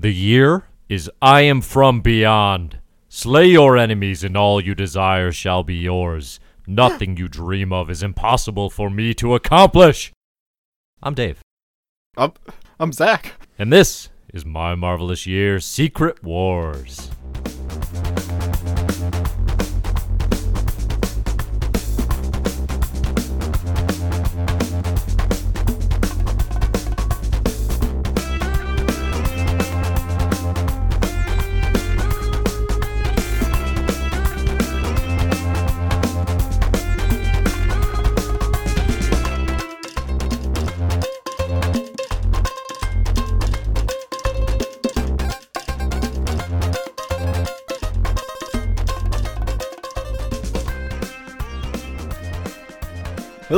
The 0.00 0.14
year 0.14 0.62
is 0.88 1.10
I 1.20 1.40
am 1.40 1.60
from 1.60 2.02
beyond. 2.02 2.78
Slay 3.08 3.48
your 3.48 3.76
enemies, 3.76 4.22
and 4.22 4.36
all 4.36 4.60
you 4.60 4.72
desire 4.76 5.32
shall 5.32 5.64
be 5.64 5.74
yours. 5.74 6.38
Nothing 6.68 7.16
you 7.16 7.26
dream 7.26 7.72
of 7.72 7.90
is 7.90 8.00
impossible 8.00 8.70
for 8.70 8.90
me 8.90 9.12
to 9.14 9.34
accomplish. 9.34 10.12
I'm 11.02 11.14
Dave, 11.14 11.40
I'm, 12.16 12.32
I'm 12.78 12.92
Zach. 12.92 13.32
and 13.58 13.72
this 13.72 14.08
is 14.32 14.46
my 14.46 14.76
marvelous 14.76 15.26
year 15.26 15.58
Secret 15.58 16.22
Wars. 16.22 17.10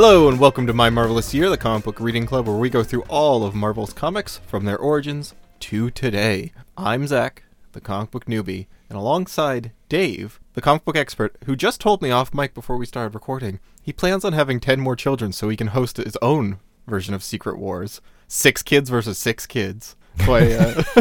Hello, 0.03 0.27
and 0.27 0.39
welcome 0.39 0.65
to 0.65 0.73
My 0.73 0.89
Marvelous 0.89 1.31
Year, 1.31 1.47
the 1.47 1.59
comic 1.59 1.83
book 1.83 1.99
reading 1.99 2.25
club 2.25 2.47
where 2.47 2.57
we 2.57 2.71
go 2.71 2.83
through 2.83 3.03
all 3.03 3.43
of 3.43 3.53
Marvel's 3.53 3.93
comics 3.93 4.39
from 4.47 4.65
their 4.65 4.79
origins 4.79 5.35
to 5.59 5.91
today. 5.91 6.53
I'm 6.75 7.05
Zach, 7.05 7.43
the 7.73 7.81
comic 7.81 8.09
book 8.09 8.25
newbie, 8.25 8.65
and 8.89 8.97
alongside 8.97 9.73
Dave, 9.89 10.39
the 10.55 10.61
comic 10.61 10.85
book 10.85 10.97
expert, 10.97 11.37
who 11.45 11.55
just 11.55 11.79
told 11.79 12.01
me 12.01 12.09
off 12.09 12.33
mic 12.33 12.55
before 12.55 12.77
we 12.77 12.87
started 12.87 13.13
recording, 13.13 13.59
he 13.83 13.93
plans 13.93 14.25
on 14.25 14.33
having 14.33 14.59
10 14.59 14.79
more 14.79 14.95
children 14.95 15.31
so 15.31 15.49
he 15.49 15.55
can 15.55 15.67
host 15.67 15.97
his 15.97 16.17
own 16.19 16.57
version 16.87 17.13
of 17.13 17.23
Secret 17.23 17.59
Wars. 17.59 18.01
Six 18.27 18.63
kids 18.63 18.89
versus 18.89 19.19
six 19.19 19.45
kids. 19.45 19.95
Uh, 20.19 20.83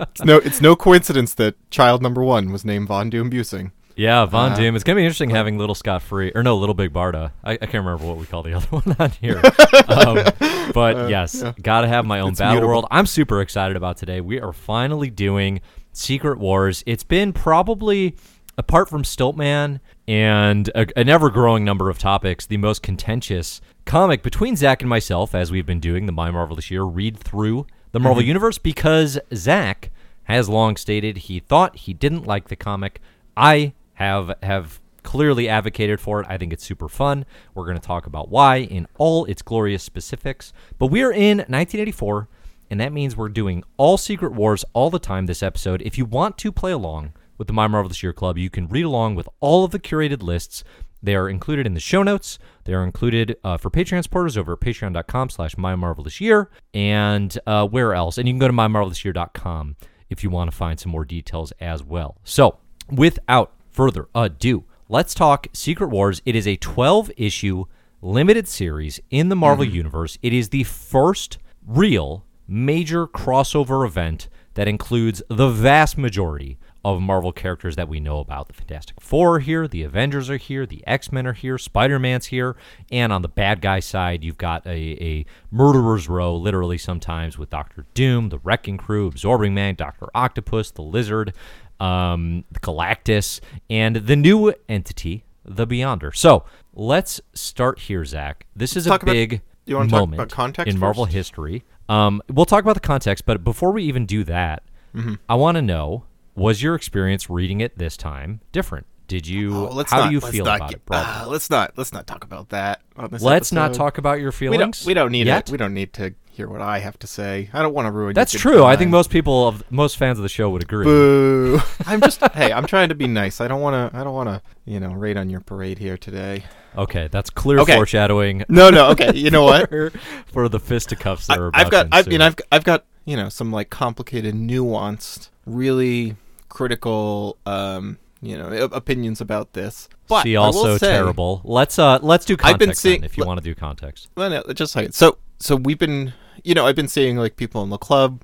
it's, 0.00 0.24
no, 0.24 0.38
it's 0.38 0.60
no 0.60 0.74
coincidence 0.74 1.32
that 1.34 1.54
child 1.70 2.02
number 2.02 2.24
one 2.24 2.50
was 2.50 2.64
named 2.64 2.88
Von 2.88 3.08
Doom 3.08 3.30
Busing. 3.30 3.70
Yeah, 3.98 4.26
Von 4.26 4.52
Uh, 4.52 4.56
Doom. 4.56 4.76
It's 4.76 4.84
gonna 4.84 4.94
be 4.94 5.02
interesting 5.02 5.30
having 5.30 5.58
Little 5.58 5.74
Scott 5.74 6.02
Free, 6.02 6.30
or 6.32 6.44
no, 6.44 6.56
Little 6.56 6.74
Big 6.74 6.92
Barda. 6.92 7.32
I, 7.42 7.54
I 7.54 7.56
can't 7.56 7.84
remember 7.84 8.04
what 8.06 8.16
we 8.16 8.26
call 8.26 8.44
the 8.44 8.52
other 8.56 8.66
one 8.68 8.94
on 9.00 9.10
here. 9.20 9.42
um, 9.88 10.24
but 10.72 11.10
yes, 11.10 11.42
yeah. 11.42 11.52
gotta 11.60 11.88
have 11.88 12.06
my 12.06 12.20
own 12.20 12.30
It's 12.30 12.38
battle 12.38 12.54
mutable. 12.54 12.68
world. 12.68 12.86
I'm 12.92 13.06
super 13.06 13.40
excited 13.40 13.76
about 13.76 13.96
today. 13.96 14.20
We 14.20 14.40
are 14.40 14.52
finally 14.52 15.10
doing 15.10 15.60
Secret 15.92 16.38
Wars. 16.38 16.84
It's 16.86 17.02
been 17.02 17.32
probably, 17.32 18.14
apart 18.56 18.88
from 18.88 19.02
Stiltman 19.02 19.80
and 20.06 20.68
a, 20.76 20.86
an 20.96 21.08
ever-growing 21.08 21.64
number 21.64 21.90
of 21.90 21.98
topics, 21.98 22.46
the 22.46 22.56
most 22.56 22.84
contentious 22.84 23.60
comic 23.84 24.22
between 24.22 24.54
Zach 24.54 24.80
and 24.80 24.88
myself, 24.88 25.34
as 25.34 25.50
we've 25.50 25.66
been 25.66 25.80
doing 25.80 26.06
the 26.06 26.12
My 26.12 26.30
Marvel 26.30 26.54
this 26.54 26.70
Year 26.70 26.84
read 26.84 27.18
through 27.18 27.66
the 27.90 27.98
Marvel 27.98 28.22
Universe, 28.22 28.58
because 28.58 29.18
Zach 29.34 29.90
has 30.24 30.48
long 30.48 30.76
stated 30.76 31.16
he 31.16 31.40
thought 31.40 31.74
he 31.74 31.92
didn't 31.92 32.28
like 32.28 32.46
the 32.46 32.54
comic. 32.54 33.00
I 33.36 33.72
have 33.98 34.32
have 34.44 34.80
clearly 35.02 35.48
advocated 35.48 36.00
for 36.00 36.20
it. 36.20 36.26
I 36.28 36.38
think 36.38 36.52
it's 36.52 36.64
super 36.64 36.88
fun. 36.88 37.26
We're 37.54 37.64
going 37.64 37.78
to 37.78 37.86
talk 37.86 38.06
about 38.06 38.28
why 38.28 38.58
in 38.58 38.86
all 38.96 39.24
its 39.24 39.42
glorious 39.42 39.82
specifics. 39.82 40.52
But 40.78 40.86
we're 40.86 41.12
in 41.12 41.38
1984, 41.38 42.28
and 42.70 42.80
that 42.80 42.92
means 42.92 43.16
we're 43.16 43.28
doing 43.28 43.64
all 43.76 43.96
Secret 43.96 44.32
Wars 44.32 44.64
all 44.72 44.88
the 44.88 45.00
time 45.00 45.26
this 45.26 45.42
episode. 45.42 45.82
If 45.82 45.98
you 45.98 46.04
want 46.04 46.38
to 46.38 46.52
play 46.52 46.70
along 46.70 47.12
with 47.38 47.48
the 47.48 47.52
My 47.52 47.66
Marvelous 47.66 48.02
Year 48.02 48.12
Club, 48.12 48.38
you 48.38 48.50
can 48.50 48.68
read 48.68 48.84
along 48.84 49.16
with 49.16 49.28
all 49.40 49.64
of 49.64 49.72
the 49.72 49.80
curated 49.80 50.22
lists. 50.22 50.62
They 51.02 51.16
are 51.16 51.28
included 51.28 51.66
in 51.66 51.74
the 51.74 51.80
show 51.80 52.04
notes. 52.04 52.38
They 52.64 52.74
are 52.74 52.84
included 52.84 53.36
uh, 53.42 53.56
for 53.56 53.70
Patreon 53.70 54.04
supporters 54.04 54.36
over 54.36 54.52
at 54.52 54.60
patreon.com 54.60 55.30
slash 55.30 55.56
mymarvelousyear. 55.56 56.46
And 56.72 57.36
uh, 57.48 57.66
where 57.66 57.94
else? 57.94 58.16
And 58.16 58.28
you 58.28 58.34
can 58.34 58.38
go 58.38 58.46
to 58.46 58.54
mymarvelousyear.com 58.54 59.76
if 60.08 60.22
you 60.22 60.30
want 60.30 60.50
to 60.50 60.56
find 60.56 60.78
some 60.78 60.92
more 60.92 61.04
details 61.04 61.52
as 61.60 61.82
well. 61.82 62.18
So, 62.24 62.58
without 62.90 63.52
further 63.78 64.08
ado, 64.12 64.64
let's 64.88 65.14
talk 65.14 65.46
Secret 65.52 65.86
Wars. 65.86 66.20
It 66.26 66.34
is 66.34 66.48
a 66.48 66.56
12 66.56 67.12
issue 67.16 67.66
limited 68.02 68.48
series 68.48 68.98
in 69.08 69.28
the 69.28 69.36
Marvel 69.36 69.64
mm-hmm. 69.64 69.76
Universe. 69.76 70.18
It 70.20 70.32
is 70.32 70.48
the 70.48 70.64
first 70.64 71.38
real 71.64 72.26
major 72.48 73.06
crossover 73.06 73.86
event 73.86 74.28
that 74.54 74.66
includes 74.66 75.22
the 75.30 75.48
vast 75.48 75.96
majority 75.96 76.58
of 76.84 77.00
Marvel 77.00 77.30
characters 77.30 77.76
that 77.76 77.88
we 77.88 78.00
know 78.00 78.18
about. 78.18 78.48
The 78.48 78.54
Fantastic 78.54 79.00
Four 79.00 79.36
are 79.36 79.38
here, 79.38 79.68
the 79.68 79.84
Avengers 79.84 80.28
are 80.28 80.38
here, 80.38 80.66
the 80.66 80.84
X 80.84 81.12
Men 81.12 81.26
are 81.26 81.32
here, 81.32 81.56
Spider 81.56 82.00
Man's 82.00 82.26
here, 82.26 82.56
and 82.90 83.12
on 83.12 83.22
the 83.22 83.28
bad 83.28 83.60
guy 83.60 83.78
side, 83.78 84.24
you've 84.24 84.38
got 84.38 84.66
a, 84.66 84.70
a 84.70 85.26
murderer's 85.52 86.08
row, 86.08 86.34
literally 86.34 86.78
sometimes 86.78 87.38
with 87.38 87.50
Doctor 87.50 87.86
Doom, 87.94 88.30
the 88.30 88.38
Wrecking 88.38 88.76
Crew, 88.76 89.06
Absorbing 89.06 89.54
Man, 89.54 89.76
Doctor 89.76 90.08
Octopus, 90.14 90.72
the 90.72 90.82
Lizard, 90.82 91.32
um, 91.80 92.44
the 92.50 92.60
Galactus, 92.60 93.40
and 93.70 93.96
the 93.96 94.16
new 94.16 94.52
entity, 94.68 95.24
the 95.44 95.66
Beyonder. 95.66 96.14
So 96.14 96.44
let's 96.74 97.20
start 97.34 97.80
here, 97.80 98.04
Zach. 98.04 98.46
This 98.56 98.76
is 98.76 98.84
Talk 98.86 99.02
a 99.02 99.06
about- 99.06 99.12
big 99.12 99.42
you 99.66 99.76
wanna 99.76 99.90
talk 99.90 100.00
moment 100.00 100.14
about 100.22 100.30
context 100.30 100.72
in 100.72 100.78
Marvel 100.80 101.04
history. 101.04 101.62
Um, 101.90 102.22
we'll 102.30 102.46
talk 102.46 102.62
about 102.64 102.74
the 102.74 102.80
context, 102.80 103.26
but 103.26 103.44
before 103.44 103.70
we 103.72 103.82
even 103.84 104.06
do 104.06 104.24
that, 104.24 104.62
Mm-hmm. 104.94 105.14
I 105.28 105.34
want 105.34 105.56
to 105.56 105.62
know: 105.62 106.04
was 106.34 106.62
your 106.62 106.74
experience 106.74 107.28
reading 107.28 107.60
it 107.60 107.76
this 107.76 107.94
time 107.96 108.40
different? 108.52 108.86
Did 109.06 109.26
you? 109.26 109.54
Oh, 109.54 109.64
let's 109.70 109.90
how 109.92 109.98
not, 110.00 110.06
do 110.08 110.12
you 110.14 110.20
let's 110.20 110.32
feel 110.34 110.46
about 110.46 110.70
get- 110.70 110.76
it? 110.78 110.82
ah, 110.90 111.26
let's 111.28 111.50
not 111.50 111.72
let's 111.76 111.92
not 111.92 112.06
talk 112.06 112.24
about 112.24 112.48
that. 112.48 112.80
Let's 113.20 113.52
not 113.52 113.74
talk 113.74 113.98
about 113.98 114.18
your 114.20 114.30
We 114.40 114.46
don't. 114.46 114.74
feelings. 114.74 114.86
We 114.86 114.94
don't 114.94 115.12
need 115.12 115.26
yet. 115.26 115.48
it. 115.48 115.52
We 115.52 115.58
don't 115.58 115.74
need 115.74 115.92
to 115.94 116.14
hear 116.38 116.48
what 116.48 116.62
I 116.62 116.78
have 116.78 116.98
to 117.00 117.06
say. 117.06 117.50
I 117.52 117.60
don't 117.62 117.74
want 117.74 117.86
to 117.86 117.90
ruin. 117.90 118.14
That's 118.14 118.32
true. 118.32 118.64
I 118.64 118.76
think 118.76 118.90
most 118.90 119.10
people 119.10 119.46
of 119.48 119.62
most 119.70 119.96
fans 119.96 120.18
of 120.18 120.22
the 120.22 120.28
show 120.28 120.48
would 120.50 120.62
agree. 120.62 120.84
Boo! 120.84 121.60
I'm 121.86 122.00
just. 122.00 122.22
hey, 122.32 122.52
I'm 122.52 122.64
trying 122.66 122.88
to 122.88 122.94
be 122.94 123.06
nice. 123.08 123.40
I 123.40 123.48
don't 123.48 123.60
want 123.60 123.92
to. 123.92 123.98
I 123.98 124.04
don't 124.04 124.14
want 124.14 124.28
to. 124.28 124.40
You 124.64 124.80
know, 124.80 124.92
raid 124.92 125.16
on 125.16 125.28
your 125.28 125.40
parade 125.40 125.78
here 125.78 125.98
today. 125.98 126.44
Okay, 126.76 127.08
that's 127.10 127.28
clear 127.28 127.58
Okay. 127.60 127.74
foreshadowing. 127.74 128.44
No, 128.48 128.70
no. 128.70 128.90
Okay. 128.90 129.14
You 129.16 129.30
know 129.30 129.42
what? 129.44 129.68
for, 129.70 129.90
for 130.32 130.48
the 130.48 130.60
fisticuffs 130.60 131.26
that 131.26 131.38
I, 131.38 131.40
are 131.42 131.46
about 131.48 131.60
I've 131.60 131.70
got. 131.70 131.90
to 131.90 131.96
I 131.96 132.02
mean. 132.04 132.20
I've. 132.22 132.36
I've 132.52 132.64
got. 132.64 132.84
You 133.04 133.16
know, 133.16 133.28
some 133.30 133.50
like 133.50 133.68
complicated, 133.70 134.34
nuanced, 134.34 135.30
really 135.44 136.16
critical. 136.48 137.36
Um. 137.44 137.98
You 138.20 138.36
know, 138.36 138.50
opinions 138.72 139.20
about 139.20 139.52
this. 139.52 139.88
But 140.08 140.24
will 140.26 140.38
also 140.38 140.76
say- 140.76 140.90
terrible. 140.90 141.40
Let's 141.44 141.78
uh, 141.78 141.98
let's 142.02 142.24
do 142.24 142.36
context 142.36 142.52
I've 142.54 142.58
been 142.58 142.68
then, 142.70 142.74
seeing- 142.74 143.04
if 143.04 143.16
you 143.16 143.22
le- 143.22 143.28
want 143.28 143.38
to 143.38 143.44
do 143.44 143.54
context. 143.54 144.08
Well, 144.16 144.30
no, 144.30 144.42
just 144.54 144.60
a 144.60 144.78
second. 144.78 144.92
So, 144.92 145.18
so 145.38 145.54
we've 145.54 145.78
been, 145.78 146.14
you 146.48 146.54
know, 146.54 146.66
I've 146.66 146.76
been 146.76 146.88
seeing 146.88 147.18
like 147.18 147.36
people 147.36 147.62
in 147.62 147.68
the 147.68 147.76
club, 147.76 148.22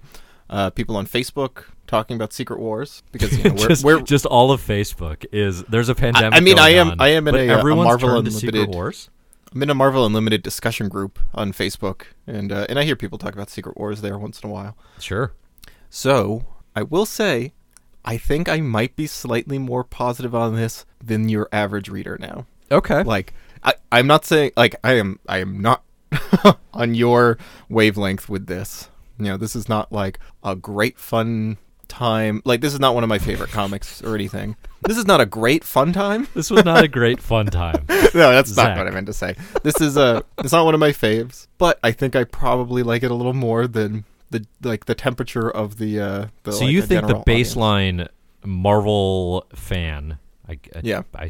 uh, 0.49 0.71
people 0.71 0.97
on 0.97 1.07
Facebook 1.07 1.65
talking 1.87 2.17
about 2.17 2.33
Secret 2.33 2.59
Wars 2.59 3.03
because 3.13 3.37
you 3.37 3.45
know, 3.45 3.55
we're, 3.59 3.69
just, 3.69 3.85
we're 3.85 4.01
just 4.01 4.25
all 4.25 4.51
of 4.51 4.63
Facebook 4.63 5.27
is 5.31 5.63
there's 5.65 5.91
a 5.91 5.95
pandemic. 5.95 6.37
I 6.37 6.41
mean, 6.41 6.59
I 6.59 6.71
am- 6.71 6.93
on, 6.93 7.01
I 7.01 7.09
am 7.09 7.29
in 7.29 7.35
a, 7.35 7.49
uh, 7.51 7.61
a 7.61 7.75
Marvel 7.77 8.09
turned 8.09 8.25
to 8.25 8.31
Secret 8.33 8.55
Unlimited- 8.55 8.75
Wars. 8.75 9.11
I'm 9.55 9.63
in 9.63 9.71
a 9.71 9.75
Marvel 9.75 10.05
Unlimited 10.05 10.43
discussion 10.43 10.89
group 10.89 11.19
on 11.33 11.53
Facebook, 11.53 12.07
and 12.27 12.51
uh, 12.51 12.67
and 12.69 12.77
I 12.79 12.83
hear 12.85 12.97
people 12.97 13.19
talk 13.19 13.35
about 13.35 13.51
Secret 13.51 13.77
Wars 13.77 14.01
there 14.01 14.19
once 14.19 14.41
in 14.41 14.51
a 14.51 14.53
while. 14.53 14.77
Sure. 14.99 15.33
So 15.91 16.47
I 16.75 16.83
will 16.83 17.07
say, 17.07 17.53
I 18.05 18.17
think 18.17 18.49
I 18.49 18.61
might 18.61 18.97
be 18.97 19.07
slightly 19.07 19.59
more 19.59 19.85
positive 19.85 20.35
on 20.35 20.57
this 20.57 20.87
than 21.03 21.29
your 21.29 21.49
average 21.53 21.89
reader 21.89 22.19
now. 22.19 22.47
Okay. 22.73 23.05
Like, 23.05 23.33
I, 23.63 23.75
I'm 23.93 24.09
not 24.09 24.25
saying 24.25 24.53
like 24.57 24.75
I 24.83 24.95
am. 24.95 25.21
I 25.29 25.39
am 25.39 25.61
not 25.61 25.84
on 26.75 26.95
your 26.95 27.39
wavelength 27.69 28.29
with 28.29 28.47
this. 28.47 28.89
You 29.19 29.27
know, 29.27 29.37
this 29.37 29.55
is 29.55 29.69
not 29.69 29.93
like 29.93 30.19
a 30.43 30.57
great 30.57 30.99
fun 30.99 31.59
time. 31.89 32.43
Like, 32.45 32.61
this 32.61 32.75
is 32.75 32.81
not 32.81 32.95
one 32.95 33.05
of 33.05 33.09
my 33.09 33.19
favorite 33.19 33.51
comics 33.53 34.03
or 34.03 34.15
anything. 34.15 34.57
This 34.83 34.99
is 34.99 35.07
not 35.07 35.21
a 35.21 35.27
great 35.27 35.65
fun 35.65 35.93
time. 35.93 36.27
This 36.35 36.51
was 36.51 36.65
not 36.65 36.85
a 36.85 36.89
great 37.01 37.23
fun 37.23 37.47
time. 37.47 37.85
no, 37.89 38.33
that's 38.33 38.51
Zach. 38.51 38.77
not 38.77 38.79
what 38.79 38.89
I 38.89 38.91
meant 38.91 39.07
to 39.07 39.13
say. 39.13 39.37
This 39.63 39.81
is 39.81 39.97
a. 39.97 40.25
It's 40.39 40.53
not 40.53 40.65
one 40.65 40.75
of 40.75 40.81
my 40.81 40.91
faves, 40.91 41.47
but 41.59 41.79
I 41.83 41.93
think 41.93 42.17
I 42.17 42.25
probably 42.25 42.83
like 42.83 43.03
it 43.03 43.11
a 43.11 43.15
little 43.15 43.35
more 43.35 43.67
than 43.67 44.05
the 44.31 44.45
like 44.63 44.87
the 44.87 44.95
temperature 44.95 45.49
of 45.49 45.79
the. 45.79 46.01
uh 46.01 46.27
the, 46.43 46.53
so 46.53 46.65
like, 46.65 46.73
you 46.73 46.81
the 46.83 46.87
think 46.89 47.01
the 47.03 47.07
general 47.09 47.25
baseline 47.25 48.09
Marvel 48.45 49.47
fan? 49.55 50.19
I, 50.49 50.53
I, 50.75 50.81
Yeah. 50.83 51.03
I 51.15 51.29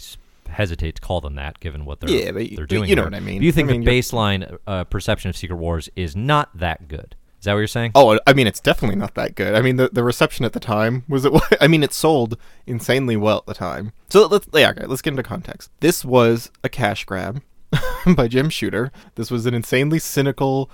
hesitate 0.49 0.97
to 0.97 1.01
call 1.03 1.21
them 1.21 1.35
that, 1.37 1.61
given 1.61 1.85
what 1.85 2.01
they're 2.01 2.11
Yeah, 2.11 2.33
but 2.33 2.47
they're 2.55 2.67
doing. 2.67 2.89
you 2.89 2.97
know 2.97 3.03
here. 3.03 3.11
what 3.11 3.17
I 3.17 3.21
mean. 3.21 3.41
Do 3.41 3.47
you 3.47 3.53
think 3.53 3.69
I 3.69 3.73
mean, 3.73 3.85
the 3.85 3.91
baseline 3.91 4.59
uh, 4.67 4.85
perception 4.85 5.29
of 5.29 5.37
Secret 5.37 5.57
Wars 5.57 5.89
is 5.97 6.15
not 6.17 6.57
that 6.59 6.89
good? 6.89 7.17
Is 7.41 7.47
that 7.47 7.53
what 7.53 7.59
you're 7.59 7.67
saying? 7.67 7.93
Oh, 7.95 8.19
I 8.27 8.33
mean, 8.33 8.47
it's 8.47 8.61
definitely 8.61 8.97
not 8.97 9.15
that 9.17 9.35
good. 9.35 9.55
I 9.55 9.61
mean, 9.61 9.77
the, 9.77 9.91
the 9.93 10.03
reception 10.03 10.47
at 10.47 10.55
the 10.55 10.61
time 10.61 11.05
was 11.09 11.27
it. 11.27 11.33
I 11.61 11.67
mean, 11.67 11.83
it 11.83 11.93
sold 11.93 12.39
insanely 12.67 13.17
well 13.19 13.39
at 13.39 13.47
the 13.47 13.53
time. 13.55 13.93
So 14.09 14.27
let's 14.27 14.49
yeah, 14.55 14.71
okay, 14.71 14.87
let's 14.87 15.03
get 15.03 15.11
into 15.11 15.23
context. 15.23 15.71
This 15.81 16.07
was 16.07 16.51
a 16.63 16.71
cash 16.71 17.05
grab 17.05 17.43
by 18.17 18.29
Jim 18.29 18.49
Shooter. 18.49 18.91
This 19.17 19.31
was 19.31 19.45
an 19.45 19.53
insanely 19.53 19.99
cynical 19.99 20.71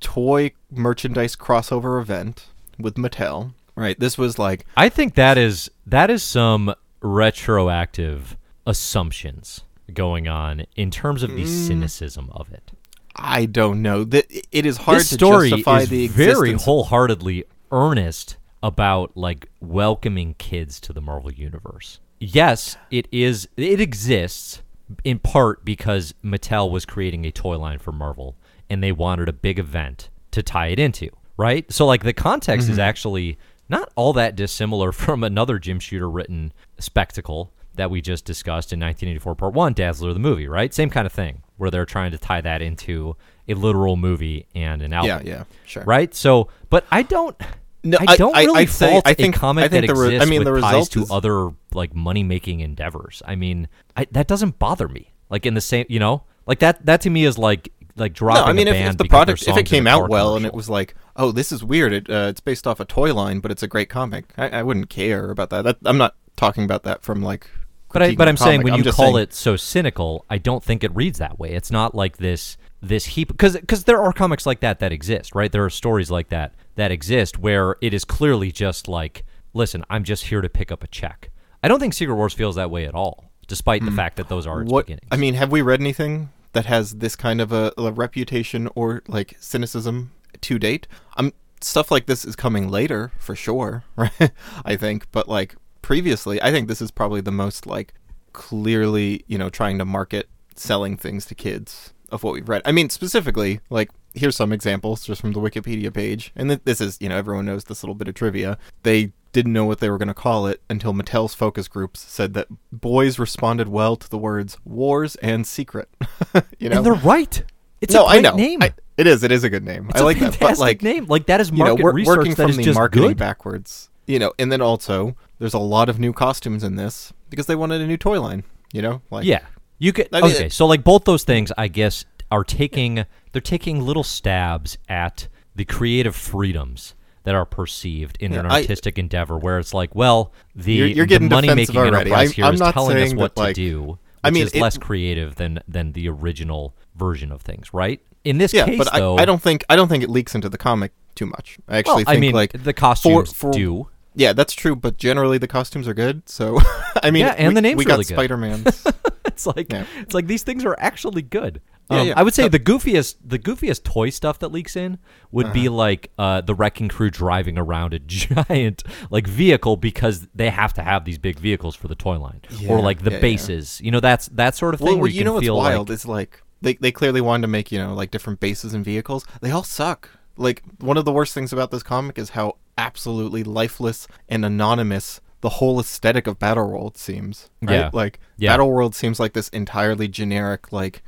toy 0.00 0.52
merchandise 0.70 1.36
crossover 1.36 2.00
event 2.00 2.46
with 2.78 2.94
Mattel. 2.94 3.52
Right. 3.74 4.00
This 4.00 4.16
was 4.16 4.38
like 4.38 4.64
I 4.78 4.88
think 4.88 5.14
that 5.16 5.36
is 5.36 5.70
that 5.86 6.08
is 6.08 6.22
some 6.22 6.74
retroactive 7.02 8.37
assumptions 8.68 9.62
going 9.92 10.28
on 10.28 10.64
in 10.76 10.90
terms 10.90 11.22
of 11.22 11.30
the 11.34 11.44
Mm. 11.44 11.66
cynicism 11.66 12.28
of 12.32 12.52
it. 12.52 12.70
I 13.16 13.46
don't 13.46 13.82
know 13.82 14.04
that 14.04 14.26
it 14.52 14.66
is 14.66 14.76
hard 14.76 15.00
this 15.00 15.08
to 15.08 15.14
story 15.14 15.50
justify 15.50 15.80
is 15.80 15.88
the 15.88 16.06
very 16.08 16.50
existence. 16.50 16.64
wholeheartedly 16.64 17.44
earnest 17.72 18.36
about 18.62 19.16
like 19.16 19.48
welcoming 19.60 20.34
kids 20.34 20.78
to 20.80 20.92
the 20.92 21.00
Marvel 21.00 21.32
universe. 21.32 21.98
Yes, 22.20 22.76
it 22.90 23.08
is 23.10 23.48
it 23.56 23.80
exists 23.80 24.62
in 25.04 25.18
part 25.18 25.64
because 25.64 26.14
Mattel 26.24 26.70
was 26.70 26.84
creating 26.84 27.24
a 27.24 27.30
toy 27.32 27.58
line 27.58 27.78
for 27.78 27.92
Marvel 27.92 28.36
and 28.70 28.82
they 28.82 28.92
wanted 28.92 29.28
a 29.28 29.32
big 29.32 29.58
event 29.58 30.10
to 30.32 30.42
tie 30.42 30.68
it 30.68 30.78
into, 30.78 31.08
right? 31.36 31.70
So 31.72 31.86
like 31.86 32.04
the 32.04 32.12
context 32.12 32.66
Mm-hmm. 32.66 32.72
is 32.74 32.78
actually 32.78 33.38
not 33.68 33.90
all 33.96 34.12
that 34.12 34.36
dissimilar 34.36 34.92
from 35.02 35.24
another 35.24 35.58
Jim 35.58 35.80
Shooter 35.80 36.08
written 36.10 36.52
spectacle 36.78 37.52
that 37.78 37.90
we 37.90 38.00
just 38.00 38.24
discussed 38.24 38.72
in 38.72 38.78
1984 38.80 39.34
part 39.34 39.54
1 39.54 39.72
Dazzler 39.72 40.12
the 40.12 40.18
movie, 40.20 40.46
right? 40.46 40.72
Same 40.72 40.90
kind 40.90 41.06
of 41.06 41.12
thing 41.12 41.42
where 41.56 41.70
they're 41.70 41.86
trying 41.86 42.10
to 42.12 42.18
tie 42.18 42.40
that 42.40 42.62
into 42.62 43.16
a 43.48 43.54
literal 43.54 43.96
movie 43.96 44.46
and 44.54 44.82
an 44.82 44.92
album 44.92 45.26
yeah, 45.26 45.36
yeah, 45.38 45.44
sure. 45.64 45.82
right? 45.84 46.14
So, 46.14 46.48
but 46.70 46.84
I 46.90 47.02
don't. 47.02 47.36
No, 47.84 47.96
I 48.06 48.16
don't 48.16 48.34
I- 48.36 48.40
I- 48.40 48.44
really 48.44 48.66
say- 48.66 48.90
fault 48.90 49.06
I 49.06 49.14
think- 49.14 49.36
a 49.36 49.38
comic 49.38 49.64
I 49.64 49.68
think 49.68 49.86
that 49.86 49.94
the 49.94 50.00
re- 50.00 50.08
I 50.08 50.16
exists 50.16 50.30
mean, 50.30 50.44
the 50.44 50.60
ties 50.60 50.88
to 50.90 51.02
is- 51.02 51.10
other 51.10 51.50
like 51.72 51.94
money 51.94 52.22
making 52.24 52.60
endeavors. 52.60 53.22
I 53.26 53.34
mean, 53.36 53.68
I, 53.96 54.06
that 54.12 54.26
doesn't 54.26 54.58
bother 54.58 54.88
me. 54.88 55.14
Like 55.30 55.46
in 55.46 55.54
the 55.54 55.60
same, 55.60 55.86
you 55.88 55.98
know, 55.98 56.24
like 56.46 56.58
that. 56.58 56.84
That 56.86 57.00
to 57.02 57.10
me 57.10 57.24
is 57.24 57.38
like 57.38 57.72
like 57.96 58.14
dropping 58.14 58.42
No, 58.44 58.50
I 58.50 58.52
mean, 58.52 58.68
if, 58.68 58.74
if 58.74 58.96
the 58.96 59.04
product, 59.04 59.46
if 59.46 59.56
it 59.56 59.66
came 59.66 59.86
out 59.86 60.08
well 60.08 60.36
and 60.36 60.46
it 60.46 60.54
was 60.54 60.68
like, 60.68 60.94
oh, 61.16 61.32
this 61.32 61.52
is 61.52 61.62
weird, 61.64 61.92
it, 61.92 62.10
uh, 62.10 62.26
it's 62.28 62.40
based 62.40 62.66
off 62.66 62.80
a 62.80 62.84
toy 62.84 63.12
line, 63.14 63.40
but 63.40 63.50
it's 63.50 63.62
a 63.62 63.66
great 63.66 63.88
comic, 63.88 64.32
I, 64.36 64.48
I 64.48 64.62
wouldn't 64.62 64.88
care 64.90 65.30
about 65.30 65.50
that. 65.50 65.62
that. 65.62 65.78
I'm 65.84 65.98
not 65.98 66.14
talking 66.36 66.64
about 66.64 66.82
that 66.84 67.02
from 67.02 67.22
like. 67.22 67.50
But 67.92 68.02
I, 68.02 68.14
but 68.14 68.28
I'm 68.28 68.36
saying 68.36 68.62
when 68.62 68.72
I'm 68.74 68.82
you 68.82 68.92
call 68.92 69.14
saying- 69.14 69.18
it 69.18 69.34
so 69.34 69.56
cynical, 69.56 70.24
I 70.28 70.38
don't 70.38 70.62
think 70.62 70.84
it 70.84 70.94
reads 70.94 71.18
that 71.18 71.38
way. 71.38 71.52
It's 71.52 71.70
not 71.70 71.94
like 71.94 72.18
this 72.18 72.56
this 72.80 73.06
heap 73.06 73.28
because 73.28 73.54
because 73.56 73.84
there 73.84 74.00
are 74.00 74.12
comics 74.12 74.46
like 74.46 74.60
that 74.60 74.78
that 74.80 74.92
exist, 74.92 75.34
right? 75.34 75.50
There 75.50 75.64
are 75.64 75.70
stories 75.70 76.10
like 76.10 76.28
that 76.28 76.54
that 76.76 76.90
exist 76.92 77.38
where 77.38 77.76
it 77.80 77.92
is 77.94 78.04
clearly 78.04 78.52
just 78.52 78.88
like, 78.88 79.24
listen, 79.54 79.84
I'm 79.90 80.04
just 80.04 80.24
here 80.26 80.40
to 80.40 80.48
pick 80.48 80.70
up 80.70 80.84
a 80.84 80.86
check. 80.86 81.30
I 81.62 81.68
don't 81.68 81.80
think 81.80 81.94
Secret 81.94 82.14
Wars 82.14 82.34
feels 82.34 82.54
that 82.56 82.70
way 82.70 82.84
at 82.86 82.94
all, 82.94 83.32
despite 83.48 83.84
the 83.84 83.90
fact 83.90 84.16
that 84.16 84.28
those 84.28 84.46
are 84.46 84.60
its 84.62 84.68
Hmm. 84.68 84.74
what 84.74 84.86
beginnings. 84.86 85.08
I 85.10 85.16
mean, 85.16 85.34
have 85.34 85.50
we 85.50 85.60
read 85.62 85.80
anything 85.80 86.28
that 86.52 86.66
has 86.66 86.96
this 86.96 87.16
kind 87.16 87.40
of 87.40 87.52
a, 87.52 87.72
a 87.76 87.90
reputation 87.90 88.68
or 88.76 89.02
like 89.08 89.36
cynicism 89.40 90.12
to 90.42 90.58
date? 90.58 90.86
Um, 91.16 91.32
stuff 91.60 91.90
like 91.90 92.06
this 92.06 92.24
is 92.24 92.36
coming 92.36 92.68
later 92.68 93.10
for 93.18 93.34
sure, 93.34 93.82
right? 93.96 94.30
I 94.64 94.76
think, 94.76 95.10
but 95.10 95.28
like 95.28 95.56
previously, 95.88 96.40
I 96.42 96.50
think 96.52 96.68
this 96.68 96.82
is 96.82 96.90
probably 96.90 97.22
the 97.22 97.32
most 97.32 97.66
like 97.66 97.94
clearly, 98.34 99.24
you 99.26 99.38
know, 99.38 99.48
trying 99.48 99.78
to 99.78 99.86
market 99.86 100.28
selling 100.54 100.98
things 100.98 101.24
to 101.24 101.34
kids 101.34 101.94
of 102.10 102.22
what 102.22 102.34
we've 102.34 102.46
read. 102.46 102.60
I 102.66 102.72
mean, 102.72 102.90
specifically, 102.90 103.60
like 103.70 103.88
here's 104.12 104.36
some 104.36 104.52
examples 104.52 105.06
just 105.06 105.22
from 105.22 105.32
the 105.32 105.40
Wikipedia 105.40 105.90
page, 105.90 106.30
and 106.36 106.50
th- 106.50 106.60
this 106.64 106.82
is, 106.82 106.98
you 107.00 107.08
know, 107.08 107.16
everyone 107.16 107.46
knows 107.46 107.64
this 107.64 107.82
little 107.82 107.94
bit 107.94 108.06
of 108.06 108.14
trivia. 108.14 108.58
They 108.82 109.14
didn't 109.32 109.54
know 109.54 109.64
what 109.64 109.80
they 109.80 109.88
were 109.88 109.96
going 109.96 110.08
to 110.08 110.14
call 110.14 110.46
it 110.46 110.60
until 110.68 110.92
Mattel's 110.92 111.34
focus 111.34 111.68
groups 111.68 112.00
said 112.00 112.34
that 112.34 112.48
boys 112.70 113.18
responded 113.18 113.68
well 113.68 113.96
to 113.96 114.10
the 114.10 114.18
words 114.18 114.58
"wars" 114.66 115.16
and 115.16 115.46
"secret." 115.46 115.88
you 116.58 116.68
know, 116.68 116.76
and 116.76 116.84
they're 116.86 116.92
right. 116.92 117.42
It's 117.80 117.94
no, 117.94 118.04
a 118.04 118.10
great 118.10 118.26
I 118.26 118.30
know 118.30 118.36
name. 118.36 118.62
I- 118.62 118.74
it 118.98 119.06
is. 119.06 119.22
It 119.22 119.32
is 119.32 119.42
a 119.42 119.48
good 119.48 119.64
name. 119.64 119.86
it's 119.88 120.02
I 120.02 120.04
like 120.04 120.18
that. 120.18 120.38
But 120.38 120.58
like, 120.58 120.82
name. 120.82 121.06
Like 121.06 121.24
that 121.26 121.40
is 121.40 121.50
you 121.50 121.56
know, 121.56 121.64
market 121.64 121.82
we're 121.82 121.92
research 121.92 122.16
working 122.18 122.30
that 122.32 122.36
from 122.36 122.50
is 122.50 122.56
the 122.58 122.62
just 122.64 122.76
marketing 122.76 123.08
good. 123.08 123.16
backwards. 123.16 123.88
You 124.08 124.18
know, 124.18 124.32
and 124.38 124.50
then 124.50 124.60
also 124.62 125.14
there's 125.38 125.54
a 125.54 125.58
lot 125.58 125.88
of 125.88 126.00
new 126.00 126.12
costumes 126.12 126.64
in 126.64 126.74
this 126.76 127.12
because 127.30 127.46
they 127.46 127.54
wanted 127.54 127.80
a 127.80 127.86
new 127.86 127.96
toy 127.98 128.20
line. 128.20 128.42
You 128.72 128.82
know, 128.82 129.02
like 129.10 129.24
Yeah, 129.24 129.40
you 129.78 129.92
could. 129.92 130.08
I 130.12 130.20
mean, 130.22 130.30
okay, 130.32 130.46
it- 130.46 130.52
so 130.52 130.66
like 130.66 130.82
both 130.82 131.04
those 131.04 131.24
things, 131.24 131.52
I 131.56 131.68
guess, 131.68 132.04
are 132.30 132.42
taking 132.44 133.04
they're 133.32 133.40
taking 133.42 133.82
little 133.84 134.02
stabs 134.04 134.78
at 134.88 135.28
the 135.54 135.64
creative 135.64 136.16
freedoms 136.16 136.94
that 137.24 137.34
are 137.34 137.44
perceived 137.44 138.16
in 138.20 138.32
Yeah, 138.32 138.40
an 138.40 138.46
I- 138.46 138.60
artistic 138.62 138.98
endeavor, 138.98 139.36
where 139.36 139.58
it's 139.58 139.74
like, 139.74 139.94
well, 139.94 140.32
the 140.54 140.72
You're- 140.72 140.92
you're 140.94 141.06
getting 141.06 141.28
the 141.28 141.34
money 141.34 141.52
making 141.54 141.76
already. 141.76 141.96
enterprise 141.96 142.28
I'm- 142.38 142.54
here 142.56 142.66
is 142.66 142.72
telling 142.72 142.96
us 142.96 143.14
what 143.14 143.34
that, 143.34 143.40
like- 143.40 143.54
to 143.56 143.60
do. 143.60 143.82
Which 143.82 143.98
I 144.24 144.30
mean, 144.30 144.42
is 144.46 144.52
it- 144.52 144.60
less 144.62 144.78
creative 144.78 145.34
than 145.36 145.60
than 145.68 145.92
the 145.92 146.08
original 146.08 146.74
version 146.96 147.30
of 147.30 147.42
things, 147.42 147.72
right? 147.74 148.00
In 148.24 148.38
this 148.38 148.52
yeah, 148.52 148.64
case, 148.66 148.78
but 148.78 148.92
though, 148.92 149.16
I, 149.16 149.22
I 149.22 149.24
don't 149.26 149.40
think 149.42 149.64
I 149.68 149.76
don't 149.76 149.88
think 149.88 150.02
it 150.02 150.10
leaks 150.10 150.34
into 150.34 150.48
the 150.48 150.58
comic 150.58 150.92
too 151.14 151.26
much. 151.26 151.58
I 151.68 151.78
actually 151.78 151.90
well, 151.90 151.96
think 151.98 152.08
I 152.08 152.16
mean, 152.20 152.32
like 152.34 152.52
the 152.52 152.72
costumes 152.72 153.32
for- 153.32 153.50
do. 153.52 153.88
Yeah, 154.18 154.32
that's 154.34 154.52
true. 154.52 154.74
But 154.76 154.98
generally, 154.98 155.38
the 155.38 155.48
costumes 155.48 155.86
are 155.88 155.94
good. 155.94 156.28
So 156.28 156.58
I 157.02 157.10
mean, 157.10 157.24
Yeah, 157.26 157.34
and 157.38 157.48
we, 157.48 157.54
the 157.54 157.60
name's 157.62 157.78
we 157.78 157.86
really 157.86 158.04
got. 158.04 158.14
Spider 158.14 158.36
Man's. 158.36 158.86
it's 159.24 159.46
like 159.46 159.72
Yeah. 159.72 159.84
it's 160.00 160.12
like 160.14 160.26
these 160.26 160.42
things 160.42 160.64
are 160.64 160.76
actually 160.78 161.22
good. 161.22 161.60
Yeah, 161.90 162.00
Um, 162.00 162.06
yeah. 162.08 162.14
I 162.18 162.22
would 162.22 162.34
say 162.34 162.42
So- 162.42 162.48
the 162.50 162.58
goofiest 162.58 163.16
the 163.24 163.38
goofiest 163.38 163.82
toy 163.84 164.10
stuff 164.10 164.38
that 164.40 164.50
leaks 164.52 164.76
in 164.76 164.98
would 165.32 165.46
Uh-huh. 165.46 165.54
be 165.54 165.68
like 165.70 166.10
uh, 166.18 166.40
the 166.42 166.54
wrecking 166.54 166.88
crew 166.88 167.10
driving 167.10 167.56
around 167.56 167.94
a 167.94 167.98
giant 168.22 168.82
like 169.10 169.26
vehicle 169.26 169.76
because 169.76 170.26
they 170.34 170.50
have 170.50 170.72
to 170.74 170.82
have 170.82 171.04
these 171.04 171.18
big 171.18 171.38
vehicles 171.38 171.74
for 171.76 171.88
the 171.88 171.94
toy 171.94 172.18
line, 172.18 172.42
Yeah, 172.50 172.70
or 172.72 172.80
like 172.80 173.02
the 173.04 173.10
yeah, 173.10 173.16
yeah. 173.16 173.20
bases. 173.22 173.80
You 173.82 173.90
know, 173.90 174.00
that's 174.00 174.26
that 174.28 174.54
sort 174.54 174.74
of 174.74 174.80
thing. 174.80 174.88
well, 174.88 174.98
where 174.98 175.08
you, 175.10 175.18
you 175.20 175.24
know 175.24 175.34
what's 175.34 175.48
wild 175.48 175.88
like, 175.88 175.94
is 175.94 176.04
like 176.06 176.42
they 176.60 176.74
they 176.74 176.92
clearly 176.92 177.20
wanted 177.20 177.42
to 177.42 177.48
make 177.48 177.70
you 177.72 177.78
know 177.78 177.94
like 177.94 178.10
different 178.10 178.40
bases 178.40 178.74
and 178.74 178.84
vehicles. 178.84 179.24
They 179.40 179.50
all 179.50 179.62
suck. 179.64 180.10
Like 180.36 180.62
one 180.80 180.96
of 180.96 181.04
the 181.04 181.12
worst 181.12 181.32
things 181.34 181.52
about 181.52 181.70
this 181.70 181.82
comic 181.82 182.18
is 182.18 182.30
how 182.30 182.56
absolutely 182.78 183.44
lifeless 183.44 184.08
and 184.28 184.44
anonymous 184.44 185.20
the 185.40 185.50
whole 185.50 185.78
aesthetic 185.78 186.26
of 186.26 186.38
Battle 186.38 186.68
World 186.68 186.96
seems. 186.96 187.48
Right? 187.62 187.74
Yeah. 187.74 187.90
Like 187.92 188.18
Yeah. 188.38 188.52
Battle 188.52 188.70
World 188.72 188.94
seems 188.94 189.20
like 189.20 189.34
this 189.34 189.48
entirely 189.50 190.08
generic 190.08 190.72
like 190.72 191.02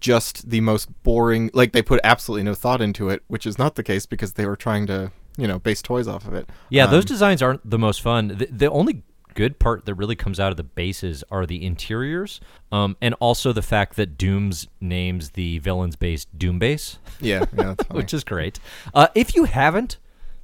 just 0.00 0.48
the 0.50 0.60
most 0.60 0.88
boring 1.02 1.50
like 1.54 1.72
they 1.72 1.82
put 1.82 2.00
absolutely 2.02 2.42
no 2.44 2.54
thought 2.54 2.80
into 2.80 3.08
it, 3.08 3.22
which 3.28 3.46
is 3.46 3.58
not 3.58 3.74
the 3.74 3.82
case 3.82 4.06
because 4.06 4.32
they 4.34 4.46
were 4.46 4.56
trying 4.56 4.86
to, 4.86 5.12
you 5.36 5.46
know, 5.46 5.58
base 5.58 5.82
toys 5.82 6.08
off 6.08 6.26
of 6.26 6.34
it. 6.34 6.48
Yeah, 6.70 6.86
those 6.86 7.04
Um, 7.04 7.08
designs 7.08 7.42
aren't 7.42 7.68
the 7.68 7.78
most 7.78 8.00
fun. 8.02 8.28
The, 8.28 8.48
the 8.50 8.70
only 8.70 9.02
good 9.34 9.58
part 9.58 9.84
that 9.84 9.94
really 9.94 10.16
comes 10.16 10.40
out 10.40 10.50
of 10.50 10.56
the 10.56 10.62
bases 10.64 11.22
are 11.30 11.44
the 11.44 11.62
interiors, 11.62 12.40
um, 12.72 12.96
and 13.02 13.14
also 13.20 13.52
the 13.52 13.60
fact 13.62 13.96
that 13.96 14.16
Doom's 14.16 14.66
names 14.80 15.30
the 15.32 15.58
villain's 15.58 15.94
base 15.96 16.24
Doom 16.36 16.58
Base. 16.58 16.98
Yeah, 17.20 17.44
yeah, 17.54 17.74
which 17.90 18.14
is 18.14 18.24
great. 18.24 18.58
Uh, 18.94 19.08
if 19.14 19.34
you 19.36 19.44
haven't 19.44 19.98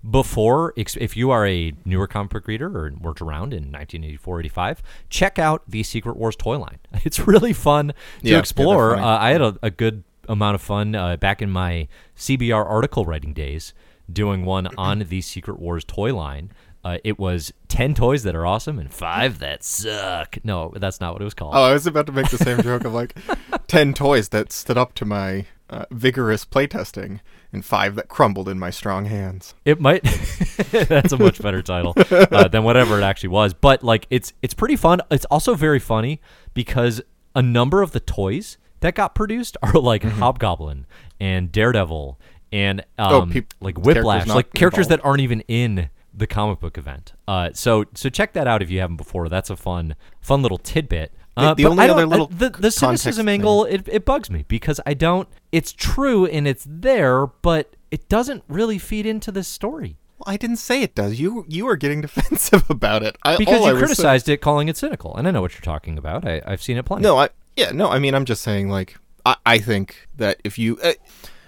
before, 0.08 0.72
if 0.76 1.16
you 1.16 1.30
are 1.30 1.46
a 1.46 1.72
newer 1.84 2.06
comic 2.06 2.30
book 2.32 2.46
reader 2.48 2.66
or 2.66 2.92
worked 3.00 3.20
around 3.22 3.52
in 3.52 3.64
1984, 3.70 4.40
85, 4.40 4.82
check 5.10 5.38
out 5.38 5.62
the 5.68 5.82
Secret 5.82 6.16
Wars 6.16 6.36
toy 6.36 6.58
line. 6.58 6.78
It's 7.04 7.20
really 7.26 7.52
fun 7.52 7.88
to 7.88 7.94
Yeah, 8.22 8.32
yeah, 8.34 8.38
explore. 8.38 8.90
funny. 8.96 9.02
uh, 9.02 9.18
I 9.18 9.30
had 9.30 9.42
a, 9.42 9.56
a 9.62 9.70
good 9.70 10.04
amount 10.28 10.54
of 10.54 10.62
fun 10.62 10.94
uh, 10.94 11.16
back 11.16 11.42
in 11.42 11.50
my 11.50 11.88
CBR 12.16 12.64
article 12.68 13.04
writing 13.04 13.32
days 13.32 13.74
doing 14.12 14.44
one 14.44 14.68
on 14.78 15.00
the 15.08 15.20
Secret 15.20 15.58
Wars 15.58 15.84
toy 15.84 16.14
line. 16.14 16.50
Uh, 16.84 16.98
it 17.04 17.16
was 17.18 17.52
10 17.68 17.94
toys 17.94 18.24
that 18.24 18.34
are 18.34 18.44
awesome 18.44 18.78
and 18.80 18.92
5 18.92 19.38
that 19.38 19.62
suck. 19.62 20.36
No, 20.44 20.72
that's 20.76 21.00
not 21.00 21.12
what 21.12 21.22
it 21.22 21.24
was 21.24 21.34
called. 21.34 21.54
Oh, 21.54 21.62
I 21.62 21.72
was 21.72 21.86
about 21.86 22.06
to 22.06 22.12
make 22.12 22.28
the 22.30 22.38
same 22.38 22.60
joke 22.60 22.84
of 22.84 22.92
like 22.92 23.16
10 23.68 23.94
toys 23.94 24.30
that 24.30 24.50
stood 24.52 24.76
up 24.76 24.92
to 24.94 25.04
my 25.04 25.46
uh, 25.72 25.86
vigorous 25.90 26.44
playtesting 26.44 27.20
and 27.52 27.64
5 27.64 27.94
that 27.96 28.08
crumbled 28.08 28.48
in 28.48 28.58
my 28.58 28.70
strong 28.70 29.06
hands. 29.06 29.54
It 29.64 29.80
might. 29.80 30.02
that's 30.70 31.12
a 31.12 31.18
much 31.18 31.40
better 31.42 31.62
title 31.62 31.94
uh, 32.10 32.46
than 32.52 32.62
whatever 32.62 32.98
it 32.98 33.02
actually 33.02 33.30
was. 33.30 33.54
But 33.54 33.82
like, 33.82 34.06
it's 34.10 34.32
it's 34.42 34.54
pretty 34.54 34.76
fun. 34.76 35.00
It's 35.10 35.24
also 35.26 35.54
very 35.54 35.78
funny 35.80 36.20
because 36.54 37.00
a 37.34 37.42
number 37.42 37.82
of 37.82 37.92
the 37.92 38.00
toys 38.00 38.58
that 38.80 38.94
got 38.94 39.14
produced 39.14 39.56
are 39.62 39.72
like 39.72 40.02
Hobgoblin 40.02 40.86
and 41.18 41.50
Daredevil 41.50 42.20
and 42.52 42.80
um, 42.98 43.12
Mm-hmm. 43.12 43.14
Oh, 43.30 43.32
peop- 43.32 43.54
like 43.60 43.78
Whiplash, 43.78 44.26
not 44.26 44.36
like 44.36 44.52
characters 44.52 44.86
involved. 44.86 45.02
that 45.02 45.06
aren't 45.08 45.20
even 45.22 45.40
in 45.48 45.88
the 46.12 46.26
comic 46.26 46.60
book 46.60 46.76
event. 46.76 47.14
Uh, 47.26 47.48
so 47.54 47.86
so 47.94 48.10
check 48.10 48.34
that 48.34 48.46
out 48.46 48.60
if 48.62 48.70
you 48.70 48.80
haven't 48.80 48.96
before. 48.96 49.30
That's 49.30 49.48
a 49.48 49.56
fun 49.56 49.94
fun 50.20 50.42
little 50.42 50.58
tidbit. 50.58 51.12
The- 51.36 51.42
Uh, 51.42 51.54
the 51.54 51.62
but 51.64 51.70
only 51.70 51.88
other 51.88 52.06
little 52.06 52.26
the, 52.26 52.50
the 52.50 52.70
cynicism 52.70 53.26
thing- 53.26 53.40
angle 53.40 53.64
it, 53.64 53.88
it 53.88 54.04
bugs 54.04 54.30
me 54.30 54.44
because 54.48 54.80
I 54.84 54.94
don't. 54.94 55.28
It's 55.50 55.72
true 55.72 56.26
and 56.26 56.46
it's 56.46 56.66
there, 56.68 57.26
but 57.26 57.74
it 57.90 58.08
doesn't 58.08 58.42
really 58.48 58.78
feed 58.78 59.06
into 59.06 59.30
this 59.32 59.48
story 59.48 59.96
Well, 60.18 60.32
I 60.32 60.36
didn't 60.36 60.56
say 60.56 60.82
it 60.82 60.94
does. 60.94 61.18
You 61.20 61.44
you 61.48 61.66
are 61.68 61.76
getting 61.76 62.00
defensive 62.08 62.68
about 62.70 63.02
it. 63.02 63.16
I, 63.22 63.36
because 63.36 63.60
all 63.60 63.64
I 63.64 63.68
you 63.68 63.74
saying- 63.74 63.78
criticized 63.86 64.28
it, 64.28 64.38
calling 64.42 64.68
it 64.68 64.76
cynical, 64.76 65.16
and 65.16 65.26
I 65.26 65.30
know 65.30 65.40
what 65.40 65.52
you're 65.54 65.60
talking 65.62 65.96
about. 65.98 66.26
I, 66.26 66.42
I've 66.46 66.62
seen 66.62 66.76
it 66.76 66.84
plenty. 66.84 67.02
No, 67.02 67.18
I 67.18 67.30
yeah, 67.56 67.70
no, 67.72 67.88
I 67.88 67.98
mean 67.98 68.14
I'm 68.14 68.24
just 68.26 68.42
saying 68.42 68.68
like 68.68 68.98
I, 69.24 69.36
I 69.46 69.58
think 69.58 70.08
that 70.16 70.40
if 70.44 70.58
you 70.58 70.78
uh, 70.82 70.92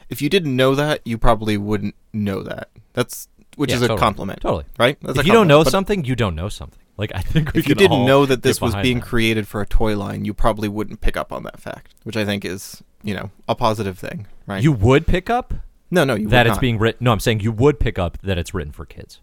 if 0.08 0.22
you 0.22 0.28
didn't 0.30 0.54
know 0.56 0.74
that, 0.74 1.00
you 1.04 1.18
probably 1.18 1.56
wouldn't 1.58 1.94
know 2.12 2.42
that. 2.42 2.68
That's 2.94 3.28
which 3.56 3.70
Yeah, 3.70 3.76
is 3.76 3.82
a 3.82 3.88
totally. 3.88 4.00
compliment. 4.00 4.40
Totally. 4.40 4.64
Right? 4.78 4.96
That's 5.02 5.18
if 5.18 5.26
you 5.26 5.32
don't 5.32 5.46
know 5.48 5.62
But 5.64 5.70
something, 5.70 6.04
you 6.04 6.14
don't 6.16 6.34
know 6.34 6.48
something. 6.48 6.80
Like 6.96 7.12
I 7.14 7.20
think 7.20 7.52
we 7.52 7.60
if 7.60 7.68
you 7.68 7.74
didn't 7.74 8.04
know 8.06 8.24
that 8.26 8.42
this 8.42 8.60
was 8.60 8.74
being 8.76 9.00
that. 9.00 9.06
created 9.06 9.48
for 9.48 9.60
a 9.60 9.66
toy 9.66 9.96
line, 9.96 10.24
you 10.24 10.32
probably 10.34 10.68
wouldn't 10.68 11.00
pick 11.00 11.16
up 11.16 11.32
on 11.32 11.42
that 11.44 11.60
fact, 11.60 11.94
which 12.04 12.16
I 12.16 12.24
think 12.24 12.44
is, 12.44 12.82
you 13.02 13.14
know, 13.14 13.30
a 13.48 13.54
positive 13.54 13.98
thing, 13.98 14.26
right? 14.46 14.62
you 14.62 14.72
would 14.72 15.06
pick 15.06 15.28
up 15.28 15.54
no, 15.90 16.04
no, 16.04 16.14
you 16.14 16.28
that 16.28 16.46
it's 16.46 16.54
not. 16.56 16.60
being 16.60 16.78
written. 16.78 17.04
No, 17.04 17.12
I'm 17.12 17.20
saying 17.20 17.40
you 17.40 17.52
would 17.52 17.80
pick 17.80 17.98
up 17.98 18.18
that 18.22 18.38
it's 18.38 18.54
written 18.54 18.72
for 18.72 18.84
kids. 18.86 19.20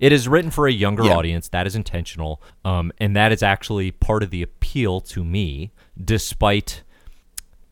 It 0.00 0.10
is 0.10 0.26
written 0.26 0.50
for 0.50 0.66
a 0.66 0.72
younger 0.72 1.04
Yeah. 1.04 1.16
audience. 1.16 1.48
That 1.48 1.66
is 1.66 1.76
intentional, 1.76 2.42
um, 2.64 2.90
and 2.98 3.14
that 3.14 3.30
is 3.30 3.40
actually 3.42 3.92
part 3.92 4.24
of 4.24 4.30
the 4.30 4.42
appeal 4.42 5.00
to 5.02 5.24
me. 5.24 5.70
Despite, 6.02 6.82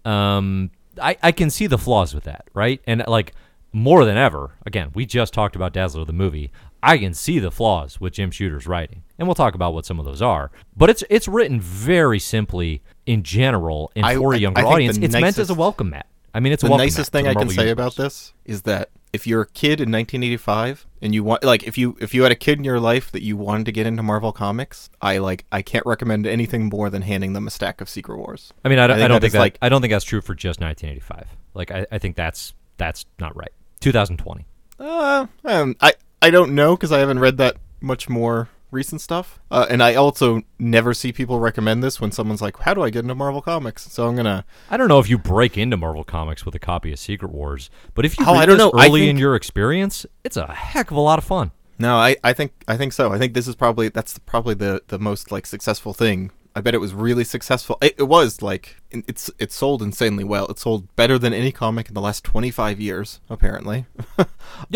um, 0.04 0.70
I 1.00 1.16
I 1.22 1.32
can 1.32 1.50
see 1.50 1.66
the 1.66 1.78
flaws 1.78 2.14
with 2.14 2.24
that, 2.24 2.46
right? 2.54 2.80
And 2.86 3.02
like 3.08 3.34
more 3.72 4.04
than 4.04 4.16
ever, 4.16 4.52
again, 4.66 4.90
we 4.94 5.06
just 5.06 5.32
talked 5.34 5.54
about 5.56 5.72
Dazzler 5.72 6.04
the 6.04 6.12
movie. 6.12 6.50
I 6.82 6.98
can 6.98 7.14
see 7.14 7.38
the 7.38 7.50
flaws 7.50 8.00
with 8.00 8.14
Jim 8.14 8.30
Shooter's 8.30 8.66
writing, 8.66 9.02
and 9.18 9.28
we'll 9.28 9.34
talk 9.34 9.54
about 9.54 9.74
what 9.74 9.86
some 9.86 9.98
of 9.98 10.04
those 10.04 10.22
are. 10.22 10.50
But 10.76 10.90
it's 10.90 11.04
it's 11.10 11.28
written 11.28 11.60
very 11.60 12.18
simply 12.18 12.82
in 13.06 13.22
general 13.22 13.90
and 13.94 14.06
I- 14.06 14.16
for 14.16 14.32
a 14.32 14.36
I- 14.36 14.40
younger 14.40 14.60
I 14.60 14.62
the 14.62 14.68
audience. 14.68 14.98
It's 14.98 15.14
meant 15.14 15.38
as 15.38 15.50
a 15.50 15.54
welcome 15.54 15.90
mat. 15.90 16.06
I 16.32 16.40
mean, 16.40 16.52
it's 16.52 16.62
the 16.62 16.68
welcome 16.70 16.84
nicest 16.86 17.10
thing 17.12 17.26
I 17.26 17.34
can 17.34 17.48
say 17.48 17.62
universe. 17.62 17.72
about 17.72 17.96
this 17.96 18.32
is 18.44 18.62
that 18.62 18.90
if 19.12 19.26
you're 19.26 19.42
a 19.42 19.46
kid 19.48 19.80
in 19.80 19.90
1985 19.90 20.86
and 21.02 21.12
you 21.12 21.24
want 21.24 21.42
like 21.42 21.64
if 21.64 21.76
you 21.76 21.96
if 22.00 22.14
you 22.14 22.22
had 22.22 22.30
a 22.30 22.36
kid 22.36 22.58
in 22.58 22.64
your 22.64 22.78
life 22.78 23.10
that 23.10 23.22
you 23.22 23.36
wanted 23.36 23.66
to 23.66 23.72
get 23.72 23.84
into 23.86 24.02
Marvel 24.04 24.30
comics, 24.32 24.88
I 25.02 25.18
like 25.18 25.44
I 25.50 25.62
can't 25.62 25.84
recommend 25.84 26.26
anything 26.28 26.68
more 26.68 26.88
than 26.88 27.02
handing 27.02 27.32
them 27.32 27.48
a 27.48 27.50
stack 27.50 27.80
of 27.80 27.88
Secret 27.88 28.16
Wars. 28.16 28.52
I 28.64 28.68
mean, 28.68 28.78
I 28.78 28.86
don't, 28.86 28.96
I 28.96 29.00
think 29.00 29.08
don't 29.08 29.20
think 29.20 29.32
that, 29.32 29.38
like- 29.40 29.58
I 29.60 29.68
don't 29.68 29.80
think 29.80 29.92
that's 29.92 30.04
true 30.04 30.20
for 30.20 30.34
just 30.36 30.60
1985. 30.60 31.36
Like, 31.54 31.72
I, 31.72 31.86
I 31.90 31.98
think 31.98 32.14
that's 32.14 32.54
that's 32.76 33.06
not 33.18 33.34
right. 33.36 33.50
2020. 33.80 34.46
Uh, 34.78 35.26
um, 35.44 35.76
I 35.80 35.94
I 36.22 36.30
don't 36.30 36.54
know 36.54 36.76
because 36.76 36.92
I 36.92 36.98
haven't 36.98 37.18
read 37.18 37.36
that 37.38 37.56
much 37.80 38.08
more 38.08 38.48
recent 38.70 39.00
stuff. 39.00 39.40
Uh, 39.50 39.66
and 39.68 39.82
I 39.82 39.94
also 39.94 40.42
never 40.58 40.94
see 40.94 41.12
people 41.12 41.40
recommend 41.40 41.82
this 41.82 42.00
when 42.00 42.12
someone's 42.12 42.42
like, 42.42 42.56
"How 42.58 42.74
do 42.74 42.82
I 42.82 42.90
get 42.90 43.00
into 43.00 43.14
Marvel 43.14 43.42
comics?" 43.42 43.90
So 43.90 44.06
I'm 44.06 44.16
gonna. 44.16 44.44
I 44.70 44.76
don't 44.76 44.88
know 44.88 44.98
if 44.98 45.08
you 45.08 45.18
break 45.18 45.56
into 45.58 45.76
Marvel 45.76 46.04
Comics 46.04 46.44
with 46.44 46.54
a 46.54 46.58
copy 46.58 46.92
of 46.92 46.98
Secret 46.98 47.32
Wars, 47.32 47.70
but 47.94 48.04
if 48.04 48.18
you 48.18 48.26
Oh, 48.28 48.34
read 48.34 48.42
I 48.42 48.46
don't 48.46 48.58
know. 48.58 48.72
Early 48.74 49.08
in 49.08 49.16
your 49.16 49.34
experience, 49.34 50.06
it's 50.24 50.36
a 50.36 50.46
heck 50.52 50.90
of 50.90 50.96
a 50.96 51.00
lot 51.00 51.18
of 51.18 51.24
fun. 51.24 51.50
No, 51.78 51.96
I, 51.96 52.16
I 52.22 52.32
think 52.34 52.52
I 52.68 52.76
think 52.76 52.92
so. 52.92 53.10
I 53.12 53.18
think 53.18 53.32
this 53.34 53.48
is 53.48 53.56
probably 53.56 53.88
that's 53.88 54.18
probably 54.18 54.54
the 54.54 54.82
the 54.88 54.98
most 54.98 55.32
like 55.32 55.46
successful 55.46 55.94
thing. 55.94 56.30
I 56.54 56.60
bet 56.60 56.74
it 56.74 56.78
was 56.78 56.92
really 56.92 57.24
successful. 57.24 57.78
It, 57.80 57.94
it 57.98 58.02
was 58.04 58.42
like 58.42 58.76
it's 58.90 59.30
it 59.38 59.52
sold 59.52 59.82
insanely 59.82 60.24
well. 60.24 60.46
It 60.48 60.58
sold 60.58 60.94
better 60.96 61.18
than 61.18 61.32
any 61.32 61.52
comic 61.52 61.88
in 61.88 61.94
the 61.94 62.00
last 62.00 62.24
25 62.24 62.80
years, 62.80 63.20
apparently. 63.30 63.86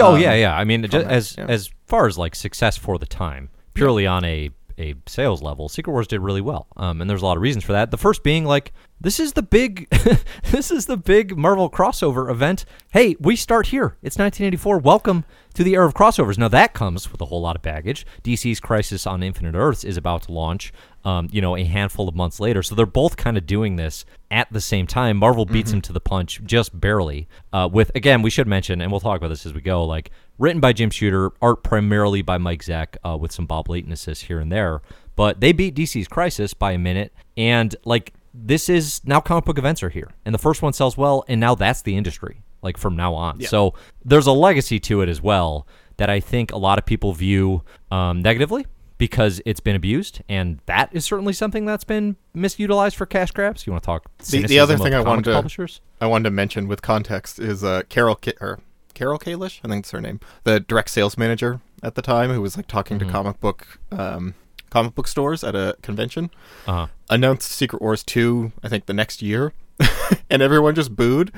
Oh 0.00 0.14
Um, 0.14 0.20
yeah, 0.20 0.34
yeah. 0.34 0.56
I 0.56 0.64
mean, 0.64 0.88
comic, 0.88 1.06
as 1.06 1.34
yeah. 1.36 1.46
as 1.48 1.70
far 1.86 2.06
as 2.06 2.16
like 2.16 2.34
success 2.34 2.76
for 2.76 2.98
the 2.98 3.06
time, 3.06 3.50
purely 3.74 4.06
on 4.06 4.24
a 4.24 4.50
a 4.76 4.94
sales 5.06 5.40
level, 5.40 5.68
Secret 5.68 5.92
Wars 5.92 6.08
did 6.08 6.20
really 6.20 6.40
well. 6.40 6.66
Um, 6.76 7.00
and 7.00 7.08
there's 7.08 7.22
a 7.22 7.24
lot 7.24 7.36
of 7.36 7.42
reasons 7.42 7.62
for 7.62 7.72
that. 7.72 7.92
The 7.92 7.96
first 7.96 8.24
being 8.24 8.44
like 8.44 8.72
this 9.00 9.20
is 9.20 9.32
the 9.34 9.42
big 9.42 9.88
this 10.50 10.70
is 10.70 10.86
the 10.86 10.96
big 10.96 11.36
Marvel 11.36 11.70
crossover 11.70 12.30
event. 12.30 12.64
Hey, 12.90 13.16
we 13.20 13.36
start 13.36 13.68
here. 13.68 13.96
It's 14.02 14.18
1984. 14.18 14.78
Welcome 14.78 15.24
to 15.54 15.62
the 15.62 15.74
era 15.74 15.86
of 15.86 15.94
crossovers. 15.94 16.38
Now 16.38 16.48
that 16.48 16.72
comes 16.72 17.12
with 17.12 17.20
a 17.20 17.26
whole 17.26 17.40
lot 17.40 17.54
of 17.56 17.62
baggage. 17.62 18.04
DC's 18.24 18.58
Crisis 18.60 19.06
on 19.06 19.22
Infinite 19.22 19.54
Earths 19.54 19.84
is 19.84 19.96
about 19.96 20.22
to 20.22 20.32
launch. 20.32 20.72
Um, 21.04 21.28
you 21.30 21.42
know, 21.42 21.54
a 21.54 21.64
handful 21.64 22.08
of 22.08 22.14
months 22.14 22.40
later. 22.40 22.62
So 22.62 22.74
they're 22.74 22.86
both 22.86 23.18
kind 23.18 23.36
of 23.36 23.46
doing 23.46 23.76
this 23.76 24.06
at 24.30 24.50
the 24.50 24.60
same 24.60 24.86
time. 24.86 25.18
Marvel 25.18 25.44
beats 25.44 25.68
Mm-hmm. 25.68 25.76
them 25.76 25.82
to 25.82 25.92
the 25.92 26.00
punch 26.00 26.40
just 26.44 26.80
barely. 26.80 27.28
Uh, 27.52 27.68
with 27.70 27.90
again, 27.94 28.22
we 28.22 28.30
should 28.30 28.46
mention, 28.46 28.80
and 28.80 28.90
we'll 28.90 29.00
talk 29.00 29.18
about 29.18 29.28
this 29.28 29.44
as 29.44 29.52
we 29.52 29.60
go. 29.60 29.84
Like 29.84 30.10
written 30.38 30.60
by 30.60 30.72
Jim 30.72 30.88
Shooter, 30.88 31.32
art 31.42 31.62
primarily 31.62 32.22
by 32.22 32.38
Mike 32.38 32.62
Zeck, 32.62 32.96
uh, 33.04 33.18
with 33.18 33.32
some 33.32 33.44
Bob 33.44 33.68
Layton 33.68 33.92
assists 33.92 34.24
here 34.24 34.40
and 34.40 34.50
there. 34.50 34.80
But 35.14 35.40
they 35.40 35.52
beat 35.52 35.74
DC's 35.74 36.08
Crisis 36.08 36.54
by 36.54 36.72
a 36.72 36.78
minute, 36.78 37.12
and 37.36 37.76
like 37.84 38.14
this 38.32 38.70
is 38.70 39.02
now 39.04 39.20
comic 39.20 39.44
book 39.44 39.58
events 39.58 39.82
are 39.82 39.90
here, 39.90 40.10
and 40.24 40.34
the 40.34 40.38
first 40.38 40.62
one 40.62 40.72
sells 40.72 40.96
well, 40.96 41.22
and 41.28 41.38
now 41.38 41.54
that's 41.54 41.82
the 41.82 41.96
industry. 41.98 42.40
Like 42.62 42.78
from 42.78 42.96
now 42.96 43.12
on, 43.14 43.42
so 43.42 43.74
there's 44.06 44.26
a 44.26 44.32
legacy 44.32 44.80
to 44.80 45.02
it 45.02 45.10
as 45.10 45.20
well 45.20 45.66
that 45.98 46.08
I 46.08 46.18
think 46.18 46.50
a 46.50 46.56
lot 46.56 46.78
of 46.78 46.86
people 46.86 47.12
view 47.12 47.62
um, 47.90 48.22
negatively 48.22 48.64
because 48.98 49.40
it's 49.44 49.60
been 49.60 49.74
abused, 49.76 50.22
and 50.28 50.60
that 50.66 50.88
is 50.92 51.04
certainly 51.04 51.32
something 51.32 51.64
that's 51.64 51.84
been 51.84 52.16
misutilized 52.34 52.94
for 52.94 53.06
cash 53.06 53.30
grabs. 53.32 53.66
You 53.66 53.72
want 53.72 53.82
to 53.82 53.86
talk 53.86 54.10
The, 54.30 54.42
the 54.46 54.58
other 54.58 54.76
thing 54.78 54.94
I 54.94 55.00
wanted 55.00 55.24
to 55.24 55.32
publishers? 55.34 55.80
I 56.00 56.06
wanted 56.06 56.24
to 56.24 56.30
mention 56.30 56.68
with 56.68 56.82
context 56.82 57.38
is 57.38 57.64
uh, 57.64 57.82
Carol 57.88 58.14
Ki- 58.16 58.34
or 58.40 58.60
Carol 58.94 59.18
Kalish, 59.18 59.60
I 59.64 59.68
think 59.68 59.84
that's 59.84 59.90
her 59.90 60.00
name, 60.00 60.20
the 60.44 60.60
direct 60.60 60.90
sales 60.90 61.18
manager 61.18 61.60
at 61.82 61.96
the 61.96 62.02
time, 62.02 62.30
who 62.30 62.40
was 62.40 62.56
like 62.56 62.66
talking 62.68 62.98
Mm-hmm. 62.98 63.06
to 63.08 63.12
comic 63.12 63.40
book 63.40 63.78
um, 63.90 64.34
comic 64.70 64.94
book 64.94 65.08
stores 65.08 65.42
at 65.44 65.54
a 65.56 65.76
convention. 65.82 66.30
Uh-huh. 66.66 66.86
announced 67.10 67.50
Secret 67.50 67.82
Wars 67.82 68.02
2, 68.04 68.52
I 68.62 68.68
think 68.68 68.86
the 68.86 68.94
next 68.94 69.20
year, 69.22 69.52
and 70.30 70.40
everyone 70.42 70.74
just 70.76 70.94
booed. 70.94 71.32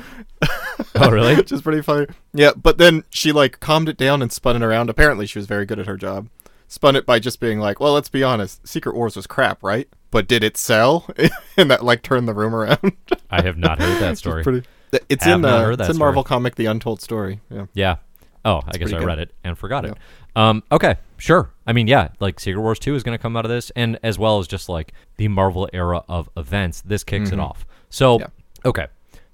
Oh, 0.95 1.11
really? 1.11 1.35
Which 1.37 1.53
is 1.53 1.63
pretty 1.63 1.81
funny. 1.83 2.07
Yeah, 2.35 2.51
but 2.55 2.77
then 2.79 3.05
she 3.11 3.33
like 3.33 3.61
calmed 3.61 3.89
it 3.89 3.97
down 3.97 4.21
and 4.23 4.31
spun 4.31 4.57
it 4.57 4.63
around. 4.63 4.91
Apparently, 4.91 5.27
she 5.27 5.39
was 5.39 5.47
very 5.47 5.65
good 5.65 5.79
at 5.79 5.87
her 5.87 5.97
job. 5.97 6.29
Spun 6.69 6.97
it 6.97 7.07
by 7.07 7.19
just 7.19 7.39
being 7.41 7.59
like, 7.61 7.79
"Well, 7.81 7.93
let's 7.93 8.09
be 8.09 8.23
honest, 8.25 8.67
Secret 8.67 8.95
Wars 8.97 9.15
was 9.17 9.27
crap, 9.27 9.63
right? 9.63 9.89
But 10.11 10.27
did 10.29 10.43
it 10.43 10.57
sell?" 10.57 11.09
and 11.57 11.71
that 11.71 11.85
like 11.85 12.03
turned 12.03 12.27
the 12.27 12.35
room 12.35 12.55
around. 12.55 12.93
I 13.31 13.43
have 13.43 13.57
not 13.57 13.79
heard 13.81 14.01
that 14.01 14.19
story. 14.19 14.43
pretty. 14.43 14.67
It's 15.09 15.25
Have 15.25 15.37
in 15.37 15.41
not 15.43 15.65
uh, 15.65 15.69
it's 15.71 15.79
that 15.79 15.89
in 15.91 15.95
story. 15.95 15.99
Marvel 15.99 16.25
comic 16.25 16.55
The 16.57 16.67
Untold 16.67 17.01
Story. 17.01 17.41
Yeah. 17.51 17.67
Yeah. 17.75 17.97
Oh, 18.45 18.61
I 18.67 18.79
guess 18.79 18.93
I 18.93 18.99
good. 18.99 19.07
read 19.07 19.19
it 19.19 19.33
and 19.45 19.59
forgot 19.59 19.85
it. 19.85 19.95
Um, 20.37 20.63
okay, 20.71 20.97
sure. 21.19 21.51
I 21.67 21.73
mean, 21.73 21.87
yeah, 21.89 22.09
like 22.21 22.39
Secret 22.39 22.61
Wars 22.61 22.79
2 22.79 22.95
is 22.95 23.03
going 23.03 23.17
to 23.19 23.21
come 23.21 23.37
out 23.37 23.45
of 23.45 23.51
this, 23.51 23.71
and 23.75 23.99
as 24.05 24.19
well 24.19 24.39
as 24.39 24.47
just 24.47 24.69
like 24.69 24.93
the 25.17 25.27
Marvel 25.29 25.69
era 25.73 26.05
of 26.09 26.29
events, 26.37 26.81
this 26.83 27.03
kicks 27.03 27.31
it 27.31 27.41
off. 27.41 27.67
So, 27.91 28.19
Mm-hmm. 28.19 28.23
Yeah. 28.65 28.69
okay, 28.69 28.87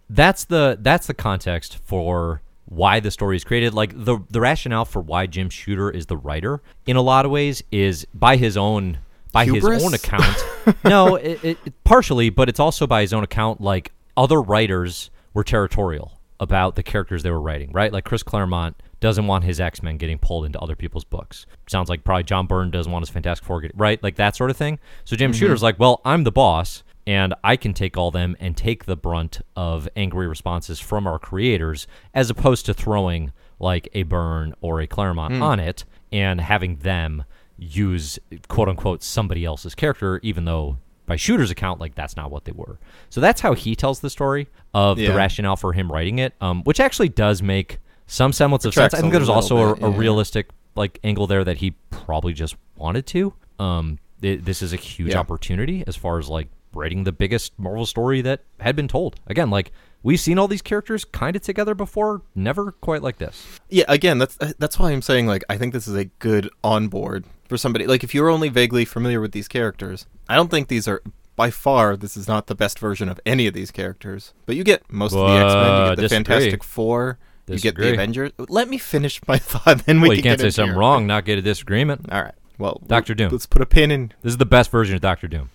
that's 0.09 0.45
the 0.47 0.79
that's 0.81 1.07
the 1.07 1.15
context 1.15 1.79
for 1.85 2.41
why 2.75 3.01
the 3.01 3.11
story 3.11 3.37
is 3.37 3.45
created. 3.45 3.75
Like 3.75 3.93
the 3.95 4.19
the 4.31 4.41
rationale 4.41 4.85
for 4.85 5.01
why 5.01 5.27
Jim 5.27 5.51
Shooter 5.51 5.91
is 5.91 6.07
the 6.07 6.17
writer 6.17 6.63
in 6.87 6.97
a 6.97 7.03
lot 7.03 7.25
of 7.25 7.31
ways 7.31 7.63
is 7.71 8.07
by 8.15 8.37
his 8.37 8.57
own 8.57 8.99
by 9.33 9.45
Hubris? 9.45 9.83
his 9.83 9.85
own 9.85 9.95
account. 9.95 10.45
no, 10.85 11.17
it, 11.17 11.45
it, 11.45 11.85
partially, 11.85 12.31
but 12.31 12.49
it's 12.49 12.61
also 12.61 12.87
by 12.87 13.03
his 13.03 13.13
own 13.13 13.25
account. 13.25 13.61
Like 13.61 13.93
other 14.17 14.41
writers 14.41 15.11
were 15.35 15.45
territorial 15.45 16.19
about 16.41 16.75
the 16.77 16.83
characters 16.83 17.23
they 17.23 17.31
were 17.31 17.41
writing, 17.41 17.71
right? 17.73 17.93
Like 17.93 18.05
Chris 18.05 18.23
Claremont 18.23 18.77
doesn't 19.01 19.27
want 19.27 19.45
his 19.45 19.61
X 19.61 19.83
Men 19.83 19.97
getting 19.97 20.19
pulled 20.19 20.45
into 20.47 20.59
other 20.61 20.77
people's 20.77 21.05
books. 21.05 21.47
Sounds 21.69 21.89
like 21.89 22.05
probably 22.05 22.25
John 22.25 22.47
Byrne 22.47 22.71
doesn't 22.71 22.91
want 22.91 23.03
his 23.03 23.11
Fantastic 23.11 23.47
Four, 23.47 23.61
get, 23.61 23.73
right? 23.75 24.03
Like 24.03 24.17
that 24.17 24.35
sort 24.37 24.51
of 24.51 24.57
thing. 24.57 24.79
So 25.05 25.17
Jim 25.17 25.33
mm-hmm. 25.33 25.39
Shooter's 25.39 25.63
like, 25.63 25.79
well, 25.79 26.01
I'm 26.05 26.25
the 26.25 26.33
boss, 26.33 26.83
and 27.07 27.35
I 27.43 27.57
can 27.57 27.75
take 27.75 27.97
all 27.97 28.11
them 28.11 28.37
and 28.41 28.57
take 28.57 28.85
the 28.85 28.97
brunt 28.97 29.41
of 29.57 29.89
angry 29.97 30.27
responses 30.27 30.79
from 30.81 31.07
our 31.07 31.19
creators, 31.19 31.87
as 32.15 32.31
opposed 32.31 32.67
to 32.67 32.75
throwing 32.75 33.33
like 33.59 33.89
a 33.93 34.03
Byrne 34.05 34.55
or 34.61 34.81
a 34.81 34.87
Claremont 34.87 35.41
on 35.43 35.61
it 35.61 35.85
and 36.11 36.41
having 36.41 36.77
them 36.77 37.25
use 37.59 38.19
quote 38.49 38.69
unquote 38.69 39.03
somebody 39.03 39.45
else's 39.45 39.75
character, 39.75 40.21
even 40.23 40.45
though 40.45 40.79
by 41.07 41.17
Shooter's 41.17 41.51
account, 41.51 41.81
like 41.81 41.95
that's 41.95 42.17
not 42.17 42.31
what 42.31 42.45
they 42.45 42.53
were. 42.53 42.79
So 43.11 43.21
that's 43.21 43.41
how 43.41 43.55
he 43.55 43.75
tells 43.75 44.01
the 44.01 44.11
story 44.11 44.49
of 44.75 44.97
the 44.97 45.09
rationale 45.15 45.57
for 45.57 45.73
him 45.73 45.91
writing 45.91 46.19
it, 46.19 46.35
um, 46.41 46.63
which 46.65 46.81
actually 46.81 47.09
does 47.09 47.43
make 47.43 47.79
some 48.07 48.33
semblance 48.33 48.65
of 48.65 48.75
sense. 48.75 48.95
I 48.95 49.01
think 49.01 49.13
there's 49.13 49.29
also 49.29 49.75
bit, 49.75 49.83
a, 49.83 49.87
a 49.87 49.91
yeah. 49.91 49.99
realistic 49.99 50.51
like 50.75 50.99
angle 51.05 51.27
there 51.27 51.45
that 51.45 51.59
he 51.59 51.73
probably 51.91 52.33
just 52.33 52.57
wanted 52.77 53.07
to. 53.09 53.35
Um, 53.59 53.99
it, 54.23 54.45
this 54.45 54.63
is 54.63 54.73
a 54.73 54.77
huge 54.77 55.11
Yeah. 55.13 55.19
opportunity 55.19 55.85
as 55.87 55.97
far 55.97 56.19
as 56.19 56.29
like 56.29 56.49
writing 56.75 57.05
the 57.05 57.13
biggest 57.13 57.59
Marvel 57.59 57.87
story 57.87 58.21
that 58.23 58.41
had 58.61 58.77
been 58.77 58.89
told. 58.89 59.17
Again, 59.27 59.51
like 59.51 59.73
we've 60.03 60.21
seen 60.21 60.39
all 60.39 60.49
these 60.49 60.63
characters 60.63 61.05
kind 61.05 61.37
of 61.37 61.43
together 61.43 61.75
before, 61.75 62.23
never 62.35 62.73
quite 62.73 63.03
like 63.03 63.19
this. 63.19 63.47
Yeah, 63.69 63.85
again, 63.89 64.19
that's 64.19 64.37
that's 64.59 64.79
why 64.79 64.91
I'm 64.91 65.03
saying 65.03 65.27
like 65.27 65.45
I 65.49 65.57
think 65.57 65.73
this 65.73 65.87
is 65.89 65.95
a 65.95 66.07
good 66.07 66.49
onboard 66.65 67.25
for 67.49 67.57
somebody. 67.57 67.87
Like 67.87 68.03
if 68.05 68.15
you're 68.15 68.29
only 68.29 68.49
vaguely 68.49 68.85
familiar 68.85 69.21
with 69.21 69.33
these 69.33 69.49
characters, 69.49 70.07
I 70.29 70.37
don't 70.37 70.51
think 70.51 70.69
these 70.69 70.87
are 70.89 71.03
by 71.35 71.51
far 71.51 71.97
this 71.97 72.17
is 72.17 72.29
not 72.29 72.47
the 72.47 72.55
best 72.55 72.79
version 72.79 73.09
of 73.09 73.19
any 73.25 73.47
of 73.47 73.55
these 73.55 73.71
characters. 73.71 74.35
But 74.47 74.57
you 74.57 74.65
get 74.65 74.91
most 74.93 75.15
of 75.15 75.27
the 75.27 75.35
X 75.35 75.55
Men, 75.55 75.65
you 75.65 75.71
Uh, 75.71 75.89
get 75.91 75.97
the 75.97 76.03
disagree. 76.03 76.25
Fantastic 76.25 76.65
Four, 76.65 77.19
you 77.49 77.59
get 77.59 77.77
the 77.77 77.93
Avengers. 77.93 78.33
Let 78.49 78.69
me 78.69 78.79
finish 78.79 79.21
my 79.27 79.39
thought, 79.51 79.87
then 79.87 80.01
we 80.01 80.09
well, 80.09 80.17
can 80.17 80.17
you 80.19 80.23
can't 80.31 80.41
get 80.41 80.45
say 80.47 80.51
something 80.51 80.73
your- 80.73 80.81
wrong, 80.81 81.07
not 81.07 81.25
get 81.25 81.39
a 81.39 81.43
disagreement. 81.43 82.13
All 82.13 82.23
right. 82.23 82.35
Well, 82.59 82.81
Doctor 82.87 83.15
Doom. 83.15 83.31
Let's 83.33 83.47
put 83.47 83.63
a 83.63 83.67
pin 83.67 83.91
in. 83.91 84.13
This 84.23 84.33
is 84.33 84.37
the 84.37 84.47
best 84.47 84.71
version 84.71 84.95
of 84.95 85.01
Doctor 85.01 85.27
Doom 85.27 85.49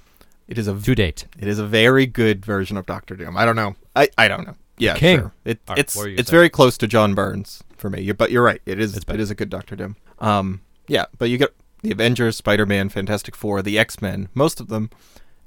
It 0.48 0.58
is 0.58 0.68
a 0.68 0.74
to 0.74 0.96
date. 0.96 1.26
it 1.40 1.48
is 1.48 1.60
a 1.60 1.66
very 1.66 2.06
good 2.06 2.46
version 2.46 2.78
of 2.78 2.86
Doctor 2.86 3.16
Doom. 3.16 3.36
I 3.38 3.46
don't 3.46 3.56
know. 3.56 3.76
I, 3.96 4.10
I 4.18 4.28
don't 4.28 4.46
know. 4.48 4.56
Yeah, 4.78 4.96
King. 4.96 5.20
sure. 5.20 5.34
It, 5.44 5.60
right, 5.68 5.78
it's 5.80 5.96
what 5.96 6.04
were 6.04 6.08
you 6.10 6.16
gonna 6.16 6.22
it's 6.22 6.30
say? 6.30 6.36
very 6.36 6.50
close 6.50 6.78
to 6.78 6.88
John 6.88 7.16
Byrne's 7.16 7.64
for 7.78 7.90
me. 7.90 8.02
You're, 8.02 8.14
but 8.14 8.32
you're 8.32 8.44
right. 8.44 8.62
It 8.66 8.80
is 8.80 8.96
It's 8.96 9.06
it 9.10 9.20
is 9.20 9.32
a 9.32 9.36
good 9.36 9.50
Doctor 9.50 9.76
Doom. 9.76 9.96
Um, 10.20 10.62
yeah, 10.88 11.06
but 11.18 11.30
you 11.30 11.38
get 11.38 11.54
the 11.82 11.92
Avengers, 11.92 12.36
Spider 12.38 12.66
Man, 12.66 12.90
Fantastic 12.90 13.36
Four, 13.36 13.62
the 13.62 13.78
X 13.78 14.02
Men, 14.02 14.30
most 14.34 14.60
of 14.60 14.68
them, 14.68 14.90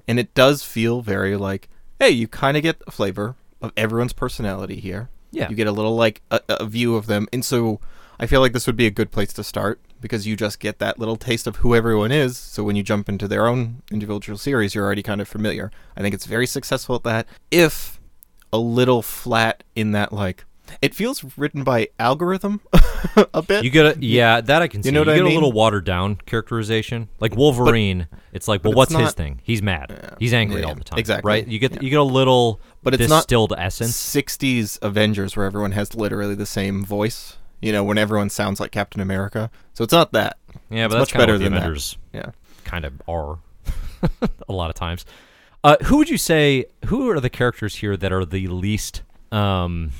and 0.09 0.19
it 0.19 0.35
does 0.35 0.63
feel 0.65 1.01
very 1.01 1.37
like, 1.37 1.69
hey, 1.99 2.11
you 2.11 2.29
kind 2.29 2.57
of 2.57 2.63
get 2.63 2.83
a 2.87 2.91
flavor 2.91 3.37
of 3.63 3.73
everyone's 3.77 4.13
personality 4.13 4.81
here. 4.81 5.09
Yeah. 5.33 5.49
you 5.49 5.55
get 5.55 5.69
a 5.69 5.73
little 5.73 5.95
like 5.95 6.23
a, 6.33 6.41
a 6.49 6.67
view 6.67 6.97
of 6.97 7.07
them, 7.07 7.29
and 7.33 7.45
so 7.45 7.81
I 8.21 8.27
feel 8.27 8.41
like 8.41 8.53
this 8.53 8.67
would 8.67 8.77
be 8.77 8.87
a 8.87 8.91
good 8.91 9.11
place 9.11 9.33
to 9.33 9.43
start 9.43 9.81
because 10.01 10.27
you 10.27 10.37
just 10.37 10.61
get 10.61 10.79
that 10.79 10.99
little 10.99 11.17
taste 11.17 11.47
of 11.47 11.57
who 11.57 11.75
everyone 11.75 12.13
is. 12.13 12.37
So 12.37 12.63
when 12.63 12.77
you 12.77 12.83
jump 12.83 13.09
into 13.09 13.27
their 13.27 13.47
own 13.47 13.83
individual 13.91 14.37
series, 14.39 14.75
you're 14.75 14.85
already 14.85 15.03
kind 15.03 15.21
of 15.21 15.27
familiar. 15.29 15.71
I 15.97 16.03
think 16.03 16.15
it's 16.15 16.27
very 16.27 16.47
successful 16.47 16.95
at 16.97 17.03
that. 17.05 17.27
If 17.51 17.99
a 18.53 18.59
little 18.59 19.01
flat 19.03 19.65
in 19.75 19.93
that 19.93 20.13
like 20.13 20.45
It 20.83 20.95
feels 20.95 21.25
written 21.39 21.65
by 21.65 21.89
algorithm 21.99 22.61
a 23.35 23.43
bit. 23.43 23.65
You 23.65 23.71
get 23.71 23.97
a 23.97 23.99
yeah, 24.01 24.41
that 24.43 24.61
I 24.63 24.69
can 24.69 24.83
see. 24.83 24.91
know 24.91 25.01
You, 25.01 25.07
what 25.07 25.13
I 25.13 25.17
get 25.17 25.25
mean? 25.25 25.33
a 25.33 25.35
little 25.35 25.53
watered 25.53 25.85
down 25.85 26.17
characterization, 26.27 27.09
like 27.21 27.35
Wolverine. 27.37 28.07
it's 28.33 28.47
like, 28.49 28.63
well, 28.65 28.75
what's 28.75 28.95
his 28.95 29.13
thing? 29.15 29.41
He's 29.43 29.63
mad. 29.63 30.17
He's 30.19 30.33
angry 30.35 30.61
yeah, 30.61 30.67
all 30.69 30.75
the 30.75 30.85
time. 30.85 30.99
exactly. 30.99 31.29
Right? 31.29 31.47
You 31.49 31.59
get 31.59 31.83
you 31.83 31.91
get 31.91 31.99
a 32.01 32.03
little, 32.05 32.61
But 32.83 32.95
it's 32.95 33.09
not 33.09 33.23
distilled 33.23 33.55
essence. 33.57 33.93
60s 33.97 34.79
Avengers 34.83 35.37
where 35.37 35.47
everyone 35.47 35.73
has 35.73 35.95
literally 35.95 36.35
the 36.35 36.47
same 36.47 36.85
voice. 36.85 37.37
You 37.61 37.73
know, 37.73 37.85
when 37.85 37.99
everyone 37.99 38.31
sounds 38.31 38.59
like 38.61 38.71
Captain 38.73 39.01
America. 39.01 39.51
So 39.75 39.85
it's 39.85 39.93
not 39.93 40.13
that. 40.13 40.39
Yeah, 40.71 40.87
It's 40.87 40.95
but 40.95 40.99
that's 40.99 41.13
much 41.13 41.19
better 41.19 41.35
of 41.35 41.41
what 41.41 41.45
the 41.45 41.51
than 41.51 41.73
that. 41.73 41.97
Yeah. 42.13 42.31
kind 42.65 42.85
of 42.85 42.95
are 43.09 43.39
a 44.49 44.53
lot 44.53 44.71
of 44.71 44.77
times. 44.77 45.05
Uh, 45.63 45.77
who 45.85 45.99
would 45.99 46.09
you 46.09 46.17
say? 46.17 46.65
Who 46.87 47.11
are 47.11 47.21
the 47.21 47.29
characters 47.31 47.77
here 47.77 47.97
that 47.97 48.13
are 48.13 48.25
the 48.25 48.47
least, 48.49 49.03
um, 49.31 49.91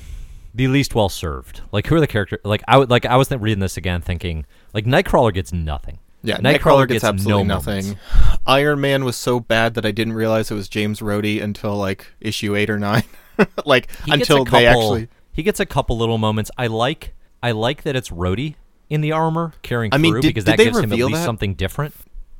the 0.55 0.67
least 0.67 0.95
well 0.95 1.09
served? 1.09 1.61
Like 1.71 1.85
who 1.85 1.95
are 1.95 1.99
the 1.99 2.07
character? 2.07 2.39
Like 2.43 2.63
I 2.67 2.77
would 2.77 2.89
like 2.89 3.05
I 3.05 3.15
was 3.15 3.27
th- 3.27 3.39
reading 3.39 3.59
this 3.59 3.77
again, 3.77 4.01
thinking 4.01 4.45
like 4.73 4.85
Nightcrawler 4.85 5.31
gets 5.33 5.53
nothing. 5.53 5.99
Yeah, 6.23 6.37
Nightcrawler, 6.37 6.87
gets, 6.87 7.03
absolutely 7.03 7.43
no 7.45 7.55
nothing. 7.55 7.83
moments. 7.85 8.01
Iron 8.45 8.79
Man 8.81 9.05
was 9.05 9.15
so 9.15 9.39
bad 9.39 9.73
that 9.73 9.85
I 9.87 9.91
didn't 9.91 10.13
realize 10.13 10.51
it 10.51 10.55
was 10.55 10.69
James 10.69 10.99
Rhodey 10.99 11.41
until 11.41 11.75
like 11.75 12.07
issue 12.19 12.55
8 12.55 12.69
or 12.69 12.77
9. 12.79 13.03
like 13.65 13.87
He 14.05 14.11
until 14.11 14.45
couple, 14.45 14.59
they 14.59 14.67
actually 14.67 15.07
he 15.33 15.41
gets 15.43 15.59
a 15.59 15.65
couple 15.65 15.97
little 15.97 16.19
moments. 16.19 16.51
I 16.59 16.67
like 16.67 17.13
I 17.43 17.51
like 17.51 17.83
that 17.83 17.95
it's 17.95 18.09
Rhodey 18.09 18.55
in 18.89 19.01
the 19.01 19.11
armor 19.11 19.53
carrying 19.61 19.93
I 19.93 19.97
mean, 19.97 20.13
through 20.13 20.21
did- 20.21 20.27
because 20.29 20.43
did 20.45 20.51
that 20.53 20.57
they 20.57 20.65
gives 20.65 20.77
him 20.77 20.85
at 20.85 20.89
reveal 20.91 21.07
least 21.07 21.19
that? 21.21 21.25
something 21.25 21.53
different. 21.55 21.93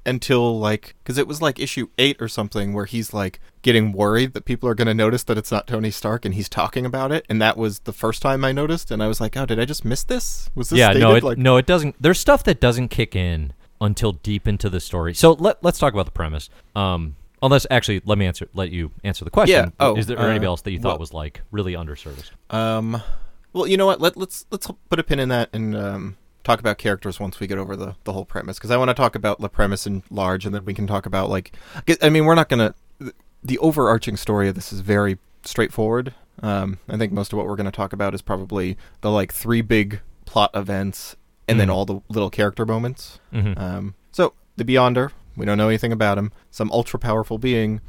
until 0.06 0.60
like 0.60 0.96
because 1.04 1.18
it 1.18 1.28
was 1.28 1.42
like 1.42 1.60
issue 1.60 1.88
eight 2.00 2.18
or 2.20 2.28
something 2.28 2.74
where 2.74 2.86
he's 2.86 3.14
like 3.14 3.40
getting 3.62 3.92
worried 3.92 4.34
that 4.34 4.46
people 4.46 4.68
are 4.68 4.74
going 4.74 4.88
to 4.88 4.94
notice 4.96 5.22
that 5.24 5.38
it's 5.38 5.52
not 5.52 5.68
Tony 5.68 5.92
Stark 5.92 6.26
and 6.26 6.34
he's 6.34 6.50
talking 6.50 6.86
about 6.86 7.12
it, 7.12 7.26
and 7.30 7.40
that 7.42 7.56
was 7.58 7.80
the 7.80 7.94
first 7.94 8.22
time 8.22 8.44
I 8.44 8.52
noticed, 8.52 8.90
and 8.92 9.04
I 9.04 9.08
was 9.08 9.22
like, 9.22 9.38
oh, 9.38 9.46
did 9.46 9.60
I 9.60 9.66
just 9.66 9.86
miss 9.86 10.04
this? 10.04 10.50
Was 10.56 10.70
this 10.70 10.80
yeah, 10.80 10.88
stated? 10.92 11.02
no, 11.02 11.16
it, 11.16 11.24
like, 11.24 11.38
no, 11.38 11.58
it 11.58 11.66
doesn't. 11.68 11.96
There's 12.02 12.20
stuff 12.20 12.44
that 12.46 12.60
doesn't 12.60 12.88
kick 12.90 13.16
in 13.16 13.54
until 13.80 14.14
deep 14.14 14.48
into 14.48 14.70
the 14.70 14.80
story. 14.80 15.14
So 15.14 15.34
let 15.34 15.64
let's 15.64 15.78
talk 15.80 15.94
about 15.94 16.06
the 16.06 16.12
premise. 16.12 16.50
Um, 16.76 17.16
unless 17.44 17.66
actually, 17.70 18.02
let 18.04 18.18
me 18.18 18.26
answer. 18.26 18.48
Let 18.56 18.72
you 18.72 18.90
answer 19.04 19.24
the 19.24 19.32
question. 19.32 19.56
Yeah, 19.56 19.70
oh, 19.80 19.96
is 19.96 20.08
there 20.08 20.18
uh, 20.20 20.26
anybody 20.26 20.48
else 20.48 20.62
that 20.64 20.72
you 20.72 20.80
thought 20.80 20.94
well- 20.94 21.00
was 21.00 21.14
like 21.14 21.42
really 21.52 21.74
underserviced? 21.74 22.32
Um, 22.50 23.02
well, 23.54 23.68
you 23.68 23.78
know 23.78 23.86
what? 23.86 24.00
Let, 24.02 24.18
let's 24.18 24.46
let's 24.52 24.68
put 24.90 25.00
a 25.00 25.04
pin 25.04 25.20
in 25.20 25.30
that 25.30 25.50
and 25.54 25.76
um, 25.76 26.18
talk 26.44 26.60
about 26.60 26.78
characters 26.78 27.20
once 27.20 27.40
we 27.40 27.48
get 27.48 27.58
over 27.58 27.76
the 27.76 27.96
the 28.04 28.14
whole 28.14 28.26
premise 28.26 28.58
because 28.58 28.72
I 28.72 28.78
want 28.78 28.90
to 28.90 28.94
talk 28.94 29.16
about 29.16 29.40
the 29.40 29.50
premise 29.50 29.86
in 29.88 30.04
large, 30.10 30.46
and 30.46 30.54
then 30.56 30.66
we 30.66 30.74
can 30.74 30.88
talk 30.88 31.06
about 31.06 31.30
like 31.30 31.54
I 32.02 32.10
mean, 32.10 32.26
we're 32.26 32.36
not 32.36 32.50
gonna. 32.50 32.74
The 33.44 33.58
overarching 33.58 34.18
story 34.18 34.48
of 34.50 34.56
this 34.56 34.72
is 34.72 34.82
very 34.82 35.18
straightforward. 35.44 36.14
Um, 36.44 36.78
I 36.88 36.98
think 36.98 37.12
most 37.12 37.34
of 37.34 37.38
what 37.38 37.48
we're 37.48 37.56
going 37.56 37.66
to 37.66 37.72
talk 37.72 37.92
about 37.94 38.14
is 38.14 38.22
probably 38.22 38.78
the 39.02 39.10
like 39.12 39.34
three 39.34 39.62
big 39.62 40.02
plot 40.26 40.52
events 40.54 41.16
and 41.48 41.60
then 41.60 41.68
Mhm. 41.68 41.74
all 41.74 41.86
the 41.86 42.02
little 42.08 42.30
character 42.30 42.66
moments. 42.66 43.20
Mhm. 43.34 43.60
Um, 43.60 43.96
so 44.12 44.34
the 44.58 44.64
Beyonder, 44.64 45.12
we 45.36 45.46
don't 45.46 45.58
know 45.58 45.68
anything 45.70 45.92
about 45.92 46.18
him. 46.20 46.32
Some 46.52 46.72
ultra 46.72 47.00
powerful 47.00 47.38
being 47.40 47.82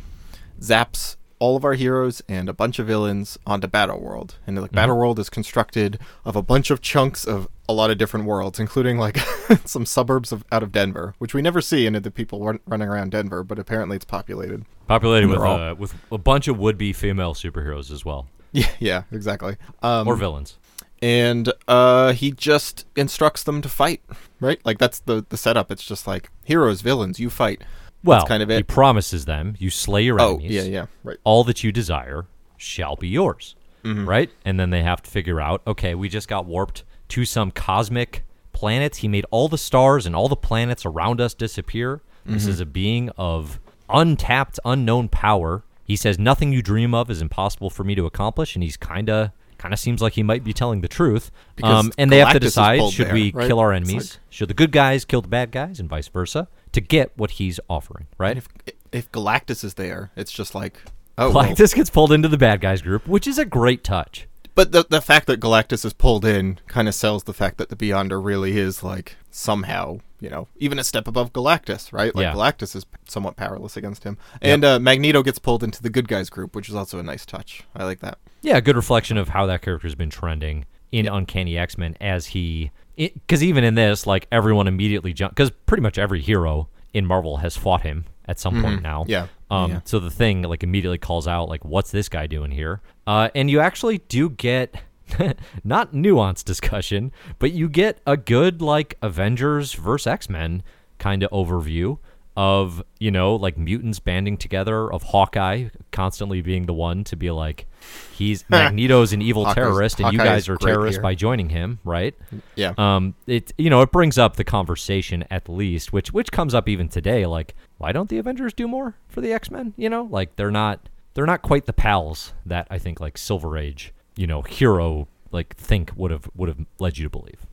zaps 0.60 1.16
all 1.42 1.56
of 1.56 1.64
our 1.64 1.74
heroes 1.74 2.22
and 2.28 2.48
a 2.48 2.52
bunch 2.52 2.78
of 2.78 2.86
villains 2.86 3.36
onto 3.44 3.66
Battle 3.66 4.00
World, 4.00 4.36
and 4.46 4.60
like 4.60 4.70
Battle 4.70 4.96
World 4.96 5.18
is 5.18 5.28
constructed 5.28 5.98
of 6.24 6.36
a 6.36 6.42
bunch 6.42 6.70
of 6.70 6.80
chunks 6.80 7.24
of 7.24 7.48
a 7.68 7.72
lot 7.72 7.90
of 7.90 7.98
different 7.98 8.26
worlds, 8.26 8.60
including 8.60 8.96
like 8.96 9.18
some 9.64 9.84
suburbs 9.84 10.30
of 10.30 10.44
out 10.52 10.62
of 10.62 10.70
Denver, 10.70 11.14
which 11.18 11.34
we 11.34 11.42
never 11.42 11.60
see 11.60 11.86
any 11.86 11.96
of 11.96 12.04
the 12.04 12.10
people 12.12 12.44
run, 12.44 12.60
running 12.66 12.86
around 12.88 13.10
Denver, 13.10 13.42
but 13.42 13.58
apparently 13.58 13.96
it's 13.96 14.04
populated. 14.04 14.64
Populated 14.86 15.28
with 15.28 15.40
all- 15.40 15.58
uh, 15.60 15.74
with 15.74 15.94
a 16.12 16.18
bunch 16.18 16.46
of 16.46 16.58
would 16.58 16.78
be 16.78 16.92
female 16.92 17.34
superheroes 17.34 17.90
as 17.90 18.04
well, 18.04 18.28
Yeah, 18.52 18.70
yeah, 18.78 19.02
exactly. 19.10 19.56
Um, 19.82 20.06
or 20.06 20.14
villains. 20.14 20.58
and 21.02 21.52
uh, 21.66 22.12
he 22.12 22.30
just 22.30 22.86
instructs 22.94 23.42
them 23.42 23.62
to 23.62 23.68
fight, 23.68 24.00
right? 24.40 24.60
Like 24.64 24.78
that's 24.78 25.00
the 25.00 25.24
the 25.28 25.36
setup. 25.36 25.72
It's 25.72 25.84
just 25.84 26.06
like 26.06 26.30
heroes, 26.44 26.82
villains, 26.82 27.18
you 27.18 27.30
fight. 27.30 27.62
Well, 28.04 28.26
kind 28.26 28.42
of 28.42 28.48
he 28.50 28.62
promises 28.62 29.24
them, 29.24 29.54
"You 29.58 29.70
slay 29.70 30.02
your 30.02 30.18
enemies. 30.20 30.34
Oh, 30.34 30.38
enemies. 30.44 30.68
yeah, 30.68 30.80
yeah, 30.80 30.86
right. 31.04 31.18
all 31.24 31.44
that 31.44 31.62
you 31.62 31.70
desire 31.72 32.26
shall 32.56 32.96
be 32.96 33.08
yours. 33.08 33.54
Mm-hmm. 33.84 34.08
Right? 34.08 34.30
And 34.44 34.58
then 34.60 34.70
they 34.70 34.82
have 34.82 35.02
to 35.02 35.10
figure 35.10 35.40
out, 35.40 35.62
okay, 35.66 35.94
we 35.96 36.08
just 36.08 36.28
got 36.28 36.46
warped 36.46 36.84
to 37.08 37.24
some 37.24 37.50
cosmic 37.50 38.24
planets. 38.52 38.98
He 38.98 39.08
made 39.08 39.26
all 39.32 39.48
the 39.48 39.58
stars 39.58 40.06
and 40.06 40.14
all 40.14 40.28
the 40.28 40.36
planets 40.36 40.86
around 40.86 41.20
us 41.20 41.34
disappear. 41.34 42.00
This 42.24 42.42
Mm-hmm. 42.42 42.50
is 42.50 42.60
a 42.60 42.66
being 42.66 43.10
of 43.16 43.58
untapped, 43.88 44.60
unknown 44.64 45.08
power. 45.08 45.64
He 45.84 45.96
says 45.96 46.18
nothing 46.18 46.52
you 46.52 46.62
dream 46.62 46.94
of 46.94 47.10
is 47.10 47.20
impossible 47.20 47.70
for 47.70 47.82
me 47.84 47.94
to 47.96 48.06
accomplish, 48.06 48.54
and 48.54 48.62
he's 48.62 48.76
kind 48.76 49.10
of 49.10 49.30
kind 49.58 49.74
of 49.74 49.78
seems 49.80 50.00
like 50.02 50.14
he 50.14 50.22
might 50.24 50.42
be 50.42 50.52
telling 50.52 50.80
the 50.80 50.88
truth. 50.88 51.30
Um, 51.62 51.92
and 51.98 52.10
they 52.10 52.18
have 52.18 52.32
to 52.32 52.40
decide 52.40 52.80
should 52.90 53.06
there, 53.08 53.14
we 53.14 53.30
right? 53.32 53.46
kill 53.46 53.58
our 53.60 53.72
enemies? 53.72 54.18
should 54.30 54.48
the 54.48 54.54
good 54.54 54.72
guys 54.72 55.04
kill 55.04 55.20
the 55.22 55.28
bad 55.28 55.50
guys, 55.52 55.78
and 55.80 55.88
vice 55.88 56.08
versa, 56.08 56.48
to 56.72 56.80
get 56.80 57.12
what 57.16 57.32
he's 57.32 57.60
offering? 57.68 58.06
Right? 58.18 58.36
If 58.36 58.48
if 58.92 59.10
Galactus 59.12 59.64
is 59.64 59.74
there, 59.74 60.10
it's 60.16 60.32
just 60.32 60.54
like 60.54 60.82
oh, 61.18 61.30
well. 61.30 61.44
Galactus 61.44 61.74
gets 61.74 61.90
pulled 61.90 62.12
into 62.12 62.28
the 62.28 62.38
bad 62.38 62.60
guys 62.60 62.82
group, 62.82 63.06
which 63.06 63.26
is 63.26 63.38
a 63.38 63.44
great 63.44 63.84
touch. 63.84 64.28
But 64.54 64.72
the 64.72 64.84
the 64.88 65.00
fact 65.00 65.26
that 65.28 65.40
Galactus 65.40 65.84
is 65.84 65.92
pulled 65.92 66.24
in 66.24 66.58
kind 66.66 66.88
of 66.88 66.94
sells 66.94 67.24
the 67.24 67.32
fact 67.32 67.56
that 67.58 67.68
the 67.70 67.76
Beyonder 67.76 68.22
really 68.22 68.58
is 68.58 68.82
like 68.82 69.16
somehow 69.30 70.00
you 70.20 70.28
know 70.28 70.46
even 70.56 70.78
a 70.78 70.84
step 70.84 71.08
above 71.08 71.32
Galactus, 71.32 71.92
right? 71.92 72.14
Like 72.14 72.24
Yeah. 72.24 72.34
Galactus 72.34 72.76
is 72.76 72.84
somewhat 73.08 73.36
powerless 73.36 73.76
against 73.76 74.04
him, 74.04 74.18
and 74.42 74.64
uh, 74.64 74.78
Magneto 74.78 75.22
gets 75.22 75.38
pulled 75.38 75.64
into 75.64 75.82
the 75.82 75.90
good 75.90 76.06
guys 76.06 76.28
group, 76.28 76.54
which 76.54 76.68
is 76.68 76.74
also 76.74 76.98
a 76.98 77.02
nice 77.02 77.24
touch. 77.24 77.62
I 77.74 77.84
like 77.84 78.00
that. 78.00 78.18
Yeah, 78.42 78.58
a 78.58 78.60
good 78.60 78.76
reflection 78.76 79.16
of 79.16 79.30
how 79.30 79.46
that 79.46 79.62
character's 79.62 79.94
been 79.94 80.10
trending 80.10 80.66
in 80.92 81.08
Uncanny 81.08 81.58
X 81.58 81.76
Men 81.76 81.96
as 82.00 82.26
he. 82.26 82.70
Because 82.96 83.42
even 83.42 83.64
in 83.64 83.74
this, 83.74 84.06
like, 84.06 84.28
everyone 84.30 84.68
immediately 84.68 85.12
jump. 85.12 85.34
Because 85.34 85.50
pretty 85.50 85.82
much 85.82 85.98
every 85.98 86.20
hero 86.20 86.68
in 86.92 87.06
Marvel 87.06 87.38
has 87.38 87.56
fought 87.56 87.80
him 87.80 88.04
at 88.26 88.38
some 88.38 88.62
point 88.62 88.82
now. 88.82 89.02
Mm-hmm. 89.02 89.10
Yeah. 89.10 89.26
Um, 89.50 89.70
Yeah. 89.70 89.80
So 89.84 89.98
the 89.98 90.10
thing, 90.10 90.42
like, 90.42 90.62
immediately 90.62 90.98
calls 90.98 91.26
out, 91.26 91.48
like, 91.48 91.64
what's 91.64 91.90
this 91.90 92.08
guy 92.08 92.26
doing 92.26 92.50
here? 92.50 92.80
Uh, 93.06 93.30
and 93.34 93.50
you 93.50 93.60
actually 93.60 93.98
do 93.98 94.30
get. 94.30 94.76
not 95.64 95.92
nuanced 95.92 96.44
discussion, 96.44 97.12
but 97.38 97.52
you 97.52 97.68
get 97.68 97.98
a 98.06 98.16
good 98.16 98.62
like 98.62 98.96
Avengers 99.02 99.74
versus 99.74 100.06
X 100.06 100.30
Men 100.30 100.62
kind 100.98 101.22
of 101.22 101.30
overview 101.30 101.98
of 102.36 102.82
you 102.98 103.10
know 103.10 103.36
like 103.36 103.58
mutants 103.58 103.98
banding 103.98 104.36
together, 104.36 104.90
of 104.92 105.02
Hawkeye 105.02 105.68
constantly 105.90 106.40
being 106.40 106.66
the 106.66 106.72
one 106.72 107.04
to 107.04 107.16
be 107.16 107.30
like, 107.30 107.66
he's 108.14 108.44
Magneto's 108.48 109.12
an 109.12 109.20
evil 109.22 109.44
Hawkeye's- 109.44 109.54
terrorist, 109.54 110.00
and 110.00 110.12
you 110.12 110.18
guys 110.18 110.48
are 110.48 110.56
terrorists 110.56 110.96
here. 110.96 111.02
by 111.02 111.14
joining 111.14 111.50
him, 111.50 111.78
right? 111.84 112.14
Yeah. 112.54 112.72
Um, 112.78 113.14
it 113.26 113.52
you 113.58 113.68
know 113.70 113.82
it 113.82 113.92
brings 113.92 114.16
up 114.18 114.36
the 114.36 114.44
conversation 114.44 115.24
at 115.30 115.48
least, 115.48 115.92
which 115.92 116.12
which 116.12 116.32
comes 116.32 116.54
up 116.54 116.68
even 116.68 116.88
today. 116.88 117.26
Like, 117.26 117.54
why 117.78 117.92
don't 117.92 118.08
the 118.08 118.18
Avengers 118.18 118.52
do 118.54 118.66
more 118.66 118.94
for 119.08 119.20
the 119.20 119.32
X 119.32 119.50
Men? 119.50 119.74
You 119.76 119.90
know, 119.90 120.04
like 120.04 120.36
they're 120.36 120.50
not 120.50 120.88
they're 121.14 121.26
not 121.26 121.42
quite 121.42 121.66
the 121.66 121.72
pals 121.74 122.32
that 122.46 122.66
I 122.70 122.78
think 122.78 122.98
like 123.00 123.18
Silver 123.18 123.58
Age, 123.58 123.92
you 124.16 124.26
know, 124.26 124.40
hero 124.42 125.08
like 125.32 125.54
think 125.56 125.92
would 125.96 126.10
have 126.10 126.30
would 126.34 126.48
have 126.48 126.58
led 126.78 126.96
you 126.96 127.04
to 127.04 127.10
believe. 127.10 127.46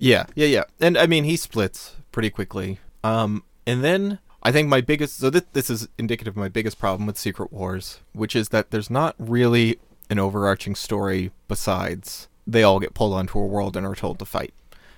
Yeah, 0.00 0.26
yeah, 0.34 0.46
yeah. 0.46 0.64
And 0.80 0.96
I 0.98 1.06
mean, 1.06 1.24
he 1.24 1.36
splits 1.36 1.96
pretty 2.12 2.30
quickly. 2.30 2.78
Um, 3.04 3.42
and 3.68 3.84
then 3.84 4.18
I 4.42 4.50
think 4.50 4.68
my 4.68 4.80
biggest 4.80 5.18
so 5.18 5.28
this 5.28 5.44
this 5.52 5.68
is 5.68 5.88
indicative 5.98 6.32
of 6.32 6.38
my 6.38 6.48
biggest 6.48 6.78
problem 6.78 7.06
with 7.06 7.18
Secret 7.18 7.52
Wars, 7.52 8.00
which 8.12 8.34
is 8.34 8.48
that 8.48 8.70
there's 8.70 8.88
not 8.88 9.14
really 9.18 9.78
an 10.08 10.18
overarching 10.18 10.74
story 10.74 11.32
besides 11.48 12.28
they 12.46 12.62
all 12.62 12.80
get 12.80 12.94
pulled 12.94 13.12
onto 13.12 13.38
a 13.38 13.46
world 13.46 13.76
and 13.76 13.86
are 13.86 13.94
told 13.94 14.18
to 14.18 14.24
fight. 14.24 14.54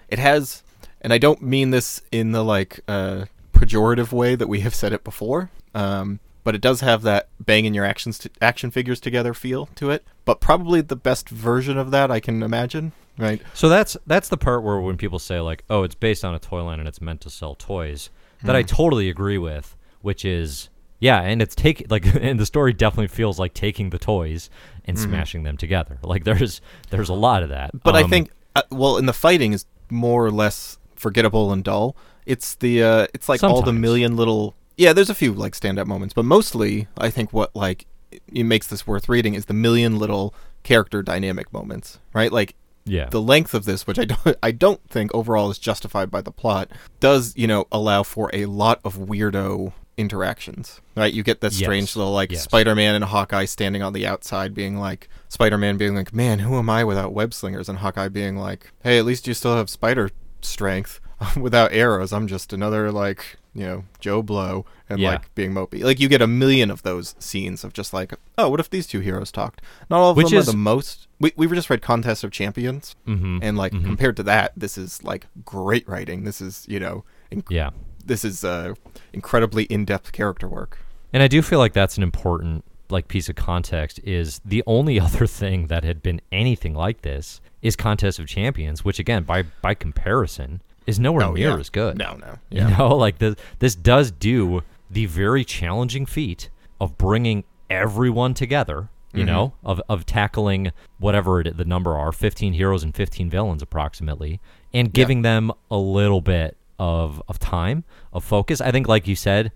It 0.09 0.21
has, 0.21 0.63
and 1.01 1.13
I 1.13 1.19
don't 1.19 1.43
mean 1.43 1.71
this 1.71 2.01
in 2.13 2.31
the 2.31 2.45
like 2.45 2.81
uh, 2.87 3.25
pejorative 3.53 4.13
way 4.13 4.37
that 4.37 4.49
we 4.49 4.61
have 4.61 4.75
said 4.75 4.93
it 4.93 5.03
before. 5.03 5.51
Um, 5.75 6.21
but 6.45 6.55
it 6.55 6.61
does 6.61 6.81
have 6.81 7.03
that 7.03 7.29
banging 7.39 7.75
your 7.75 7.85
actions 7.85 8.19
to, 8.21 8.31
action 8.41 8.71
figures 8.71 9.01
together 9.01 9.35
feel 9.35 9.67
to 9.75 9.91
it. 9.91 10.05
But 10.25 10.41
probably 10.41 10.81
the 10.81 10.97
best 10.97 11.29
version 11.29 11.77
of 11.77 11.91
that 11.91 12.11
I 12.11 12.21
can 12.21 12.43
imagine. 12.43 12.93
Right. 13.19 13.43
So 13.53 13.69
that's 13.69 13.97
that's 14.07 14.29
the 14.29 14.39
part 14.39 14.63
where 14.63 14.81
when 14.81 14.97
people 14.97 15.19
say 15.19 15.41
like, 15.41 15.65
"Oh, 15.69 15.83
it's 15.83 15.95
based 15.95 16.25
on 16.25 16.35
a 16.35 16.39
toy 16.39 16.63
line 16.63 16.79
and 16.79 16.89
it's 16.89 17.01
meant 17.01 17.21
to 17.23 17.31
sell 17.31 17.55
toys," 17.55 18.11
that 18.45 18.57
I 18.57 18.63
totally 18.63 19.09
agree 19.09 19.39
with, 19.39 19.77
which 20.01 20.25
is 20.25 20.69
yeah, 20.99 21.21
and 21.23 21.41
it's 21.41 21.55
take 21.55 21.87
like 21.91 22.05
and 22.21 22.39
the 22.39 22.47
story 22.47 22.73
definitely 22.73 23.09
feels 23.09 23.39
like 23.39 23.55
taking 23.55 23.91
the 23.91 23.99
toys 23.99 24.51
and 24.85 24.99
smashing 24.99 25.43
them 25.45 25.57
together. 25.57 25.99
Like 26.03 26.25
there's 26.25 26.61
there's 26.91 27.09
a 27.09 27.15
lot 27.15 27.43
of 27.43 27.49
that. 27.51 27.71
But 27.83 27.97
I 27.97 28.03
Um, 28.03 28.11
think, 28.11 28.31
uh, 28.57 28.63
well, 28.71 28.97
in 28.99 29.07
the 29.07 29.13
fighting 29.13 29.53
is 29.53 29.67
more 29.91 30.25
or 30.25 30.31
less 30.31 30.79
forgettable 30.95 31.53
and 31.53 31.65
dull. 31.65 31.97
It's 32.27 32.55
the, 32.57 32.83
uh, 32.83 33.07
it's 33.15 33.29
like 33.29 33.43
all 33.43 33.63
the 33.63 33.73
million 33.73 34.17
little. 34.17 34.55
Yeah, 34.77 34.93
there's 34.93 35.11
a 35.11 35.15
few 35.15 35.33
like 35.33 35.55
stand 35.55 35.79
up 35.79 35.87
moments, 35.87 36.15
but 36.15 36.25
mostly 36.25 36.87
I 36.97 37.11
think 37.11 37.33
what 37.33 37.55
like 37.57 37.87
it 38.33 38.45
makes 38.45 38.67
this 38.67 38.87
worth 38.87 39.09
reading 39.09 39.35
is 39.35 39.47
the 39.47 39.55
million 39.55 39.99
little 39.99 40.35
character 40.63 41.03
dynamic 41.03 41.53
moments, 41.53 41.99
right? 42.13 42.31
Like 42.33 42.55
yeah. 42.85 43.09
the 43.09 43.21
length 43.21 43.55
of 43.55 43.65
this, 43.65 43.87
which 43.87 43.99
I 43.99 44.05
don't, 44.15 44.37
I 44.43 44.51
don't 44.51 44.81
think 44.89 45.15
overall 45.15 45.51
is 45.51 45.59
justified 45.59 46.11
by 46.11 46.21
the 46.21 46.31
plot, 46.33 46.71
does 47.01 47.35
you 47.37 47.47
know 47.47 47.67
allow 47.73 48.03
for 48.03 48.31
a 48.33 48.47
lot 48.47 48.81
of 48.85 48.97
weirdo 48.97 49.73
interactions. 49.97 50.81
Right? 50.97 51.13
You 51.13 51.23
get 51.23 51.41
this 51.41 51.61
Yes. 51.61 51.67
strange 51.67 51.95
little 51.97 52.13
like 52.13 52.33
Yes. 52.33 52.45
Spider-Man 52.45 52.95
and 52.95 53.05
Hawkeye 53.05 53.45
standing 53.45 53.83
on 53.83 53.93
the 53.93 54.07
outside 54.07 54.55
being 54.55 54.77
like 54.79 55.09
Spider-Man 55.29 55.77
being 55.77 55.95
like, 55.95 56.15
"Man, 56.15 56.39
who 56.41 56.57
am 56.59 56.71
I 56.71 56.85
without 56.85 57.13
web 57.13 57.33
slingers?" 57.35 57.69
and 57.69 57.79
Hawkeye 57.79 58.09
being 58.09 58.37
like, 58.37 58.73
"Hey, 58.83 58.99
at 58.99 59.05
least 59.05 59.27
you 59.27 59.35
still 59.35 59.57
have 59.57 59.69
spider 59.71 60.11
strength 60.43 61.01
without 61.37 61.73
arrows. 61.73 62.13
I'm 62.13 62.27
just 62.27 62.53
another 62.53 62.91
like, 62.91 63.37
you 63.55 63.65
know, 63.67 63.85
Joe 64.01 64.23
Blow 64.23 64.65
and 64.89 64.99
Yeah. 65.01 65.11
like 65.13 65.35
being 65.35 65.53
mopey." 65.53 65.83
Like 65.83 65.99
you 66.01 66.09
get 66.09 66.23
a 66.23 66.27
million 66.27 66.71
of 66.71 66.83
those 66.83 67.15
scenes 67.19 67.65
of 67.65 67.73
just 67.73 67.93
like, 67.93 68.15
"Oh, 68.39 68.49
what 68.49 68.61
if 68.61 68.71
these 68.71 68.87
two 68.87 69.01
heroes 69.01 69.31
talked?" 69.33 69.61
Not 69.89 69.99
all 70.01 70.11
of 70.11 70.17
Which 70.17 70.31
them 70.31 70.39
is- 70.39 70.49
are 70.49 70.53
the 70.53 70.57
most 70.59 71.09
we 71.19 71.33
we 71.37 71.47
just 71.49 71.69
read 71.71 71.83
Contest 71.83 72.25
of 72.25 72.31
Champions 72.31 72.97
Mm-hmm. 73.07 73.39
and 73.43 73.57
like 73.59 73.73
compared 73.73 74.17
to 74.17 74.23
that, 74.25 74.53
this 74.57 74.79
is 74.79 75.03
like 75.05 75.27
great 75.45 75.89
writing. 75.89 76.25
This 76.25 76.41
is, 76.41 76.65
you 76.69 76.81
know, 76.81 77.05
inc- 77.31 77.51
yeah. 77.51 77.71
this 78.07 78.25
is 78.25 78.43
uh, 78.45 78.75
incredibly 79.13 79.65
in-depth 79.65 80.13
character 80.13 80.49
work. 80.49 80.79
And 81.13 81.23
I 81.23 81.29
do 81.29 81.43
feel 81.43 81.59
like 81.59 81.73
that's 81.73 81.97
an 81.97 82.03
important 82.03 82.65
like 82.89 83.07
piece 83.07 83.29
of 83.29 83.37
context 83.37 84.01
is 84.03 84.41
the 84.45 84.63
only 84.67 84.99
other 85.07 85.27
thing 85.27 85.67
that 85.69 85.85
had 85.85 86.03
been 86.03 86.21
anything 86.33 86.75
like 86.75 87.03
this 87.03 87.41
is 87.63 87.77
Contest 87.77 88.19
of 88.19 88.27
Champions, 88.27 88.85
which 88.85 88.99
again 88.99 89.23
by 89.25 89.43
by 89.61 89.75
comparison 89.75 90.63
is 90.87 90.99
nowhere 90.99 91.27
Oh, 91.27 91.33
near 91.33 91.51
yeah. 91.51 91.59
as 91.59 91.71
good. 91.71 91.97
No, 91.99 92.17
no. 92.17 92.39
You 92.51 92.69
know, 92.77 92.97
like 92.97 93.19
this 93.19 93.37
this 93.59 93.75
does 93.75 94.11
do 94.11 94.63
the 94.91 95.07
very 95.07 95.45
challenging 95.45 96.07
feat 96.07 96.51
of 96.81 96.97
bringing 96.99 97.45
everyone 97.69 98.35
together, 98.35 98.89
you 99.13 99.21
Mm-hmm. 99.25 99.27
know, 99.33 99.53
of 99.65 99.81
of 99.89 100.07
tackling 100.07 100.73
whatever 100.99 101.41
it, 101.41 101.57
the 101.57 101.65
number 101.65 101.97
are, 101.97 102.13
15 102.13 102.53
heroes 102.55 102.83
and 102.83 102.95
15 102.95 103.31
villains 103.31 103.63
approximately, 103.63 104.41
and 104.73 104.93
giving 104.93 105.23
them 105.23 105.53
a 105.71 105.77
little 105.79 106.21
bit 106.21 106.57
of 106.79 107.23
of 107.29 107.39
time, 107.39 107.85
of 108.13 108.25
focus. 108.25 108.61
I 108.61 108.71
think 108.71 108.89
like 108.89 109.07
you 109.07 109.15
said, 109.17 109.53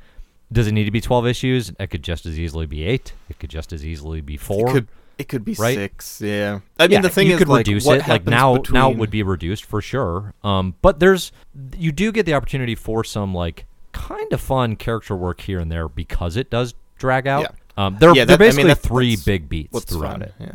does 0.52 0.66
it 0.66 0.72
need 0.72 0.84
to 0.84 0.90
be 0.90 1.00
12 1.00 1.26
issues? 1.26 1.72
It 1.80 1.88
could 1.88 2.02
just 2.04 2.26
as 2.26 2.38
easily 2.38 2.66
be 2.66 2.84
8. 2.84 3.12
It 3.30 3.38
could 3.38 3.50
just 3.50 3.72
as 3.72 3.84
easily 3.84 4.20
be 4.20 4.36
4. 4.36 4.68
It 4.68 4.72
could 4.72 4.88
it 5.18 5.28
could 5.28 5.44
be 5.44 5.54
right? 5.54 5.74
six. 5.74 6.20
Yeah. 6.20 6.60
I 6.78 6.84
mean, 6.84 6.92
yeah, 6.92 7.00
the 7.00 7.08
thing 7.08 7.26
you 7.26 7.34
is, 7.34 7.38
could 7.38 7.48
like, 7.48 7.58
reduce 7.66 7.84
what 7.84 7.98
it. 7.98 8.08
Like 8.08 8.26
now, 8.26 8.58
now 8.70 8.90
it 8.90 8.96
would 8.98 9.10
be 9.10 9.22
reduced 9.22 9.64
for 9.64 9.80
sure. 9.80 10.34
Um, 10.42 10.74
but 10.82 11.00
there's 11.00 11.32
you 11.76 11.92
do 11.92 12.12
get 12.12 12.26
the 12.26 12.34
opportunity 12.34 12.74
for 12.74 13.04
some 13.04 13.34
like 13.34 13.66
kind 13.92 14.32
of 14.32 14.40
fun 14.40 14.76
character 14.76 15.14
work 15.16 15.40
here 15.40 15.60
and 15.60 15.70
there 15.70 15.88
because 15.88 16.36
it 16.36 16.50
does 16.50 16.74
drag 16.98 17.26
out. 17.26 17.42
Yeah. 17.42 17.86
Um, 17.86 17.96
there, 17.98 18.14
Yeah, 18.14 18.24
there 18.24 18.34
are 18.34 18.38
that- 18.38 18.44
I 18.52 18.56
mean, 18.56 18.66
basically 18.66 18.88
three 18.88 19.16
big 19.24 19.48
beats 19.48 19.84
throughout 19.84 20.12
fun. 20.12 20.22
it. 20.22 20.34
Yeah. 20.40 20.52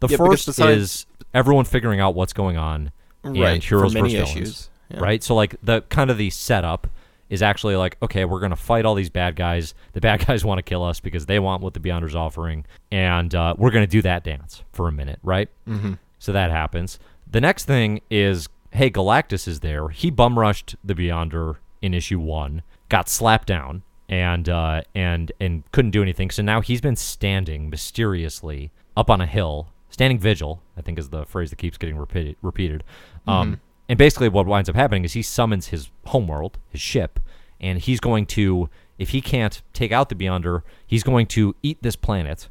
The 0.00 0.08
first 0.08 0.46
besides- 0.46 0.80
is 0.80 1.06
everyone 1.34 1.64
figuring 1.64 2.00
out 2.00 2.14
what's 2.14 2.32
going 2.32 2.56
on 2.56 2.90
and 3.24 3.38
Right. 3.38 3.62
heroes 3.62 3.92
for 3.92 4.00
many 4.02 4.14
versus 4.16 4.30
issues. 4.30 4.70
villains. 4.90 5.02
Right. 5.02 5.22
So 5.22 5.34
like 5.34 5.56
the 5.62 5.82
kind 5.82 6.10
of 6.10 6.18
the 6.18 6.30
setup 6.30 6.86
is 7.30 7.42
actually 7.42 7.76
like, 7.76 7.96
okay, 8.02 8.24
we're 8.24 8.40
gonna 8.40 8.56
fight 8.56 8.84
all 8.84 8.94
these 8.94 9.10
bad 9.10 9.36
guys. 9.36 9.74
The 9.92 10.00
bad 10.00 10.24
guys 10.26 10.44
want 10.44 10.58
to 10.58 10.62
kill 10.62 10.84
us 10.84 11.00
because 11.00 11.26
they 11.26 11.38
want 11.38 11.62
what 11.62 11.74
the 11.74 11.80
Beyonder's 11.80 12.14
offering, 12.16 12.64
and 12.90 13.34
uh, 13.34 13.54
we're 13.56 13.70
gonna 13.70 13.86
do 13.86 14.02
that 14.02 14.24
dance 14.24 14.62
for 14.72 14.88
a 14.88 14.92
minute, 14.92 15.18
right? 15.22 15.48
Mm-hmm. 15.66 15.94
So 16.18 16.32
that 16.32 16.50
happens. 16.50 16.98
The 17.30 17.40
next 17.40 17.64
thing 17.66 18.00
is, 18.10 18.48
hey, 18.72 18.90
Galactus 18.90 19.46
is 19.46 19.60
there. 19.60 19.88
He 19.88 20.10
bum 20.10 20.38
rushed 20.38 20.76
the 20.82 20.94
Beyonder 20.94 21.56
in 21.82 21.94
issue 21.94 22.18
one, 22.18 22.62
got 22.88 23.08
slapped 23.08 23.46
down, 23.46 23.82
and 24.08 24.48
uh, 24.48 24.82
and 24.94 25.30
and 25.40 25.70
couldn't 25.72 25.90
do 25.90 26.02
anything. 26.02 26.30
So 26.30 26.42
now 26.42 26.60
he's 26.60 26.80
been 26.80 26.96
standing 26.96 27.70
mysteriously 27.70 28.72
up 28.96 29.10
on 29.10 29.20
a 29.20 29.26
hill, 29.26 29.68
standing 29.90 30.18
vigil. 30.18 30.62
I 30.76 30.82
think 30.82 30.98
is 30.98 31.10
the 31.10 31.24
phrase 31.24 31.50
that 31.50 31.56
keeps 31.56 31.78
getting 31.78 31.96
repeated. 31.96 32.36
Repeated. 32.42 32.84
Um, 33.26 33.60
and 33.88 33.98
basically, 33.98 34.28
what 34.28 34.46
winds 34.46 34.68
up 34.68 34.76
happening 34.76 35.04
is 35.04 35.14
he 35.14 35.22
summons 35.22 35.68
his 35.68 35.90
homeworld, 36.06 36.58
his 36.70 36.80
ship, 36.80 37.18
and 37.60 37.78
he's 37.78 38.00
going 38.00 38.26
to, 38.26 38.68
if 38.98 39.10
he 39.10 39.20
can't 39.20 39.62
take 39.72 39.92
out 39.92 40.10
the 40.10 40.14
Beyonder, 40.14 40.62
he's 40.86 41.02
going 41.02 41.26
to 41.28 41.54
eat 41.62 41.78
this 41.82 41.96
planet 41.96 42.48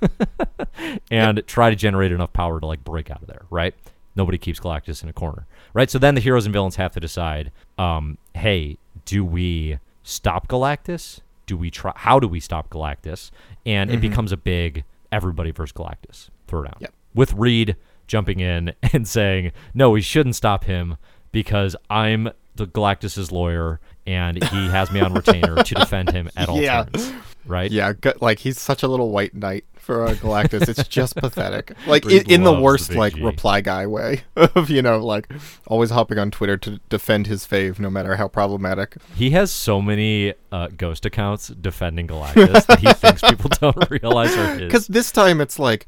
and 1.10 1.42
try 1.46 1.70
to 1.70 1.76
generate 1.76 2.12
enough 2.12 2.32
power 2.32 2.60
to 2.60 2.66
like 2.66 2.84
break 2.84 3.10
out 3.10 3.20
of 3.20 3.26
there, 3.26 3.42
right? 3.50 3.74
Nobody 4.14 4.38
keeps 4.38 4.60
Galactus 4.60 5.02
in 5.02 5.08
a 5.08 5.12
corner, 5.12 5.46
right? 5.74 5.90
So 5.90 5.98
then 5.98 6.14
the 6.14 6.20
heroes 6.20 6.46
and 6.46 6.52
villains 6.52 6.76
have 6.76 6.92
to 6.92 7.00
decide, 7.00 7.50
um, 7.78 8.16
hey, 8.34 8.78
do 9.04 9.24
we 9.24 9.78
stop 10.04 10.48
Galactus? 10.48 11.20
Do 11.46 11.56
we 11.56 11.70
try? 11.70 11.92
How 11.96 12.18
do 12.18 12.26
we 12.26 12.40
stop 12.40 12.70
Galactus? 12.70 13.30
And 13.64 13.90
it 13.90 14.00
becomes 14.00 14.32
a 14.32 14.36
big 14.36 14.84
everybody 15.12 15.50
versus 15.50 15.72
Galactus 15.72 16.30
throwdown. 16.48 16.80
Yep. 16.80 16.92
With 17.14 17.32
Reed 17.34 17.76
jumping 18.06 18.40
in 18.40 18.72
and 18.92 19.06
saying, 19.06 19.52
no, 19.74 19.90
we 19.90 20.00
shouldn't 20.00 20.36
stop 20.36 20.64
him 20.64 20.96
because 21.32 21.76
I'm 21.90 22.30
the 22.54 22.66
Galactus's 22.66 23.30
lawyer 23.30 23.80
and 24.06 24.42
he 24.42 24.68
has 24.68 24.90
me 24.90 25.00
on 25.00 25.12
retainer 25.12 25.62
to 25.62 25.74
defend 25.74 26.10
him 26.12 26.30
at 26.36 26.48
all 26.48 26.60
Yeah. 26.60 26.84
turns, 26.84 27.12
right? 27.44 27.70
Yeah, 27.70 27.92
like 28.20 28.38
he's 28.38 28.58
such 28.58 28.82
a 28.82 28.88
little 28.88 29.10
white 29.10 29.34
knight 29.34 29.64
for 29.74 30.06
uh, 30.06 30.14
Galactus. 30.14 30.68
It's 30.68 30.88
just 30.88 31.16
pathetic. 31.16 31.72
Like 31.86 32.06
in, 32.06 32.30
in 32.30 32.44
the 32.44 32.50
loves 32.52 32.58
the 32.60 32.62
worst 32.62 32.94
like 32.94 33.14
G. 33.16 33.22
reply 33.22 33.60
guy 33.60 33.86
way 33.86 34.22
of 34.36 34.70
you 34.70 34.80
know 34.80 35.04
like 35.04 35.30
always 35.66 35.90
hopping 35.90 36.18
on 36.18 36.30
Twitter 36.30 36.56
to 36.56 36.80
defend 36.88 37.26
his 37.26 37.46
fave 37.46 37.78
no 37.78 37.90
matter 37.90 38.16
how 38.16 38.28
problematic. 38.28 38.96
He 39.14 39.30
has 39.30 39.50
so 39.52 39.82
many 39.82 40.32
uh, 40.50 40.68
ghost 40.76 41.04
accounts 41.04 41.48
defending 41.48 42.06
Galactus 42.06 42.64
that 42.66 42.78
he 42.78 42.90
thinks 42.94 43.20
people 43.22 43.50
don't 43.60 43.90
realize 43.90 44.34
are 44.36 44.54
his. 44.54 44.60
Because 44.62 44.86
this 44.86 45.12
time 45.12 45.40
it's 45.40 45.58
like, 45.58 45.86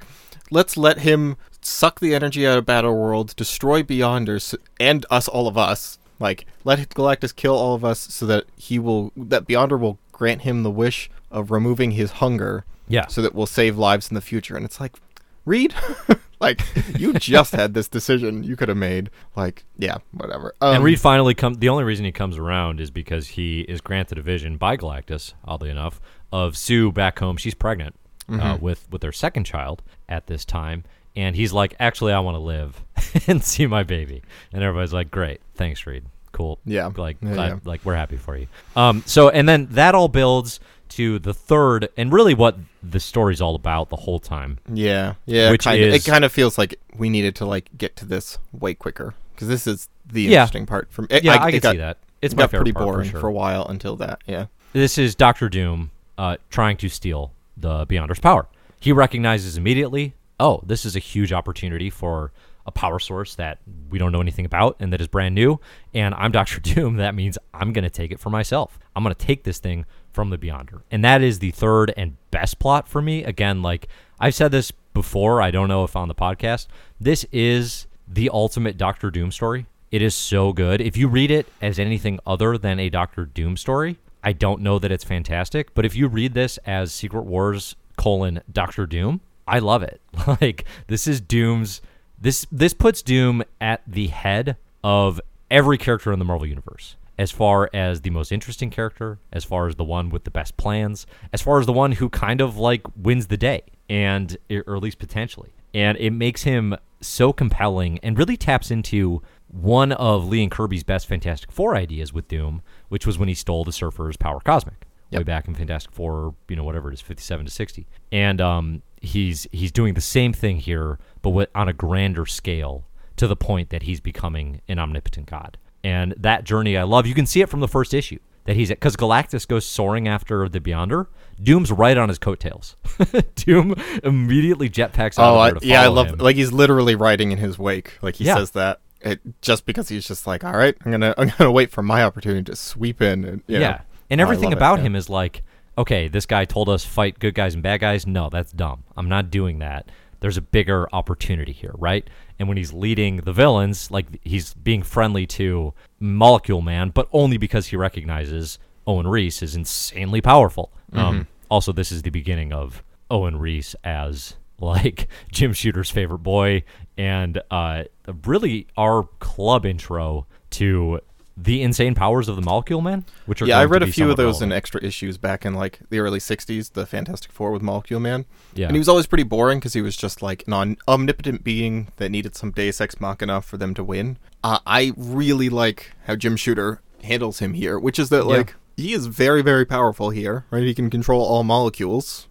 let's 0.51 0.77
let 0.77 0.99
him 0.99 1.37
suck 1.69 2.01
the 2.01 2.15
energy 2.15 2.47
out 2.47 2.59
of 2.59 2.67
Battle 2.67 2.97
World, 2.97 3.35
destroy 3.37 3.83
Beyonders 3.83 4.55
and 4.81 5.05
us, 5.11 5.29
all 5.29 5.47
of 5.47 5.57
us. 5.59 5.99
Like, 6.21 6.47
let 6.65 6.81
Galactus 6.91 7.35
kill 7.35 7.55
all 7.55 7.75
of 7.75 7.85
us 7.85 8.01
so 8.01 8.27
that 8.27 8.45
he 8.57 8.79
will, 8.79 9.13
that 9.17 9.47
Beyonder 9.47 9.79
will 9.79 9.99
grant 10.11 10.43
him 10.43 10.63
the 10.65 10.71
wish 10.71 11.11
of 11.31 11.51
removing 11.51 11.93
his 11.93 12.13
hunger. 12.13 12.65
Yeah. 12.89 13.07
So 13.07 13.23
that 13.23 13.35
we'll 13.35 13.47
save 13.47 13.77
lives 13.79 14.09
in 14.11 14.15
the 14.15 14.21
future. 14.21 14.57
And 14.57 14.65
it's 14.65 14.81
like, 14.81 14.97
Reed, 15.45 15.75
like 16.41 16.61
you 16.99 17.13
just 17.15 17.53
had 17.53 17.73
this 17.75 17.89
decision 17.89 18.43
you 18.43 18.57
could 18.57 18.69
have 18.69 18.77
made. 18.79 19.11
Like, 19.37 19.65
yeah, 19.79 19.99
whatever. 20.13 20.55
Um, 20.61 20.77
and 20.77 20.85
Reed 20.85 21.01
finally 21.01 21.35
comes. 21.35 21.59
The 21.59 21.69
only 21.69 21.85
reason 21.85 22.05
he 22.05 22.13
comes 22.13 22.37
around 22.37 22.81
is 22.81 22.91
because 22.91 23.29
he 23.29 23.61
is 23.61 23.81
granted 23.81 24.19
a 24.19 24.23
vision 24.23 24.57
by 24.57 24.77
Galactus, 24.77 25.35
oddly 25.45 25.71
enough, 25.71 26.01
of 26.33 26.57
Sue 26.57 26.91
back 26.93 27.19
home. 27.19 27.37
She's 27.37 27.55
pregnant 27.55 27.95
uh, 28.29 28.33
Mm-hmm. 28.33 28.65
with 28.65 28.91
with 28.91 29.01
their 29.01 29.13
second 29.13 29.45
child 29.45 29.83
at 30.09 30.27
this 30.27 30.45
time, 30.45 30.85
and 31.19 31.35
he's 31.37 31.53
like, 31.53 31.75
"Actually, 31.81 32.13
I 32.13 32.21
want 32.21 32.37
to 32.37 32.41
live 32.41 32.81
and 33.27 33.43
see 33.45 33.67
my 33.67 33.83
baby." 33.83 34.23
And 34.53 34.63
everybody's 34.63 34.93
like, 34.93 35.11
"Great, 35.11 35.41
thanks, 35.55 35.87
Reed. 35.87 36.05
Cool. 36.33 36.59
Yeah. 36.65 36.91
like 36.97 37.17
Yeah, 37.21 37.33
glad- 37.35 37.49
yeah. 37.49 37.59
like 37.65 37.85
we're 37.85 37.97
happy 37.97 38.17
for 38.17 38.37
you." 38.37 38.47
Um. 38.77 39.03
So 39.07 39.29
and 39.29 39.49
then 39.49 39.67
that 39.73 39.95
all 39.95 40.09
builds 40.09 40.61
to 40.91 41.19
the 41.19 41.35
third, 41.35 41.89
and 41.99 42.11
really 42.13 42.33
what 42.35 42.57
the 42.83 43.01
story's 43.01 43.41
all 43.43 43.55
about 43.55 43.91
the 43.91 43.97
whole 43.97 44.19
time. 44.21 44.59
Yeah, 44.73 45.15
yeah. 45.27 45.51
Which 45.51 45.65
kind 45.65 45.83
of, 45.83 45.89
is- 45.91 46.07
it 46.07 46.11
kind 46.11 46.25
of 46.25 46.33
feels 46.33 46.57
like 46.57 46.81
we 46.97 47.11
needed 47.11 47.35
to 47.37 47.45
like 47.45 47.69
get 47.77 47.95
to 47.97 48.05
this 48.07 48.39
way 48.53 48.73
quicker 48.75 49.15
because 49.35 49.49
this 49.49 49.67
is 49.67 49.89
the 50.11 50.23
Yeah. 50.23 50.41
interesting 50.43 50.65
part. 50.67 50.91
From 50.91 51.07
it, 51.11 51.25
Yeah, 51.25 51.35
I, 51.43 51.49
it 51.49 51.53
can 51.53 51.61
got, 51.61 51.73
see 51.73 51.79
that. 51.79 51.99
It's 52.23 52.33
It 52.35 52.37
got 52.39 52.51
pretty 52.51 52.73
boring 52.73 53.11
for 53.11 53.21
sure. 53.21 53.29
a 53.29 53.33
while 53.33 53.67
until 53.67 53.95
that. 53.97 54.23
Yeah, 54.27 54.47
This 54.73 54.97
is 54.99 55.15
Doctor 55.15 55.49
Doom 55.49 55.91
uh, 56.17 56.37
trying 56.51 56.77
to 56.79 56.89
steal 56.89 57.33
the 57.57 57.87
Beyonder's 57.87 58.19
power. 58.19 58.47
He 58.81 58.91
recognizes 58.91 59.57
immediately, 59.57 60.15
oh, 60.41 60.63
this 60.67 60.85
is 60.85 60.97
a 60.97 61.01
huge 61.01 61.33
opportunity 61.33 61.91
for 61.91 62.33
a 62.67 62.71
power 62.71 62.99
source 62.99 63.35
that 63.37 63.59
we 63.89 63.99
don't 63.99 64.13
know 64.13 64.21
anything 64.21 64.45
about 64.45 64.77
and 64.79 64.93
that 64.93 65.01
is 65.01 65.09
brand 65.09 65.35
new. 65.35 65.59
And 65.95 66.15
I'm 66.15 66.31
Doctor 66.31 66.61
Doom. 66.75 66.97
That 66.97 67.15
means 67.15 67.39
I'm 67.55 67.73
going 67.73 67.85
to 67.85 67.91
take 67.91 68.13
it 68.13 68.21
for 68.21 68.31
myself. 68.31 68.79
I'm 68.95 69.03
going 69.03 69.15
to 69.15 69.27
take 69.27 69.45
this 69.45 69.59
thing 69.59 69.87
from 70.13 70.31
the 70.31 70.39
Beyonder. 70.39 70.83
And 70.91 71.03
that 71.05 71.23
is 71.23 71.39
the 71.39 71.51
third 71.51 71.93
and 71.97 72.17
best 72.31 72.59
plot 72.59 72.87
for 72.87 73.01
me. 73.01 73.25
Again, 73.25 73.63
like 73.63 73.89
I've 74.21 74.35
said 74.35 74.51
this 74.51 74.71
before, 74.93 75.41
I 75.41 75.51
don't 75.51 75.69
know 75.69 75.85
if 75.85 75.97
on 75.97 76.09
the 76.09 76.15
podcast, 76.15 76.67
this 77.01 77.25
is 77.33 77.87
the 78.07 78.31
ultimate 78.33 78.77
Doctor 78.77 79.11
Doom 79.11 79.31
story. 79.33 79.67
It 79.91 80.03
is 80.03 80.15
so 80.15 80.53
good. 80.53 80.83
If 80.83 80.97
you 80.97 81.09
read 81.09 81.31
it 81.31 81.47
as 81.63 81.79
anything 81.79 82.21
other 82.27 82.59
than 82.59 82.79
a 82.79 82.91
Doctor 82.91 83.25
Doom 83.25 83.57
story, 83.57 83.99
I 84.23 84.33
don't 84.33 84.61
know 84.61 84.79
that 84.79 84.93
it's 84.93 85.05
fantastic. 85.05 85.75
But 85.75 85.87
if 85.87 85.97
you 85.97 86.09
read 86.09 86.35
this 86.35 86.59
as 86.67 86.93
Secret 86.93 87.23
Wars 87.23 87.77
colon 87.97 88.41
Doctor 88.53 88.85
Doom, 88.85 89.23
I 89.49 89.59
love 89.59 89.83
it. 89.83 90.01
Like 90.41 90.67
this 90.89 91.07
is 91.07 91.21
Doom's 91.21 91.81
this 92.21 92.47
this 92.53 92.75
puts 92.75 93.01
Doom 93.03 93.43
at 93.61 93.81
the 93.87 94.09
head 94.09 94.57
of 94.85 95.21
every 95.51 95.79
character 95.79 96.13
in 96.13 96.19
the 96.19 96.25
Marvel 96.25 96.47
universe. 96.47 96.97
As 97.17 97.31
far 97.31 97.71
as 97.73 98.03
the 98.03 98.11
most 98.11 98.31
interesting 98.31 98.71
character, 98.71 99.19
as 99.33 99.45
far 99.45 99.67
as 99.67 99.77
the 99.77 99.85
one 99.85 100.11
with 100.11 100.25
the 100.25 100.31
best 100.31 100.57
plans, 100.57 101.07
as 101.33 101.41
far 101.41 101.59
as 101.59 101.67
the 101.67 101.73
one 101.73 101.93
who 101.93 102.09
kind 102.09 102.41
of 102.41 102.59
like 102.59 102.83
wins 102.97 103.29
the 103.29 103.37
day, 103.37 103.63
and 103.89 104.37
er, 104.51 104.63
or 104.67 104.77
at 104.77 104.83
least 104.83 104.99
potentially. 104.99 105.51
And 105.73 105.97
it 105.99 106.11
makes 106.11 106.43
him 106.43 106.77
so 107.01 107.33
compelling 107.33 107.99
and 108.01 108.19
really 108.19 108.37
taps 108.37 108.71
into 108.71 109.23
one 109.49 109.93
of 109.93 110.29
Lee 110.29 110.43
and 110.43 110.51
Kirby's 110.51 110.85
best 110.85 111.07
Fantastic 111.07 111.51
Four 111.51 111.75
ideas 111.75 112.13
with 112.13 112.29
Doom, 112.29 112.61
which 112.89 113.07
was 113.07 113.19
when 113.19 113.29
he 113.29 113.35
stole 113.35 113.65
the 113.65 113.73
Surfer's 113.73 114.17
power 114.17 114.41
cosmic 114.41 114.88
way 115.13 115.23
back 115.23 115.49
in 115.49 115.55
Fantastic 115.55 115.93
Four, 115.93 116.35
you 116.49 116.57
know, 116.57 116.65
whatever 116.65 116.91
it 116.91 116.95
is, 116.95 117.01
fifty-seven 117.01 117.47
to 117.47 117.53
sixty. 117.53 117.87
And 118.13 118.41
um, 118.41 118.83
he's 119.01 119.47
he's 119.53 119.73
doing 119.73 119.95
the 119.95 120.01
same 120.01 120.33
thing 120.33 120.59
here, 120.59 120.99
but 121.23 121.31
with, 121.31 121.49
on 121.55 121.69
a 121.69 121.73
grander 121.73 122.27
scale, 122.27 122.85
to 123.17 123.27
the 123.27 123.37
point 123.37 123.71
that 123.71 123.83
he's 123.85 124.01
becoming 124.01 124.61
an 124.69 124.79
omnipotent 124.79 125.27
god. 125.27 125.59
And 125.85 126.15
that 126.19 126.45
journey, 126.45 126.77
I 126.77 126.83
love. 126.83 127.07
You 127.07 127.15
can 127.15 127.27
see 127.27 127.41
it 127.41 127.49
from 127.49 127.61
the 127.61 127.69
first 127.69 127.95
issue 127.95 128.19
that 128.45 128.57
he's 128.57 128.69
because 128.69 128.97
Galactus 128.97 129.47
goes 129.47 129.65
soaring 129.65 130.09
after 130.09 130.49
the 130.49 130.61
Beyonder. 130.61 131.07
Doom's 131.41 131.71
right 131.71 131.97
on 131.97 132.09
his 132.09 132.19
coattails. 132.19 132.75
Doom 133.37 133.75
immediately 134.03 134.69
jetpacks 134.69 135.19
out 135.19 135.35
Oh, 135.37 135.57
of 135.57 135.63
I, 135.63 135.67
yeah, 135.67 135.83
I 135.83 135.87
love 135.87 136.09
him. 136.09 136.19
like 136.19 136.35
he's 136.37 136.53
literally 136.53 136.95
riding 136.97 137.31
in 137.31 137.39
his 137.39 137.59
wake. 137.59 137.93
Like 138.03 138.17
he 138.17 138.25
Yeah. 138.25 138.35
says 138.37 138.51
that 138.53 138.81
it, 139.01 139.21
just 139.41 139.65
because 139.65 139.89
he's 139.89 140.07
just 140.09 140.27
like, 140.27 140.43
all 140.43 140.53
right, 140.57 140.75
I'm 140.85 140.91
gonna 140.91 141.15
I'm 141.19 141.33
gonna 141.39 141.53
wait 141.53 141.71
for 141.71 141.83
my 141.83 142.03
opportunity 142.03 142.43
to 142.45 142.57
sweep 142.57 143.01
in. 143.01 143.25
And, 143.25 143.43
yeah, 143.47 143.59
know. 143.59 143.79
And 144.11 144.21
Oh, 144.21 144.25
everything 144.25 144.53
it, 144.53 144.57
about 144.57 144.79
yeah. 144.79 144.87
him 144.87 144.97
is 144.97 145.09
like, 145.09 145.43
okay, 145.77 146.09
this 146.09 146.27
guy 146.27 146.45
told 146.45 146.69
us 146.69 146.85
fight 146.85 147.19
good 147.19 147.35
guys 147.35 147.55
and 147.55 147.63
bad 147.63 147.81
guys. 147.81 148.07
No, 148.07 148.29
that's 148.31 148.53
dumb. 148.53 148.85
I'm 148.97 149.09
not 149.09 149.31
doing 149.31 149.59
that. 149.61 149.91
There's 150.21 150.37
a 150.37 150.43
bigger 150.43 150.89
opportunity 150.93 151.53
here, 151.53 151.75
right? 151.79 152.09
And 152.39 152.49
when 152.49 152.57
he's 152.57 152.73
leading 152.73 153.19
the 153.19 153.33
villains, 153.33 153.91
like 153.91 154.07
he's 154.25 154.55
being 154.55 154.83
friendly 154.83 155.27
to 155.29 155.75
Molecule 156.01 156.61
Man, 156.61 156.91
but 156.91 157.09
only 157.13 157.37
because 157.37 157.69
he 157.69 157.77
recognizes 157.77 158.59
Owen 158.87 159.07
Reece 159.07 159.43
is 159.43 159.55
insanely 159.55 160.21
powerful. 160.21 160.73
Mm-hmm. 160.93 160.99
Um, 160.99 161.27
also, 161.51 161.73
this 161.73 161.93
is 161.93 162.03
the 162.03 162.11
beginning 162.11 162.53
of 162.53 162.83
Owen 163.11 163.39
Reece 163.39 163.77
as 163.85 164.35
like 164.61 165.07
Jim 165.33 165.53
Shooter's 165.53 165.91
favorite 165.91 166.19
boy, 166.19 166.65
and 166.97 167.41
uh, 167.51 167.85
really 168.25 168.67
our 168.77 169.05
club 169.21 169.65
intro 169.65 170.27
to 170.51 171.01
the 171.41 171.63
insane 171.63 171.95
powers 171.95 172.29
of 172.29 172.35
the 172.37 172.43
Molecule 172.43 172.81
Man, 172.81 173.05
which 173.27 173.41
are 173.41 173.47
Yeah, 173.47 173.59
I 173.61 173.65
read 173.65 173.83
a 173.83 173.87
few 173.87 174.11
of 174.11 174.17
those 174.17 174.43
in 174.43 174.51
extra 174.51 174.83
issues 174.83 175.19
back 175.19 175.47
in 175.47 175.55
like 175.55 175.79
the 175.91 176.01
early 176.01 176.19
'60s, 176.19 176.73
the 176.73 176.85
Fantastic 176.85 177.31
Four 177.33 177.53
with 177.53 177.63
Molecule 177.63 178.01
Man. 178.01 178.25
Yeah. 178.55 178.67
and 178.67 178.75
he 178.75 178.79
was 178.79 178.89
always 178.89 179.07
pretty 179.07 179.23
boring 179.25 179.59
because 179.59 179.73
he 179.73 179.83
was 179.83 179.97
just 179.97 180.21
like 180.23 180.43
an 180.49 180.77
omnipotent 180.89 181.45
being 181.45 181.89
that 181.97 182.11
needed 182.11 182.35
some 182.35 182.51
Deus 182.51 182.81
Ex 182.81 183.01
Machina 183.01 183.41
for 183.41 183.57
them 183.57 183.73
to 183.75 183.85
win. 183.85 184.19
Uh, 184.43 184.59
I 184.67 184.93
really 184.97 185.49
like 185.49 185.93
how 186.07 186.17
Jim 186.17 186.37
Shooter 186.37 186.81
handles 187.05 187.39
him 187.39 187.55
here, 187.55 187.79
which 187.79 187.99
is 187.99 188.09
that 188.09 188.25
Yeah. 188.25 188.37
like 188.39 188.55
he 188.77 188.93
is 188.93 189.07
very 189.07 189.43
very 189.43 189.65
powerful 189.65 190.11
here, 190.11 190.45
right? 190.51 190.63
He 190.65 190.75
can 190.75 190.91
control 190.91 191.23
all 191.25 191.45
molecules. 191.45 192.27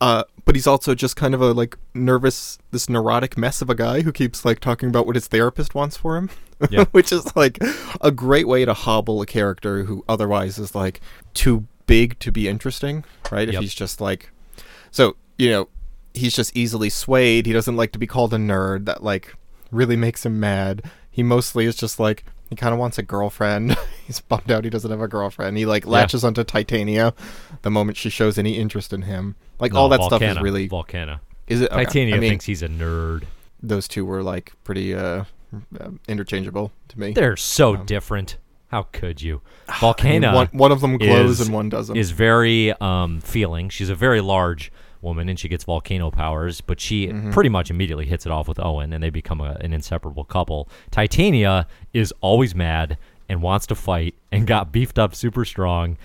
Uh, 0.00 0.24
but 0.44 0.54
he's 0.54 0.66
also 0.66 0.94
just 0.94 1.16
kind 1.16 1.34
of 1.34 1.40
a 1.40 1.52
like 1.52 1.76
nervous, 1.94 2.58
this 2.70 2.88
neurotic 2.88 3.38
mess 3.38 3.62
of 3.62 3.70
a 3.70 3.74
guy 3.74 4.02
who 4.02 4.12
keeps 4.12 4.44
like 4.44 4.60
talking 4.60 4.88
about 4.88 5.06
what 5.06 5.14
his 5.16 5.26
therapist 5.28 5.74
wants 5.74 5.96
for 5.96 6.16
him, 6.16 6.28
Yeah. 6.70 6.84
which 6.92 7.12
is 7.12 7.34
like 7.36 7.58
a 8.00 8.10
great 8.10 8.46
way 8.46 8.64
to 8.64 8.74
hobble 8.74 9.22
a 9.22 9.26
character 9.26 9.84
who 9.84 10.04
otherwise 10.08 10.58
is 10.58 10.74
like 10.74 11.00
too 11.32 11.66
big 11.86 12.18
to 12.18 12.30
be 12.32 12.48
interesting, 12.48 13.04
right? 13.30 13.48
If 13.48 13.54
he's 13.60 13.74
just 13.74 14.00
like, 14.00 14.30
so 14.90 15.16
you 15.38 15.50
know, 15.50 15.68
he's 16.12 16.34
just 16.34 16.56
easily 16.56 16.90
swayed. 16.90 17.46
He 17.46 17.52
doesn't 17.52 17.76
like 17.76 17.92
to 17.92 17.98
be 17.98 18.06
called 18.06 18.34
a 18.34 18.38
nerd. 18.38 18.84
That 18.84 19.02
like 19.02 19.34
really 19.70 19.96
makes 19.96 20.26
him 20.26 20.38
mad. 20.38 20.82
He 21.10 21.22
mostly 21.22 21.64
is 21.64 21.76
just 21.76 21.98
like 21.98 22.24
he 22.54 22.56
kind 22.56 22.72
of 22.72 22.78
wants 22.78 22.98
a 22.98 23.02
girlfriend. 23.02 23.76
he's 24.06 24.20
bummed 24.20 24.48
out 24.50 24.62
he 24.62 24.70
doesn't 24.70 24.90
have 24.90 25.00
a 25.00 25.08
girlfriend. 25.08 25.56
He 25.56 25.66
like 25.66 25.86
latches 25.86 26.22
onto 26.24 26.44
Titania 26.44 27.12
the 27.62 27.70
moment 27.70 27.96
she 27.96 28.10
shows 28.10 28.38
any 28.38 28.56
interest 28.56 28.92
in 28.92 29.02
him. 29.02 29.34
Like 29.58 29.72
No, 29.72 29.80
all 29.80 29.88
that 29.88 30.02
stuff 30.04 30.22
is 30.22 30.40
really 30.40 30.68
Volcana. 30.68 31.18
is 31.48 31.60
it 31.62 31.72
okay. 31.72 31.84
Titania 31.84 32.16
I 32.16 32.20
mean, 32.20 32.30
thinks 32.30 32.44
he's 32.44 32.62
a 32.62 32.68
nerd. 32.68 33.24
those 33.60 33.88
two 33.88 34.04
were 34.04 34.22
like 34.22 34.52
pretty 34.62 34.94
uh, 34.94 35.24
uh, 35.80 35.90
interchangeable 36.06 36.70
to 36.88 37.00
me. 37.00 37.12
They're 37.12 37.36
so 37.36 37.74
Um, 37.76 37.86
different. 37.86 38.36
How 38.68 38.84
could 38.92 39.20
you? 39.22 39.40
I 39.68 39.72
mean, 39.72 40.22
Volcana 40.22 40.34
one, 40.34 40.46
one 40.52 40.72
of 40.72 40.80
them 40.80 40.96
glows 40.98 41.40
is- 41.40 41.46
and 41.46 41.54
one 41.54 41.68
doesn't. 41.68 41.96
is 41.96 42.10
very 42.12 42.72
um, 42.80 43.20
feeling. 43.20 43.68
She's 43.68 43.88
a 43.88 43.94
very 43.94 44.20
large 44.20 44.72
woman 45.04 45.28
and 45.28 45.38
she 45.38 45.48
gets 45.48 45.62
volcano 45.64 46.10
powers, 46.10 46.60
but 46.60 46.80
she 46.80 47.06
Mm-hmm. 47.08 47.30
pretty 47.30 47.50
much 47.50 47.70
immediately 47.70 48.06
hits 48.06 48.26
it 48.26 48.32
off 48.32 48.48
with 48.48 48.58
Owen 48.58 48.92
and 48.92 49.02
they 49.04 49.10
become 49.10 49.40
a, 49.40 49.56
an 49.60 49.72
inseparable 49.72 50.24
couple. 50.24 50.68
Titania 50.90 51.66
is 51.92 52.12
always 52.20 52.54
mad 52.54 52.98
and 53.28 53.42
wants 53.42 53.66
to 53.66 53.74
fight 53.74 54.14
and 54.32 54.46
got 54.46 54.72
beefed 54.72 54.98
up 54.98 55.14
super 55.14 55.44
strong. 55.44 55.96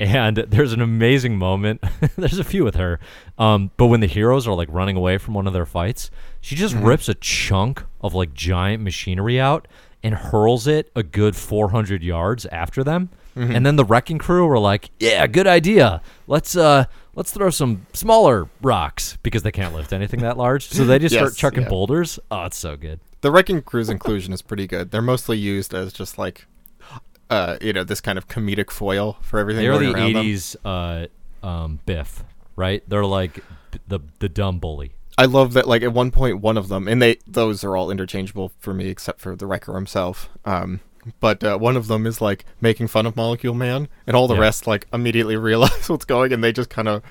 And 0.00 0.36
there's 0.48 0.72
an 0.72 0.80
amazing 0.80 1.38
moment. 1.38 1.82
there's 2.16 2.38
a 2.38 2.44
few 2.44 2.64
with 2.64 2.74
her. 2.76 2.98
Um, 3.38 3.70
but 3.76 3.86
when 3.86 4.00
the 4.00 4.06
heroes 4.06 4.46
are 4.46 4.54
like 4.54 4.68
running 4.70 4.96
away 4.96 5.18
from 5.18 5.34
one 5.34 5.46
of 5.46 5.52
their 5.52 5.66
fights, 5.66 6.10
she 6.40 6.54
just 6.56 6.74
Mm-hmm. 6.74 6.86
rips 6.86 7.08
a 7.08 7.14
chunk 7.14 7.84
of 8.00 8.14
like 8.14 8.34
giant 8.34 8.82
machinery 8.82 9.40
out 9.40 9.66
and 10.02 10.14
hurls 10.14 10.66
it 10.68 10.90
a 10.94 11.02
good 11.02 11.34
400 11.34 12.02
yards 12.02 12.46
after 12.46 12.84
them. 12.84 13.10
Mm-hmm. 13.36 13.54
And 13.56 13.66
then 13.66 13.76
the 13.76 13.84
wrecking 13.84 14.18
crew 14.18 14.46
were 14.46 14.58
like, 14.58 14.90
"Yeah, 14.98 15.26
good 15.28 15.46
idea. 15.46 16.00
Let's 16.26 16.56
uh 16.56 16.84
let's 17.18 17.32
throw 17.32 17.50
some 17.50 17.86
smaller 17.92 18.48
rocks 18.62 19.18
because 19.22 19.42
they 19.42 19.50
can't 19.52 19.74
lift 19.74 19.92
anything 19.92 20.20
that 20.20 20.38
large." 20.38 20.68
So 20.68 20.84
they 20.84 20.98
just 20.98 21.14
start 21.14 21.34
chucking 21.36 21.64
yeah. 21.64 21.68
boulders. 21.68 22.18
Oh, 22.30 22.44
it's 22.44 22.56
so 22.56 22.76
good. 22.76 23.00
the 23.20 23.30
wrecking 23.30 23.60
crew's 23.62 23.90
inclusion 23.90 24.32
is 24.32 24.40
pretty 24.40 24.66
good. 24.66 24.90
They're 24.92 25.02
mostly 25.02 25.36
used 25.36 25.74
as 25.74 25.92
just 25.92 26.16
like, 26.18 26.46
uh, 27.28 27.58
you 27.60 27.72
know, 27.72 27.84
this 27.84 28.00
kind 28.00 28.16
of 28.16 28.28
comedic 28.28 28.70
foil 28.70 29.18
for 29.20 29.38
everything. 29.38 29.62
They 29.62 29.68
are 29.68 29.72
going 29.72 29.92
the 29.92 29.98
around 29.98 30.14
'80s 30.14 30.56
uh 30.64 31.46
um 31.46 31.80
Biff, 31.84 32.24
right? 32.56 32.82
They're 32.88 33.04
like 33.04 33.44
the 33.88 34.00
the 34.20 34.28
dumb 34.28 34.58
bully. 34.58 34.92
I 35.18 35.24
love 35.24 35.54
that. 35.54 35.66
Like 35.66 35.82
at 35.82 35.92
one 35.92 36.12
point, 36.12 36.40
one 36.40 36.56
of 36.56 36.68
them, 36.68 36.86
and 36.86 37.02
they 37.02 37.16
those 37.26 37.64
are 37.64 37.76
all 37.76 37.90
interchangeable 37.90 38.52
for 38.60 38.72
me, 38.72 38.88
except 38.88 39.20
for 39.20 39.34
the 39.34 39.46
wrecker 39.46 39.74
himself. 39.74 40.30
Um, 40.44 40.80
but 41.20 41.42
uh, 41.44 41.56
one 41.58 41.76
of 41.76 41.86
them 41.88 42.06
is 42.06 42.20
like 42.20 42.44
making 42.60 42.88
fun 42.88 43.06
of 43.06 43.16
Molecule 43.16 43.54
Man, 43.54 43.88
and 44.06 44.16
all 44.16 44.26
the 44.28 44.34
Yeah. 44.34 44.40
rest 44.40 44.66
like 44.66 44.86
immediately 44.92 45.36
realize 45.50 45.88
what's 45.88 46.04
going, 46.04 46.32
and 46.32 46.42
they 46.42 46.52
just 46.52 46.70
kind 46.70 46.88
of 46.88 47.02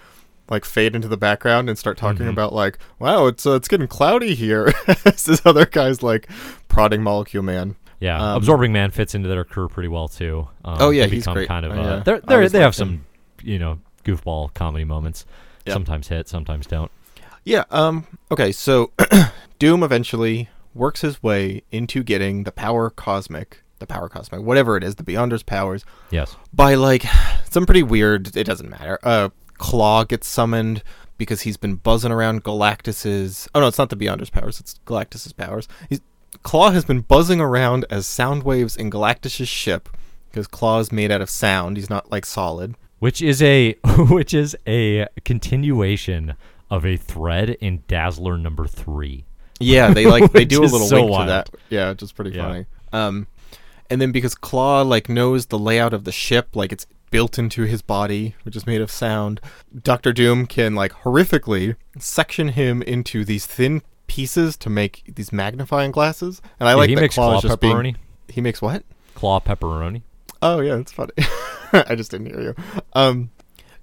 like 0.49 0.63
fade 0.63 0.95
into 0.95 1.07
the 1.09 1.17
background 1.17 1.67
and 1.69 1.77
start 1.77 1.97
talking 1.97 2.25
Mhm. 2.25 2.29
about 2.29 2.53
like, 2.53 2.77
wow, 2.99 3.27
it's 3.27 3.45
uh, 3.45 3.55
it's 3.55 3.67
getting 3.67 3.87
cloudy 3.87 4.33
here. 4.35 4.71
this 5.03 5.41
other 5.45 5.65
guy's 5.65 6.01
like 6.01 6.29
prodding 6.67 7.03
Molecule 7.03 7.43
Man. 7.43 7.75
Yeah, 7.99 8.17
Um, 8.31 8.37
Absorbing 8.37 8.71
Man 8.71 8.91
fits 8.91 9.15
into 9.15 9.27
their 9.27 9.43
crew 9.43 9.67
pretty 9.67 9.89
well 9.89 10.07
too. 10.07 10.47
Um, 10.63 10.77
Oh, 10.79 10.89
yeah, 10.91 11.05
he's 11.07 11.25
great. 11.25 11.47
kind 11.47 11.65
of 11.65 11.71
I, 11.71 11.75
uh, 11.77 11.81
uh, 11.81 12.03
they're, 12.03 12.19
they're, 12.21 12.47
they 12.49 12.59
have 12.61 12.75
some 12.75 13.05
you 13.43 13.57
know 13.59 13.79
goofball 14.05 14.53
comedy 14.53 14.83
moments. 14.85 15.25
Yep. 15.65 15.73
Sometimes 15.73 16.07
hit, 16.07 16.29
sometimes 16.29 16.65
don't. 16.67 16.91
Yeah. 17.43 17.63
Um. 17.71 18.05
Okay. 18.31 18.51
So 18.51 18.91
Doom 19.59 19.83
eventually 19.83 20.47
works 20.73 21.01
his 21.01 21.21
way 21.23 21.63
into 21.71 22.03
getting 22.03 22.43
the 22.43 22.51
power 22.51 22.89
cosmic, 22.89 23.63
the 23.79 23.87
power 23.87 24.09
cosmic, 24.09 24.41
whatever 24.41 24.77
it 24.77 24.83
is, 24.83 24.95
the 24.95 25.03
Beyonder's 25.03 25.43
powers, 25.43 25.83
Yes. 26.11 26.35
by 26.53 26.75
like 26.75 27.05
some 27.49 27.65
pretty 27.65 27.83
weird. 27.83 28.35
It 28.35 28.43
doesn't 28.45 28.69
matter. 28.69 28.99
Uh, 29.03 29.29
Klaw 29.57 30.03
gets 30.03 30.27
summoned 30.27 30.83
because 31.17 31.41
he's 31.41 31.57
been 31.57 31.75
buzzing 31.75 32.11
around 32.11 32.43
Galactus's. 32.43 33.47
Oh 33.55 33.59
no, 33.61 33.67
it's 33.67 33.77
not 33.77 33.89
the 33.89 33.95
Beyonder's 33.95 34.29
powers. 34.29 34.59
It's 34.59 34.79
Galactus's 34.85 35.33
powers. 35.33 35.67
He's 35.89 36.01
Klaw 36.43 36.71
has 36.71 36.85
been 36.85 37.01
buzzing 37.01 37.39
around 37.41 37.85
as 37.89 38.05
sound 38.05 38.43
waves 38.43 38.75
in 38.75 38.89
Galactus's 38.91 39.47
ship 39.49 39.89
because 40.29 40.45
Klaw 40.47 40.79
is 40.79 40.91
made 40.91 41.11
out 41.11 41.21
of 41.21 41.29
sound. 41.29 41.77
He's 41.77 41.89
not 41.89 42.11
like 42.11 42.25
solid. 42.25 42.75
which 42.99 43.21
is 43.21 43.41
a 43.41 43.73
which 44.09 44.33
is 44.33 44.55
a 44.67 45.07
continuation 45.25 46.35
of 46.69 46.85
a 46.85 46.97
thread 46.97 47.51
in 47.61 47.83
Dazzler 47.87 48.37
number 48.37 48.67
three. 48.67 49.23
Yeah, 49.59 49.91
they 49.93 50.05
like 50.05 50.31
they 50.33 50.45
do 50.55 50.61
a 50.61 50.65
little 50.67 50.87
so 50.87 50.97
wink 50.97 51.09
wild. 51.11 51.23
to 51.27 51.31
that. 51.31 51.49
Yeah, 51.69 51.89
which 51.89 52.03
is 52.03 52.11
pretty 52.11 52.31
Yeah. 52.31 52.43
funny. 52.47 52.65
Um, 52.93 53.27
and 53.89 53.99
then 54.01 54.11
because 54.11 54.35
Klaw 54.35 54.81
like 54.83 55.09
knows 55.09 55.47
the 55.47 55.59
layout 55.59 55.93
of 55.93 56.03
the 56.03 56.11
ship, 56.11 56.55
like 56.55 56.71
it's 56.71 56.85
built 57.09 57.39
into 57.39 57.63
his 57.63 57.81
body, 57.81 58.35
which 58.43 58.55
is 58.55 58.67
made 58.67 58.81
of 58.81 58.91
sound. 58.91 59.39
Doctor 59.83 60.11
Doom 60.13 60.45
can 60.45 60.75
like 60.75 60.91
horrifically 60.91 61.75
section 61.97 62.49
him 62.49 62.81
into 62.81 63.23
these 63.23 63.45
thin 63.45 63.81
pieces 64.07 64.57
to 64.57 64.69
make 64.69 65.03
these 65.15 65.31
magnifying 65.31 65.91
glasses. 65.91 66.41
And 66.59 66.67
I 66.67 66.73
Yeah, 66.73 66.75
like 66.77 66.89
he 66.89 66.95
that 66.95 67.01
makes 67.01 67.15
Klaw 67.15 67.39
claw 67.41 67.55
pepperoni. 67.55 67.81
being. 67.83 67.97
He 68.29 68.41
makes 68.41 68.61
what? 68.61 68.83
Klaw 69.15 69.39
pepperoni. 69.39 70.01
Oh 70.41 70.59
yeah, 70.59 70.75
that's 70.75 70.91
funny. 70.91 71.11
I 71.73 71.95
just 71.95 72.11
didn't 72.11 72.27
hear 72.27 72.41
you. 72.41 72.55
Um, 72.93 73.31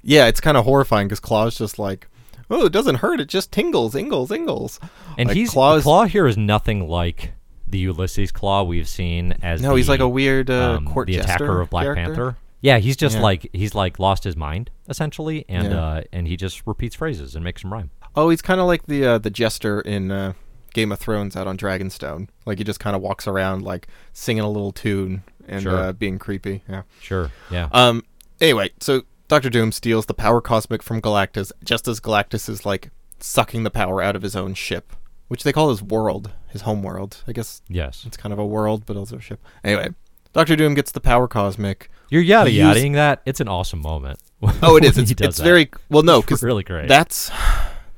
yeah, 0.02 0.26
it's 0.26 0.40
kind 0.40 0.56
of 0.56 0.64
horrifying 0.64 1.08
because 1.08 1.20
Klaw's 1.20 1.56
just 1.58 1.78
like, 1.78 2.06
oh, 2.50 2.66
it 2.66 2.72
doesn't 2.72 2.96
hurt. 2.96 3.20
It 3.20 3.28
just 3.28 3.50
tingles, 3.52 3.94
ingles, 3.94 4.30
ingles. 4.30 4.78
And 5.18 5.28
Like, 5.28 5.36
he's 5.36 5.50
Klaw's- 5.50 5.82
Klaw 5.82 6.04
here 6.04 6.26
is 6.26 6.36
nothing 6.36 6.88
like 6.88 7.32
the 7.74 7.80
Ulysses 7.80 8.30
Klaw 8.32 8.62
we've 8.62 8.88
seen 8.88 9.32
as 9.42 9.60
No, 9.60 9.74
he's 9.74 9.88
like 9.88 10.00
a 10.00 10.08
weird 10.08 10.48
uh, 10.50 10.76
um, 10.76 10.86
court 10.86 11.08
the 11.08 11.14
jester 11.16 11.32
attacker 11.32 11.60
of 11.60 11.70
Black 11.70 11.84
character. 11.84 12.04
Panther. 12.04 12.36
Yeah, 12.60 12.78
he's 12.78 12.96
just 12.96 13.16
Yeah. 13.16 13.22
like 13.22 13.50
he's 13.52 13.74
like 13.74 13.98
lost 13.98 14.24
his 14.24 14.36
mind 14.36 14.70
essentially, 14.88 15.44
and 15.48 15.72
Yeah. 15.72 15.84
uh, 15.84 16.02
and 16.12 16.26
he 16.28 16.36
just 16.36 16.62
repeats 16.66 16.94
phrases 16.96 17.34
and 17.34 17.44
makes 17.44 17.62
them 17.62 17.72
rhyme. 17.72 17.90
Oh, 18.16 18.30
he's 18.30 18.40
kind 18.42 18.60
of 18.60 18.66
like 18.66 18.86
the 18.86 19.04
uh, 19.04 19.18
the 19.18 19.28
jester 19.30 19.80
in 19.80 20.10
uh, 20.10 20.32
Game 20.72 20.92
of 20.92 20.98
Thrones 21.00 21.36
out 21.36 21.46
on 21.46 21.58
Dragonstone. 21.58 22.28
Like 22.46 22.58
he 22.58 22.64
just 22.64 22.80
kind 22.80 22.94
of 22.96 23.02
walks 23.02 23.26
around 23.26 23.62
like 23.62 23.88
singing 24.12 24.42
a 24.44 24.48
little 24.50 24.72
tune 24.72 25.24
and 25.48 25.62
Sure. 25.62 25.76
uh, 25.76 25.92
being 25.92 26.18
creepy. 26.18 26.62
Yeah. 26.68 26.82
Sure. 27.00 27.30
Yeah. 27.50 27.68
Um. 27.72 28.02
Anyway, 28.40 28.70
so 28.80 29.02
Doctor 29.28 29.50
Doom 29.50 29.72
steals 29.72 30.06
the 30.06 30.14
power 30.14 30.40
cosmic 30.40 30.82
from 30.82 31.00
Galactus 31.02 31.50
just 31.64 31.86
as 31.88 32.00
Galactus 32.00 32.48
is 32.48 32.64
like 32.64 32.90
sucking 33.20 33.64
the 33.64 33.70
power 33.70 34.00
out 34.00 34.16
of 34.16 34.22
his 34.22 34.36
own 34.36 34.54
ship, 34.54 34.92
which 35.28 35.42
they 35.42 35.52
call 35.52 35.70
his 35.70 35.82
world, 35.82 36.30
his 36.48 36.62
home 36.62 36.82
world. 36.82 37.22
I 37.26 37.32
guess 37.32 37.62
yes. 37.68 38.04
it's 38.06 38.16
kind 38.16 38.32
of 38.32 38.38
a 38.38 38.46
world, 38.46 38.84
but 38.86 38.96
also 38.96 39.16
a 39.16 39.20
ship. 39.20 39.44
Anyway, 39.62 39.90
Doctor 40.32 40.56
Doom 40.56 40.74
gets 40.74 40.92
the 40.92 41.00
power 41.00 41.28
cosmic. 41.28 41.90
You're 42.10 42.22
yada 42.22 42.50
he 42.50 42.58
used- 42.60 42.76
yadaing 42.78 42.94
that. 42.94 43.22
It's 43.24 43.40
an 43.40 43.48
awesome 43.48 43.80
moment. 43.80 44.18
Oh, 44.62 44.76
it 44.76 44.84
is. 44.84 44.98
It's, 44.98 45.08
he 45.08 45.14
does 45.14 45.28
it's 45.28 45.40
very 45.40 45.70
well. 45.88 46.02
No, 46.02 46.18
It's 46.18 46.26
because 46.26 46.42
really 46.42 46.64
great. 46.64 46.88
That's 46.88 47.30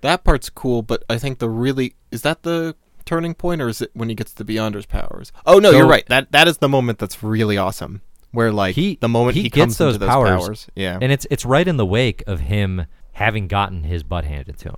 that 0.01 0.25
part's 0.25 0.51
cool, 0.51 0.83
but 0.83 1.03
I 1.09 1.19
think 1.19 1.39
the 1.39 1.49
really 1.49 1.95
is 2.11 2.23
that 2.23 2.43
the 2.43 2.77
turning 3.05 3.35
point, 3.35 3.61
or 3.61 3.69
is 3.69 3.83
it 3.83 3.91
when 3.95 4.09
he 4.09 4.15
gets 4.15 4.33
the 4.33 4.45
Beyonder's 4.45 4.87
powers? 4.87 5.33
Oh 5.45 5.59
no, 5.59 5.71
So- 5.73 5.79
you're 5.79 5.87
right. 5.87 6.07
That 6.07 6.33
that 6.33 6.49
is 6.49 6.59
the 6.59 6.69
moment 6.69 6.99
that's 6.99 7.23
really 7.23 7.57
awesome 7.57 8.03
where 8.33 8.53
like 8.53 8.75
He 8.75 8.99
the 9.01 9.09
moment 9.09 9.35
he, 9.35 9.45
he, 9.45 9.49
gets 9.49 9.62
comes 9.62 9.79
those, 9.79 9.99
those 9.99 10.09
powers, 10.09 10.45
powers, 10.45 10.67
yeah, 10.77 10.99
and 11.01 11.11
it's 11.11 11.27
it's 11.31 11.47
right 11.47 11.67
in 11.67 11.79
the 11.79 11.87
wake 11.87 12.23
of 12.27 12.41
him 12.41 12.85
having 13.12 13.49
gotten 13.49 13.85
his 13.85 14.03
butt 14.03 14.25
handed 14.25 14.59
to 14.59 14.69
him. 14.69 14.77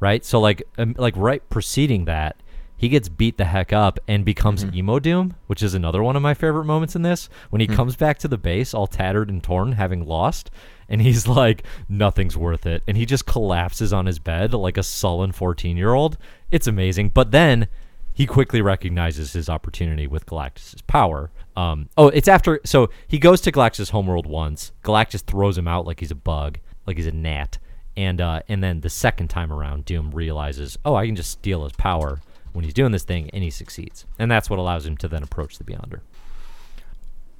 Right? 0.00 0.24
So 0.24 0.40
like 0.40 0.62
um, 0.78 0.94
like 0.98 1.14
right 1.16 1.48
preceding 1.48 2.04
that, 2.06 2.36
he 2.76 2.88
gets 2.88 3.08
beat 3.08 3.38
the 3.38 3.46
heck 3.46 3.72
up 3.72 3.98
and 4.06 4.24
becomes 4.24 4.64
Mm-hmm. 4.64 4.76
emo 4.76 4.98
doom, 4.98 5.34
which 5.46 5.62
is 5.62 5.74
another 5.74 6.02
one 6.02 6.16
of 6.16 6.22
my 6.22 6.34
favorite 6.34 6.64
moments 6.64 6.94
in 6.94 7.02
this. 7.02 7.28
When 7.50 7.60
he 7.60 7.66
comes 7.66 7.96
back 7.96 8.18
to 8.18 8.28
the 8.28 8.36
base 8.38 8.74
all 8.74 8.86
tattered 8.86 9.30
and 9.30 9.42
torn, 9.42 9.72
having 9.72 10.06
lost, 10.06 10.50
and 10.88 11.00
he's 11.00 11.26
like, 11.42 11.64
"Nothing's 11.88 12.36
worth 12.36 12.66
it," 12.66 12.82
and 12.86 12.96
he 12.96 13.06
just 13.06 13.26
collapses 13.26 13.92
on 13.92 14.06
his 14.06 14.18
bed 14.18 14.52
like 14.54 14.76
a 14.76 14.82
sullen 14.82 15.32
fourteen-year-old. 15.32 16.18
It's 16.50 16.66
amazing, 16.66 17.10
but 17.10 17.30
then. 17.30 17.68
He 18.12 18.24
quickly 18.24 18.62
recognizes 18.62 19.34
his 19.34 19.50
opportunity 19.50 20.06
with 20.06 20.24
Galactus's 20.24 20.80
power. 20.80 21.30
Um, 21.54 21.90
oh, 21.98 22.08
it's 22.08 22.28
after. 22.28 22.60
So 22.64 22.88
he 23.06 23.18
goes 23.18 23.42
to 23.42 23.52
Galactus' 23.52 23.90
homeworld 23.90 24.24
once. 24.24 24.72
Galactus 24.82 25.20
throws 25.20 25.58
him 25.58 25.68
out 25.68 25.84
like 25.84 26.00
he's 26.00 26.10
a 26.10 26.14
bug, 26.14 26.58
like 26.86 26.96
he's 26.96 27.06
a 27.06 27.12
gnat 27.12 27.58
and 27.96 28.20
uh, 28.20 28.40
and 28.48 28.62
then 28.62 28.80
the 28.80 28.90
second 28.90 29.28
time 29.28 29.52
around, 29.52 29.84
Doom 29.84 30.10
realizes, 30.10 30.78
oh, 30.84 30.94
I 30.94 31.06
can 31.06 31.16
just 31.16 31.30
steal 31.30 31.64
his 31.64 31.72
power 31.72 32.20
when 32.52 32.64
he's 32.64 32.74
doing 32.74 32.92
this 32.92 33.04
thing, 33.04 33.30
and 33.32 33.42
he 33.42 33.50
succeeds, 33.50 34.06
and 34.18 34.30
that's 34.30 34.48
what 34.50 34.58
allows 34.58 34.86
him 34.86 34.96
to 34.98 35.08
then 35.08 35.22
approach 35.22 35.58
the 35.58 35.64
Beyonder. 35.64 36.00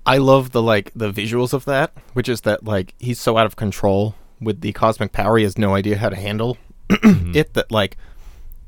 I 0.05 0.19
love 0.19 0.53
the 0.53 0.63
like 0.63 0.93
the 0.95 1.11
visuals 1.11 1.53
of 1.53 1.65
that, 1.65 1.93
which 2.13 2.29
is 2.29 2.43
that 2.43 2.65
like 2.65 2.95
he's 2.99 3.21
so 3.21 3.37
out 3.37 3.47
of 3.47 3.57
control 3.57 4.15
with 4.41 4.61
the 4.61 4.73
cosmic 4.73 5.13
power, 5.13 5.37
he 5.37 5.45
has 5.45 5.59
no 5.59 5.75
idea 5.75 5.97
how 5.99 6.09
to 6.09 6.17
handle 6.17 6.59
it. 6.91 7.55
That 7.55 7.73
like 7.73 7.97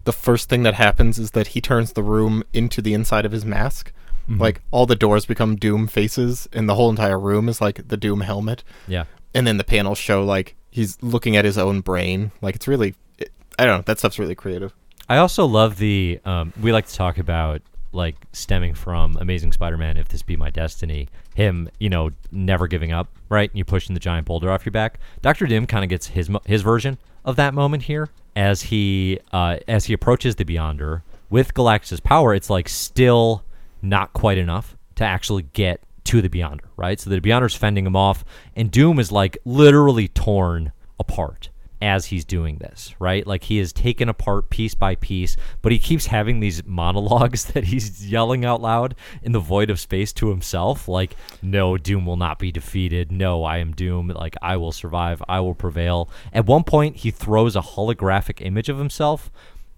the 0.05 0.12
first 0.12 0.48
thing 0.48 0.62
that 0.64 0.74
happens 0.74 1.18
is 1.18 1.33
that 1.33 1.48
he 1.48 1.61
turns 1.61 1.92
the 1.92 2.03
room 2.03 2.42
into 2.53 2.83
the 2.83 2.94
inside 2.94 3.24
of 3.24 3.33
his 3.33 3.44
mask. 3.44 3.92
Like 4.31 4.61
all 4.70 4.85
the 4.85 4.94
doors 4.94 5.24
become 5.24 5.57
Doom 5.57 5.87
faces, 5.87 6.48
and 6.53 6.68
the 6.68 6.74
whole 6.74 6.90
entire 6.90 7.18
room 7.18 7.48
is 7.48 7.62
like 7.62 7.88
the 7.88 7.96
Doom 7.96 8.20
helmet. 8.20 8.62
Yeah, 8.87 9.05
And 9.33 9.46
then 9.46 9.57
the 9.57 9.64
panels 9.64 9.96
show 9.96 10.22
like 10.22 10.55
he's 10.78 11.02
looking 11.02 11.36
at 11.36 11.44
his 11.44 11.58
own 11.58 11.80
brain. 11.80 12.30
Like 12.40 12.54
it's 12.54 12.68
really, 12.68 12.94
it, 13.18 13.32
I 13.58 13.66
don't 13.66 13.78
know, 13.78 13.82
that 13.82 13.98
stuff's 13.98 14.18
really 14.18 14.34
creative. 14.34 14.72
I 15.08 15.18
also 15.18 15.44
love 15.46 15.76
the. 15.78 16.20
Um, 16.24 16.52
we 16.60 16.72
like 16.72 16.86
to 16.86 16.94
talk 16.94 17.18
about 17.18 17.62
like 17.92 18.16
stemming 18.32 18.74
from 18.74 19.16
Amazing 19.16 19.52
Spider-Man. 19.52 19.96
If 19.96 20.08
this 20.08 20.22
be 20.22 20.36
my 20.36 20.50
destiny, 20.50 21.08
him, 21.34 21.68
you 21.78 21.88
know, 21.88 22.10
never 22.30 22.66
giving 22.66 22.92
up, 22.92 23.08
right? 23.28 23.50
You 23.54 23.64
pushing 23.64 23.94
the 23.94 24.00
giant 24.00 24.26
boulder 24.26 24.50
off 24.50 24.64
your 24.64 24.72
back. 24.72 25.00
Doctor 25.22 25.46
Doom 25.46 25.66
kind 25.66 25.84
of 25.84 25.90
gets 25.90 26.06
his 26.08 26.30
his 26.46 26.62
version 26.62 26.98
of 27.24 27.36
that 27.36 27.54
moment 27.54 27.84
here 27.84 28.08
as 28.36 28.62
he 28.62 29.18
uh, 29.32 29.56
as 29.66 29.86
he 29.86 29.92
approaches 29.94 30.36
the 30.36 30.44
Beyonder 30.44 31.02
with 31.30 31.54
Galactus' 31.54 32.02
power. 32.02 32.34
It's 32.34 32.50
like 32.50 32.68
still 32.68 33.42
not 33.82 34.12
quite 34.12 34.38
enough 34.38 34.76
to 34.96 35.04
actually 35.04 35.44
get 35.52 35.80
to 36.09 36.23
the 36.23 36.29
Beyonder, 36.31 36.64
right? 36.77 36.99
So 36.99 37.11
the 37.11 37.21
Beyonder's 37.21 37.55
fending 37.55 37.85
him 37.87 37.94
off, 37.94 38.25
and 38.57 38.71
Doom 38.71 38.99
is 38.99 39.12
like 39.12 39.37
literally 39.44 40.09
torn 40.09 40.73
apart 40.99 41.51
as 41.83 42.07
he's 42.07 42.25
doing 42.25 42.57
this, 42.57 42.94
right? 42.99 43.27
Like 43.27 43.44
he 43.44 43.59
is 43.59 43.75
taken 43.75 44.09
apart 44.09 44.49
piece 44.49 44.75
by 44.75 44.94
piece, 44.94 45.37
but 45.61 45.71
he 45.71 45.79
keeps 45.79 46.07
having 46.07 46.40
these 46.40 46.64
monologues 46.64 47.44
that 47.53 47.64
he's 47.64 48.11
yelling 48.11 48.47
out 48.47 48.62
loud 48.62 48.94
in 49.23 49.33
the 49.33 49.38
void 49.38 49.68
of 49.68 49.79
space 49.79 50.14
to 50.14 50.31
himself, 50.31 50.88
like, 50.88 51.14
no, 51.42 51.77
Doom 51.77 52.07
will 52.07 52.16
not 52.16 52.38
be 52.38 52.51
defeated. 52.51 53.12
No, 53.12 53.44
I 53.44 53.59
am 53.59 53.73
Doom. 53.73 54.09
Like, 54.09 54.35
I 54.40 54.57
will 54.57 54.73
survive. 54.73 55.23
I 55.29 55.40
will 55.40 55.55
prevail. 55.55 56.09
At 56.33 56.47
one 56.47 56.64
point, 56.64 56.97
he 56.97 57.11
throws 57.11 57.55
a 57.55 57.61
holographic 57.61 58.44
image 58.44 58.71
of 58.71 58.79
himself 58.79 59.31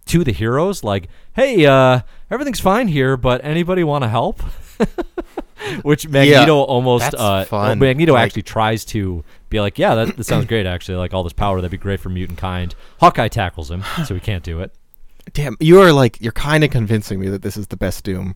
to 0.06 0.24
the 0.24 0.32
heroes, 0.32 0.82
like, 0.82 1.08
hey, 1.34 1.66
uh, 1.66 2.00
everything's 2.30 2.60
fine 2.60 2.88
here, 2.88 3.16
but 3.16 3.44
anybody 3.44 3.84
want 3.84 4.02
to 4.04 4.08
help? 4.08 4.42
Which 5.82 6.08
Magneto 6.08 6.56
almost 6.62 7.02
that's 7.10 7.14
uh 7.22 7.44
fun. 7.44 7.78
Magneto 7.78 8.12
Like- 8.14 8.24
actually 8.26 8.42
tries 8.42 8.84
to 8.86 9.24
be 9.48 9.60
like, 9.60 9.78
yeah, 9.78 9.94
that, 9.96 10.16
that 10.16 10.24
sounds 10.24 10.46
great 10.46 10.66
actually, 10.66 10.96
like 10.96 11.12
all 11.12 11.22
this 11.24 11.32
power 11.32 11.56
that'd 11.60 11.70
be 11.70 11.76
great 11.76 12.00
for 12.00 12.08
mutant 12.08 12.38
kind. 12.38 12.74
Hawkeye 13.00 13.28
tackles 13.28 13.70
him, 13.70 13.82
so 14.06 14.14
he 14.14 14.20
can't 14.20 14.44
do 14.44 14.60
it. 14.60 14.72
Damn, 15.32 15.56
you 15.60 15.80
are 15.80 15.92
like 15.92 16.20
you're 16.20 16.32
kind 16.32 16.64
of 16.64 16.70
convincing 16.70 17.20
me 17.20 17.28
that 17.28 17.42
this 17.42 17.56
is 17.56 17.66
the 17.68 17.76
best 17.76 18.04
Doom, 18.04 18.34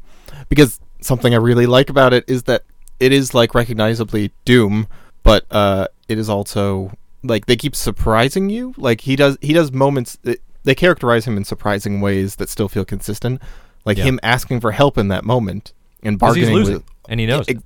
because 0.49 0.81
something 1.01 1.33
I 1.35 1.39
really 1.39 1.67
like 1.67 1.89
about 1.91 2.13
it 2.13 2.25
is 2.29 2.45
that 2.45 2.63
it 3.01 3.13
is 3.13 3.35
like 3.35 3.55
recognizably 3.55 4.33
Doom, 4.45 4.87
but 5.23 5.47
uh, 5.51 5.89
it 6.09 6.19
is 6.19 6.29
also 6.29 6.93
like 7.23 7.47
they 7.47 7.57
keep 7.57 7.75
surprising 7.75 8.51
you. 8.51 8.75
Like 8.77 9.01
he 9.03 9.17
does, 9.17 9.39
he 9.41 9.53
does 9.53 9.73
moments. 9.73 10.19
That, 10.23 10.41
they 10.65 10.75
characterize 10.75 11.27
him 11.27 11.37
in 11.37 11.45
surprising 11.45 12.01
ways 12.01 12.37
that 12.37 12.49
still 12.49 12.69
feel 12.69 12.85
consistent, 12.85 13.41
like 13.85 13.99
Yeah. 13.99 14.05
him 14.05 14.21
asking 14.23 14.61
for 14.61 14.73
help 14.73 14.97
in 14.99 15.09
that 15.09 15.25
moment 15.25 15.73
and 16.03 16.19
bargaining 16.19 16.55
with. 16.65 16.85
And 17.09 17.21
he 17.21 17.27
knows. 17.27 17.47
It. 17.49 17.59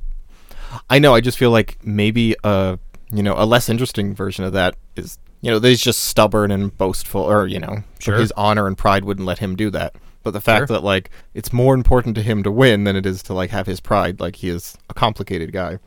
I 0.91 0.99
know. 0.99 1.15
I 1.15 1.21
just 1.21 1.39
feel 1.39 1.51
like 1.51 1.79
maybe 1.83 2.35
a 2.45 2.79
you 3.11 3.23
know 3.23 3.35
a 3.37 3.47
less 3.47 3.69
interesting 3.69 4.15
version 4.15 4.45
of 4.45 4.53
that 4.53 4.77
is 4.97 5.19
you 5.41 5.51
know 5.51 5.59
that 5.59 5.69
he's 5.69 5.81
just 5.83 6.05
stubborn 6.05 6.51
and 6.51 6.77
boastful, 6.77 7.23
or 7.23 7.47
you 7.47 7.59
know 7.59 7.83
Sure. 8.01 8.17
his 8.19 8.33
honor 8.37 8.67
and 8.67 8.77
pride 8.77 9.05
wouldn't 9.05 9.27
let 9.27 9.39
him 9.39 9.57
do 9.57 9.71
that. 9.71 9.95
But 10.25 10.33
the 10.33 10.41
fact 10.41 10.69
Sure. 10.69 10.77
that 10.77 10.85
like 10.85 11.11
it's 11.35 11.53
more 11.53 11.75
important 11.75 12.15
to 12.17 12.23
him 12.23 12.43
to 12.43 12.51
win 12.51 12.85
than 12.85 12.97
it 12.97 13.07
is 13.07 13.23
to 13.25 13.35
like 13.35 13.51
have 13.51 13.67
his 13.67 13.81
pride. 13.81 14.21
Like 14.21 14.37
he 14.37 14.49
is 14.49 14.77
a 14.91 14.95
complicated 14.95 15.53
guy. 15.53 15.79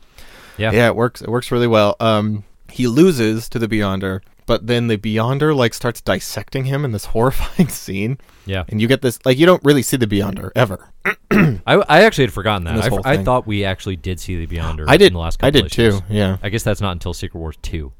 Yeah. 0.58 0.72
Yeah, 0.72 0.86
it 0.88 0.96
works. 0.96 1.22
It 1.22 1.28
works 1.28 1.50
really 1.50 1.66
well. 1.66 1.96
Um, 2.00 2.44
he 2.70 2.86
loses 2.86 3.48
to 3.50 3.58
the 3.58 3.68
Beyonder, 3.68 4.20
but 4.46 4.66
then 4.66 4.86
the 4.88 4.96
Beyonder 4.98 5.54
like 5.54 5.74
starts 5.74 6.00
dissecting 6.00 6.64
him 6.64 6.84
in 6.84 6.92
this 6.92 7.04
horrifying 7.14 7.68
scene, 7.68 8.18
Yeah. 8.46 8.64
and 8.68 8.80
you 8.80 8.88
get 8.88 9.02
this 9.02 9.18
like 9.24 9.38
you 9.38 9.46
don't 9.46 9.62
really 9.64 9.82
see 9.82 9.96
the 9.96 10.06
Beyonder 10.06 10.50
ever. 10.56 10.90
I, 11.30 11.60
I 11.88 12.02
actually 12.02 12.24
had 12.24 12.32
forgotten 12.32 12.64
that. 12.64 12.92
I, 12.92 13.12
I 13.12 13.22
thought 13.24 13.46
we 13.46 13.64
actually 13.64 13.96
did 13.96 14.20
see 14.20 14.44
the 14.44 14.56
Beyonder 14.56 14.84
I 14.88 14.96
did. 14.96 15.08
in 15.08 15.12
the 15.14 15.18
last 15.18 15.38
couple 15.38 15.48
I 15.48 15.50
did 15.62 15.72
too. 15.72 16.00
Yeah. 16.08 16.36
I 16.42 16.48
guess 16.48 16.62
that's 16.62 16.80
not 16.80 16.92
until 16.92 17.14
Secret 17.14 17.38
Wars 17.40 17.56
2. 17.62 17.92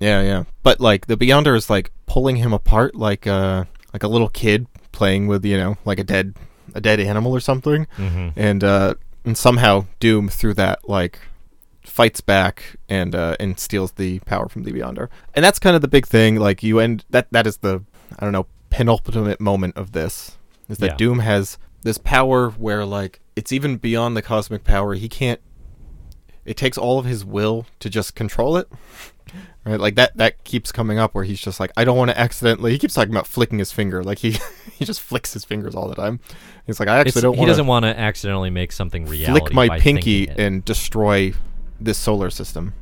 Yeah, 0.00 0.22
yeah. 0.22 0.44
But 0.62 0.80
like 0.80 1.06
the 1.06 1.16
Beyonder 1.16 1.56
is 1.56 1.68
like 1.70 1.90
pulling 2.06 2.36
him 2.36 2.52
apart 2.52 2.94
like 2.94 3.26
uh 3.26 3.64
like 3.92 4.02
a 4.02 4.08
little 4.08 4.28
kid 4.28 4.66
playing 4.92 5.26
with, 5.26 5.44
you 5.44 5.56
know, 5.56 5.76
like 5.84 5.98
a 5.98 6.04
dead 6.04 6.34
a 6.74 6.80
dead 6.80 7.00
animal 7.00 7.32
or 7.32 7.40
something. 7.40 7.86
Mm-hmm. 7.96 8.28
And 8.38 8.62
uh 8.62 8.94
and 9.24 9.36
somehow 9.36 9.86
Doom 9.98 10.28
through 10.28 10.54
that 10.54 10.88
like 10.88 11.18
fights 11.86 12.20
back 12.20 12.76
and 12.88 13.14
uh 13.14 13.36
and 13.40 13.58
steals 13.58 13.92
the 13.92 14.18
power 14.20 14.48
from 14.48 14.64
the 14.64 14.72
Beyonder. 14.72 15.08
And 15.34 15.44
that's 15.44 15.58
kind 15.58 15.74
of 15.76 15.82
the 15.82 15.88
big 15.88 16.06
thing 16.06 16.36
like 16.36 16.62
you 16.62 16.78
end 16.80 17.04
that 17.10 17.28
that 17.32 17.46
is 17.46 17.58
the 17.58 17.82
I 18.18 18.24
don't 18.24 18.32
know 18.32 18.46
penultimate 18.70 19.40
moment 19.40 19.76
of 19.76 19.92
this 19.92 20.36
is 20.68 20.78
that 20.78 20.90
Yeah. 20.92 20.96
Doom 20.96 21.18
has 21.20 21.58
this 21.82 21.98
power 21.98 22.50
where 22.50 22.84
like 22.84 23.20
it's 23.36 23.52
even 23.52 23.76
beyond 23.76 24.16
the 24.16 24.22
cosmic 24.22 24.64
power. 24.64 24.94
He 24.94 25.08
can't 25.08 25.40
it 26.44 26.56
takes 26.56 26.78
all 26.78 26.98
of 26.98 27.04
his 27.04 27.24
will 27.24 27.66
to 27.80 27.90
just 27.90 28.14
control 28.14 28.56
it 28.56 28.68
right 29.64 29.80
like 29.80 29.96
that 29.96 30.16
that 30.16 30.44
keeps 30.44 30.70
coming 30.70 30.96
up 30.96 31.12
where 31.12 31.24
he's 31.24 31.40
just 31.40 31.58
like 31.58 31.72
i 31.76 31.84
don't 31.84 31.96
want 31.96 32.08
to 32.08 32.16
accidentally 32.18 32.70
he 32.70 32.78
keeps 32.78 32.94
talking 32.94 33.12
about 33.12 33.26
flicking 33.26 33.58
his 33.58 33.72
finger 33.72 34.04
like 34.04 34.18
he 34.20 34.36
he 34.72 34.84
just 34.84 35.00
flicks 35.00 35.32
his 35.32 35.44
fingers 35.44 35.74
all 35.74 35.88
the 35.88 35.94
time 35.96 36.20
he's 36.66 36.78
like 36.78 36.88
i 36.88 36.98
actually 36.98 37.10
It's, 37.10 37.20
don't 37.22 37.36
he 37.36 37.44
doesn't 37.44 37.66
want 37.66 37.84
to 37.84 37.98
accidentally 37.98 38.50
make 38.50 38.70
something 38.70 39.06
reality. 39.06 39.40
flick 39.40 39.52
my 39.52 39.80
pinky 39.80 40.28
and 40.28 40.64
destroy 40.64 41.32
this 41.80 41.98
solar 41.98 42.30
system 42.30 42.74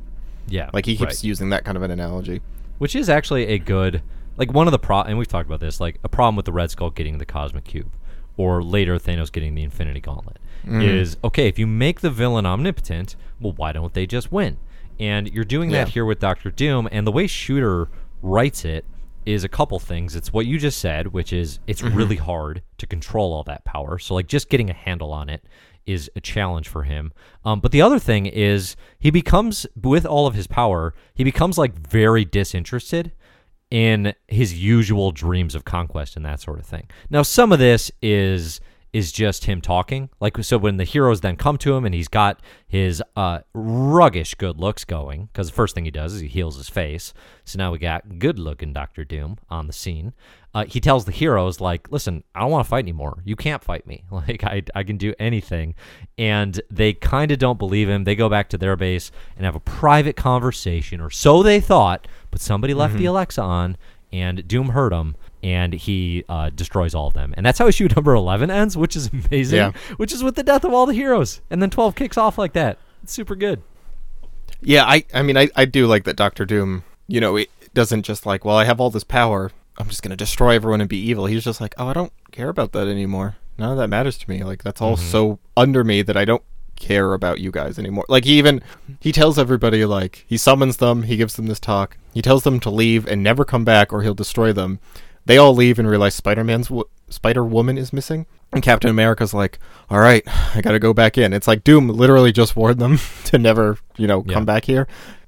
yeah, 0.47 0.69
like 0.73 0.85
he 0.85 0.95
keeps 0.95 1.15
right. 1.15 1.23
using 1.23 1.49
that 1.49 1.65
kind 1.65 1.75
of 1.75 1.81
an 1.83 1.91
analogy 1.91 2.41
which 2.77 2.95
is 2.95 3.09
actually 3.09 3.47
a 3.47 3.57
good 3.57 4.01
like 4.37 4.51
one 4.53 4.67
of 4.67 4.71
the 4.71 4.79
pro 4.79 5.01
and 5.01 5.17
we've 5.17 5.27
talked 5.27 5.47
about 5.47 5.59
this 5.59 5.79
like 5.79 5.99
a 6.03 6.09
problem 6.09 6.35
with 6.35 6.45
the 6.45 6.51
red 6.53 6.69
skull 6.69 6.89
getting 6.91 7.17
the 7.17 7.25
cosmic 7.25 7.63
cube 7.63 7.91
or 8.37 8.61
later 8.61 8.97
thanos 8.97 9.31
getting 9.31 9.55
the 9.55 9.63
infinity 9.63 9.99
gauntlet 9.99 10.37
Mm. 10.65 10.83
is 10.83 11.15
okay 11.23 11.47
if 11.47 11.59
you 11.59 11.67
make 11.67 12.01
the 12.01 12.09
villain 12.09 12.43
omnipotent 12.47 13.15
well 13.39 13.53
why 13.53 13.71
don't 13.71 13.93
they 13.93 14.07
just 14.07 14.31
win 14.31 14.57
and 14.99 15.31
you're 15.31 15.43
doing 15.45 15.69
that 15.71 15.89
here 15.89 16.05
with 16.05 16.19
dr 16.19 16.49
doom 16.51 16.89
and 16.91 17.05
the 17.05 17.11
way 17.11 17.27
shooter 17.27 17.87
writes 18.23 18.65
it 18.65 18.83
is 19.27 19.43
a 19.43 19.47
couple 19.49 19.77
things 19.79 20.15
it's 20.15 20.33
what 20.33 20.47
you 20.47 20.57
just 20.57 20.79
said 20.79 21.07
which 21.07 21.31
is 21.31 21.59
it's 21.67 21.83
Mm-hmm. 21.83 21.95
really 21.95 22.15
hard 22.15 22.63
to 22.79 22.87
control 22.87 23.31
all 23.31 23.43
that 23.43 23.63
power 23.63 23.99
so 23.99 24.15
like 24.15 24.25
just 24.27 24.49
getting 24.49 24.71
a 24.71 24.73
handle 24.73 25.11
on 25.13 25.29
it 25.29 25.43
is 25.85 26.09
a 26.15 26.21
challenge 26.21 26.67
for 26.67 26.83
him. 26.83 27.13
Um, 27.43 27.59
but 27.59 27.71
the 27.71 27.81
other 27.81 27.99
thing 27.99 28.25
is 28.25 28.75
he 28.99 29.11
becomes 29.11 29.65
with 29.81 30.05
all 30.05 30.27
of 30.27 30.33
his 30.33 30.47
power, 30.47 30.93
he 31.13 31.23
becomes 31.23 31.57
like 31.57 31.73
very 31.73 32.25
disinterested 32.25 33.11
in 33.71 34.13
his 34.27 34.53
usual 34.53 35.11
dreams 35.11 35.55
of 35.55 35.65
conquest 35.65 36.15
and 36.15 36.25
that 36.25 36.39
sort 36.39 36.59
of 36.59 36.65
thing. 36.65 36.87
Now 37.09 37.23
some 37.23 37.51
of 37.51 37.59
this 37.59 37.91
is 38.01 38.59
is 38.95 39.11
just 39.11 39.43
him 39.43 39.59
talking. 39.59 40.07
Like 40.21 40.41
so 40.41 40.57
when 40.57 40.77
the 40.77 40.85
heroes 40.85 41.19
then 41.19 41.35
come 41.35 41.57
to 41.57 41.75
him 41.75 41.83
and 41.83 41.93
he's 41.93 42.07
got 42.07 42.39
his 42.65 43.03
uh 43.17 43.39
ruggish 43.53 44.35
good 44.35 44.57
looks 44.57 44.85
going 44.85 45.27
cuz 45.33 45.47
the 45.47 45.53
first 45.53 45.75
thing 45.75 45.83
he 45.83 45.91
does 45.91 46.13
is 46.13 46.21
he 46.21 46.29
heals 46.29 46.55
his 46.55 46.69
face. 46.69 47.13
So 47.43 47.57
now 47.57 47.73
we 47.73 47.77
got 47.77 48.19
good 48.19 48.39
looking 48.39 48.71
Doctor 48.71 49.03
Doom 49.03 49.37
on 49.49 49.67
the 49.67 49.73
scene. 49.73 50.13
Uh, 50.53 50.63
he 50.63 50.79
tells 50.79 51.03
the 51.03 51.11
heroes 51.11 51.59
like, 51.59 51.91
"Listen, 51.91 52.23
I 52.33 52.39
don't 52.39 52.51
want 52.51 52.63
to 52.63 52.69
fight 52.69 52.85
anymore. 52.85 53.21
You 53.25 53.35
can't 53.35 53.61
fight 53.61 53.85
me. 53.85 54.05
Like 54.11 54.45
I 54.45 54.63
I 54.73 54.83
can 54.83 54.95
do 54.95 55.13
anything." 55.19 55.75
And 56.17 56.61
they 56.71 56.93
kind 56.93 57.31
of 57.33 57.39
don't 57.39 57.59
believe 57.59 57.89
him. 57.89 58.05
They 58.05 58.15
go 58.15 58.29
back 58.29 58.47
to 58.51 58.57
their 58.57 58.77
base 58.77 59.11
and 59.35 59.43
have 59.43 59.55
a 59.55 59.59
private 59.59 60.15
conversation 60.15 61.01
or 61.01 61.09
so 61.09 61.43
they 61.43 61.59
thought, 61.59 62.07
but 62.31 62.39
somebody 62.39 62.73
left 62.73 62.95
the 62.95 63.05
Alexa 63.07 63.41
on 63.41 63.75
and 64.13 64.47
Doom 64.47 64.69
heard 64.69 64.93
him 64.93 65.17
and 65.45 65.73
he 65.73 66.25
uh, 66.27 66.49
destroys 66.49 66.95
all 66.95 67.05
of 67.07 67.13
them. 67.13 67.33
And 67.37 67.45
that's 67.45 67.59
how 67.59 67.67
issue 67.67 67.87
number 67.95 68.13
11 68.15 68.49
ends, 68.49 68.75
which 68.75 68.95
is 68.95 69.09
amazing. 69.13 69.57
Yeah. 69.57 69.71
Which 69.97 70.11
is 70.11 70.23
with 70.23 70.35
the 70.35 70.43
death 70.43 70.63
of 70.65 70.73
all 70.73 70.85
the 70.87 70.93
heroes. 70.93 71.39
And 71.51 71.61
then 71.61 71.69
12 71.69 71.93
kicks 71.95 72.17
off 72.17 72.37
like 72.39 72.53
that. 72.53 72.79
It's 73.03 73.13
super 73.13 73.35
good. 73.35 73.61
Yeah, 74.61 74.85
I 74.85 75.05
I 75.13 75.21
mean 75.21 75.37
I, 75.37 75.49
I 75.55 75.65
do 75.65 75.85
like 75.85 76.05
that 76.05 76.15
Doctor 76.15 76.45
Doom, 76.45 76.83
you 77.07 77.21
know, 77.21 77.35
it 77.35 77.49
doesn't 77.75 78.03
just 78.03 78.25
like, 78.25 78.43
well, 78.43 78.57
I 78.57 78.65
have 78.65 78.79
all 78.81 78.89
this 78.89 79.03
power, 79.03 79.51
I'm 79.77 79.87
just 79.89 80.01
gonna 80.01 80.15
destroy 80.15 80.55
everyone 80.55 80.81
and 80.81 80.89
be 80.89 80.97
evil. 80.97 81.27
He's 81.27 81.43
just 81.43 81.61
like, 81.61 81.75
Oh, 81.77 81.87
I 81.87 81.93
don't 81.93 82.13
care 82.31 82.49
about 82.49 82.71
that 82.71 82.87
anymore. 82.87 83.35
None 83.57 83.71
of 83.71 83.77
that 83.77 83.89
matters 83.89 84.17
to 84.17 84.29
me. 84.29 84.43
Like 84.43 84.63
that's 84.63 84.81
all 84.81 84.95
Mhm. 84.97 85.11
so 85.11 85.39
under 85.55 85.83
me 85.83 86.01
that 86.01 86.17
I 86.17 86.25
don't 86.25 86.43
care 86.77 87.13
about 87.13 87.39
you 87.39 87.51
guys 87.51 87.77
anymore. 87.79 88.05
Like 88.09 88.25
he 88.25 88.37
even 88.39 88.61
he 88.99 89.11
tells 89.11 89.37
everybody 89.37 89.85
like 89.85 90.25
he 90.27 90.37
summons 90.37 90.77
them, 90.77 91.03
he 91.03 91.15
gives 91.17 91.35
them 91.35 91.45
this 91.47 91.59
talk. 91.59 91.97
He 92.13 92.21
tells 92.21 92.43
them 92.43 92.59
to 92.61 92.69
leave 92.69 93.05
and 93.05 93.21
never 93.21 93.45
come 93.45 93.63
back 93.65 93.93
or 93.93 94.01
he'll 94.01 94.13
destroy 94.15 94.51
them. 94.51 94.79
They 95.25 95.37
all 95.37 95.53
leave 95.55 95.79
and 95.79 95.87
realize 95.89 96.13
Spider-Man's 96.15 96.67
w- 96.67 96.85
Spider-Woman 97.09 97.77
is 97.77 97.91
missing. 97.93 98.25
And 98.53 98.63
Captain 98.63 98.89
America's 98.89 99.33
like, 99.33 99.59
"All 99.89 99.99
right, 99.99 100.23
I 100.55 100.61
got 100.61 100.71
to 100.73 100.79
go 100.79 100.93
back 100.93 101.17
in." 101.17 101.33
It's 101.33 101.47
like 101.47 101.63
Doom 101.63 101.87
literally 101.89 102.31
just 102.31 102.55
warned 102.55 102.79
them 102.79 102.99
to 103.25 103.37
never, 103.37 103.77
you 103.97 104.07
know, 104.07 104.23
Yeah. 104.25 104.33
come 104.33 104.45
back 104.45 104.65
here. 104.65 104.87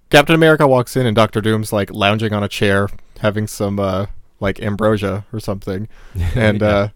Captain 0.10 0.36
America 0.36 0.66
walks 0.68 0.96
in 0.96 1.06
and 1.06 1.16
Doctor 1.16 1.42
Doom's 1.42 1.74
like 1.74 1.92
lounging 1.92 2.32
on 2.32 2.42
a 2.44 2.48
chair 2.48 2.88
having 3.20 3.46
some 3.48 3.80
uh 3.80 4.06
like 4.40 4.62
ambrosia 4.62 5.26
or 5.34 5.40
something. 5.40 5.90
And 6.36 6.62
Yeah. 6.62 6.68
uh 6.68 6.88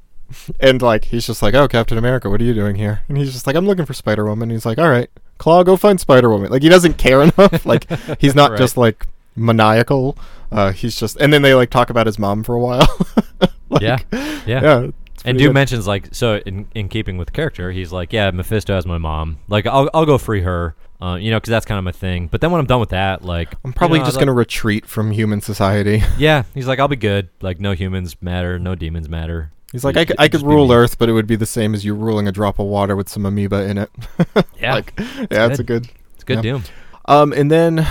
and 0.61 0.81
like 0.81 1.05
he's 1.05 1.25
just 1.27 1.41
like, 1.41 1.53
"Oh, 1.55 1.67
Captain 1.67 1.97
America, 1.97 2.29
what 2.29 2.39
are 2.39 2.45
you 2.45 2.53
doing 2.53 2.75
here?" 2.75 3.01
And 3.09 3.17
he's 3.17 3.33
just 3.33 3.45
like, 3.47 3.55
"I'm 3.57 3.65
looking 3.65 3.85
for 3.85 3.93
Spider 3.93 4.25
Woman." 4.25 4.49
He's 4.49 4.65
like, 4.65 4.77
"All 4.77 4.89
right, 4.89 5.09
Klaw, 5.39 5.63
go 5.63 5.75
find 5.75 5.99
Spider 5.99 6.29
Woman." 6.29 6.49
Like 6.51 6.61
he 6.61 6.69
doesn't 6.69 6.97
care 6.97 7.21
enough. 7.23 7.65
like 7.65 7.89
he's 8.21 8.35
not 8.35 8.51
Right. 8.51 8.57
just 8.59 8.77
like 8.77 9.05
maniacal. 9.35 10.17
Uh, 10.51 10.71
he's 10.71 10.95
just, 10.95 11.15
and 11.17 11.31
then 11.31 11.41
they 11.41 11.53
like 11.53 11.69
talk 11.69 11.89
about 11.89 12.05
his 12.05 12.19
mom 12.19 12.43
for 12.43 12.55
a 12.55 12.59
while. 12.59 12.87
Like, 13.69 13.81
Yeah, 13.81 13.97
yeah. 14.11 14.61
yeah. 14.61 14.87
And 15.23 15.37
Doom 15.37 15.47
good. 15.49 15.53
mentions 15.53 15.87
like 15.87 16.13
so 16.13 16.41
in 16.45 16.67
in 16.75 16.89
keeping 16.89 17.17
with 17.17 17.31
character, 17.31 17.71
he's 17.71 17.93
like, 17.93 18.11
yeah, 18.11 18.29
Mephisto 18.31 18.73
has 18.75 18.85
my 18.85 18.97
mom. 18.97 19.37
Like 19.47 19.65
I'll 19.65 19.89
I'll 19.93 20.05
go 20.05 20.17
free 20.17 20.41
her. 20.41 20.75
Uh, 21.01 21.15
you 21.15 21.31
know, 21.31 21.37
because 21.37 21.51
that's 21.51 21.65
kind 21.65 21.77
of 21.77 21.85
my 21.85 21.93
thing. 21.93 22.27
But 22.27 22.41
then 22.41 22.51
when 22.51 22.59
I'm 22.59 22.65
done 22.67 22.81
with 22.81 22.89
that, 22.89 23.23
like 23.23 23.55
I'm 23.63 23.71
probably 23.71 23.99
you 23.99 24.03
know, 24.03 24.07
just 24.07 24.19
gonna 24.19 24.33
retreat 24.33 24.85
from 24.85 25.11
human 25.11 25.39
society. 25.39 26.03
Yeah, 26.17 26.43
he's 26.53 26.67
like, 26.67 26.79
I'll 26.79 26.89
be 26.89 26.97
good. 26.97 27.29
Like 27.41 27.61
no 27.61 27.71
humans 27.71 28.17
matter, 28.21 28.59
no 28.59 28.75
demons 28.75 29.07
matter. 29.07 29.51
He's 29.71 29.85
like, 29.85 29.95
It- 29.95 29.99
I 29.99 30.05
could, 30.05 30.15
I 30.19 30.27
could 30.27 30.41
rule 30.41 30.67
me." 30.67 30.75
Earth, 30.75 30.97
but 30.99 31.07
it 31.07 31.13
would 31.13 31.27
be 31.27 31.37
the 31.37 31.45
same 31.45 31.73
as 31.73 31.85
you 31.85 31.95
ruling 31.95 32.27
a 32.27 32.31
drop 32.33 32.59
of 32.59 32.65
water 32.65 32.97
with 32.97 33.07
some 33.07 33.25
amoeba 33.25 33.63
in 33.69 33.77
it. 33.77 33.89
Yeah, 34.59 34.73
like, 34.75 34.93
yeah, 35.31 35.47
it's 35.47 35.59
a 35.59 35.63
good. 35.63 35.87
it's 36.15 36.23
a 36.23 36.25
good 36.25 36.35
yeah. 36.43 36.51
Doom. 36.53 36.63
Um, 37.05 37.31
and 37.31 37.49
then 37.49 37.87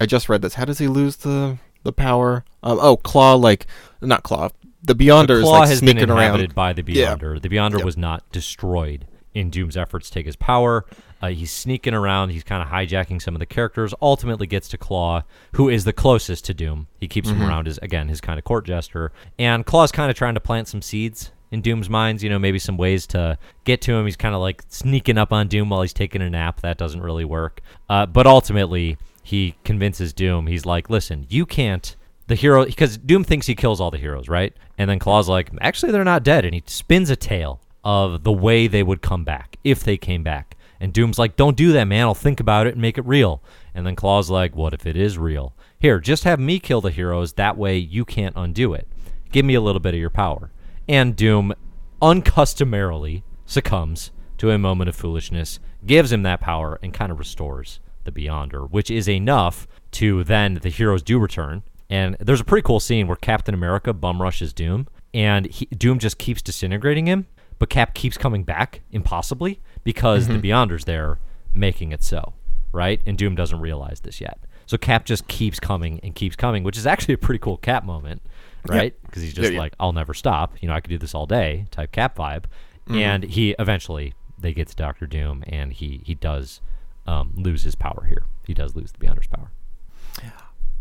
I 0.00 0.06
just 0.06 0.28
read 0.28 0.42
this. 0.42 0.54
How 0.54 0.64
does 0.64 0.78
he 0.78 0.88
lose 0.88 1.16
the 1.16 1.58
the 1.84 1.92
power? 1.92 2.44
Um, 2.62 2.78
oh, 2.80 2.96
Klaw, 2.96 3.34
like 3.34 3.66
not 4.00 4.22
Klaw. 4.22 4.50
The 4.82 4.94
Beyonder 4.94 5.26
the 5.28 5.38
is 5.38 5.44
like 5.44 5.68
has 5.68 5.80
been 5.80 5.90
sneaking 5.96 6.10
inhabited 6.10 6.50
around. 6.50 6.54
by 6.54 6.72
the 6.72 6.84
Yeah. 6.86 7.14
Beyonder. 7.16 7.40
The 7.42 7.48
Beyonder 7.48 7.76
Yep. 7.78 7.84
was 7.84 7.96
not 7.96 8.30
destroyed 8.32 9.06
in 9.34 9.50
Doom's 9.50 9.76
efforts 9.76 10.08
to 10.08 10.14
take 10.14 10.26
his 10.26 10.36
power. 10.36 10.84
Uh, 11.20 11.28
he's 11.28 11.50
sneaking 11.50 11.94
around. 11.94 12.30
He's 12.30 12.44
kind 12.44 12.62
of 12.62 12.68
hijacking 12.68 13.20
some 13.20 13.34
of 13.34 13.40
the 13.40 13.46
characters. 13.46 13.92
Ultimately, 14.00 14.46
gets 14.46 14.68
to 14.68 14.78
Klaw, 14.78 15.22
who 15.52 15.68
is 15.68 15.84
the 15.84 15.92
closest 15.92 16.44
to 16.46 16.54
Doom. 16.54 16.86
He 17.00 17.08
keeps 17.08 17.28
Mm-hmm. 17.28 17.42
him 17.42 17.48
around 17.48 17.66
as 17.68 17.78
again 17.78 18.08
his 18.08 18.20
kind 18.20 18.38
of 18.38 18.44
court 18.44 18.64
jester. 18.66 19.12
And 19.38 19.66
Klaw's 19.66 19.90
kind 19.92 20.10
of 20.10 20.16
trying 20.16 20.34
to 20.34 20.40
plant 20.40 20.68
some 20.68 20.80
seeds 20.80 21.32
in 21.50 21.60
Doom's 21.60 21.90
minds. 21.90 22.22
You 22.22 22.30
know, 22.30 22.38
maybe 22.38 22.60
some 22.60 22.76
ways 22.76 23.04
to 23.08 23.36
get 23.64 23.80
to 23.82 23.94
him. 23.94 24.04
He's 24.04 24.16
kind 24.16 24.34
of 24.34 24.40
like 24.40 24.62
sneaking 24.68 25.18
up 25.18 25.32
on 25.32 25.48
Doom 25.48 25.70
while 25.70 25.82
he's 25.82 25.92
taking 25.92 26.22
a 26.22 26.30
nap. 26.30 26.60
That 26.60 26.78
doesn't 26.78 27.02
really 27.02 27.24
work. 27.24 27.60
Uh, 27.90 28.06
but 28.06 28.26
ultimately, 28.28 28.96
he 29.28 29.56
convinces 29.64 30.12
Doom. 30.12 30.46
He's 30.46 30.66
like, 30.66 30.90
"Listen, 30.90 31.26
you 31.28 31.46
can't." 31.46 31.94
the 32.28 32.34
hero 32.34 32.64
because 32.66 32.98
Doom 32.98 33.24
thinks 33.24 33.46
he 33.46 33.54
kills 33.54 33.80
all 33.80 33.90
the 33.90 33.98
heroes, 33.98 34.28
right? 34.28 34.54
And 34.76 34.88
then 34.88 34.98
Klaw's 34.98 35.28
like, 35.28 35.50
actually, 35.60 35.92
they're 35.92 36.04
not 36.04 36.22
dead, 36.22 36.44
and 36.44 36.54
he 36.54 36.62
spins 36.66 37.10
a 37.10 37.16
tale 37.16 37.60
of 37.82 38.22
the 38.22 38.32
way 38.32 38.66
they 38.66 38.82
would 38.82 39.02
come 39.02 39.24
back 39.24 39.56
if 39.64 39.82
they 39.82 39.96
came 39.96 40.22
back. 40.22 40.56
And 40.78 40.92
Doom's 40.92 41.18
like, 41.18 41.36
don't 41.36 41.56
do 41.56 41.72
that, 41.72 41.84
man. 41.84 42.06
I'll 42.06 42.14
think 42.14 42.38
about 42.38 42.66
it 42.66 42.74
and 42.74 42.82
make 42.82 42.98
it 42.98 43.06
real. 43.06 43.42
And 43.74 43.86
then 43.86 43.96
Klaw's 43.96 44.30
like, 44.30 44.54
what 44.54 44.74
if 44.74 44.86
it 44.86 44.96
is 44.96 45.18
real? 45.18 45.54
Here, 45.80 45.98
just 45.98 46.24
have 46.24 46.38
me 46.38 46.60
kill 46.60 46.80
the 46.80 46.90
heroes. 46.90 47.32
That 47.32 47.56
way, 47.56 47.78
you 47.78 48.04
can't 48.04 48.36
undo 48.36 48.74
it. 48.74 48.86
Give 49.32 49.44
me 49.44 49.54
a 49.54 49.60
little 49.60 49.80
bit 49.80 49.94
of 49.94 50.00
your 50.00 50.10
power. 50.10 50.52
And 50.86 51.16
Doom 51.16 51.54
uncustomarily 52.00 53.22
succumbs 53.46 54.12
to 54.36 54.50
a 54.50 54.58
moment 54.58 54.88
of 54.88 54.94
foolishness, 54.94 55.58
gives 55.84 56.12
him 56.12 56.22
that 56.22 56.40
power, 56.40 56.78
and 56.82 56.94
kind 56.94 57.10
of 57.10 57.18
restores 57.18 57.80
the 58.08 58.26
Beyonder, 58.26 58.70
which 58.70 58.90
is 58.90 59.08
enough 59.08 59.66
to 59.92 60.24
then 60.24 60.54
the 60.54 60.68
heroes 60.68 61.02
do 61.02 61.18
return. 61.18 61.62
And 61.90 62.16
there's 62.20 62.40
a 62.40 62.44
pretty 62.44 62.64
cool 62.64 62.80
scene 62.80 63.06
where 63.06 63.16
Captain 63.16 63.54
America 63.54 63.92
bum 63.92 64.20
rushes 64.20 64.52
Doom, 64.52 64.88
and 65.14 65.46
he, 65.46 65.66
Doom 65.66 65.98
just 65.98 66.18
keeps 66.18 66.42
disintegrating 66.42 67.06
him, 67.06 67.26
but 67.58 67.70
Cap 67.70 67.94
keeps 67.94 68.18
coming 68.18 68.44
back 68.44 68.82
impossibly 68.90 69.60
because 69.84 70.26
the 70.26 70.34
mm-hmm. 70.34 70.46
Beyonder's 70.46 70.84
there 70.84 71.18
making 71.54 71.92
it 71.92 72.02
so, 72.02 72.34
right? 72.72 73.00
And 73.06 73.16
Doom 73.16 73.34
doesn't 73.34 73.60
realize 73.60 74.00
this 74.00 74.20
yet. 74.20 74.38
So 74.66 74.76
Cap 74.76 75.06
just 75.06 75.28
keeps 75.28 75.58
coming 75.58 75.98
and 76.02 76.14
keeps 76.14 76.36
coming, 76.36 76.62
which 76.62 76.76
is 76.76 76.86
actually 76.86 77.14
a 77.14 77.18
pretty 77.18 77.38
cool 77.38 77.56
Cap 77.56 77.84
moment, 77.84 78.20
right? 78.66 78.94
Because 79.06 79.22
he's 79.22 79.32
just 79.32 79.48
Yeah, 79.48 79.54
yeah. 79.54 79.60
like, 79.60 79.74
I'll 79.80 79.94
never 79.94 80.12
stop. 80.12 80.60
You 80.60 80.68
know, 80.68 80.74
I 80.74 80.80
could 80.80 80.90
do 80.90 80.98
this 80.98 81.14
all 81.14 81.26
day 81.26 81.64
type 81.70 81.90
Cap 81.92 82.16
vibe. 82.16 82.44
Mm-hmm. 82.86 82.98
And 82.98 83.24
he 83.24 83.54
eventually 83.58 84.12
they 84.38 84.52
get 84.52 84.68
to 84.68 84.76
Doctor 84.76 85.06
Doom, 85.06 85.44
and 85.46 85.72
he 85.72 86.00
he 86.04 86.14
does 86.14 86.60
um, 87.08 87.32
lose 87.36 87.62
his 87.62 87.74
power 87.74 88.04
here. 88.06 88.24
He 88.46 88.52
does 88.52 88.76
lose 88.76 88.92
the 88.92 88.98
Beyonder's 88.98 89.26
power. 89.26 89.50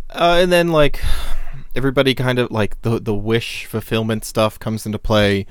Uh, 0.09 0.39
and 0.41 0.51
then 0.51 0.69
like 0.69 1.01
everybody 1.75 2.15
kind 2.15 2.39
of 2.39 2.49
like 2.49 2.81
the 2.81 2.99
the 2.99 3.13
wish 3.13 3.65
fulfillment 3.65 4.23
stuff 4.23 4.57
comes 4.57 4.85
into 4.85 4.97
play, 4.97 5.45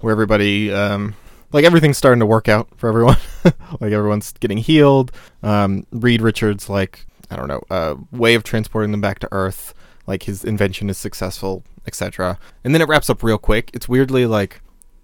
where 0.00 0.12
everybody 0.12 0.72
um 0.72 1.14
like 1.52 1.64
everything's 1.64 1.98
starting 1.98 2.20
to 2.20 2.26
work 2.26 2.48
out 2.48 2.68
for 2.76 2.88
everyone. 2.88 3.18
like 3.44 3.92
everyone's 3.92 4.32
getting 4.32 4.58
healed. 4.58 5.12
Um, 5.42 5.86
Reed 5.90 6.22
Richards 6.22 6.68
like 6.68 7.06
I 7.30 7.36
don't 7.36 7.48
know 7.48 7.62
uh, 7.70 7.96
way 8.10 8.34
of 8.34 8.42
transporting 8.42 8.90
them 8.90 9.00
back 9.00 9.18
to 9.20 9.28
Earth. 9.32 9.74
Like 10.06 10.22
his 10.24 10.44
invention 10.44 10.88
is 10.88 10.96
successful, 10.96 11.62
etc. 11.86 12.38
And 12.64 12.74
then 12.74 12.80
it 12.80 12.88
wraps 12.88 13.10
up 13.10 13.22
real 13.22 13.38
quick. 13.38 13.70
It's 13.74 13.88
weirdly 13.88 14.26
like 14.26 14.62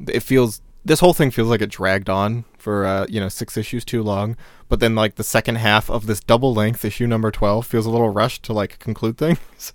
it 0.08 0.20
feels 0.20 0.62
this 0.86 1.00
whole 1.00 1.12
thing 1.12 1.30
feels 1.30 1.48
like 1.48 1.60
it 1.60 1.70
dragged 1.70 2.08
on 2.08 2.44
for 2.58 2.86
uh, 2.86 3.06
you 3.08 3.20
know 3.20 3.28
six 3.28 3.56
issues 3.56 3.84
too 3.84 4.02
long. 4.02 4.36
But 4.68 4.80
then 4.80 4.94
like 4.94 5.16
the 5.16 5.24
second 5.24 5.56
half 5.56 5.90
of 5.90 6.06
this 6.06 6.20
double 6.20 6.54
length 6.54 6.84
issue 6.84 7.06
number 7.06 7.30
twelve 7.30 7.66
feels 7.66 7.86
a 7.86 7.90
little 7.90 8.10
rushed 8.10 8.42
to 8.44 8.52
like 8.52 8.78
conclude 8.78 9.18
things. 9.24 9.72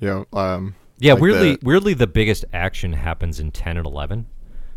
you 0.00 0.08
know, 0.08 0.26
um, 0.38 0.74
Yeah, 0.98 1.12
like 1.14 1.22
weirdly, 1.22 1.52
the- 1.56 1.58
weirdly, 1.62 1.94
the 1.94 2.06
biggest 2.06 2.44
action 2.52 2.94
happens 2.94 3.38
in 3.40 3.50
ten 3.52 3.76
and 3.76 3.86
11 3.86 4.26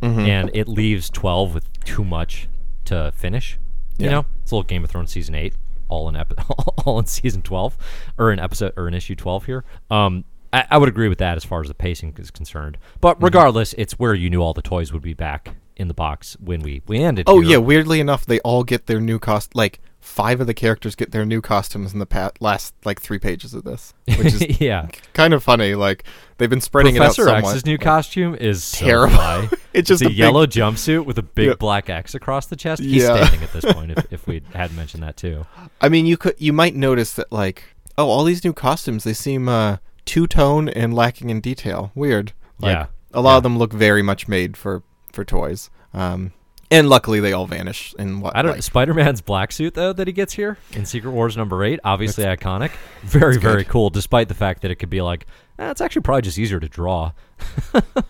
Mhm. 0.01 0.27
and 0.27 0.51
it 0.53 0.67
leaves 0.67 1.09
twelve 1.09 1.53
with 1.55 1.65
too 1.83 2.03
much 2.03 2.47
to 2.85 3.11
finish. 3.15 3.57
You 3.97 4.05
Yeah. 4.05 4.11
know, 4.11 4.25
it's 4.43 4.51
a 4.51 4.55
little 4.55 4.67
Game 4.67 4.83
of 4.83 4.91
Thrones 4.91 5.11
season 5.11 5.33
eight, 5.33 5.55
all 5.89 6.07
in 6.07 6.15
epi- 6.15 6.35
all 6.85 6.99
in 6.99 7.05
season 7.07 7.41
twelve, 7.41 7.75
or 8.17 8.31
in 8.31 8.39
episode 8.39 8.73
or 8.77 8.87
in 8.87 8.93
issue 8.93 9.15
twelve 9.15 9.45
here. 9.45 9.63
Um, 9.89 10.23
I, 10.53 10.65
I 10.69 10.77
would 10.77 10.87
agree 10.87 11.09
with 11.09 11.17
that 11.17 11.35
as 11.35 11.43
far 11.43 11.61
as 11.61 11.67
the 11.67 11.73
pacing 11.73 12.13
is 12.19 12.29
concerned. 12.31 12.77
Mm-hmm. 12.77 12.97
But 13.01 13.21
regardless, 13.23 13.73
it's 13.73 13.93
where 13.99 14.13
you 14.13 14.29
knew 14.29 14.41
all 14.41 14.53
the 14.53 14.61
toys 14.61 14.93
would 14.93 15.01
be 15.01 15.13
back 15.15 15.55
in 15.77 15.87
the 15.87 15.93
box 15.93 16.35
when 16.39 16.61
we 16.61 16.81
we 16.87 16.97
ended. 16.99 17.25
Oh 17.27 17.39
here. 17.39 17.51
yeah, 17.51 17.57
weirdly 17.57 17.99
enough, 17.99 18.25
they 18.25 18.39
all 18.41 18.63
get 18.63 18.87
their 18.87 18.99
new 18.99 19.19
cost. 19.19 19.55
Like 19.55 19.79
five 19.99 20.39
of 20.41 20.47
the 20.47 20.53
characters 20.53 20.95
get 20.95 21.11
their 21.11 21.25
new 21.25 21.41
costumes 21.41 21.91
in 21.93 21.99
the 21.99 22.05
pa- 22.05 22.31
last 22.39 22.73
like 22.85 23.01
three 23.01 23.19
pages 23.19 23.53
of 23.53 23.63
this, 23.63 23.93
which 24.17 24.27
is 24.33 24.59
yeah. 24.61 24.87
kind 25.13 25.33
of 25.33 25.43
funny. 25.43 25.75
Like 25.75 26.03
they've 26.37 26.49
been 26.49 26.61
spreading 26.61 26.95
Professor 26.95 27.23
it 27.23 27.31
out 27.31 27.35
somewhat. 27.37 27.49
X's 27.51 27.65
new 27.65 27.77
costume 27.77 28.35
is 28.35 28.63
so 28.63 28.85
Terrible. 28.85 29.15
fly. 29.15 29.49
It's 29.73 29.87
just 29.89 30.01
a, 30.01 30.05
a 30.05 30.09
big- 30.09 30.17
yellow 30.17 30.47
jumpsuit 30.47 31.05
with 31.05 31.19
a 31.19 31.23
big 31.23 31.49
Yeah. 31.49 31.53
black 31.53 31.87
X 31.89 32.15
across 32.15 32.47
the 32.47 32.55
chest. 32.55 32.81
He's 32.81 33.03
Yeah. 33.03 33.15
standing 33.17 33.43
at 33.43 33.53
this 33.53 33.65
point. 33.73 33.91
If, 33.91 34.11
if 34.13 34.27
we 34.27 34.41
hadn't 34.53 34.75
mentioned 34.75 35.03
that 35.03 35.17
too. 35.17 35.45
I 35.81 35.87
mean, 35.89 36.05
you 36.07 36.17
could 36.17 36.33
you 36.39 36.51
might 36.53 36.75
notice 36.75 37.13
that 37.13 37.31
like 37.31 37.75
oh, 37.97 38.07
all 38.09 38.23
these 38.23 38.43
new 38.43 38.53
costumes 38.53 39.03
they 39.03 39.13
seem 39.13 39.47
uh, 39.47 39.77
two 40.05 40.25
tone 40.25 40.67
and 40.69 40.93
lacking 40.95 41.29
in 41.29 41.41
detail. 41.41 41.91
Weird. 41.93 42.33
Like, 42.59 42.73
Yeah. 42.73 42.85
a 43.13 43.21
lot 43.21 43.33
Yeah. 43.33 43.37
of 43.37 43.43
them 43.43 43.57
look 43.59 43.71
very 43.73 44.01
much 44.01 44.27
made 44.27 44.57
for 44.57 44.81
for 45.11 45.23
toys. 45.25 45.69
Um, 45.93 46.33
and 46.69 46.89
luckily 46.89 47.19
they 47.21 47.31
all 47.31 47.45
vanish 47.47 47.93
in 47.97 48.19
what 48.19 48.35
I 48.35 48.41
don't. 48.41 48.51
like, 48.51 48.63
Spider-Man's 48.63 49.21
black 49.21 49.51
suit 49.53 49.73
though 49.73 49.93
that 49.93 50.05
he 50.05 50.11
gets 50.11 50.33
here 50.33 50.57
in 50.73 50.85
Secret 50.85 51.11
Wars 51.11 51.37
number 51.37 51.63
eight, 51.63 51.79
obviously 51.85 52.25
iconic, 52.25 52.71
very 53.03 53.37
very 53.37 53.63
cool. 53.63 53.89
Despite 53.89 54.27
the 54.27 54.33
fact 54.33 54.61
that 54.63 54.71
it 54.71 54.75
could 54.75 54.89
be 54.89 55.01
like, 55.01 55.27
eh, 55.59 55.71
it's 55.71 55.79
actually 55.79 56.01
probably 56.01 56.23
just 56.23 56.37
easier 56.37 56.59
to 56.59 56.67
draw. 56.67 57.11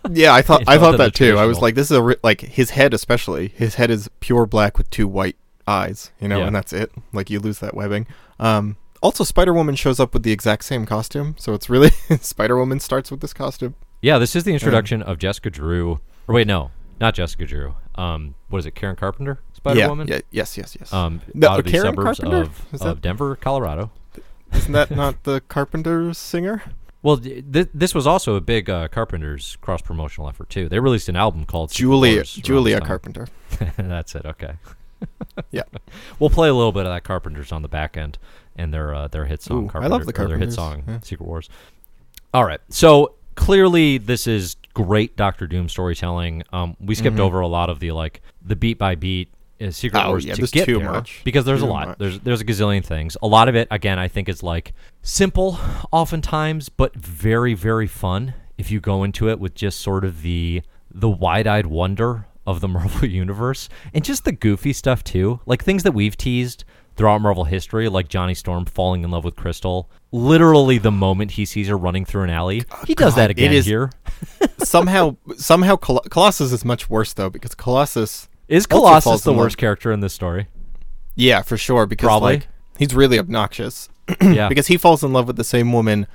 Yeah, 0.09 0.33
I 0.33 0.41
thought 0.41 0.63
I 0.67 0.77
thought 0.77 0.97
that 0.97 1.13
too. 1.13 1.37
I 1.37 1.45
was 1.45 1.59
like, 1.61 1.75
this 1.75 1.91
is 1.91 1.97
a 1.97 2.01
ri- 2.01 2.15
like 2.23 2.41
his 2.41 2.71
head 2.71 2.93
especially. 2.93 3.49
His 3.49 3.75
head 3.75 3.91
is 3.91 4.09
pure 4.21 4.45
black 4.45 4.77
with 4.77 4.89
two 4.89 5.07
white 5.07 5.35
eyes, 5.67 6.11
you 6.19 6.27
know, 6.27 6.39
Yeah. 6.39 6.47
and 6.47 6.55
that's 6.55 6.73
it. 6.73 6.91
Like 7.13 7.29
you 7.29 7.39
lose 7.39 7.59
that 7.59 7.75
webbing. 7.75 8.07
Um, 8.39 8.77
also, 9.03 9.23
Spider 9.23 9.53
Woman 9.53 9.75
shows 9.75 9.99
up 9.99 10.13
with 10.13 10.23
the 10.23 10.31
exact 10.31 10.63
same 10.63 10.85
costume, 10.87 11.35
so 11.37 11.53
it's 11.53 11.69
really 11.69 11.89
Spider 12.21 12.57
Woman 12.57 12.79
starts 12.79 13.11
with 13.11 13.19
this 13.21 13.33
costume. 13.33 13.75
Yeah, 14.01 14.17
this 14.17 14.35
is 14.35 14.43
the 14.45 14.53
introduction 14.53 15.03
of 15.03 15.19
Jessica 15.19 15.49
Drew. 15.51 15.99
Or 16.27 16.33
wait, 16.35 16.47
no, 16.47 16.71
not 16.99 17.13
Jessica 17.13 17.45
Drew. 17.45 17.75
Um, 17.95 18.35
what 18.49 18.59
is 18.59 18.65
it? 18.65 18.75
Karen 18.75 18.95
Carpenter, 18.95 19.39
Spider 19.53 19.79
yeah, 19.79 19.87
Woman. 19.87 20.07
yeah, 20.07 20.19
yes, 20.31 20.57
yes, 20.57 20.75
yes. 20.79 20.91
Um, 20.93 21.21
No, 21.33 21.49
out 21.49 21.59
of 21.59 21.65
the 21.65 21.71
Karen 21.71 21.87
suburbs 21.95 22.19
Carpenter? 22.19 22.41
of, 22.49 22.73
Is 22.73 22.81
of 22.81 23.01
Denver, 23.01 23.35
Colorado. 23.35 23.91
Isn't 24.53 24.71
that 24.73 24.91
not 24.91 25.23
the 25.23 25.41
Carpenter's 25.47 26.17
singer? 26.17 26.63
Well, 27.03 27.17
th- 27.17 27.43
th- 27.51 27.69
this 27.73 27.93
was 27.95 28.05
also 28.07 28.35
a 28.35 28.41
big 28.41 28.69
uh, 28.69 28.87
Carpenter's 28.87 29.57
cross 29.61 29.81
promotional 29.81 30.27
effort 30.29 30.49
too. 30.49 30.67
They 30.69 30.79
released 30.79 31.09
an 31.09 31.15
album 31.15 31.45
called 31.45 31.71
Julia 31.71 32.15
Wars 32.17 32.33
Julia. 32.33 32.81
Carpenter. 32.81 33.27
That's 33.77 34.15
it. 34.15 34.25
Okay. 34.25 34.53
Yeah. 35.51 35.61
We'll 36.17 36.31
play 36.31 36.49
a 36.49 36.53
little 36.55 36.71
bit 36.71 36.87
of 36.87 36.91
that 36.91 37.03
Carpenters 37.03 37.51
on 37.51 37.61
the 37.61 37.67
back 37.67 37.95
end 37.95 38.17
and 38.55 38.73
their 38.73 38.95
uh, 38.95 39.07
their 39.07 39.25
hit 39.25 39.43
song. 39.43 39.69
Ooh, 39.73 39.79
I 39.79 39.85
love 39.85 40.05
the 40.07 40.21
or 40.21 40.27
Their 40.27 40.37
hit 40.39 40.51
song, 40.51 40.83
yeah. 40.87 40.99
Secret 41.01 41.27
Wars. 41.27 41.49
All 42.33 42.43
right, 42.43 42.59
so 42.69 43.13
clearly 43.35 43.99
this 43.99 44.25
is 44.25 44.55
great 44.85 45.15
Doctor 45.17 45.47
Doom 45.47 45.69
storytelling. 45.69 46.43
Um, 46.53 46.77
we 46.79 46.93
skipped 46.93 47.19
over 47.19 47.39
a 47.39 47.47
lot 47.47 47.69
of 47.69 47.79
the 47.79 47.91
like 47.91 48.21
the 48.43 48.55
beat 48.55 48.77
by 48.77 48.93
beat. 48.95 49.29
Uh, 49.59 49.71
Secret 49.71 49.97
Mm-hmm. 49.99 50.07
Oh, 50.07 50.11
Wars 50.11 50.25
yeah, 50.25 50.35
to 50.35 50.41
get 50.47 50.65
too 50.65 50.77
there 50.77 50.91
much. 50.91 51.21
because 51.23 51.43
there's 51.45 51.63
a 51.63 51.65
lot. 51.65 51.87
much. 51.87 51.97
There's 51.97 52.19
there's 52.19 52.41
a 52.41 52.45
gazillion 52.45 52.85
things. 52.85 53.17
A 53.23 53.27
lot 53.27 53.49
of 53.49 53.55
it, 53.55 53.67
again, 53.71 53.97
I 53.97 54.07
think 54.07 54.29
is 54.29 54.43
like 54.43 54.73
simple, 55.01 55.57
oftentimes, 55.91 56.69
but 56.69 56.95
very 56.95 57.55
very 57.55 57.87
fun 57.87 58.35
if 58.57 58.69
you 58.69 58.79
go 58.79 59.03
into 59.03 59.29
it 59.29 59.39
with 59.39 59.55
just 59.55 59.79
sort 59.81 60.05
of 60.05 60.21
the 60.21 60.61
the 60.93 61.09
wide-eyed 61.09 61.65
wonder 61.65 62.27
of 62.45 62.61
the 62.61 62.67
Marvel 62.75 63.07
universe 63.07 63.67
and 63.95 64.03
just 64.05 64.25
the 64.25 64.31
goofy 64.31 64.73
stuff 64.73 65.03
too, 65.03 65.39
like 65.47 65.63
things 65.63 65.81
that 65.83 65.91
we've 65.93 66.15
teased 66.15 66.63
throughout 66.97 67.21
Marvel 67.21 67.45
history, 67.45 67.87
like 67.87 68.07
Johnny 68.09 68.33
Storm 68.33 68.65
falling 68.65 69.03
in 69.03 69.11
love 69.11 69.23
with 69.23 69.35
Crystal. 69.35 69.89
Literally, 70.11 70.77
the 70.77 70.91
moment 70.91 71.31
he 71.31 71.45
sees 71.45 71.67
her 71.67 71.77
running 71.77 72.03
through 72.05 72.23
an 72.23 72.29
alley, 72.29 72.63
he 72.85 72.95
does 72.95 73.13
God, 73.13 73.21
that 73.21 73.29
again 73.29 73.53
is- 73.53 73.65
here. 73.65 73.91
somehow, 74.59 75.15
somehow, 75.37 75.75
Col- 75.75 75.99
Colossus 76.09 76.51
is 76.51 76.65
much 76.65 76.89
worse 76.89 77.13
though 77.13 77.29
because 77.29 77.53
Colossus, 77.55 78.27
Is 78.47 78.65
Colossus 78.65 79.21
the 79.21 79.31
in 79.31 79.37
love- 79.37 79.45
worst 79.45 79.57
character 79.57 79.91
in 79.91 79.99
this 80.01 80.13
story? 80.13 80.47
yeah, 81.15 81.41
for 81.41 81.57
sure, 81.57 81.85
because 81.85 82.05
Probably. 82.07 82.33
like 82.35 82.47
he's 82.77 82.93
really 82.93 83.17
obnoxious. 83.19 83.89
yeah, 84.21 84.47
because 84.47 84.67
he 84.67 84.77
falls 84.77 85.03
in 85.03 85.11
love 85.11 85.27
with 85.27 85.35
the 85.35 85.43
same 85.43 85.73
woman 85.73 86.07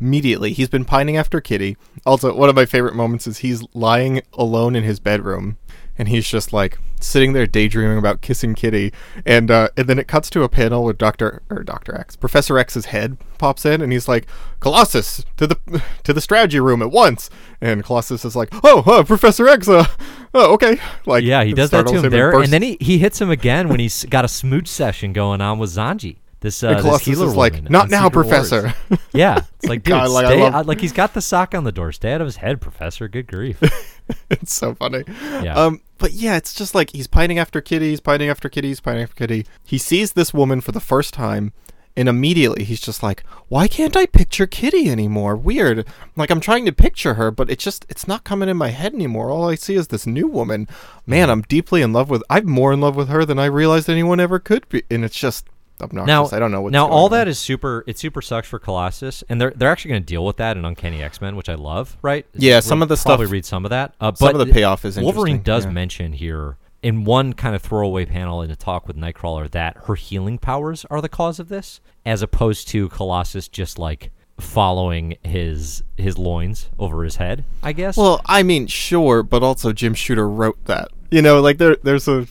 immediately. 0.00 0.52
He's 0.52 0.68
been 0.68 0.84
pining 0.84 1.16
after 1.16 1.40
Kitty. 1.40 1.76
Also, 2.04 2.34
one 2.34 2.48
of 2.48 2.54
my 2.56 2.66
favorite 2.66 2.94
moments 2.94 3.26
is 3.26 3.38
he's 3.38 3.62
lying 3.74 4.20
alone 4.34 4.76
in 4.76 4.82
his 4.84 5.00
bedroom, 5.00 5.56
and 5.98 6.08
he's 6.08 6.26
just 6.28 6.52
like 6.52 6.78
sitting 7.02 7.32
there 7.32 7.46
daydreaming 7.46 7.96
about 7.98 8.20
kissing 8.20 8.54
Kitty, 8.54 8.92
and 9.24 9.50
uh, 9.50 9.68
and 9.76 9.86
then 9.88 9.98
it 9.98 10.06
cuts 10.08 10.28
to 10.30 10.42
a 10.42 10.48
panel 10.48 10.84
with 10.84 10.98
Doctor 10.98 11.42
or 11.50 11.62
Doctor 11.62 11.94
X, 11.96 12.16
Professor 12.16 12.58
X's 12.58 12.86
head 12.86 13.16
pops 13.38 13.64
in, 13.64 13.80
and 13.80 13.92
he's 13.92 14.06
like, 14.08 14.26
Colossus 14.60 15.24
to 15.36 15.46
the 15.46 15.82
to 16.04 16.12
the 16.12 16.20
strategy 16.20 16.60
room 16.60 16.82
at 16.82 16.90
once, 16.90 17.30
and 17.60 17.82
Colossus 17.84 18.24
is 18.24 18.36
like, 18.36 18.48
Oh, 18.64 18.80
uh, 18.86 19.02
Professor 19.02 19.48
X, 19.48 19.68
uh, 19.68 19.86
oh, 20.34 20.52
okay, 20.54 20.78
like 21.06 21.24
yeah, 21.24 21.42
he 21.44 21.52
does 21.54 21.70
that 21.70 21.82
to 21.82 21.88
startles 21.88 22.04
him 22.04 22.10
there, 22.10 22.32
bursts- 22.32 22.44
and 22.44 22.52
then 22.52 22.62
he, 22.62 22.76
he 22.80 22.98
hits 22.98 23.20
him 23.20 23.30
again 23.30 23.68
when 23.68 23.80
he's 23.80 24.04
got 24.04 24.24
a 24.24 24.28
smooch 24.28 24.68
session 24.68 25.12
going 25.12 25.40
on 25.40 25.58
with 25.58 25.70
Zsaji. 25.70 26.16
This, 26.40 26.62
uh, 26.62 26.68
and 26.68 26.80
Colossus 26.80 27.06
healer 27.06 27.26
is 27.26 27.36
like, 27.36 27.68
not 27.68 27.90
now, 27.90 28.04
Secret 28.04 28.26
Wars." 28.26 28.48
Professor. 28.50 28.74
Yeah, 29.12 29.44
it's 29.58 29.66
like, 29.68 29.82
dude, 29.82 29.90
God, 29.92 30.08
like, 30.10 30.24
stay, 30.26 30.40
love- 30.50 30.66
like 30.66 30.80
he's 30.80 30.92
got 30.92 31.12
the 31.12 31.20
sock 31.20 31.54
on 31.54 31.64
the 31.64 31.72
door. 31.72 31.92
Stay 31.92 32.12
out 32.14 32.22
of 32.22 32.26
his 32.26 32.36
head, 32.36 32.62
Professor. 32.62 33.08
Good 33.08 33.26
grief. 33.26 33.60
it's 34.30 34.52
so 34.54 34.74
funny. 34.74 35.04
Yeah. 35.42 35.54
Um, 35.54 35.80
but 35.98 36.12
yeah, 36.12 36.36
it's 36.36 36.54
just 36.54 36.74
like 36.74 36.90
he's 36.90 37.06
pining 37.06 37.38
after 37.38 37.60
Kitty, 37.60 37.90
he's 37.90 38.00
pining 38.00 38.28
after 38.28 38.48
Kitty, 38.48 38.68
he's 38.68 38.80
pining 38.80 39.02
after 39.02 39.14
Kitty. 39.16 39.46
He 39.64 39.78
sees 39.78 40.12
this 40.12 40.32
woman 40.32 40.60
for 40.60 40.72
the 40.72 40.80
first 40.80 41.12
time, 41.12 41.52
and 41.94 42.08
immediately 42.08 42.64
he's 42.64 42.80
just 42.80 43.02
like, 43.02 43.22
"Why 43.48 43.68
can't 43.68 43.96
I 43.96 44.06
picture 44.06 44.46
Kitty 44.46 44.88
anymore? 44.88 45.36
Weird. 45.36 45.86
Like 46.16 46.30
I'm 46.30 46.40
trying 46.40 46.64
to 46.64 46.72
picture 46.72 47.14
her, 47.14 47.30
but 47.30 47.50
it's 47.50 47.62
just 47.62 47.84
it's 47.90 48.08
not 48.08 48.24
coming 48.24 48.48
in 48.48 48.56
my 48.56 48.68
head 48.70 48.94
anymore. 48.94 49.30
All 49.30 49.50
I 49.50 49.56
see 49.56 49.74
is 49.74 49.88
this 49.88 50.06
new 50.06 50.26
woman. 50.26 50.68
Man, 51.06 51.28
I'm 51.28 51.42
deeply 51.42 51.82
in 51.82 51.92
love 51.92 52.08
with. 52.08 52.22
I'm 52.30 52.48
more 52.48 52.72
in 52.72 52.80
love 52.80 52.96
with 52.96 53.08
her 53.08 53.26
than 53.26 53.38
I 53.38 53.44
realized 53.44 53.90
anyone 53.90 54.20
ever 54.20 54.38
could 54.38 54.66
be, 54.70 54.84
and 54.90 55.04
it's 55.04 55.18
just 55.18 55.49
obnoxious. 55.82 56.06
now, 56.32 56.36
I 56.36 56.38
don't 56.38 56.50
know 56.50 56.62
what's 56.62 56.72
now 56.72 56.88
all 56.88 57.06
on. 57.06 57.10
that 57.12 57.28
is 57.28 57.38
super. 57.38 57.84
It 57.86 57.98
super 57.98 58.22
sucks 58.22 58.48
for 58.48 58.58
Colossus, 58.58 59.24
and 59.28 59.40
they're 59.40 59.52
they're 59.54 59.70
actually 59.70 59.90
going 59.90 60.02
to 60.02 60.06
deal 60.06 60.24
with 60.24 60.36
that 60.38 60.56
in 60.56 60.64
Uncanny 60.64 61.02
X 61.02 61.20
Men, 61.20 61.36
which 61.36 61.48
I 61.48 61.54
love. 61.54 61.96
Right? 62.02 62.26
Yeah, 62.34 62.56
We'll 62.56 62.62
some 62.62 62.82
of 62.82 62.88
the 62.88 62.94
probably 62.94 63.00
stuff- 63.00 63.10
Probably 63.10 63.26
read 63.26 63.44
some 63.44 63.64
of 63.64 63.70
that. 63.70 63.94
Uh, 64.00 64.12
some 64.14 64.34
of 64.34 64.46
the 64.46 64.52
payoff 64.52 64.84
is 64.84 64.98
Wolverine 64.98 65.42
does 65.42 65.64
yeah. 65.64 65.70
mention 65.72 66.12
here 66.12 66.56
in 66.82 67.04
one 67.04 67.32
kind 67.32 67.54
of 67.54 67.62
throwaway 67.62 68.06
panel 68.06 68.40
in 68.42 68.50
a 68.50 68.56
talk 68.56 68.86
with 68.86 68.96
Nightcrawler 68.96 69.50
that 69.50 69.76
her 69.86 69.94
healing 69.94 70.38
powers 70.38 70.86
are 70.90 71.02
the 71.02 71.08
cause 71.08 71.38
of 71.38 71.48
this, 71.48 71.80
as 72.06 72.22
opposed 72.22 72.68
to 72.68 72.88
Colossus 72.88 73.48
just 73.48 73.78
like 73.78 74.10
following 74.38 75.16
his 75.22 75.82
his 75.96 76.16
loins 76.16 76.70
over 76.78 77.04
his 77.04 77.16
head. 77.16 77.44
I 77.62 77.72
guess. 77.72 77.96
Well, 77.96 78.20
I 78.26 78.42
mean, 78.42 78.66
sure, 78.66 79.22
but 79.22 79.42
also 79.42 79.72
Jim 79.72 79.94
Shooter 79.94 80.28
wrote 80.28 80.64
that. 80.64 80.88
You 81.10 81.22
know, 81.22 81.40
like 81.40 81.58
there, 81.58 81.76
there's 81.82 82.08
a 82.08 82.26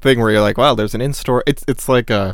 thing 0.00 0.18
where 0.18 0.30
you're 0.30 0.40
like, 0.40 0.58
wow, 0.58 0.74
there's 0.74 0.94
an 0.94 1.00
in-store. 1.00 1.44
It's 1.46 1.64
it's 1.68 1.88
like 1.88 2.10
uh 2.10 2.32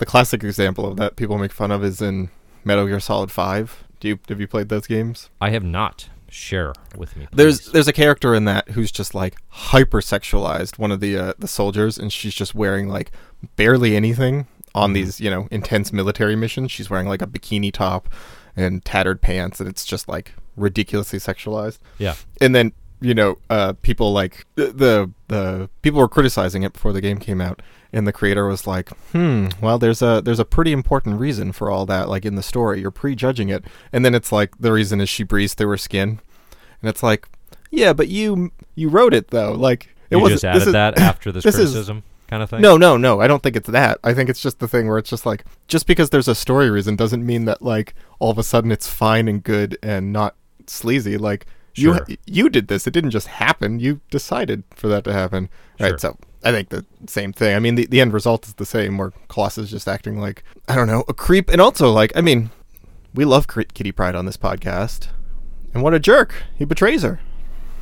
the 0.00 0.06
classic 0.06 0.42
example 0.42 0.86
of 0.86 0.96
that 0.96 1.14
people 1.14 1.38
make 1.38 1.52
fun 1.52 1.70
of 1.70 1.84
is 1.84 2.00
in 2.00 2.30
Metal 2.64 2.86
Gear 2.86 2.98
Solid 3.00 3.30
Five. 3.30 3.84
Do 4.00 4.08
you 4.08 4.18
have 4.28 4.40
you 4.40 4.48
played 4.48 4.70
those 4.70 4.86
games? 4.86 5.30
I 5.40 5.50
have 5.50 5.62
not. 5.62 6.08
Share 6.30 6.72
with 6.96 7.16
me. 7.16 7.26
There's 7.32 7.60
please. 7.60 7.72
there's 7.72 7.88
a 7.88 7.92
character 7.92 8.34
in 8.34 8.44
that 8.46 8.70
who's 8.70 8.90
just 8.90 9.14
like 9.14 9.36
hyper 9.48 10.00
sexualized, 10.00 10.78
one 10.78 10.90
of 10.90 11.00
the 11.00 11.18
uh, 11.18 11.32
the 11.38 11.48
soldiers, 11.48 11.98
and 11.98 12.12
she's 12.12 12.34
just 12.34 12.54
wearing 12.54 12.88
like 12.88 13.12
barely 13.56 13.94
anything 13.94 14.46
on 14.74 14.92
these 14.94 15.20
you 15.20 15.28
know 15.28 15.48
intense 15.50 15.92
military 15.92 16.36
missions. 16.36 16.70
She's 16.72 16.88
wearing 16.88 17.06
like 17.08 17.20
a 17.20 17.26
bikini 17.26 17.72
top 17.72 18.08
and 18.56 18.84
tattered 18.84 19.20
pants, 19.20 19.60
and 19.60 19.68
it's 19.68 19.84
just 19.84 20.08
like 20.08 20.32
ridiculously 20.56 21.18
sexualized 21.18 21.78
yeah. 21.98 22.14
and 22.40 22.54
then 22.54 22.72
you 23.00 23.14
know 23.14 23.38
uh 23.48 23.72
people 23.82 24.12
like 24.12 24.46
the, 24.56 25.10
the 25.28 25.68
people 25.82 26.00
were 26.00 26.08
criticizing 26.08 26.62
it 26.62 26.72
before 26.72 26.92
the 26.92 27.00
game 27.00 27.18
came 27.18 27.40
out 27.40 27.62
and 27.92 28.06
the 28.06 28.12
creator 28.12 28.46
was 28.46 28.66
like 28.66 28.90
hmm 29.12 29.48
well 29.62 29.78
there's 29.78 30.02
a 30.02 30.20
there's 30.24 30.38
a 30.38 30.44
pretty 30.44 30.72
important 30.72 31.18
reason 31.18 31.50
for 31.52 31.70
all 31.70 31.86
that 31.86 32.08
like 32.08 32.24
in 32.26 32.34
the 32.34 32.42
story 32.42 32.80
you're 32.80 32.90
prejudging 32.90 33.48
it 33.48 33.64
and 33.92 34.04
then 34.04 34.14
it's 34.14 34.30
like 34.32 34.56
the 34.58 34.72
reason 34.72 35.00
is 35.00 35.08
she 35.08 35.22
breathes 35.22 35.54
through 35.54 35.68
her 35.68 35.76
skin 35.78 36.20
and 36.82 36.88
it's 36.90 37.02
like 37.02 37.26
yeah 37.70 37.92
but 37.92 38.08
you 38.08 38.50
you 38.74 38.88
wrote 38.88 39.14
it 39.14 39.28
though 39.28 39.52
like 39.52 39.94
it 40.10 40.18
You 40.18 40.28
this 40.28 40.44
added 40.44 40.66
is- 40.66 40.72
that 40.72 40.98
after 41.10 41.30
this, 41.32 41.44
this 41.44 41.54
is- 41.54 41.70
criticism, 41.70 42.02
kind 42.26 42.42
of 42.42 42.50
thing. 42.50 42.60
no, 42.60 42.76
no, 42.76 42.96
no. 42.96 43.20
I 43.20 43.26
don't 43.28 43.42
think 43.44 43.54
it's 43.56 43.68
that. 43.70 43.98
I 44.02 44.12
think 44.12 44.28
it's 44.28 44.40
just 44.40 44.58
the 44.58 44.66
thing 44.68 44.88
where 44.88 44.98
it's 44.98 45.08
just 45.10 45.24
like 45.24 45.44
just 45.68 45.86
because 45.86 46.10
there's 46.10 46.26
a 46.28 46.34
story 46.34 46.68
reason 46.68 46.96
doesn't 46.96 47.24
mean 47.24 47.44
that 47.44 47.62
like 47.62 47.94
all 48.18 48.30
of 48.30 48.36
a 48.38 48.42
sudden 48.42 48.72
it's 48.72 48.88
fine 48.88 49.26
and 49.28 49.42
good 49.42 49.78
and 49.84 50.12
not 50.12 50.34
sleazy. 50.66 51.16
Like 51.16 51.46
Sure. 51.80 52.06
you 52.26 52.48
did 52.48 52.68
this. 52.68 52.86
It 52.86 52.92
didn't 52.92 53.10
just 53.10 53.26
happen. 53.26 53.80
You 53.80 54.00
decided 54.10 54.64
for 54.74 54.88
that 54.88 55.04
to 55.04 55.12
happen. 55.12 55.48
Sure. 55.78 55.90
Right. 55.90 56.00
So 56.00 56.16
I 56.44 56.52
think 56.52 56.68
the 56.70 56.84
same 57.06 57.32
thing. 57.32 57.54
I 57.54 57.58
mean, 57.58 57.74
the, 57.74 57.86
the 57.86 58.00
end 58.00 58.12
result 58.12 58.46
is 58.46 58.54
the 58.54 58.66
same. 58.66 58.98
Where 58.98 59.12
Colossus 59.28 59.64
is 59.64 59.70
just 59.70 59.88
acting 59.88 60.18
like 60.20 60.42
I 60.68 60.74
don't 60.76 60.86
know 60.86 61.04
a 61.08 61.14
creep, 61.14 61.48
and 61.50 61.60
also 61.60 61.90
like 61.90 62.12
I 62.16 62.20
mean, 62.20 62.50
we 63.14 63.24
love 63.24 63.46
Cri- 63.46 63.66
Kitty 63.72 63.92
Pryde 63.92 64.14
on 64.14 64.24
this 64.26 64.36
podcast, 64.36 65.08
and 65.74 65.82
what 65.82 65.94
a 65.94 65.98
jerk! 65.98 66.34
He 66.56 66.64
betrays 66.64 67.02
her. 67.02 67.20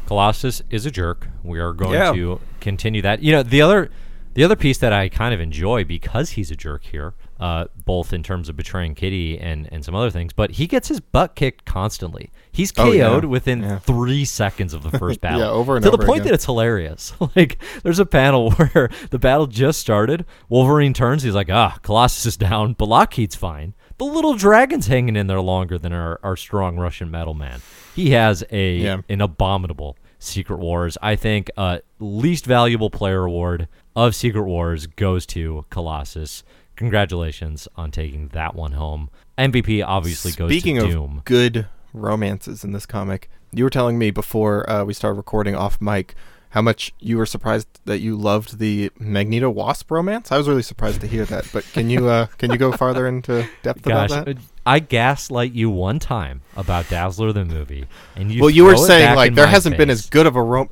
Colossus 0.07 0.63
is 0.71 0.87
a 0.87 0.91
jerk. 0.91 1.29
We 1.43 1.59
are 1.61 1.73
going 1.73 1.93
Yeah. 1.95 2.13
to 2.13 2.41
continue 2.61 3.03
that. 3.03 3.23
You 3.23 3.33
know, 3.33 3.43
the 3.43 3.61
other 3.61 3.91
the 4.35 4.43
other 4.45 4.57
piece 4.57 4.79
that 4.79 4.93
I 4.93 5.09
kind 5.09 5.35
of 5.35 5.41
enjoy 5.41 5.85
because 5.85 6.31
he's 6.31 6.51
a 6.51 6.57
jerk 6.57 6.85
here, 6.85 7.15
uh, 7.41 7.67
both 7.85 8.13
in 8.13 8.23
terms 8.23 8.49
of 8.49 8.57
betraying 8.57 8.95
Kitty 8.95 9.39
and, 9.39 9.69
and 9.73 9.85
some 9.85 9.95
other 9.95 10.11
things, 10.11 10.33
but 10.33 10.53
he 10.53 10.67
gets 10.67 10.89
his 10.89 11.01
butt 11.01 11.35
kicked 11.37 11.65
constantly. 11.65 12.31
He's 12.51 12.73
Oh, 12.77 12.85
KO'd 12.91 12.95
yeah. 12.97 13.17
within 13.27 13.63
Yeah. 13.63 13.79
three 13.79 14.25
seconds 14.25 14.75
of 14.75 14.83
the 14.83 14.91
first 14.99 15.21
battle. 15.21 15.41
Yeah, 15.41 15.49
over 15.51 15.77
and 15.77 15.85
to 15.85 15.91
the 15.91 15.99
point 15.99 16.21
again. 16.21 16.29
that 16.29 16.35
it's 16.35 16.45
hilarious. 16.47 17.13
like, 17.37 17.63
there's 17.83 17.99
a 18.01 18.07
panel 18.07 18.51
where 18.73 18.91
the 19.11 19.19
battle 19.19 19.47
just 19.47 19.81
started. 19.81 20.25
Wolverine 20.49 20.95
turns. 20.95 21.23
He's 21.23 21.35
like, 21.35 21.51
ah, 21.51 21.79
Colossus 21.83 22.27
is 22.27 22.37
down, 22.37 22.73
but 22.75 22.87
Lockheed's 22.89 23.37
fine. 23.37 23.75
The 23.99 24.05
little 24.05 24.35
dragon's 24.35 24.87
hanging 24.87 25.17
in 25.17 25.27
there 25.27 25.41
longer 25.41 25.77
than 25.79 25.93
our, 25.93 26.21
our 26.23 26.37
strong 26.37 26.77
Russian 26.77 27.11
metal 27.11 27.35
man. 27.35 27.61
He 27.97 28.11
has 28.11 28.45
a 28.51 28.77
Yeah. 28.77 29.01
an 29.09 29.21
abominable 29.21 29.97
Secret 30.21 30.59
Wars. 30.59 30.97
I 31.03 31.15
think 31.17 31.51
uh, 31.57 31.79
least 32.01 32.45
valuable 32.47 32.91
player 32.91 33.25
award 33.25 33.69
of 33.97 34.15
Secret 34.15 34.43
Wars 34.45 34.87
goes 34.87 35.27
to 35.27 35.65
Colossus. 35.71 36.43
Congratulations 36.79 37.67
on 37.77 37.91
taking 37.91 38.29
that 38.29 38.55
one 38.55 38.73
home. 38.73 39.11
MVP 39.37 39.85
obviously 39.85 40.31
Speaking 40.31 40.77
goes 40.77 40.87
to 40.87 40.91
Doom. 40.93 41.23
good 41.25 41.67
romances 41.93 42.63
in 42.63 42.73
this 42.73 42.87
comic, 42.87 43.29
you 43.53 43.65
were 43.65 43.71
telling 43.71 43.99
me 43.99 44.11
before 44.13 44.69
uh, 44.71 44.85
we 44.85 44.95
started 44.95 45.17
recording 45.17 45.57
off 45.57 45.81
mic 45.81 46.15
how 46.51 46.63
much 46.63 46.95
you 46.99 47.19
were 47.19 47.27
surprised 47.27 47.67
that 47.85 47.99
you 47.99 48.17
loved 48.17 48.59
the 48.59 48.91
Magneto 48.99 49.51
Wasp 49.51 49.91
romance. 49.91 50.33
I 50.33 50.39
was 50.39 50.49
really 50.49 50.63
surprised 50.63 51.01
to 51.03 51.07
hear 51.07 51.25
that. 51.27 51.49
But 51.53 51.65
can 51.73 51.91
you 51.91 52.07
uh, 52.09 52.27
can 52.39 52.51
you 52.51 52.57
go 52.57 52.73
farther 52.73 53.07
into 53.07 53.47
depth 53.63 53.83
Gosh, 53.83 54.11
about 54.11 54.27
that? 54.27 54.39
uh, 54.39 54.41
I 54.65 54.79
gaslight 54.79 55.53
you 55.53 55.71
one 55.71 55.99
time 55.99 56.43
about 56.57 56.89
Dazzler 56.89 57.33
the 57.33 57.45
movie, 57.45 57.87
and 58.17 58.31
you 58.31 58.41
well, 58.41 58.51
you 58.51 58.65
were 58.65 58.77
saying 58.77 59.17
like 59.17 59.35
there 59.35 59.47
hasn't 59.47 59.77
been 59.77 59.91
as 59.91 60.09
good 60.09 60.27
of 60.27 60.37
a 60.37 60.43
rom- 60.43 60.71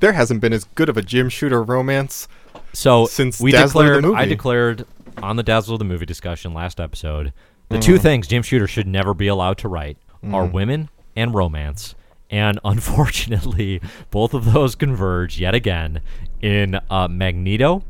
there 0.00 0.12
hasn't 0.12 0.40
been 0.40 0.52
as 0.52 0.64
good 0.64 0.88
of 0.88 0.96
a 0.96 1.02
Jim 1.02 1.28
Shooter 1.28 1.62
romance. 1.62 2.28
So 2.72 3.06
since 3.06 3.40
we 3.40 3.50
Dazzler 3.52 3.96
the 3.96 4.02
declared, 4.02 4.18
I 4.18 4.24
declared 4.26 4.86
on 5.22 5.36
the 5.36 5.42
Dazzle 5.42 5.74
of 5.74 5.78
the 5.78 5.84
movie 5.84 6.06
discussion 6.06 6.54
last 6.54 6.80
episode, 6.80 7.32
the 7.68 7.78
two 7.78 7.98
things 7.98 8.26
Jim 8.26 8.42
Shooter 8.42 8.66
should 8.66 8.86
never 8.86 9.14
be 9.14 9.26
allowed 9.26 9.58
to 9.58 9.68
write 9.68 9.98
are 10.32 10.46
women 10.46 10.88
and 11.16 11.34
romance. 11.34 11.94
And 12.30 12.58
unfortunately, 12.64 13.80
both 14.10 14.34
of 14.34 14.52
those 14.52 14.74
converge 14.74 15.38
yet 15.38 15.54
again 15.54 16.00
in 16.40 16.78
uh, 16.90 17.08
Magneto 17.08 17.82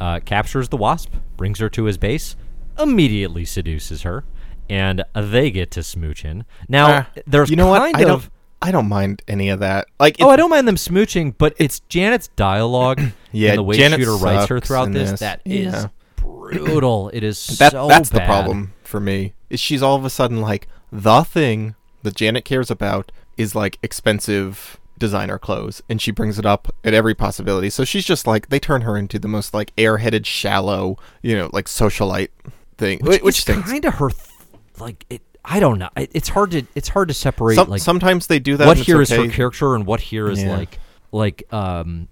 uh, 0.00 0.20
captures 0.24 0.68
the 0.68 0.76
Wasp, 0.76 1.12
brings 1.36 1.58
her 1.60 1.68
to 1.70 1.84
his 1.84 1.96
base, 1.98 2.36
immediately 2.78 3.44
seduces 3.44 4.02
her, 4.02 4.24
and 4.68 5.04
they 5.14 5.50
get 5.50 5.70
to 5.72 5.80
smooching. 5.80 6.44
Now, 6.68 6.90
Uh, 6.90 7.04
there's 7.26 7.50
you 7.50 7.56
know 7.56 7.72
kind 7.72 7.92
what? 7.94 8.02
I 8.02 8.04
don't 8.04 8.30
I 8.62 8.70
don't 8.70 8.88
mind 8.88 9.22
any 9.26 9.48
of 9.48 9.58
that. 9.60 9.88
Like, 9.98 10.16
oh, 10.20 10.30
I 10.30 10.36
don't 10.36 10.50
mind 10.50 10.68
them 10.68 10.76
smooching, 10.76 11.34
but 11.36 11.54
it's 11.58 11.80
Janet's 11.88 12.28
dialogue 12.36 13.00
Yeah, 13.32 13.50
and 13.50 13.58
the 13.58 13.62
way 13.64 13.76
Janet 13.76 13.98
Shooter 13.98 14.16
writes 14.16 14.46
her 14.48 14.60
throughout 14.60 14.92
this, 14.92 15.10
this. 15.10 15.20
that 15.20 15.40
is 15.44 15.72
Yeah. 15.72 15.88
Brutal. 16.52 17.10
It 17.12 17.22
is 17.22 17.46
that 17.58 17.72
so 17.72 17.88
that's 17.88 18.10
the 18.10 18.20
problem 18.20 18.72
for 18.84 19.00
me. 19.00 19.34
Is 19.50 19.60
she's 19.60 19.82
all 19.82 19.96
of 19.96 20.04
a 20.04 20.10
sudden 20.10 20.40
like 20.40 20.68
the 20.90 21.22
thing 21.22 21.74
that 22.02 22.14
Janet 22.16 22.44
cares 22.44 22.70
about 22.70 23.12
is 23.36 23.54
like 23.54 23.78
expensive 23.82 24.78
designer 24.98 25.38
clothes, 25.38 25.82
and 25.88 26.00
she 26.00 26.10
brings 26.10 26.38
it 26.38 26.46
up 26.46 26.72
at 26.84 26.94
every 26.94 27.14
possibility. 27.14 27.70
So 27.70 27.84
she's 27.84 28.04
just 28.04 28.26
like 28.26 28.48
they 28.50 28.58
turn 28.60 28.82
her 28.82 28.96
into 28.96 29.18
the 29.18 29.28
most 29.28 29.52
like 29.54 29.74
airheaded, 29.76 30.26
shallow, 30.26 30.96
you 31.22 31.36
know, 31.36 31.50
like 31.52 31.66
socialite 31.66 32.28
thing, 32.78 33.00
Which, 33.02 33.38
is 33.38 33.44
kind 33.44 33.84
of 33.84 33.94
her, 33.94 34.10
th- 34.10 34.28
like 34.78 35.04
it. 35.10 35.22
I 35.44 35.58
don't 35.58 35.80
know. 35.80 35.88
It, 35.96 36.10
it's 36.14 36.28
hard 36.28 36.52
to 36.52 36.62
it's 36.76 36.88
hard 36.88 37.08
to 37.08 37.14
separate 37.14 37.56
Some, 37.56 37.68
like 37.68 37.80
sometimes 37.80 38.28
they 38.28 38.38
do 38.38 38.56
that. 38.58 38.66
what 38.66 38.76
here 38.76 39.02
is 39.02 39.10
okay. 39.10 39.26
her 39.26 39.32
character 39.32 39.74
and 39.74 39.84
what 39.86 40.00
here 40.00 40.30
is 40.30 40.40
Yeah. 40.40 40.56
like 40.56 40.78
like 41.10 41.52
um 41.52 42.06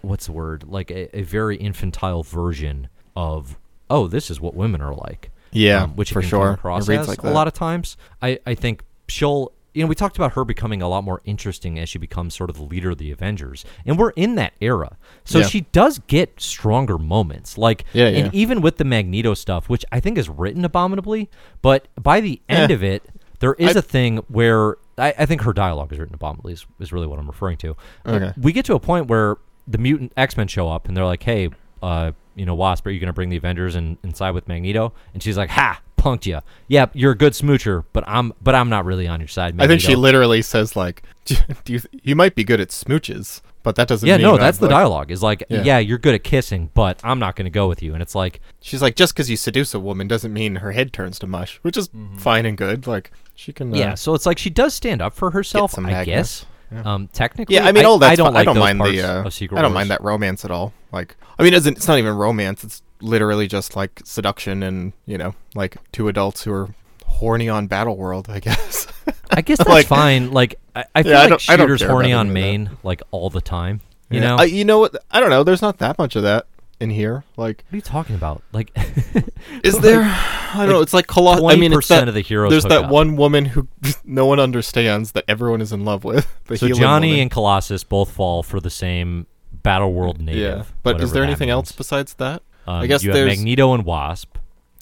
what's 0.00 0.26
the 0.26 0.32
word 0.32 0.62
like 0.68 0.92
a, 0.92 1.18
a 1.18 1.22
very 1.22 1.56
infantile 1.56 2.22
version 2.22 2.88
of 3.16 3.58
oh 3.90 4.06
this 4.08 4.30
is 4.30 4.40
what 4.40 4.54
women 4.54 4.80
are 4.80 4.94
like 4.94 5.30
Yeah, 5.52 5.84
um, 5.84 5.96
which 5.96 6.12
for 6.12 6.22
sure. 6.22 6.52
across 6.52 6.88
reads 6.88 7.02
as 7.02 7.08
like 7.08 7.22
a 7.22 7.30
lot 7.30 7.46
of 7.46 7.54
times 7.54 7.96
I 8.22 8.38
I 8.46 8.54
think 8.54 8.84
she'll 9.08 9.52
you 9.74 9.82
know 9.82 9.88
we 9.88 9.94
talked 9.94 10.16
about 10.16 10.32
her 10.32 10.44
becoming 10.44 10.82
a 10.82 10.88
lot 10.88 11.04
more 11.04 11.20
interesting 11.24 11.78
as 11.78 11.88
she 11.88 11.98
becomes 11.98 12.34
sort 12.34 12.50
of 12.50 12.56
the 12.56 12.62
leader 12.62 12.90
of 12.90 12.98
the 12.98 13.10
Avengers 13.12 13.64
and 13.86 13.98
we're 13.98 14.10
in 14.10 14.34
that 14.36 14.52
era 14.60 14.96
so 15.24 15.38
Yeah. 15.40 15.46
she 15.46 15.60
does 15.72 15.98
get 16.06 16.40
stronger 16.40 16.98
moments 16.98 17.56
like 17.58 17.84
Yeah, 17.92 18.06
and 18.08 18.32
yeah. 18.32 18.40
even 18.40 18.60
with 18.60 18.76
the 18.78 18.84
Magneto 18.84 19.34
stuff 19.34 19.68
which 19.68 19.84
I 19.92 20.00
think 20.00 20.18
is 20.18 20.28
written 20.28 20.64
abominably 20.64 21.28
but 21.62 21.86
by 22.00 22.20
the 22.20 22.40
end 22.48 22.70
Eh. 22.72 22.74
of 22.74 22.82
it 22.82 23.04
there 23.40 23.54
is 23.54 23.76
I- 23.76 23.78
a 23.78 23.82
thing 23.82 24.16
where 24.28 24.76
I, 24.96 25.14
I 25.20 25.26
think 25.26 25.42
her 25.42 25.52
dialogue 25.52 25.92
is 25.92 25.98
written 26.00 26.14
abominably 26.16 26.54
is, 26.54 26.66
is 26.80 26.92
really 26.92 27.06
what 27.06 27.20
I'm 27.20 27.26
referring 27.28 27.56
to. 27.58 27.76
Okay. 28.04 28.32
We 28.36 28.50
get 28.52 28.64
to 28.64 28.74
a 28.74 28.80
point 28.80 29.06
where 29.06 29.36
the 29.68 29.78
mutant 29.78 30.12
X 30.16 30.36
Men 30.36 30.48
show 30.48 30.68
up 30.68 30.88
and 30.88 30.96
they're 30.96 31.04
like, 31.04 31.22
"Hey, 31.22 31.50
uh, 31.80 32.10
you 32.38 32.46
know, 32.46 32.54
Wasp, 32.54 32.86
are 32.86 32.90
you 32.90 33.00
going 33.00 33.08
to 33.08 33.12
bring 33.12 33.28
the 33.30 33.36
Avengers 33.36 33.74
and 33.74 33.96
inside 34.02 34.30
with 34.30 34.46
Magneto?" 34.48 34.92
And 35.14 35.22
she's 35.22 35.36
like, 35.36 35.50
"Ha, 35.50 35.80
punked 35.98 36.26
you. 36.26 36.40
Yeah, 36.68 36.86
you're 36.92 37.12
a 37.12 37.16
good 37.16 37.32
smoocher, 37.32 37.84
but 37.92 38.04
I'm 38.06 38.32
but 38.42 38.54
I'm 38.54 38.68
not 38.68 38.84
really 38.84 39.06
on 39.08 39.20
your 39.20 39.28
side." 39.28 39.60
I 39.60 39.66
think 39.66 39.80
she 39.80 39.96
literally 39.96 40.42
says 40.42 40.76
like, 40.76 41.02
"Do 41.24 41.36
you 41.66 41.80
you 42.02 42.14
might 42.16 42.34
be 42.34 42.44
good 42.44 42.60
at 42.60 42.68
smooches, 42.68 43.40
but 43.62 43.76
that 43.76 43.88
doesn't." 43.88 44.06
Yeah, 44.08 44.16
mean 44.16 44.22
no, 44.26 44.34
I'm, 44.34 44.40
that's 44.40 44.58
the 44.58 44.66
like-" 44.66 44.74
dialogue. 44.74 45.10
Is 45.10 45.22
like, 45.22 45.42
Yeah. 45.48 45.62
yeah. 45.62 45.78
you're 45.78 45.98
good 45.98 46.14
at 46.14 46.24
kissing, 46.24 46.70
but 46.74 47.00
I'm 47.04 47.18
not 47.18 47.36
going 47.36 47.44
to 47.46 47.50
go 47.50 47.68
with 47.68 47.82
you. 47.82 47.92
And 47.94 48.02
it's 48.02 48.14
like, 48.14 48.40
She's 48.60 48.80
like, 48.82 48.96
just 48.96 49.14
because 49.14 49.28
you 49.30 49.36
seduce 49.36 49.74
a 49.74 49.80
woman 49.80 50.06
doesn't 50.08 50.32
mean 50.32 50.56
her 50.56 50.72
head 50.72 50.92
turns 50.92 51.18
to 51.20 51.26
mush, 51.26 51.58
which 51.62 51.76
is 51.76 51.90
fine 52.16 52.46
and 52.46 52.56
good. 52.56 52.86
Like 52.86 53.10
she 53.34 53.52
can. 53.52 53.68
Uh, 53.68 53.72
Mm-hmm. 53.72 53.80
yeah. 53.80 53.94
So 53.94 54.14
it's 54.14 54.26
like 54.26 54.38
she 54.38 54.50
does 54.50 54.74
stand 54.74 55.02
up 55.02 55.12
for 55.14 55.30
herself, 55.32 55.78
I 55.78 56.04
guess. 56.04 56.46
Yeah. 56.72 56.82
Um, 56.84 57.08
technically, 57.08 57.54
Yeah, 57.56 57.66
I 57.66 57.72
mean, 57.72 57.84
all 57.86 57.98
that 57.98 58.10
I 58.12 58.14
don't 58.14 58.34
like 58.34 58.42
I 58.42 58.44
don't 58.44 58.58
mind 58.58 58.80
the. 58.80 59.02
Uh, 59.02 59.24
of 59.24 59.32
Secret 59.34 59.58
I 59.58 59.62
don't 59.62 59.70
Wars. 59.72 59.80
mind 59.80 59.90
that 59.90 60.02
romance 60.02 60.44
at 60.44 60.50
all. 60.50 60.72
Like, 60.92 61.16
I 61.38 61.42
mean, 61.42 61.54
it's, 61.54 61.66
it's 61.66 61.88
not 61.88 61.98
even 61.98 62.14
romance. 62.14 62.62
It's 62.64 62.82
literally 63.00 63.46
just 63.48 63.74
like 63.76 64.00
seduction 64.04 64.62
and 64.62 64.92
you 65.06 65.16
know, 65.18 65.34
like 65.54 65.76
two 65.92 66.08
adults 66.08 66.42
who 66.42 66.52
are 66.52 66.68
horny 67.06 67.48
on 67.48 67.66
Battle 67.68 67.96
World. 67.96 68.28
I 68.28 68.40
guess. 68.48 68.86
I 69.30 69.40
guess 69.40 69.58
that's 69.58 69.70
Like- 69.70 69.86
fine. 69.86 70.30
Like 70.32 70.58
I, 70.76 70.84
I 70.94 71.02
feel 71.02 71.12
Yeah, 71.12 71.18
like 71.20 71.28
don't- 71.30 71.48
I 71.50 71.56
shooters 71.56 71.80
care 71.80 71.90
horny 71.90 72.12
on 72.12 72.26
any 72.26 72.28
that. 72.28 72.46
main 72.46 72.70
like 72.82 73.02
all 73.10 73.30
the 73.30 73.40
time. 73.40 73.80
You 74.10 74.20
Yeah. 74.20 74.28
know, 74.28 74.38
Uh, 74.38 74.42
you 74.44 74.64
know 74.64 74.78
what? 74.80 74.94
I 75.10 75.20
don't 75.20 75.30
know. 75.30 75.44
There's 75.44 75.62
not 75.62 75.78
that 75.78 75.98
much 75.98 76.16
of 76.16 76.22
that 76.22 76.46
in 76.80 76.90
here. 76.90 77.24
Like, 77.36 77.64
what 77.68 77.72
are 77.72 77.76
you 77.76 77.82
talking 77.82 78.14
about? 78.14 78.42
Like, 78.52 78.70
is 79.64 79.78
there? 79.80 80.02
I 80.02 80.54
don't 80.60 80.68
know. 80.70 80.80
It's 80.80 80.94
like 80.94 81.06
colossal. 81.06 81.48
I 81.48 81.56
mean, 81.56 81.72
it's 81.72 81.76
percent 81.76 82.02
that, 82.02 82.08
of 82.08 82.14
the 82.14 82.20
heroes. 82.20 82.50
there's 82.50 82.64
that 82.64 82.84
up. 82.84 82.90
one 82.90 83.16
woman 83.16 83.44
who 83.46 83.68
no 84.04 84.26
one 84.26 84.40
understands 84.40 85.12
that 85.12 85.24
everyone 85.28 85.60
is 85.60 85.72
in 85.72 85.84
love 85.84 86.04
with. 86.04 86.26
The 86.46 86.56
So 86.56 86.68
Johnny 86.68 87.08
woman. 87.08 87.22
and 87.22 87.30
Colossus 87.30 87.84
both 87.84 88.10
fall 88.12 88.42
for 88.42 88.58
the 88.60 88.70
same 88.70 89.26
Battle 89.62 89.92
World 89.92 90.20
native. 90.20 90.40
yeah. 90.40 90.64
But 90.82 91.00
is 91.02 91.12
there 91.12 91.22
that 91.22 91.28
anything 91.28 91.50
else 91.50 91.72
besides 91.72 92.14
that? 92.14 92.42
Um, 92.66 92.76
I 92.82 92.86
guess 92.86 93.02
you 93.04 93.12
there's 93.12 93.28
have 93.30 93.38
Magneto 93.38 93.74
and 93.74 93.84
Wasp. 93.84 94.36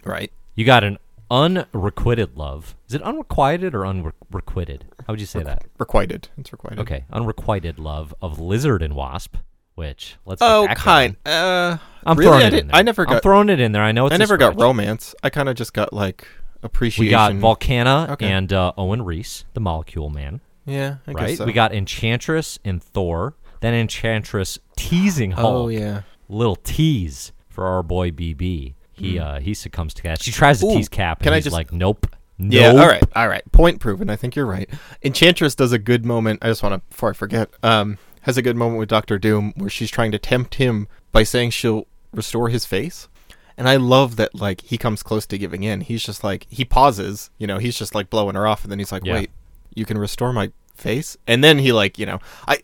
right. 0.05 0.31
You 0.55 0.65
got 0.65 0.85
an 0.85 0.99
unrequited 1.31 2.37
love. 2.37 2.75
Is 2.89 2.95
it 2.95 3.03
unrequited 3.03 3.75
or 3.75 3.85
unrequited? 3.85 4.85
How 5.07 5.13
would 5.13 5.21
you 5.21 5.27
say 5.27 5.43
that? 5.43 5.65
Requited. 5.79 6.29
It's 6.39 6.53
requited. 6.53 6.79
Okay, 6.81 7.05
unrequited 7.13 7.79
love 7.79 8.15
of 8.23 8.39
Lizard 8.39 8.83
and 8.83 8.95
Wasp. 8.95 9.37
Which 9.77 10.17
let's. 10.25 10.43
Oh, 10.43 10.67
kind. 10.75 11.17
Uh, 11.25 11.77
I'm 12.05 12.17
really? 12.19 12.31
throwing 12.31 12.43
I 12.43 12.47
it 12.49 12.55
in 12.55 12.67
there. 12.69 12.77
I 12.77 12.83
never 12.83 13.03
I'm 13.07 13.13
got- 13.15 13.23
throwing 13.23 13.49
it 13.49 13.61
in 13.61 13.73
there. 13.73 13.83
I 13.83 13.93
know 13.93 14.07
it's. 14.07 14.15
I 14.15 14.19
never 14.19 14.37
got 14.37 14.61
romance. 14.61 15.15
I 15.23 15.31
kind 15.31 15.49
of 15.49 15.55
just 15.57 15.73
got 15.73 15.93
like 15.93 16.27
appreciation. 16.63 17.05
We 17.07 17.11
got 17.11 17.33
Volcana 17.35 18.11
Okay. 18.11 18.27
and 18.31 18.53
uh, 18.53 18.73
Owen 18.77 19.03
Reece, 19.03 19.45
the 19.55 19.61
Molecule 19.61 20.09
Man, 20.11 20.41
Yeah, 20.65 20.97
I 21.07 21.13
right? 21.13 21.27
guess 21.29 21.39
so. 21.39 21.45
We 21.45 21.53
got 21.53 21.73
Enchantress 21.75 22.59
and 22.65 22.83
Thor. 22.83 23.35
Then 23.61 23.75
Enchantress 23.75 24.59
teasing 24.77 25.33
Hulk. 25.33 25.47
Oh 25.47 25.69
yeah. 25.69 26.03
Little 26.29 26.57
tease 26.57 27.33
for 27.49 27.67
our 27.67 27.83
boy 27.83 28.11
BB. 28.11 28.75
He 28.93 29.19
uh, 29.19 29.41
he 29.41 29.53
succumbs 29.53 29.93
to 29.95 30.03
that. 30.05 30.23
She 30.23 30.33
tries 30.33 30.61
to. 30.61 30.67
Ooh, 30.67 30.75
tease 30.77 30.89
Cap, 30.89 31.19
and 31.19 31.25
can 31.25 31.33
I 31.35 31.37
he's 31.37 31.45
just- 31.45 31.55
like, 31.55 31.71
"Nope, 31.73 32.07
Nope. 32.39 32.53
Yeah. 32.53 32.69
All 32.71 32.87
right. 32.89 33.03
All 33.15 33.29
right. 33.29 33.43
Point 33.53 33.81
proven. 33.81 34.09
I 34.11 34.17
think 34.17 34.37
you're 34.37 34.47
right. 34.47 34.69
Enchantress 35.03 35.55
does 35.55 35.73
a 35.73 35.79
good 35.79 36.05
moment. 36.07 36.41
I 36.43 36.49
just 36.49 36.63
want 36.63 36.75
to 36.75 36.79
before 36.91 37.11
I 37.11 37.13
forget. 37.13 37.49
Um, 37.63 37.99
has 38.27 38.37
a 38.37 38.43
good 38.43 38.57
moment 38.57 38.81
with 38.81 38.89
Doctor 38.89 39.19
Doom 39.19 39.53
where 39.57 39.71
she's 39.71 39.91
trying 39.91 40.11
to 40.11 40.19
tempt 40.19 40.57
him 40.57 40.89
by 41.13 41.23
saying 41.23 41.51
she'll 41.51 41.87
restore 42.13 42.49
his 42.49 42.67
face. 42.67 43.09
And 43.57 43.69
I 43.69 43.77
love 43.77 44.17
that 44.17 44.35
like 44.35 44.63
he 44.63 44.77
comes 44.77 45.05
close 45.05 45.27
to 45.27 45.39
giving 45.39 45.63
in. 45.63 45.81
He's 45.81 46.03
just 46.03 46.25
like 46.25 46.45
he 46.51 46.65
pauses, 46.65 47.31
you 47.39 47.47
know, 47.47 47.59
he's 47.59 47.79
just 47.79 47.95
like 47.95 48.11
blowing 48.11 48.35
her 48.35 48.47
off 48.47 48.65
and 48.65 48.71
then 48.71 48.81
he's 48.81 48.91
like, 48.91 49.05
Yeah. 49.05 49.15
"Wait, 49.15 49.31
you 49.75 49.87
can 49.87 49.97
restore 49.97 50.33
my 50.33 50.51
face?" 50.75 51.17
And 51.29 51.43
then 51.43 51.61
he 51.61 51.71
like, 51.71 51.99
you 52.01 52.05
know, 52.05 52.19
I 52.49 52.59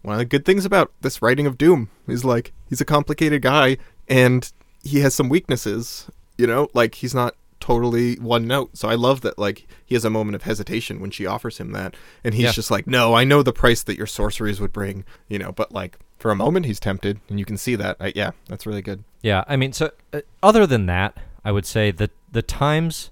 one 0.00 0.14
of 0.14 0.18
the 0.18 0.24
good 0.24 0.46
things 0.46 0.64
about 0.64 0.90
this 1.02 1.20
writing 1.20 1.46
of 1.46 1.58
Doom 1.58 1.90
is 2.08 2.24
like 2.24 2.52
he's 2.68 2.80
a 2.80 2.86
complicated 2.86 3.42
guy 3.42 3.76
and 4.08 4.50
he 4.82 5.00
has 5.00 5.14
some 5.14 5.28
weaknesses, 5.28 6.10
you 6.38 6.46
know, 6.46 6.68
like 6.72 6.96
he's 6.96 7.14
not 7.14 7.36
totally 7.62 8.16
one 8.16 8.46
note. 8.46 8.76
So 8.76 8.88
I 8.88 8.94
love 8.96 9.20
that 9.22 9.38
like 9.38 9.66
he 9.86 9.94
has 9.94 10.04
a 10.04 10.10
moment 10.10 10.34
of 10.34 10.42
hesitation 10.42 11.00
when 11.00 11.10
she 11.10 11.24
offers 11.24 11.58
him 11.58 11.72
that 11.72 11.94
and 12.24 12.34
he's 12.34 12.42
Yeah. 12.44 12.52
just 12.52 12.70
like, 12.70 12.86
"No, 12.86 13.14
I 13.14 13.24
know 13.24 13.42
the 13.42 13.52
price 13.52 13.82
that 13.84 13.96
your 13.96 14.06
sorceries 14.06 14.60
would 14.60 14.72
bring," 14.72 15.04
you 15.28 15.38
know, 15.38 15.52
but 15.52 15.72
like 15.72 15.96
for 16.18 16.30
a 16.30 16.36
moment 16.36 16.66
he's 16.66 16.80
tempted 16.80 17.20
and 17.30 17.38
you 17.38 17.44
can 17.44 17.56
see 17.56 17.76
that. 17.76 17.96
I, 18.00 18.12
yeah, 18.14 18.32
that's 18.48 18.66
really 18.66 18.82
good. 18.82 19.04
Yeah, 19.22 19.44
I 19.46 19.56
mean, 19.56 19.72
so 19.72 19.92
uh, 20.12 20.20
other 20.42 20.66
than 20.66 20.86
that, 20.86 21.16
I 21.44 21.52
would 21.52 21.64
say 21.66 21.90
that 21.92 22.10
the 22.30 22.42
times, 22.42 23.10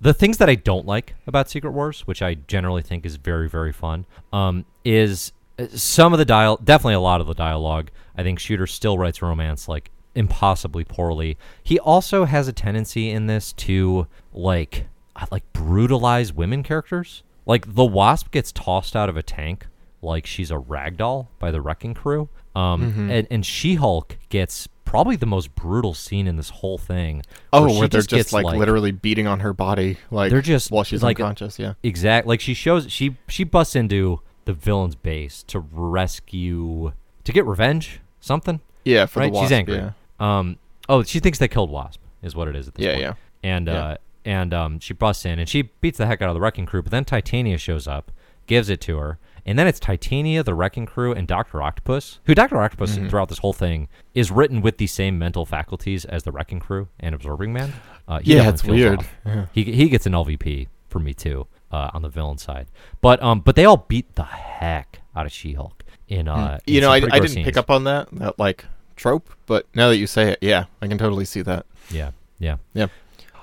the 0.00 0.14
things 0.14 0.38
that 0.38 0.48
I 0.48 0.54
don't 0.54 0.86
like 0.86 1.14
about 1.26 1.50
Secret 1.50 1.72
Wars, 1.72 2.02
which 2.06 2.22
I 2.22 2.34
generally 2.34 2.82
think 2.82 3.04
is 3.04 3.16
very, 3.16 3.48
very 3.48 3.72
fun, 3.72 4.06
um, 4.32 4.64
is 4.84 5.32
uh, 5.58 5.66
some 5.74 6.12
of 6.12 6.18
the 6.20 6.24
dial, 6.24 6.56
definitely 6.62 6.94
a 6.94 7.00
lot 7.00 7.20
of 7.20 7.26
the 7.26 7.34
dialogue. 7.34 7.90
I 8.16 8.22
think 8.22 8.38
Shooter 8.38 8.66
still 8.68 8.96
writes 8.98 9.20
romance 9.22 9.66
like 9.68 9.90
impossibly 10.14 10.84
poorly. 10.84 11.36
He 11.62 11.78
also 11.78 12.24
has 12.24 12.48
a 12.48 12.52
tendency 12.52 13.10
in 13.10 13.26
this 13.26 13.52
to 13.54 14.06
like, 14.32 14.86
like 15.30 15.44
brutalize 15.52 16.32
women 16.32 16.62
characters. 16.62 17.22
Like 17.46 17.74
the 17.74 17.84
Wasp 17.84 18.30
gets 18.30 18.52
tossed 18.52 18.94
out 18.96 19.08
of 19.08 19.16
a 19.16 19.22
tank 19.22 19.66
like 20.02 20.26
she's 20.26 20.50
a 20.50 20.54
ragdoll 20.56 21.28
by 21.38 21.50
the 21.50 21.60
Wrecking 21.60 21.94
Crew. 21.94 22.28
Um, 22.54 22.92
Mm-hmm. 22.92 23.10
and, 23.10 23.26
and 23.30 23.46
She 23.46 23.74
Hulk 23.76 24.16
gets 24.28 24.68
probably 24.84 25.16
the 25.16 25.26
most 25.26 25.54
brutal 25.54 25.92
scene 25.94 26.26
in 26.26 26.36
this 26.36 26.50
whole 26.50 26.78
thing. 26.78 27.22
Oh, 27.52 27.66
where 27.66 27.78
where, 27.80 27.88
they're 27.88 28.00
just, 28.00 28.10
gets, 28.10 28.32
like, 28.32 28.44
literally 28.56 28.90
beating 28.90 29.26
on 29.26 29.40
her 29.40 29.52
body, 29.52 29.96
like 30.10 30.30
They're 30.30 30.40
just, 30.40 30.70
while 30.70 30.82
she's 30.84 31.02
like, 31.02 31.20
unconscious. 31.20 31.58
Yeah, 31.58 31.74
exactly. 31.82 32.28
like 32.30 32.40
she 32.40 32.54
shows 32.54 32.90
she 32.90 33.16
she 33.28 33.44
busts 33.44 33.76
into 33.76 34.20
the 34.44 34.52
villain's 34.54 34.94
base 34.94 35.42
to 35.48 35.60
rescue 35.60 36.92
to 37.24 37.32
get 37.32 37.44
revenge 37.44 38.00
something 38.20 38.60
yeah. 38.88 39.06
For 39.06 39.20
right 39.20 39.26
the 39.26 39.32
wasp, 39.36 39.44
she's 39.48 39.52
angry 39.52 39.76
Yeah. 39.76 39.90
um 40.20 40.56
oh 40.88 41.02
she 41.02 41.20
thinks 41.20 41.38
they 41.38 41.48
killed 41.48 41.70
wasp 41.70 42.00
is 42.22 42.34
what 42.34 42.48
it 42.48 42.56
is 42.56 42.66
at 42.68 42.74
this 42.74 42.84
Yeah, 42.84 42.92
point 42.92 43.02
yeah. 43.02 43.14
and 43.42 43.66
Yeah. 43.68 43.74
uh 43.84 43.96
and 44.24 44.52
um 44.54 44.80
she 44.80 44.92
busts 44.94 45.24
in 45.24 45.38
and 45.38 45.48
she 45.48 45.62
beats 45.80 45.98
the 45.98 46.06
heck 46.06 46.20
out 46.22 46.28
of 46.28 46.34
the 46.34 46.40
wrecking 46.40 46.66
crew 46.66 46.82
but 46.82 46.90
then 46.90 47.04
titania 47.04 47.58
shows 47.58 47.86
up 47.86 48.10
gives 48.46 48.68
it 48.68 48.80
to 48.82 48.96
her 48.98 49.18
and 49.46 49.58
then 49.58 49.66
it's 49.66 49.80
Titania, 49.80 50.42
the 50.42 50.52
Wrecking 50.52 50.84
Crew, 50.84 51.14
and 51.14 51.26
Doctor 51.26 51.62
Octopus, 51.62 52.20
who 52.24 52.34
Doctor 52.34 52.58
Octopus 52.60 52.96
Mm-hmm. 52.96 53.08
throughout 53.08 53.30
this 53.30 53.38
whole 53.38 53.54
thing 53.54 53.88
is 54.12 54.30
written 54.30 54.60
with 54.60 54.76
the 54.76 54.86
same 54.86 55.18
mental 55.18 55.46
faculties 55.46 56.04
as 56.04 56.24
the 56.24 56.32
Wrecking 56.32 56.60
Crew 56.60 56.88
and 57.00 57.14
Absorbing 57.14 57.54
Man. 57.54 57.72
Uh, 58.06 58.18
he 58.18 58.36
Yeah, 58.36 58.50
it's 58.50 58.62
weird. 58.62 59.06
Yeah. 59.24 59.46
He 59.52 59.64
he 59.64 59.88
gets 59.88 60.04
an 60.04 60.12
LVP 60.12 60.66
for 60.88 60.98
me 60.98 61.14
too 61.14 61.46
uh, 61.72 61.88
on 61.94 62.02
the 62.02 62.10
villain 62.10 62.36
side, 62.36 62.66
but 63.00 63.22
um 63.22 63.40
but 63.40 63.56
they 63.56 63.64
all 63.64 63.86
beat 63.88 64.14
the 64.16 64.24
heck 64.24 65.00
out 65.16 65.24
of 65.24 65.32
She 65.32 65.54
Hulk 65.54 65.82
in 66.08 66.28
uh 66.28 66.58
in 66.66 66.74
you 66.74 66.80
know, 66.82 66.90
I, 66.90 66.96
I 67.10 67.18
didn't 67.18 67.44
pick 67.44 67.56
up 67.56 67.70
on 67.70 67.84
that 67.84 68.08
that 68.12 68.38
like 68.38 68.66
trope, 68.98 69.30
but 69.46 69.66
now 69.74 69.88
that 69.88 69.96
you 69.96 70.06
say 70.06 70.32
it, 70.32 70.38
yeah, 70.42 70.66
I 70.82 70.86
can 70.88 70.98
totally 70.98 71.24
see 71.24 71.40
that. 71.42 71.64
Yeah, 71.90 72.10
yeah. 72.38 72.56
Yeah. 72.74 72.88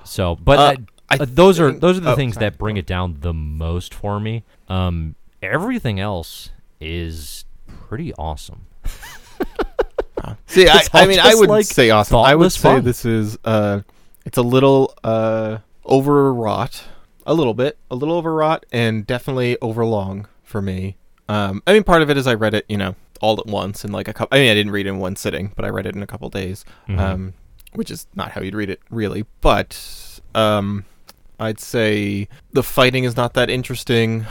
So, 0.03 0.35
but 0.35 0.59
Uh, 0.59 0.75
I 1.09 1.15
uh, 1.19 1.25
those 1.27 1.59
are 1.59 1.71
those 1.71 1.97
are 1.97 2.01
the 2.01 2.11
oh, 2.11 2.15
things 2.15 2.35
sorry. 2.35 2.45
that 2.49 2.57
bring 2.57 2.77
it 2.77 2.85
down 2.85 3.17
the 3.21 3.33
most 3.33 3.93
for 3.93 4.19
me. 4.19 4.43
Um, 4.69 5.15
everything 5.41 5.99
else 5.99 6.51
is 6.79 7.45
pretty 7.67 8.13
awesome. 8.15 8.65
See, 10.47 10.67
I, 10.67 10.81
I 10.93 11.05
mean, 11.05 11.19
I 11.19 11.35
would 11.35 11.49
like, 11.49 11.65
say 11.65 11.89
awesome. 11.91 12.17
I 12.17 12.33
would 12.33 12.51
say 12.51 12.61
fun. 12.61 12.83
this 12.83 13.05
is 13.05 13.37
uh, 13.45 13.81
it's 14.25 14.37
a 14.37 14.41
little 14.41 14.93
uh 15.03 15.59
overwrought, 15.85 16.83
a 17.27 17.33
little 17.33 17.53
bit, 17.53 17.77
a 17.91 17.95
little 17.95 18.15
overwrought, 18.15 18.65
and 18.71 19.05
definitely 19.05 19.57
overlong 19.61 20.27
for 20.43 20.61
me. 20.61 20.97
Um, 21.29 21.61
I 21.67 21.73
mean, 21.73 21.83
part 21.83 22.01
of 22.01 22.09
it 22.09 22.17
is 22.17 22.25
I 22.27 22.33
read 22.33 22.53
it, 22.55 22.65
you 22.67 22.77
know, 22.77 22.95
all 23.21 23.39
at 23.39 23.45
once 23.47 23.83
in 23.85 23.91
like 23.91 24.07
a 24.07 24.13
couple. 24.13 24.35
I 24.35 24.41
mean, 24.41 24.51
I 24.51 24.53
didn't 24.53 24.71
read 24.71 24.85
it 24.85 24.89
in 24.89 24.97
one 24.99 25.15
sitting, 25.15 25.51
but 25.55 25.65
I 25.65 25.69
read 25.69 25.85
it 25.85 25.95
in 25.95 26.03
a 26.03 26.07
couple 26.07 26.29
days, 26.29 26.65
Mhm. 26.89 26.99
um, 26.99 27.33
which 27.73 27.91
is 27.91 28.07
not 28.15 28.31
how 28.31 28.41
you'd 28.41 28.55
read 28.55 28.69
it 28.69 28.81
really. 28.89 29.25
But 29.41 29.79
um, 30.33 30.85
I'd 31.39 31.59
say 31.59 32.27
the 32.53 32.63
fighting 32.63 33.03
is 33.03 33.15
not 33.15 33.33
that 33.33 33.49
interesting 33.49 34.25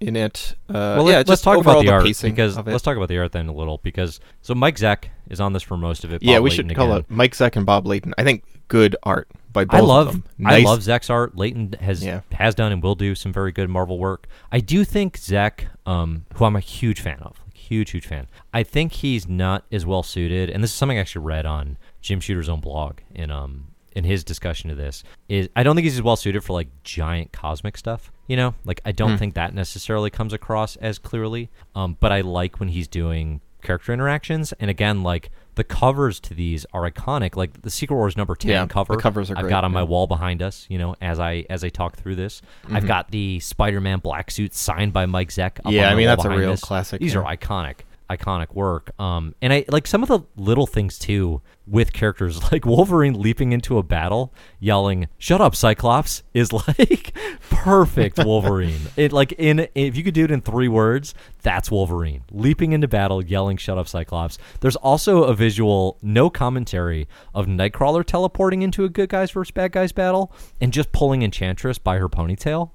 in 0.00 0.14
it. 0.16 0.54
Uh, 0.68 0.72
well, 0.96 1.08
yeah, 1.08 1.16
let, 1.18 1.26
just 1.26 1.40
us 1.40 1.42
talk 1.42 1.58
about 1.58 1.82
the, 1.82 1.88
art 1.90 2.04
because 2.04 2.56
let's 2.66 2.82
talk 2.84 2.96
about 2.96 3.08
the 3.08 3.18
art 3.18 3.32
then 3.32 3.48
a 3.48 3.52
little 3.52 3.80
because 3.82 4.20
so 4.42 4.54
Mike 4.54 4.76
Zeck 4.76 5.04
is 5.28 5.40
on 5.40 5.52
this 5.52 5.62
for 5.62 5.76
most 5.76 6.04
of 6.04 6.12
it. 6.12 6.22
yeah, 6.22 6.36
Bob 6.36 6.44
we 6.44 6.50
Layton 6.50 6.68
should 6.68 6.76
call 6.76 6.92
again. 6.92 6.98
it 7.08 7.10
Mike 7.10 7.32
Zeck 7.32 7.56
and 7.56 7.66
Bob 7.66 7.86
Layton. 7.86 8.14
I 8.16 8.22
think 8.24 8.44
good 8.68 8.94
art 9.02 9.28
by 9.52 9.64
both 9.64 9.74
I 9.74 9.78
of 9.80 9.84
love 9.86 10.12
them. 10.12 10.24
I 10.46 10.60
love 10.60 10.80
Zeck's 10.80 11.10
art. 11.10 11.36
Layton 11.36 11.74
has 11.80 12.04
Yeah. 12.04 12.20
has 12.34 12.54
done 12.54 12.70
and 12.70 12.82
will 12.82 12.94
do 12.94 13.14
some 13.16 13.32
very 13.32 13.50
good 13.50 13.68
Marvel 13.68 13.98
work. 13.98 14.28
I 14.52 14.60
do 14.60 14.84
think 14.84 15.16
Zek, 15.16 15.66
um, 15.84 16.26
who 16.34 16.44
I'm 16.44 16.54
a 16.54 16.60
huge 16.60 17.00
fan 17.00 17.18
of, 17.20 17.36
huge 17.68 17.90
huge 17.90 18.06
fan. 18.06 18.26
I 18.52 18.62
think 18.62 18.92
he's 18.92 19.28
not 19.28 19.64
as 19.70 19.84
well 19.86 20.02
suited, 20.02 20.50
and 20.50 20.62
this 20.62 20.70
is 20.70 20.76
something 20.76 20.98
I 20.98 21.00
actually 21.00 21.24
read 21.24 21.46
on 21.46 21.76
Jim 22.00 22.20
Shooter's 22.20 22.48
own 22.48 22.60
blog 22.60 22.98
in 23.14 23.30
um 23.30 23.68
in 23.94 24.04
his 24.04 24.22
discussion 24.22 24.70
of 24.70 24.76
this. 24.76 25.02
Is 25.28 25.48
I 25.56 25.62
don't 25.62 25.74
think 25.74 25.84
he's 25.84 25.94
as 25.96 26.02
well 26.02 26.16
suited 26.16 26.44
for 26.44 26.52
like 26.52 26.68
giant 26.84 27.32
cosmic 27.32 27.76
stuff. 27.76 28.12
You 28.26 28.36
know, 28.36 28.54
like 28.64 28.80
I 28.84 28.92
don't 28.92 29.12
Hmm. 29.12 29.16
think 29.16 29.34
that 29.34 29.54
necessarily 29.54 30.10
comes 30.10 30.32
across 30.32 30.76
as 30.76 30.98
clearly. 30.98 31.50
Um, 31.74 31.96
but 31.98 32.12
I 32.12 32.20
like 32.20 32.60
when 32.60 32.68
he's 32.68 32.86
doing 32.88 33.40
character 33.62 33.92
interactions, 33.92 34.52
and 34.60 34.70
again, 34.70 35.02
like 35.02 35.30
the 35.58 35.64
covers 35.64 36.18
to 36.20 36.32
these 36.34 36.64
are 36.72 36.90
iconic. 36.90 37.36
Like 37.36 37.60
the 37.60 37.70
Secret 37.70 37.94
Wars 37.96 38.16
number 38.16 38.34
ten 38.34 38.50
Yeah, 38.52 38.64
the 38.64 38.72
cover, 38.72 38.96
covers 38.96 39.30
are 39.30 39.36
I've 39.36 39.42
great, 39.42 39.50
got 39.50 39.64
on 39.64 39.72
my 39.72 39.82
wall 39.82 40.06
behind 40.06 40.40
us. 40.40 40.64
You 40.70 40.78
know, 40.78 40.96
as 41.02 41.20
I 41.20 41.44
as 41.50 41.62
I 41.62 41.68
talk 41.68 41.96
through 41.96 42.14
this, 42.14 42.40
Mm-hmm. 42.64 42.76
I've 42.76 42.86
got 42.86 43.10
the 43.10 43.40
Spider-Man 43.40 43.98
black 43.98 44.30
suit 44.30 44.54
signed 44.54 44.92
by 44.92 45.06
Mike 45.06 45.28
Zeck. 45.30 45.58
Up 45.64 45.72
Yeah, 45.72 45.90
I 45.90 45.94
mean, 45.94 46.06
that's 46.06 46.24
a 46.24 46.30
real 46.30 46.52
us. 46.52 46.60
classic, 46.60 47.00
These 47.00 47.14
yeah. 47.14 47.20
are 47.20 47.36
iconic 47.36 47.80
iconic 48.10 48.54
work 48.54 48.90
um 48.98 49.34
and 49.42 49.52
i 49.52 49.62
like 49.68 49.86
some 49.86 50.02
of 50.02 50.08
the 50.08 50.18
little 50.36 50.66
things 50.66 50.98
too 50.98 51.42
with 51.68 51.92
characters 51.92 52.40
like 52.52 52.64
wolverine 52.64 53.14
leaping 53.20 53.52
into 53.52 53.76
a 53.78 53.82
battle 53.82 54.32
yelling 54.58 55.06
shut 55.18 55.40
up 55.40 55.54
cyclops 55.54 56.22
is 56.32 56.52
like 56.68 57.12
perfect 57.50 58.18
wolverine. 58.24 58.80
It 58.96 59.12
like 59.12 59.32
in 59.32 59.68
if 59.74 59.96
you 59.96 60.02
could 60.02 60.14
do 60.14 60.24
it 60.24 60.30
in 60.30 60.40
three 60.40 60.68
words 60.68 61.14
that's 61.42 61.70
wolverine. 61.70 62.24
Leaping 62.30 62.72
into 62.72 62.88
battle 62.88 63.24
yelling 63.24 63.56
shut 63.56 63.78
up 63.78 63.86
cyclops. 63.88 64.38
There's 64.60 64.76
also 64.76 65.24
a 65.24 65.34
visual 65.34 65.98
no 66.02 66.28
commentary 66.30 67.06
of 67.34 67.46
nightcrawler 67.46 68.04
teleporting 68.04 68.62
into 68.62 68.84
a 68.84 68.88
good 68.88 69.08
guys 69.08 69.30
versus 69.30 69.50
bad 69.52 69.72
guys 69.72 69.92
battle 69.92 70.32
and 70.60 70.72
just 70.72 70.92
pulling 70.92 71.22
enchantress 71.22 71.78
by 71.78 71.98
her 71.98 72.08
ponytail. 72.08 72.70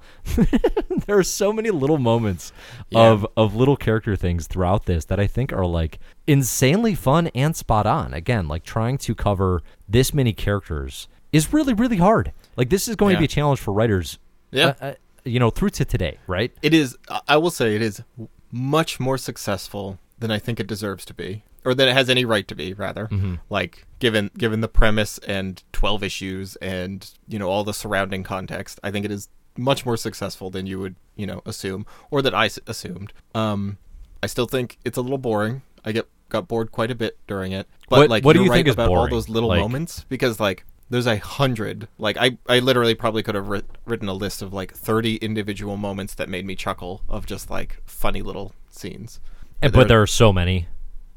There 1.06 1.18
are 1.18 1.24
so 1.24 1.52
many 1.52 1.70
little 1.72 1.98
moments 1.98 2.54
Yeah. 2.90 3.10
of 3.12 3.28
of 3.36 3.56
little 3.56 3.76
character 3.76 4.16
things 4.16 4.48
throughout 4.48 4.86
this 4.86 5.06
that 5.06 5.20
I 5.20 5.28
think 5.28 5.52
are 5.52 5.66
like 5.66 6.00
insanely 6.28 6.96
fun 6.96 7.28
and 7.36 7.56
spot 7.56 7.86
on. 7.86 8.14
Again, 8.14 8.48
like 8.48 8.64
trying 8.64 8.98
to 9.00 9.16
cover 9.16 9.62
this 9.88 10.14
many 10.14 10.34
characters 10.34 11.08
is 11.32 11.54
really 11.54 11.74
really 11.74 11.98
hard. 11.98 12.32
Like 12.56 12.70
this 12.70 12.88
is 12.88 12.96
going 12.96 13.16
to 13.16 13.20
be 13.20 13.26
a 13.26 13.30
challenge 13.30 13.60
for 13.60 13.74
writers. 13.74 14.20
Yeah. 14.52 14.74
uh, 14.82 14.86
uh, 14.86 14.94
you 15.26 15.40
know, 15.40 15.50
through 15.50 15.70
to 15.72 15.86
today, 15.86 16.18
right? 16.28 16.52
It 16.62 16.74
is. 16.74 16.98
I- 17.28 17.38
will 17.38 17.50
say 17.52 17.76
it 17.76 17.82
is 17.82 18.04
much 18.52 19.00
more 19.00 19.18
successful 19.18 19.98
than 20.20 20.30
I 20.32 20.38
think 20.40 20.60
it 20.60 20.68
deserves 20.68 21.06
to 21.06 21.14
be, 21.14 21.44
or 21.66 21.74
than 21.74 21.88
it 21.88 21.94
has 21.94 22.10
any 22.10 22.26
right 22.26 22.48
to 22.48 22.56
be. 22.56 22.74
Rather, 22.74 23.08
Mm-hmm. 23.08 23.36
like 23.50 23.86
given 24.00 24.30
given 24.38 24.62
the 24.62 24.68
premise 24.68 25.18
and 25.20 25.64
twelve 25.72 26.04
issues 26.04 26.56
and 26.58 27.10
you 27.28 27.40
know 27.40 27.50
all 27.50 27.64
the 27.64 27.74
surrounding 27.74 28.24
context, 28.24 28.80
I 28.84 28.92
think 28.92 29.06
it 29.06 29.12
is 29.12 29.30
much 29.58 29.86
more 29.86 29.98
successful 29.98 30.50
than 30.50 30.66
you 30.68 30.80
would 30.80 30.96
you 31.16 31.26
know 31.26 31.42
assume 31.46 31.86
or 32.12 32.22
that 32.22 32.36
I 32.36 32.46
s- 32.46 32.60
assumed. 32.68 33.14
Um, 33.34 33.78
I 34.22 34.28
still 34.28 34.46
think 34.46 34.78
it's 34.86 34.98
a 34.98 35.02
little 35.02 35.18
boring. 35.18 35.62
I 35.86 35.92
get 35.94 36.08
got 36.34 36.48
bored 36.50 36.72
quite 36.72 36.92
a 36.92 36.96
bit 36.96 37.18
during 37.28 37.54
it. 37.54 37.68
But 37.90 38.00
What- 38.00 38.10
like, 38.10 38.26
what 38.26 38.34
do 38.34 38.44
you 38.44 38.50
right 38.50 38.66
think 38.66 38.68
about 38.74 38.90
all 38.90 39.08
those 39.08 39.30
little 39.30 39.50
Like- 39.50 39.62
moments? 39.62 40.06
Because 40.10 40.40
like 40.42 40.66
there's 40.90 41.08
a 41.08 41.18
hundred. 41.18 41.88
Like 41.98 42.18
I, 42.20 42.38
I 42.50 42.60
literally 42.60 42.94
probably 42.96 43.24
could 43.24 43.36
have 43.36 43.48
writ- 43.48 43.66
written 43.86 44.10
a 44.10 44.14
list 44.14 44.42
of 44.42 44.52
like 44.54 44.74
thirty 44.74 45.16
individual 45.16 45.78
moments 45.78 46.14
that 46.16 46.28
made 46.28 46.46
me 46.46 46.56
chuckle 46.56 47.02
of 47.08 47.26
just 47.26 47.50
like 47.50 47.82
funny 47.86 48.22
little 48.22 48.54
scenes. 48.70 49.20
And, 49.62 49.72
but 49.72 49.88
there 49.88 50.02
are 50.02 50.08
so 50.08 50.34
many. 50.34 50.68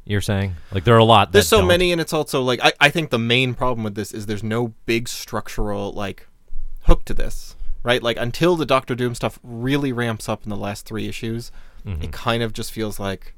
You're 0.05 0.21
saying 0.21 0.55
like 0.71 0.85
there 0.85 0.95
are 0.95 0.99
a 0.99 1.05
lot. 1.05 1.33
there's 1.33 1.49
so 1.49 1.59
don't. 1.59 1.67
many, 1.67 1.91
and 1.91 2.01
it's 2.01 2.13
also 2.13 2.41
like 2.41 2.61
I, 2.63 2.73
I 2.81 2.91
think 2.91 3.11
the 3.11 3.19
main 3.19 3.55
problem 3.55 3.83
with 3.83 3.97
this 3.97 4.13
is 4.13 4.27
there's 4.27 4.45
no 4.45 4.69
big 4.87 5.09
structural 5.09 5.93
like 5.93 6.29
hook 6.83 7.05
to 7.07 7.15
this, 7.15 7.57
right? 7.83 8.01
Like 8.01 8.17
until 8.17 8.55
the 8.55 8.65
Doctor 8.67 8.95
Doom 8.95 9.17
stuff 9.17 9.41
really 9.43 9.91
ramps 9.93 10.29
up 10.29 10.45
in 10.45 10.51
the 10.51 10.57
last 10.57 10.87
three 10.87 11.09
issues, 11.09 11.51
Mm-hmm. 11.85 12.03
it 12.03 12.13
kind 12.13 12.43
of 12.43 12.53
just 12.53 12.73
feels 12.73 12.99
like 13.01 13.35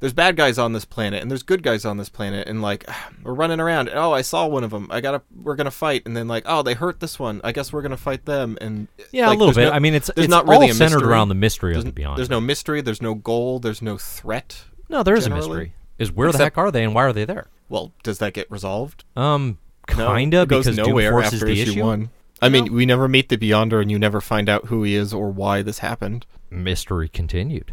there's 0.00 0.12
bad 0.12 0.34
guys 0.36 0.58
on 0.58 0.72
this 0.72 0.84
planet 0.84 1.22
and 1.22 1.30
there's 1.30 1.42
good 1.42 1.62
guys 1.62 1.84
on 1.84 1.96
this 1.98 2.08
planet, 2.08 2.48
and 2.48 2.60
like 2.62 2.84
we're 3.22 3.34
running 3.34 3.60
around. 3.60 3.88
And, 3.88 3.98
oh, 3.98 4.12
I 4.12 4.22
saw 4.22 4.46
one 4.46 4.64
of 4.64 4.70
them. 4.70 4.88
I 4.90 5.00
gotta, 5.00 5.22
we're 5.42 5.56
gonna 5.56 5.70
fight, 5.70 6.02
and 6.06 6.16
then 6.16 6.26
like, 6.28 6.44
oh, 6.46 6.62
they 6.62 6.74
hurt 6.74 7.00
this 7.00 7.18
one. 7.18 7.40
I 7.44 7.52
guess 7.52 7.72
we're 7.72 7.82
gonna 7.82 7.96
fight 7.96 8.24
them. 8.24 8.58
And 8.60 8.88
Yeah, 9.12 9.28
like, 9.28 9.36
a 9.36 9.38
little 9.38 9.54
bit. 9.54 9.66
no- 9.68 9.72
I 9.72 9.78
mean, 9.78 9.94
it's 9.94 10.10
it's 10.16 10.28
not 10.28 10.48
really 10.48 10.68
all 10.68 10.74
centered 10.74 10.96
mystery. 10.96 11.10
around 11.10 11.28
the 11.28 11.34
mystery 11.34 11.72
There's, 11.72 11.84
of 11.84 11.86
the 11.86 11.92
Beyond. 11.92 12.18
there's 12.18 12.30
no 12.30 12.40
mystery. 12.40 12.80
There's 12.80 13.02
no 13.02 13.14
goal. 13.14 13.58
There's 13.60 13.82
no 13.82 13.96
threat. 13.98 14.64
no, 14.88 15.02
there 15.02 15.14
is 15.14 15.26
a 15.26 15.30
mystery. 15.30 15.74
Is 15.98 16.10
where 16.10 16.32
the 16.32 16.38
heck 16.38 16.56
are 16.56 16.70
they 16.70 16.82
and 16.82 16.94
why 16.94 17.04
are 17.04 17.12
they 17.12 17.24
there? 17.26 17.48
Well, 17.68 17.92
does 18.02 18.18
that 18.18 18.32
get 18.32 18.50
resolved? 18.50 19.04
Um, 19.16 19.58
kinda 19.86 20.46
goes 20.46 20.64
because 20.64 20.76
Doom 20.76 20.86
nowhere 20.88 21.10
forces 21.12 21.34
after 21.34 21.46
the 21.46 21.60
issue, 21.60 21.72
issue. 21.72 21.84
one. 21.84 22.10
I 22.42 22.48
mean, 22.48 22.64
No. 22.64 22.72
we 22.72 22.86
never 22.86 23.06
meet 23.06 23.28
the 23.28 23.36
Beyonder, 23.36 23.82
and 23.82 23.90
you 23.90 23.98
never 23.98 24.20
find 24.22 24.48
out 24.48 24.66
who 24.66 24.82
he 24.82 24.94
is 24.94 25.12
or 25.12 25.30
why 25.30 25.60
this 25.62 25.80
happened. 25.80 26.24
Mystery 26.50 27.08
continued. 27.08 27.72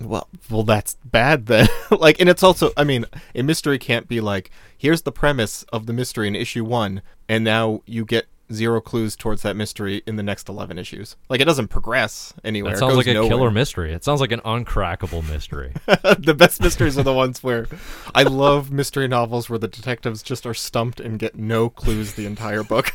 Well, 0.00 0.28
well, 0.48 0.62
that's 0.62 0.96
bad 1.04 1.46
then. 1.46 1.68
like, 1.90 2.20
and 2.20 2.28
it's 2.28 2.42
also, 2.42 2.70
I 2.76 2.84
mean, 2.84 3.04
a 3.34 3.42
mystery 3.42 3.78
can't 3.78 4.08
be 4.08 4.20
like, 4.20 4.50
here's 4.76 5.02
the 5.02 5.12
premise 5.12 5.62
of 5.72 5.86
the 5.86 5.92
mystery 5.92 6.26
in 6.26 6.34
issue 6.34 6.64
one, 6.64 7.02
and 7.28 7.44
now 7.44 7.82
you 7.86 8.04
get 8.04 8.26
zero 8.52 8.80
clues 8.80 9.14
towards 9.14 9.42
that 9.42 9.54
mystery 9.54 10.02
in 10.06 10.16
the 10.16 10.22
next 10.22 10.48
eleven 10.48 10.78
issues. 10.78 11.16
Like, 11.28 11.40
it 11.40 11.44
doesn't 11.44 11.68
progress 11.68 12.32
anywhere. 12.42 12.72
That 12.72 12.78
It 12.78 12.80
sounds 12.80 12.96
like 12.96 13.06
a 13.06 13.14
nowhere. 13.14 13.28
killer 13.28 13.50
mystery. 13.52 13.92
It 13.92 14.02
sounds 14.02 14.20
like 14.20 14.32
an 14.32 14.40
uncrackable 14.40 15.28
mystery. 15.28 15.72
the 16.18 16.34
best 16.34 16.60
mysteries 16.62 16.96
are 16.98 17.02
the 17.04 17.12
ones 17.12 17.42
where 17.44 17.68
I 18.14 18.22
love 18.24 18.72
mystery 18.72 19.06
novels 19.06 19.48
where 19.50 19.58
the 19.58 19.68
detectives 19.68 20.22
just 20.22 20.46
are 20.46 20.54
stumped 20.54 20.98
and 20.98 21.18
get 21.18 21.36
no 21.36 21.68
clues 21.68 22.14
the 22.14 22.26
entire 22.26 22.62
book. 22.64 22.92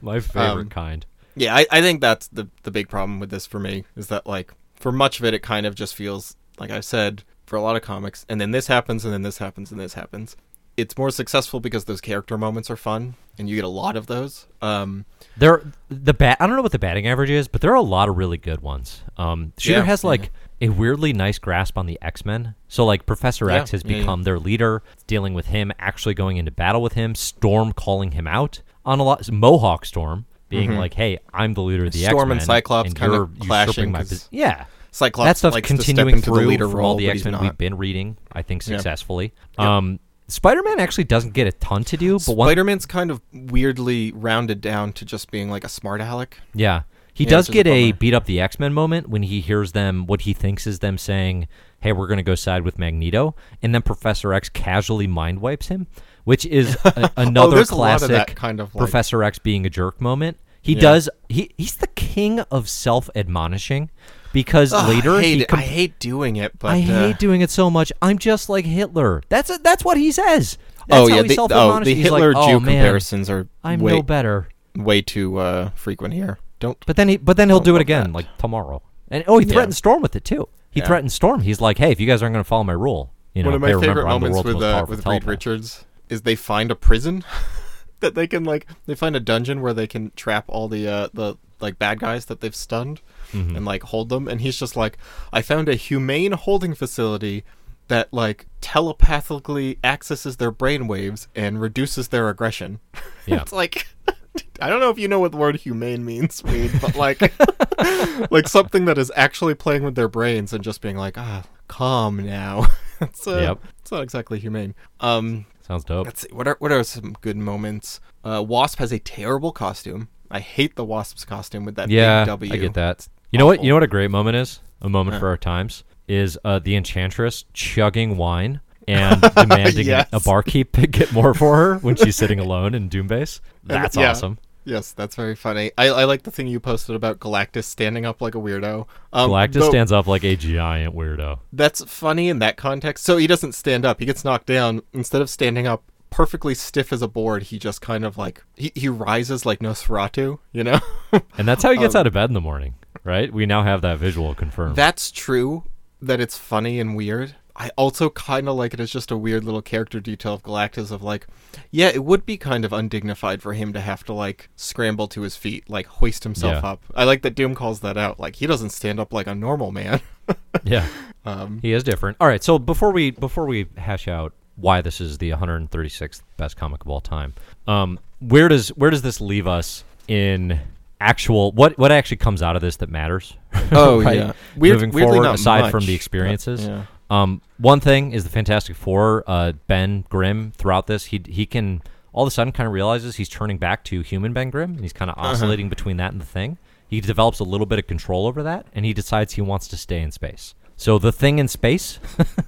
My 0.00 0.20
favorite 0.20 0.62
Um, 0.62 0.68
kind. 0.68 1.06
Yeah, 1.34 1.54
I, 1.54 1.66
I 1.70 1.80
think 1.80 2.00
that's 2.00 2.28
the 2.28 2.48
the 2.62 2.70
big 2.70 2.88
problem 2.88 3.20
with 3.20 3.30
this 3.30 3.46
for 3.46 3.58
me 3.58 3.84
is 3.96 4.08
that 4.08 4.26
like 4.26 4.52
for 4.82 4.92
much 4.92 5.18
of 5.18 5.24
it, 5.24 5.32
it 5.32 5.42
kind 5.42 5.64
of 5.64 5.74
just 5.74 5.94
feels 5.94 6.36
like 6.58 6.70
I've 6.70 6.84
said 6.84 7.22
for 7.46 7.56
a 7.56 7.62
lot 7.62 7.76
of 7.76 7.82
comics, 7.82 8.26
and 8.28 8.40
then 8.40 8.50
this 8.50 8.66
happens, 8.66 9.04
and 9.04 9.14
then 9.14 9.22
this 9.22 9.38
happens, 9.38 9.70
and 9.70 9.80
this 9.80 9.94
happens. 9.94 10.36
It's 10.76 10.96
more 10.96 11.10
successful 11.10 11.60
because 11.60 11.84
those 11.84 12.00
character 12.00 12.38
moments 12.38 12.70
are 12.70 12.76
fun, 12.76 13.14
and 13.38 13.48
you 13.48 13.56
get 13.56 13.64
a 13.64 13.68
lot 13.68 13.94
of 13.96 14.06
those. 14.06 14.46
Um, 14.62 15.04
There, 15.36 15.62
the 15.88 16.14
bat. 16.14 16.38
I 16.40 16.46
don't 16.46 16.56
know 16.56 16.62
what 16.62 16.72
the 16.72 16.78
batting 16.78 17.06
average 17.06 17.30
is, 17.30 17.46
but 17.46 17.60
there 17.60 17.70
are 17.72 17.76
a 17.76 17.82
lot 17.82 18.08
of 18.08 18.16
really 18.16 18.38
good 18.38 18.60
ones. 18.60 19.02
Um, 19.18 19.52
Shooter 19.58 19.80
Yeah, 19.80 19.84
has 19.84 20.02
yeah. 20.02 20.08
like 20.08 20.30
a 20.62 20.70
weirdly 20.70 21.12
nice 21.12 21.38
grasp 21.38 21.76
on 21.76 21.86
the 21.86 21.98
X 22.00 22.24
Men. 22.24 22.54
So 22.68 22.84
like 22.86 23.04
Professor 23.04 23.50
Yeah, 23.50 23.60
X 23.60 23.70
has 23.72 23.82
become 23.82 24.22
their 24.22 24.38
leader, 24.38 24.82
dealing 25.06 25.34
with 25.34 25.46
him, 25.46 25.72
actually 25.78 26.14
going 26.14 26.38
into 26.38 26.50
battle 26.50 26.80
with 26.82 26.94
him. 26.94 27.14
Storm 27.14 27.72
calling 27.72 28.12
him 28.12 28.26
out 28.26 28.62
on 28.84 28.98
a 28.98 29.02
lot. 29.02 29.30
Mohawk 29.30 29.84
Storm 29.84 30.24
being 30.52 30.76
like, 30.76 30.94
"Hey, 30.94 31.18
I'm 31.34 31.54
the 31.54 31.62
leader 31.62 31.86
of 31.86 31.92
the 31.92 32.04
X 32.04 32.06
Men." 32.06 32.10
Mm-hmm. 32.12 32.18
Storm 32.18 32.32
and 32.32 32.42
Cyclops 32.42 32.94
kind 32.94 33.12
of 33.14 33.38
clashing 33.40 33.90
my 33.92 33.98
pos- 34.00 34.28
yeah. 34.30 34.66
Cyclops 34.94 35.26
that 35.26 35.36
stuff's 35.38 35.54
likes 35.54 35.68
to 35.68 35.74
step 35.76 35.84
continuing 35.86 36.16
into 36.16 36.30
the 36.30 36.36
through 36.36 36.46
leader 36.46 36.68
role, 36.68 36.86
all 36.88 36.94
the 36.96 37.08
X 37.10 37.24
Men 37.24 37.40
we've 37.40 37.56
been 37.58 37.76
reading. 37.78 38.16
I 38.30 38.42
think 38.42 38.62
successfully. 38.62 39.32
Yep. 39.58 39.66
Um, 39.66 40.00
Spider 40.28 40.62
Man 40.62 40.78
actually 40.80 41.04
doesn't 41.04 41.32
get 41.32 41.46
a 41.46 41.52
ton 41.52 41.84
to 41.84 41.96
do, 41.96 42.18
but 42.18 42.36
one 42.36 42.46
Spider-Man's 42.48 42.86
kind 42.86 43.10
of 43.10 43.20
weirdly 43.32 44.12
rounded 44.12 44.60
down 44.60 44.92
to 44.94 45.04
just 45.04 45.30
being 45.30 45.50
like 45.50 45.64
a 45.64 45.68
smart 45.68 46.00
aleck. 46.00 46.38
Yeah. 46.54 46.82
He 47.14 47.24
Yeah, 47.24 47.30
does 47.30 47.44
is 47.46 47.48
a 47.50 47.52
get 47.52 47.66
a 47.66 47.92
beat 47.92 48.14
up 48.14 48.24
the 48.24 48.40
X 48.40 48.58
Men 48.58 48.72
moment 48.72 49.08
when 49.10 49.22
he 49.24 49.40
hears 49.40 49.72
them, 49.72 50.06
what 50.06 50.22
he 50.22 50.32
thinks 50.32 50.66
is 50.66 50.78
them 50.78 50.96
saying, 50.96 51.48
hey, 51.80 51.92
we're 51.92 52.06
going 52.06 52.16
to 52.18 52.22
go 52.22 52.34
side 52.34 52.62
with 52.62 52.78
Magneto. 52.78 53.34
And 53.62 53.74
then 53.74 53.82
Professor 53.82 54.32
X 54.32 54.48
casually 54.48 55.06
mind 55.06 55.40
wipes 55.42 55.68
him, 55.68 55.86
which 56.24 56.46
is 56.46 56.76
a, 56.84 57.10
another 57.18 57.58
Oh, 57.58 57.64
classic 57.64 58.34
kind 58.34 58.60
of, 58.60 58.74
like- 58.74 58.78
Professor 58.80 59.22
X 59.22 59.38
being 59.38 59.66
a 59.66 59.70
jerk 59.70 60.00
moment. 60.00 60.38
He 60.62 60.74
Yeah. 60.74 60.80
does, 60.80 61.10
he, 61.28 61.50
he's 61.58 61.76
the 61.76 61.88
king 61.88 62.40
of 62.40 62.68
self 62.68 63.10
admonishing 63.16 63.90
because 64.32 64.72
Ugh, 64.72 64.88
later 64.88 65.16
I 65.16 65.20
hate, 65.22 65.34
he 65.36 65.42
it. 65.42 65.48
com- 65.48 65.58
I 65.58 65.62
hate 65.62 65.98
doing 65.98 66.36
it, 66.36 66.58
but 66.58 66.68
I 66.68 66.78
uh, 66.78 66.80
hate 66.82 67.18
doing 67.18 67.40
it 67.40 67.50
so 67.50 67.68
much. 67.68 67.92
I'm 68.00 68.16
just 68.18 68.48
like 68.48 68.64
Hitler. 68.64 69.22
That's 69.28 69.50
a, 69.50 69.58
that's 69.58 69.84
what 69.84 69.96
he 69.98 70.12
says. 70.12 70.56
That's 70.88 71.00
oh 71.00 71.08
how 71.08 71.16
yeah, 71.16 71.22
he 71.22 71.28
the, 71.28 71.34
oh, 71.34 71.36
self-admonishes. 71.48 71.84
the 71.94 71.94
He's 72.02 72.10
like, 72.10 72.22
Hitler 72.22 72.34
"Oh, 72.36 72.46
Jew 72.48 72.60
man, 72.60 72.74
comparisons 72.82 73.28
are 73.30 73.48
I'm 73.62 73.80
way, 73.80 73.92
no 73.92 74.02
better. 74.02 74.48
way 74.76 75.02
too 75.02 75.36
uh, 75.38 75.70
frequent 75.74 76.14
here. 76.14 76.38
Don't 76.60 76.78
But 76.86 76.96
then 76.96 77.08
he, 77.08 77.16
but 77.16 77.36
then 77.36 77.48
he'll 77.48 77.58
Don't 77.60 77.76
it 77.76 77.80
again, 77.82 78.04
that. 78.04 78.12
like 78.12 78.38
tomorrow. 78.38 78.82
And 79.08 79.24
oh, 79.26 79.38
he 79.38 79.46
Yeah. 79.46 79.52
threatened 79.52 79.74
Storm 79.76 80.00
with 80.00 80.14
it 80.16 80.24
too. 80.24 80.48
He 80.70 80.80
Yeah. 80.80 80.86
threatened 80.86 81.12
Storm. 81.12 81.42
He's 81.42 81.60
like, 81.60 81.78
"Hey, 81.78 81.90
if 81.90 82.00
you 82.00 82.06
guys 82.06 82.22
aren't 82.22 82.32
going 82.34 82.44
to 82.44 82.48
follow 82.48 82.64
my 82.64 82.72
rule, 82.72 83.12
you 83.34 83.42
know, 83.42 83.48
One 83.48 83.54
of 83.56 83.60
my 83.60 83.68
hey, 83.68 83.74
remember, 83.74 84.00
favorite 84.02 84.12
I'm 84.14 84.20
the 84.20 84.28
moments 84.30 84.44
with 84.44 84.54
most 84.54 84.62
uh, 84.64 84.86
with 84.88 85.06
Reed. 85.06 85.24
Richards 85.24 85.84
is 86.08 86.22
they 86.22 86.34
find 86.36 86.70
a 86.70 86.74
prison, 86.76 87.24
that 88.02 88.14
they 88.14 88.26
can 88.26 88.44
like 88.44 88.66
they 88.86 88.94
find 88.94 89.16
a 89.16 89.20
dungeon 89.20 89.62
where 89.62 89.72
they 89.72 89.86
can 89.86 90.12
trap 90.14 90.44
all 90.48 90.68
the 90.68 90.86
uh 90.86 91.08
the 91.14 91.36
like 91.60 91.78
bad 91.78 91.98
guys 92.00 92.26
that 92.26 92.40
they've 92.42 92.54
stunned 92.54 93.00
Mm-hmm. 93.32 93.56
and 93.56 93.64
like 93.64 93.82
hold 93.84 94.10
them 94.10 94.28
and 94.28 94.42
he's 94.42 94.58
just 94.58 94.76
like 94.76 94.98
I 95.32 95.40
found 95.40 95.66
a 95.70 95.74
humane 95.74 96.32
holding 96.32 96.74
facility 96.74 97.44
that 97.88 98.12
like 98.12 98.44
telepathically 98.60 99.78
accesses 99.82 100.36
their 100.36 100.50
brain 100.50 100.86
waves 100.86 101.28
and 101.34 101.60
reduces 101.60 102.08
their 102.08 102.28
aggression. 102.28 102.80
Yeah. 103.26 103.40
it's 103.42 103.52
like 103.52 103.86
I 104.60 104.68
don't 104.68 104.80
know 104.80 104.90
if 104.90 104.98
you 104.98 105.06
know 105.08 105.20
what 105.20 105.30
the 105.32 105.38
word 105.38 105.56
humane 105.56 106.04
means, 106.04 106.42
Reed, 106.44 106.72
but 106.80 106.96
like 106.96 107.20
like 108.30 108.48
something 108.48 108.84
that 108.86 108.98
is 108.98 109.12
actually 109.16 109.54
playing 109.54 109.82
with 109.84 109.94
their 109.94 110.08
brains 110.08 110.52
and 110.52 110.62
just 110.64 110.80
being 110.80 110.96
like, 110.96 111.16
ah, 111.16 111.44
calm 111.68 112.16
now. 112.26 112.66
it's 113.00 113.26
uh, 113.26 113.36
Yep. 113.38 113.58
it's 113.78 113.92
not 113.92 114.02
exactly 114.02 114.38
humane. 114.40 114.74
Um 115.00 115.46
Sounds 115.72 115.84
dope. 115.84 116.04
Let's 116.04 116.20
see. 116.20 116.28
What 116.32 116.46
are 116.46 116.56
what 116.58 116.70
are 116.70 116.84
some 116.84 117.14
good 117.22 117.38
moments? 117.38 117.98
Uh, 118.22 118.44
Wasp 118.46 118.78
has 118.78 118.92
a 118.92 118.98
terrible 118.98 119.52
costume. 119.52 120.08
I 120.30 120.40
hate 120.40 120.76
the 120.76 120.84
Wasp's 120.84 121.24
costume 121.24 121.64
with 121.64 121.76
that 121.76 121.88
Yeah, 121.88 122.24
big 122.24 122.26
W. 122.26 122.52
I 122.52 122.56
get 122.58 122.74
that. 122.74 123.08
You 123.30 123.38
know 123.38 123.46
what? 123.46 123.62
You 123.64 123.70
know 123.70 123.76
what 123.76 123.82
a 123.82 123.86
great 123.86 124.10
moment 124.10 124.36
is? 124.36 124.60
A 124.82 124.90
moment 124.90 125.18
for 125.18 125.28
our 125.28 125.38
times 125.38 125.84
is 126.06 126.38
uh, 126.44 126.58
the 126.58 126.76
enchantress 126.76 127.46
chugging 127.54 128.18
wine 128.18 128.60
and 128.86 129.22
demanding 129.34 129.86
Yes. 129.86 130.10
a 130.12 130.20
barkeep 130.20 130.72
to 130.72 130.86
get 130.98 131.10
more 131.10 131.32
for 131.32 131.56
her 131.56 131.78
when 131.78 131.96
she's 131.96 132.16
sitting 132.16 132.38
alone 132.38 132.74
in 132.74 132.90
Doombase. 132.90 133.40
That's 133.64 133.96
yeah. 133.96 134.10
awesome. 134.10 134.36
Yes, 134.64 134.92
that's 134.92 135.16
very 135.16 135.34
funny. 135.34 135.72
I, 135.76 135.88
I 135.88 136.04
like 136.04 136.22
the 136.22 136.30
thing 136.30 136.46
you 136.46 136.60
posted 136.60 136.94
about 136.94 137.18
Galactus 137.18 137.64
standing 137.64 138.06
up 138.06 138.20
like 138.20 138.34
a 138.34 138.38
weirdo. 138.38 138.86
Um, 139.12 139.30
Galactus 139.30 139.52
though 139.54 139.70
stands 139.70 139.90
up 139.92 140.06
like 140.06 140.24
a 140.24 140.36
giant 140.36 140.94
weirdo. 140.94 141.40
That's 141.52 141.84
funny 141.84 142.28
in 142.28 142.38
that 142.40 142.56
context. 142.56 143.04
So 143.04 143.16
he 143.16 143.26
doesn't 143.26 143.52
stand 143.52 143.84
up. 143.84 143.98
He 144.00 144.06
gets 144.06 144.24
knocked 144.24 144.46
down. 144.46 144.82
Instead 144.92 145.20
of 145.22 145.28
standing 145.28 145.66
up 145.66 145.82
perfectly 146.10 146.54
stiff 146.54 146.92
as 146.92 147.02
a 147.02 147.08
board, 147.08 147.44
he 147.44 147.58
just 147.58 147.80
kind 147.80 148.04
of 148.04 148.16
like 148.18 148.44
he, 148.56 148.70
he 148.74 148.88
rises 148.88 149.44
like 149.44 149.58
Nosferatu. 149.60 150.38
You 150.52 150.64
know. 150.64 150.80
And 151.36 151.46
that's 151.46 151.62
how 151.62 151.72
he 151.72 151.78
gets 151.78 151.94
Um, 151.94 152.00
out 152.00 152.06
of 152.06 152.14
bed 152.14 152.30
in 152.30 152.34
the 152.34 152.40
morning, 152.40 152.74
right? 153.04 153.30
We 153.32 153.44
now 153.44 153.64
have 153.64 153.82
that 153.82 153.98
visual 153.98 154.34
confirmed. 154.34 154.76
That's 154.76 155.10
true 155.10 155.64
that 156.00 156.20
it's 156.20 156.38
funny 156.38 156.80
and 156.80 156.96
weird. 156.96 157.36
I 157.54 157.70
also 157.76 158.08
kind 158.10 158.48
of 158.48 158.56
like 158.56 158.72
it 158.72 158.80
as 158.80 158.90
just 158.90 159.10
a 159.10 159.16
weird 159.16 159.44
little 159.44 159.60
character 159.62 160.00
detail 160.00 160.34
of 160.34 160.42
Galactus 160.42 160.90
of 160.90 161.02
like, 161.02 161.26
yeah, 161.70 161.88
it 161.88 162.04
would 162.04 162.24
be 162.24 162.36
kind 162.38 162.64
of 162.64 162.72
undignified 162.72 163.42
for 163.42 163.52
him 163.52 163.72
to 163.74 163.80
have 163.80 164.04
to 164.04 164.12
like 164.14 164.48
scramble 164.56 165.06
to 165.08 165.20
his 165.22 165.36
feet, 165.36 165.68
like 165.68 165.86
hoist 165.86 166.24
himself 166.24 166.62
Yeah. 166.62 166.70
up. 166.70 166.82
I 166.94 167.04
like 167.04 167.22
that 167.22 167.34
Doom 167.34 167.54
calls 167.54 167.80
that 167.80 167.96
out. 167.98 168.18
Like 168.18 168.36
he 168.36 168.46
doesn't 168.46 168.70
stand 168.70 168.98
up 168.98 169.12
like 169.12 169.26
a 169.26 169.34
normal 169.34 169.70
man. 169.70 170.00
yeah. 170.64 170.86
um, 171.26 171.58
He 171.60 171.72
is 171.72 171.82
different. 171.84 172.16
All 172.20 172.26
right, 172.28 172.42
so 172.42 172.58
before 172.58 172.90
we 172.92 173.10
before 173.10 173.44
we 173.46 173.66
hash 173.76 174.08
out 174.08 174.32
why 174.56 174.80
this 174.80 175.00
is 175.00 175.18
the 175.18 175.30
136th 175.30 176.22
best 176.36 176.56
comic 176.56 176.82
of 176.82 176.88
all 176.90 177.00
time, 177.00 177.34
um, 177.66 177.98
where 178.20 178.48
does 178.48 178.68
where 178.70 178.90
does 178.90 179.02
this 179.02 179.20
leave 179.20 179.46
us 179.46 179.84
in 180.08 180.58
actual 181.00 181.52
what 181.52 181.76
what 181.78 181.90
actually 181.92 182.16
comes 182.16 182.40
out 182.42 182.56
of 182.56 182.62
this 182.62 182.76
that 182.76 182.88
matters? 182.88 183.34
Oh, 183.74 184.02
right? 184.02 184.16
yeah. 184.16 184.32
Weird- 184.56 184.76
Moving 184.76 184.92
forward, 184.92 185.22
not 185.22 185.34
aside 185.36 185.62
much, 185.62 185.70
from 185.70 185.80
the 185.80 185.92
but, 185.92 185.94
experiences, 185.96 186.66
yeah. 186.66 186.84
Um, 187.12 187.42
one 187.58 187.78
thing 187.80 188.12
is 188.12 188.24
the 188.24 188.30
Fantastic 188.30 188.74
Four. 188.76 189.22
Uh, 189.26 189.52
ben 189.66 190.04
Grimm 190.08 190.52
throughout 190.52 190.86
this, 190.86 191.06
he 191.06 191.20
he 191.26 191.44
can 191.46 191.82
all 192.12 192.24
of 192.24 192.28
a 192.28 192.30
sudden 192.30 192.52
kind 192.52 192.66
of 192.66 192.72
realizes 192.72 193.16
he's 193.16 193.28
turning 193.28 193.58
back 193.58 193.84
to 193.84 194.00
human 194.00 194.32
Ben 194.32 194.50
Grimm, 194.50 194.72
and 194.72 194.80
he's 194.80 194.92
kind 194.92 195.10
of 195.10 195.16
Uh-huh. 195.18 195.28
oscillating 195.28 195.68
between 195.68 195.96
that 195.98 196.12
and 196.12 196.20
the 196.20 196.26
Thing. 196.26 196.58
He 196.88 197.00
develops 197.00 197.38
a 197.38 197.44
little 197.44 197.66
bit 197.66 197.78
of 197.78 197.86
control 197.86 198.26
over 198.26 198.42
that, 198.42 198.66
and 198.74 198.84
he 198.84 198.92
decides 198.92 199.34
he 199.34 199.40
wants 199.42 199.66
to 199.68 199.76
stay 199.76 200.00
in 200.02 200.10
space. 200.10 200.54
So 200.76 200.98
the 200.98 201.12
Thing 201.12 201.38
in 201.38 201.48
space 201.48 201.98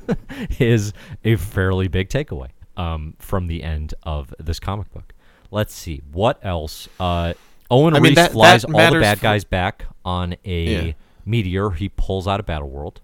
is 0.58 0.92
a 1.24 1.36
fairly 1.36 1.88
big 1.88 2.08
takeaway 2.08 2.48
um, 2.76 3.14
from 3.18 3.46
the 3.46 3.62
end 3.62 3.94
of 4.02 4.34
this 4.38 4.58
comic 4.60 4.92
book. 4.92 5.14
Let's 5.50 5.74
see 5.74 6.02
what 6.12 6.38
else. 6.44 6.88
Uh, 6.98 7.34
Owen 7.70 7.94
I 7.94 8.00
mean, 8.00 8.10
Reece 8.10 8.16
that- 8.16 8.32
flies 8.32 8.62
that 8.62 8.74
all 8.74 8.92
the 8.94 9.00
bad 9.00 9.18
for- 9.18 9.22
guys 9.22 9.44
back 9.44 9.86
on 10.04 10.36
a 10.44 10.86
Yeah. 10.86 10.92
meteor. 11.24 11.70
He 11.70 11.88
pulls 11.88 12.26
out 12.28 12.40
of 12.40 12.46
Battle 12.46 12.68
World. 12.68 13.00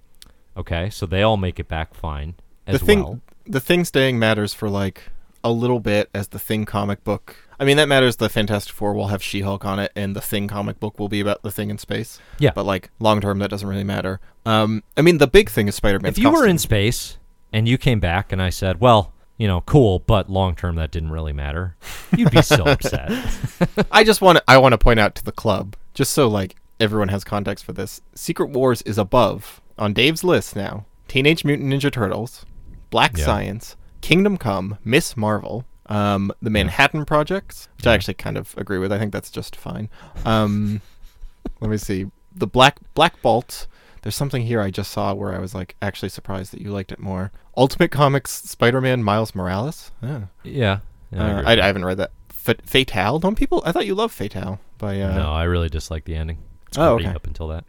Okay, 0.56 0.90
so 0.90 1.06
they 1.06 1.22
all 1.22 1.36
make 1.36 1.58
it 1.58 1.68
back 1.68 1.94
fine 1.94 2.34
as 2.66 2.80
the 2.80 2.86
thing, 2.86 3.02
well. 3.02 3.20
the 3.46 3.60
thing 3.60 3.84
staying 3.84 4.18
matters 4.18 4.52
for 4.52 4.68
like 4.68 5.04
a 5.42 5.52
little 5.52 5.80
bit 5.80 6.10
as 6.14 6.28
the 6.28 6.38
Thing 6.38 6.64
comic 6.64 7.02
book. 7.04 7.36
I 7.58 7.64
mean, 7.64 7.76
that 7.76 7.88
matters. 7.88 8.16
The 8.16 8.28
Fantastic 8.28 8.74
Four 8.74 8.94
will 8.94 9.08
have 9.08 9.22
She-Hulk 9.22 9.64
on 9.64 9.78
it, 9.78 9.92
and 9.94 10.14
the 10.16 10.20
Thing 10.20 10.48
comic 10.48 10.80
book 10.80 10.98
will 10.98 11.08
be 11.08 11.20
about 11.20 11.42
the 11.42 11.50
Thing 11.50 11.70
in 11.70 11.78
space. 11.78 12.18
Yeah. 12.38 12.52
but 12.54 12.64
like 12.64 12.90
long 12.98 13.20
term, 13.20 13.38
that 13.40 13.50
doesn't 13.50 13.68
really 13.68 13.84
matter. 13.84 14.20
Um, 14.46 14.82
I 14.96 15.02
mean, 15.02 15.18
the 15.18 15.26
big 15.26 15.50
thing 15.50 15.68
is 15.68 15.74
Spider-Man. 15.74 16.10
If 16.10 16.18
you 16.18 16.30
were 16.30 16.46
in 16.46 16.58
space 16.58 17.18
and 17.52 17.68
you 17.68 17.78
came 17.78 18.00
back 18.00 18.32
and 18.32 18.40
I 18.42 18.50
said, 18.50 18.80
"Well, 18.80 19.12
you 19.36 19.46
know, 19.46 19.60
cool, 19.62 19.98
but 20.00 20.30
long 20.30 20.54
term 20.54 20.76
that 20.76 20.90
didn't 20.90 21.10
really 21.10 21.32
matter," 21.34 21.76
you'd 22.16 22.30
be 22.30 22.42
so 22.42 22.64
upset. 22.66 23.10
I 23.92 24.04
just 24.04 24.20
want 24.22 24.38
to 24.38 24.44
I 24.48 24.56
want 24.58 24.72
to 24.72 24.78
point 24.78 25.00
out 25.00 25.14
to 25.16 25.24
the 25.24 25.32
club, 25.32 25.76
just 25.94 26.12
so 26.12 26.28
like 26.28 26.56
everyone 26.78 27.08
has 27.08 27.24
context 27.24 27.64
for 27.64 27.72
this. 27.72 28.00
Secret 28.14 28.50
Wars 28.50 28.80
is 28.82 28.96
above 28.96 29.60
on 29.78 29.92
Dave's 29.92 30.22
list 30.24 30.56
now. 30.56 30.86
Teenage 31.08 31.44
Mutant 31.44 31.72
Ninja 31.72 31.90
Turtles, 31.92 32.44
Black 32.90 33.16
Yeah. 33.16 33.24
Science, 33.24 33.76
Kingdom 34.00 34.36
Come, 34.36 34.78
Miss 34.84 35.16
Marvel, 35.16 35.64
um, 35.86 36.32
the 36.40 36.50
Manhattan 36.50 37.04
Projects, 37.04 37.68
which 37.76 37.86
I 37.86 37.94
actually 37.94 38.14
kind 38.14 38.36
of 38.36 38.54
agree 38.56 38.78
with. 38.78 38.92
I 38.92 38.98
think 38.98 39.12
that's 39.12 39.30
just 39.30 39.56
fine. 39.56 39.88
Um, 40.24 40.80
let 41.60 41.70
me 41.70 41.76
see. 41.76 42.06
The 42.34 42.46
Black 42.46 42.76
Black 42.94 43.20
Bolt. 43.22 43.66
There's 44.02 44.14
something 44.16 44.42
here 44.46 44.62
I 44.62 44.70
just 44.70 44.92
saw 44.92 45.12
where 45.12 45.34
I 45.34 45.38
was 45.38 45.54
like 45.54 45.76
actually 45.82 46.08
surprised 46.08 46.52
that 46.52 46.60
you 46.62 46.70
liked 46.72 46.90
it 46.92 47.00
more. 47.00 47.32
Ultimate 47.56 47.90
Comics 47.90 48.30
Spider-Man 48.32 49.02
Miles 49.02 49.34
Morales. 49.34 49.90
Yeah. 50.02 50.22
yeah, 50.42 50.78
yeah, 51.12 51.22
I 51.24 51.30
Uh. 51.30 51.42
I, 51.44 51.52
I 51.62 51.66
haven't 51.66 51.84
read 51.84 51.98
that. 51.98 52.12
F- 52.46 52.56
Fatale? 52.64 53.18
Don't 53.18 53.34
people? 53.34 53.62
I 53.66 53.72
thought 53.72 53.84
you 53.84 53.94
loved 53.94 54.14
Fatale. 54.14 54.58
By 54.78 55.00
uh, 55.02 55.14
no, 55.14 55.30
I 55.32 55.42
really 55.44 55.68
dislike 55.68 56.04
the 56.06 56.14
ending. 56.14 56.38
It's 56.68 56.78
Oh, 56.78 56.94
okay. 56.94 57.06
Up 57.08 57.26
until 57.26 57.48
that, 57.48 57.64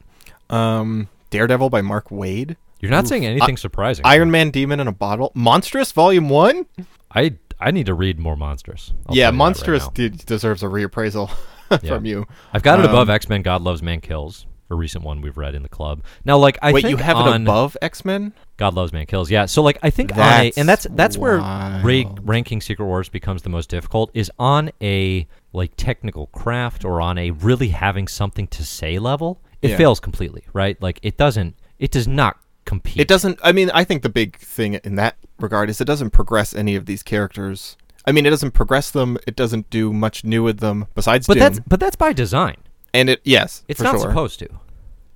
um, 0.50 1.10
Daredevil 1.32 1.70
by 1.72 1.82
Mark 1.82 2.10
Waid. 2.10 2.56
you're 2.80 2.92
not 2.92 3.06
Oof. 3.06 3.10
saying 3.10 3.26
anything 3.26 3.58
surprising. 3.58 4.06
Iron 4.06 4.30
Man 4.30 4.52
Demon 4.52 4.80
in 4.80 4.88
a 4.88 4.92
Bottle. 4.92 5.32
Monstress 5.36 5.92
Volume 5.92 6.30
One. 6.30 6.68
I 7.14 7.36
I 7.60 7.72
need 7.72 7.88
to 7.88 7.94
read 7.96 8.20
more 8.20 8.36
Monstress. 8.36 8.92
I'll 9.08 9.16
yeah, 9.16 9.26
tell 9.32 9.34
you 9.34 9.40
that 9.40 9.44
right 9.44 9.56
Monstress 9.56 9.94
de- 9.94 10.10
deserves 10.10 10.62
a 10.64 10.68
reappraisal 10.68 11.32
Yeah. 11.72 11.78
from 11.96 12.06
you. 12.06 12.28
I've 12.54 12.64
got 12.64 12.80
it 12.80 12.86
above 12.86 13.10
um, 13.10 13.16
X 13.16 13.28
Men: 13.30 13.42
God 13.42 13.62
Loves 13.62 13.82
Man 13.82 14.02
Kills, 14.02 14.46
a 14.70 14.76
recent 14.76 15.04
one 15.06 15.22
we've 15.22 15.38
read 15.38 15.56
in 15.56 15.64
the 15.64 15.70
club. 15.70 16.04
Now, 16.26 16.38
like 16.38 16.58
I 16.62 16.74
Wait, 16.74 16.82
think 16.82 16.92
you 16.92 17.04
have 17.04 17.16
on 17.18 17.42
it 17.42 17.46
above 17.46 17.78
X 17.82 18.04
Men? 18.04 18.34
God 18.58 18.74
Loves 18.74 18.92
Man 18.92 19.06
Kills. 19.06 19.32
Yeah, 19.32 19.46
so 19.46 19.62
like 19.64 19.80
I 19.82 19.90
think 19.90 20.12
on 20.14 20.20
a, 20.20 20.22
That's 20.22 20.58
and 20.58 20.68
that's 20.68 20.88
that's 20.92 21.18
where 21.18 21.38
ra- 21.38 22.16
ranking 22.24 22.62
Secret 22.62 22.86
Wars 22.86 23.10
becomes 23.10 23.42
the 23.44 23.50
most 23.50 23.70
difficult 23.70 24.12
is 24.14 24.30
on 24.38 24.72
a 24.82 25.28
like 25.54 25.72
technical 25.78 26.28
craft 26.28 26.84
or 26.84 27.00
on 27.02 27.18
a 27.18 27.32
really 27.32 27.70
having 27.70 28.08
something 28.08 28.48
to 28.48 28.64
say 28.66 29.00
level. 29.00 29.40
It 29.62 29.72
Yeah. 29.72 29.78
fails 29.78 30.00
completely, 30.00 30.44
right? 30.54 30.82
Like 30.82 31.00
it 31.04 31.18
doesn't. 31.18 31.56
It 31.80 31.92
does 31.92 32.08
not 32.08 32.38
compete. 32.66 33.00
It 33.00 33.08
doesn't. 33.08 33.40
I 33.44 33.52
mean, 33.52 33.70
I 33.74 33.84
think 33.84 34.02
the 34.04 34.10
big 34.10 34.38
thing 34.38 34.76
in 34.76 34.96
that 34.96 35.18
regard 35.40 35.70
is 35.70 35.80
it 35.82 35.86
doesn't 35.86 36.12
progress 36.12 36.54
any 36.54 36.76
of 36.76 36.86
these 36.86 37.04
characters. 37.04 37.78
I 38.06 38.12
mean, 38.12 38.26
it 38.26 38.32
doesn't 38.32 38.52
progress 38.52 38.90
them. 38.92 39.18
It 39.28 39.36
doesn't 39.36 39.70
do 39.70 39.94
much 39.94 40.24
new 40.24 40.42
with 40.44 40.60
them 40.60 40.88
besides 40.96 41.28
But 41.28 41.36
Doom. 41.36 41.40
that's 41.42 41.60
but 41.68 41.80
that's 41.80 41.96
by 41.96 42.14
design. 42.14 42.58
and 42.94 43.10
it 43.10 43.22
yes, 43.24 43.64
It's 43.68 43.80
not 43.82 43.92
sure. 43.92 44.02
supposed 44.10 44.40
to. 44.40 44.48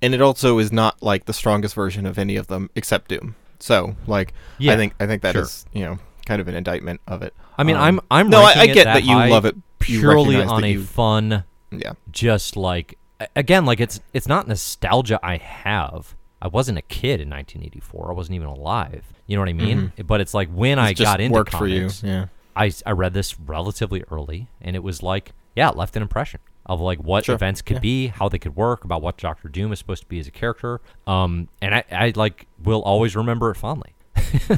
and 0.02 0.14
it 0.14 0.20
also 0.20 0.58
is 0.58 0.70
not 0.72 1.02
like 1.02 1.24
the 1.24 1.32
strongest 1.32 1.74
version 1.74 2.04
of 2.06 2.18
any 2.18 2.36
of 2.36 2.46
them 2.48 2.70
except 2.76 3.08
Doom. 3.08 3.34
So, 3.58 3.96
like, 4.06 4.32
Yeah, 4.58 4.74
I 4.74 4.76
think 4.76 4.94
I 5.00 5.06
think 5.06 5.22
that 5.22 5.34
is 5.36 5.64
sure. 5.72 5.80
you 5.80 5.84
know 5.88 5.98
kind 6.26 6.40
of 6.40 6.48
an 6.48 6.54
indictment 6.54 7.00
of 7.06 7.22
it. 7.22 7.32
I 7.58 7.64
mean, 7.64 7.76
Um, 7.76 7.82
I'm 7.82 8.00
I'm 8.10 8.28
no, 8.30 8.42
I, 8.42 8.52
I 8.60 8.66
get 8.66 8.84
that 8.84 8.94
that 8.94 9.04
you 9.04 9.14
love 9.16 9.44
it 9.46 9.56
purely 9.78 10.36
on 10.42 10.62
a 10.64 10.68
you- 10.68 10.84
fun, 10.84 11.44
yeah. 11.70 11.92
just 12.12 12.56
like 12.56 12.98
again, 13.34 13.64
like 13.66 13.80
it's 13.80 14.00
it's 14.12 14.28
not 14.28 14.48
nostalgia 14.48 15.18
I 15.22 15.36
have. 15.36 16.14
I 16.40 16.48
wasn't 16.48 16.78
a 16.78 16.82
kid 16.82 17.20
in 17.20 17.30
1984. 17.30 18.10
I 18.10 18.14
wasn't 18.14 18.36
even 18.36 18.48
alive. 18.48 19.04
You 19.26 19.36
know 19.36 19.42
what 19.42 19.48
I 19.48 19.54
mean? 19.54 19.92
But 20.04 20.20
it's 20.20 20.34
like 20.34 20.48
when 20.50 20.78
I 20.78 20.82
Mm-hmm. 20.82 20.90
It's 20.90 20.98
just 21.00 21.06
got 21.06 21.20
into 21.20 21.34
worked 21.34 21.50
comics, 21.52 22.00
for 22.00 22.06
you. 22.06 22.12
Yeah. 22.12 22.26
I, 22.54 22.72
I 22.84 22.92
read 22.92 23.12
this 23.14 23.38
relatively 23.40 24.02
early, 24.10 24.48
and 24.62 24.76
it 24.76 24.82
was 24.82 25.02
like, 25.02 25.32
yeah, 25.54 25.68
it 25.70 25.76
left 25.76 25.96
an 25.96 26.02
impression 26.02 26.40
of 26.64 26.80
like 26.80 26.98
what 26.98 27.24
Sure, 27.26 27.34
events 27.34 27.62
could 27.62 27.76
yeah. 27.76 27.80
be, 27.80 28.06
how 28.08 28.28
they 28.28 28.38
could 28.38 28.56
work, 28.56 28.84
about 28.84 29.02
what 29.02 29.16
Doctor 29.18 29.48
Doom 29.48 29.72
is 29.72 29.78
supposed 29.78 30.02
to 30.02 30.08
be 30.08 30.18
as 30.18 30.26
a 30.26 30.30
character. 30.30 30.80
Um, 31.06 31.48
and 31.60 31.74
I, 31.74 31.84
I 31.90 32.12
like 32.16 32.46
will 32.62 32.82
always 32.82 33.14
remember 33.16 33.50
it 33.50 33.56
fondly. 33.56 33.94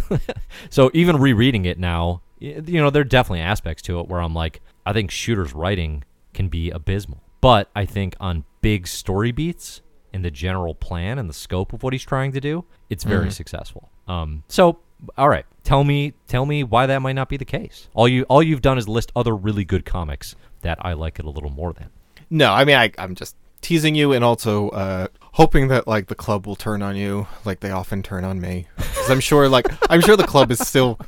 so 0.71 0.91
even 0.95 1.17
rereading 1.17 1.65
it 1.65 1.79
now, 1.79 2.23
you 2.39 2.81
know, 2.81 2.91
there 2.91 3.03
are 3.03 3.05
definitely 3.05 3.41
aspects 3.41 3.83
to 3.85 3.99
it 4.01 4.09
where 4.09 4.21
I'm 4.21 4.35
like, 4.35 4.61
I 4.87 4.93
think 4.93 5.11
Shooter's 5.11 5.53
writing 5.53 6.05
can 6.35 6.49
be 6.49 6.71
abysmal, 6.71 7.21
but 7.41 7.71
I 7.77 7.85
think 7.85 8.15
on 8.21 8.45
big 8.61 8.87
story 8.87 9.33
beats 9.33 9.81
and 10.13 10.25
the 10.25 10.31
general 10.31 10.75
plan 10.75 11.19
and 11.19 11.29
the 11.29 11.35
scope 11.35 11.73
of 11.73 11.83
what 11.83 11.93
he's 11.93 12.05
trying 12.05 12.33
to 12.33 12.41
do, 12.41 12.65
it's 12.91 13.05
very 13.05 13.23
Mm-hmm. 13.27 13.31
successful. 13.31 13.91
Um, 14.07 14.43
so 14.49 14.79
all 15.17 15.29
right, 15.29 15.45
tell 15.63 15.85
me, 15.85 16.15
tell 16.27 16.45
me 16.45 16.65
why 16.65 16.87
that 16.87 17.01
might 17.01 17.13
not 17.13 17.29
be 17.29 17.37
the 17.37 17.45
case. 17.45 17.89
All 17.95 18.09
you, 18.09 18.25
all 18.25 18.43
you've 18.43 18.63
done 18.63 18.79
is 18.79 18.89
list 18.89 19.13
other 19.15 19.37
really 19.37 19.65
good 19.65 19.85
comics 19.85 20.35
that 20.63 20.79
I 20.85 20.95
like 20.95 21.21
it 21.21 21.25
a 21.25 21.31
little 21.31 21.51
more 21.51 21.73
than. 21.73 21.91
No, 22.31 22.53
I 22.53 22.65
mean 22.65 22.77
I, 22.77 22.91
I'm 22.99 23.15
just 23.15 23.37
teasing 23.61 23.95
you 23.95 24.13
and 24.13 24.25
also 24.25 24.71
uh, 24.71 25.07
hoping 25.21 25.69
that 25.69 25.87
like 25.87 26.07
the 26.09 26.15
club 26.17 26.47
will 26.47 26.57
turn 26.57 26.81
on 26.83 26.97
you 26.97 27.27
like 27.45 27.61
they 27.61 27.71
often 27.71 28.03
turn 28.03 28.25
on 28.25 28.41
me. 28.41 28.67
'Cause 28.77 29.11
I'm 29.11 29.21
sure 29.21 29.49
like 29.49 29.67
I'm 29.91 30.01
sure 30.01 30.17
the 30.17 30.27
club 30.27 30.51
is 30.51 30.59
still 30.67 30.99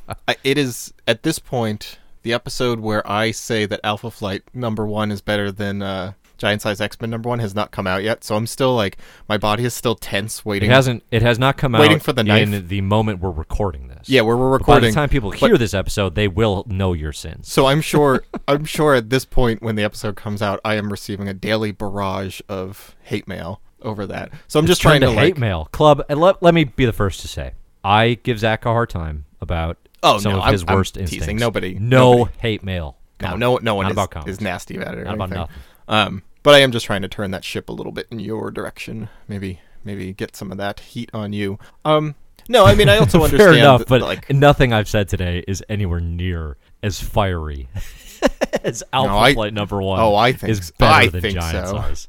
it 0.45 0.57
is 0.59 0.93
at 1.09 1.23
this 1.25 1.39
point 1.41 1.99
the 2.23 2.33
episode 2.33 2.79
where 2.81 3.09
I 3.11 3.31
say 3.33 3.67
that 3.67 3.81
Alpha 3.83 4.11
Flight 4.11 4.43
number 4.55 4.87
one 4.87 5.11
is 5.11 5.21
better 5.21 5.51
than 5.51 5.81
uh, 5.83 6.13
Giant 6.41 6.63
Size 6.63 6.81
X 6.81 7.01
Men 7.01 7.11
number 7.11 7.29
one 7.29 7.39
has 7.39 7.55
not 7.55 7.71
come 7.71 7.87
out 7.87 8.03
yet. 8.03 8.25
So 8.25 8.35
I'm 8.35 8.47
still 8.47 8.75
like, 8.75 8.97
my 9.29 9.37
body 9.39 9.65
is 9.65 9.75
still 9.75 9.95
tense, 9.95 10.45
waiting. 10.45 10.71
It 10.71 10.73
hasn't. 10.75 11.05
It 11.11 11.21
has 11.23 11.39
not 11.39 11.57
come 11.59 11.75
out. 11.75 11.83
Waiting 11.83 11.99
out 11.99 12.03
for 12.03 12.13
the 12.15 12.25
night 12.25 12.43
in 12.43 12.67
the 12.67 12.81
moment 12.81 13.21
we're 13.21 13.31
recording 13.31 13.89
this. 13.89 14.09
yeah, 14.09 14.23
where 14.23 14.37
we're 14.37 14.49
recording. 14.49 14.83
By 14.83 14.89
the 14.89 14.95
time 14.95 15.09
people 15.11 15.31
hear 15.31 15.59
this 15.59 15.75
episode, 15.75 16.15
they 16.15 16.27
will 16.29 16.65
know 16.67 16.95
your 16.95 17.13
sins. 17.13 17.53
So 17.53 17.67
I'm 17.67 17.83
sure, 17.83 18.25
I'm 18.49 18.65
sure 18.65 18.95
at 18.95 19.11
this 19.11 19.25
point 19.27 19.63
when 19.63 19.77
the 19.77 19.85
episode 19.85 20.17
comes 20.17 20.41
out, 20.41 20.59
I 20.65 20.77
am 20.77 20.91
receiving 20.91 21.29
a 21.29 21.35
daily 21.35 21.71
barrage 21.73 22.41
of 22.49 22.97
hate 23.03 23.29
mail 23.29 23.61
over 23.83 24.07
that. 24.07 24.33
So 24.49 24.59
I'm 24.59 24.67
just 24.67 24.81
trying 24.81 25.03
Turn 25.03 25.11
to 25.15 25.21
hate 25.21 25.35
like, 25.35 25.39
mail 25.39 25.69
club. 25.73 26.03
And 26.09 26.19
let, 26.21 26.43
let 26.43 26.55
me 26.55 26.65
be 26.65 26.87
the 26.87 26.93
first 26.93 27.21
to 27.21 27.29
say, 27.29 27.53
I 27.85 28.19
give 28.23 28.39
Zach 28.39 28.65
a 28.65 28.71
hard 28.71 28.89
time 28.91 29.27
about 29.43 29.77
Oh, 30.03 30.17
some 30.19 30.33
no, 30.33 30.39
of 30.39 30.45
I'm- 30.45 30.53
his 30.55 30.65
I'm 30.67 30.75
worst 30.75 30.95
teasing. 30.95 31.19
instincts. 31.19 31.41
Nobody- 31.43 31.75
no 31.79 32.13
nobody. 32.19 32.37
hate 32.39 32.63
mail. 32.65 32.97
no, 33.21 33.37
no, 33.37 33.57
no 33.59 33.75
one 33.75 33.85
Not 33.85 33.91
is, 33.91 33.95
about 33.95 34.11
comics. 34.11 34.31
is 34.31 34.41
nasty 34.41 34.77
about 34.79 34.95
it. 34.95 35.01
Or 35.01 35.05
Not 35.05 35.15
about 35.15 35.33
anything. 35.33 35.39
nothing. 35.39 35.55
Um, 35.89 36.23
but 36.43 36.55
I 36.55 36.59
am 36.61 36.73
just 36.73 36.87
trying 36.87 37.03
to 37.03 37.09
turn 37.09 37.31
that 37.33 37.45
ship 37.45 37.69
a 37.69 37.73
little 37.73 37.93
bit 37.93 38.07
in 38.11 38.19
your 38.21 38.51
direction. 38.51 39.09
Maybe, 39.29 39.61
maybe 39.85 40.13
get 40.13 40.37
some 40.37 40.51
of 40.53 40.59
that 40.59 40.81
heat 40.81 41.11
on 41.13 41.33
you. 41.33 41.59
Um, 41.85 42.15
no, 42.49 42.65
I 42.65 42.75
mean 42.75 42.89
I 42.89 42.99
also 42.99 43.19
understand. 43.25 43.51
Fair 43.51 43.59
enough, 43.59 43.81
that, 43.81 43.89
but 43.89 44.01
like, 44.03 44.31
nothing 44.31 44.73
I've 44.73 44.89
said 44.89 45.09
today 45.09 45.45
is 45.47 45.63
anywhere 45.69 46.01
near 46.01 46.57
as 46.83 47.01
fiery 47.01 47.69
as 48.65 48.83
Alpha 48.93 49.13
I- 49.13 49.35
Flight 49.35 49.55
number 49.55 49.81
one. 49.83 50.01
oh, 50.01 50.15
I 50.15 50.33
think 50.33 50.51
is 50.51 50.71
better 50.73 50.93
I 50.93 51.07
than 51.09 51.21
think 51.21 51.35
Giant 51.39 51.69
so. 51.69 51.75
Size. 51.77 52.09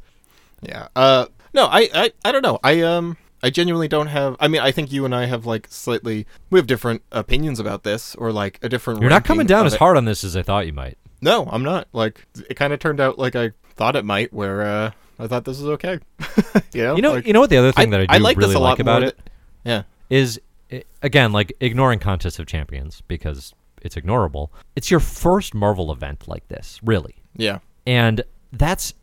yeah. 0.62 0.88
Uh, 0.96 1.26
no, 1.54 1.66
I, 1.66 1.90
I, 1.94 2.12
I 2.24 2.32
don't 2.32 2.44
know. 2.44 2.60
I 2.64 2.82
um, 2.82 3.18
I 3.44 3.50
genuinely 3.50 3.88
don't 3.90 4.08
have. 4.08 4.38
I 4.40 4.48
mean, 4.48 4.62
I 4.62 4.72
think 4.72 4.92
you 4.92 5.04
and 5.04 5.14
I 5.14 5.26
have 5.26 5.46
like 5.46 5.68
slightly. 5.70 6.26
We 6.50 6.58
have 6.60 6.68
different 6.68 7.02
opinions 7.12 7.60
about 7.60 7.84
this, 7.84 8.16
or 8.16 8.32
like 8.32 8.58
a 8.62 8.70
different. 8.70 9.02
You're 9.02 9.10
not 9.10 9.26
coming 9.26 9.48
down 9.48 9.66
as 9.66 9.74
it. 9.74 9.80
hard 9.80 9.98
on 9.98 10.06
this 10.06 10.24
as 10.24 10.38
I 10.38 10.44
thought 10.44 10.66
you 10.66 10.74
might. 10.74 10.98
No, 11.22 11.48
I'm 11.52 11.64
not. 11.64 11.88
Like 11.92 12.26
it 12.50 12.54
kind 12.56 12.72
of 12.72 12.80
turned 12.80 13.00
out 13.02 13.20
like 13.20 13.36
I 13.36 13.52
thought 13.82 13.96
it 13.96 14.06
might. 14.06 14.32
Where 14.32 14.62
uh, 14.62 14.92
I 15.18 15.28
thought 15.28 15.44
this 15.44 15.60
was 15.60 15.68
okay. 15.70 16.00
you 16.74 16.84
know. 16.84 16.96
You 16.96 17.02
know, 17.02 17.14
Like, 17.14 17.26
you 17.26 17.34
know 17.34 17.40
what 17.40 17.50
the 17.50 17.58
other 17.58 17.72
thing 17.72 17.90
that 17.90 18.06
I 18.10 18.18
do 18.18 18.24
like 18.24 18.38
really 18.38 18.50
this 18.50 18.56
a 18.56 18.60
like 18.60 18.80
about 18.80 19.02
it 19.02 19.18
th- 19.18 19.28
yeah. 19.64 19.84
is 20.10 20.40
again 21.02 21.32
like 21.32 21.54
ignoring 21.60 21.98
Contest 21.98 22.38
of 22.38 22.46
Champions 22.46 23.02
because 23.08 23.56
it's 23.82 23.96
ignorable. 23.96 24.50
It's 24.76 24.92
your 24.92 25.00
first 25.00 25.56
Marvel 25.56 25.92
event 25.92 26.28
like 26.28 26.48
this, 26.48 26.80
really. 26.84 27.16
Yeah. 27.36 27.60
and 27.88 28.24
that's 28.52 28.94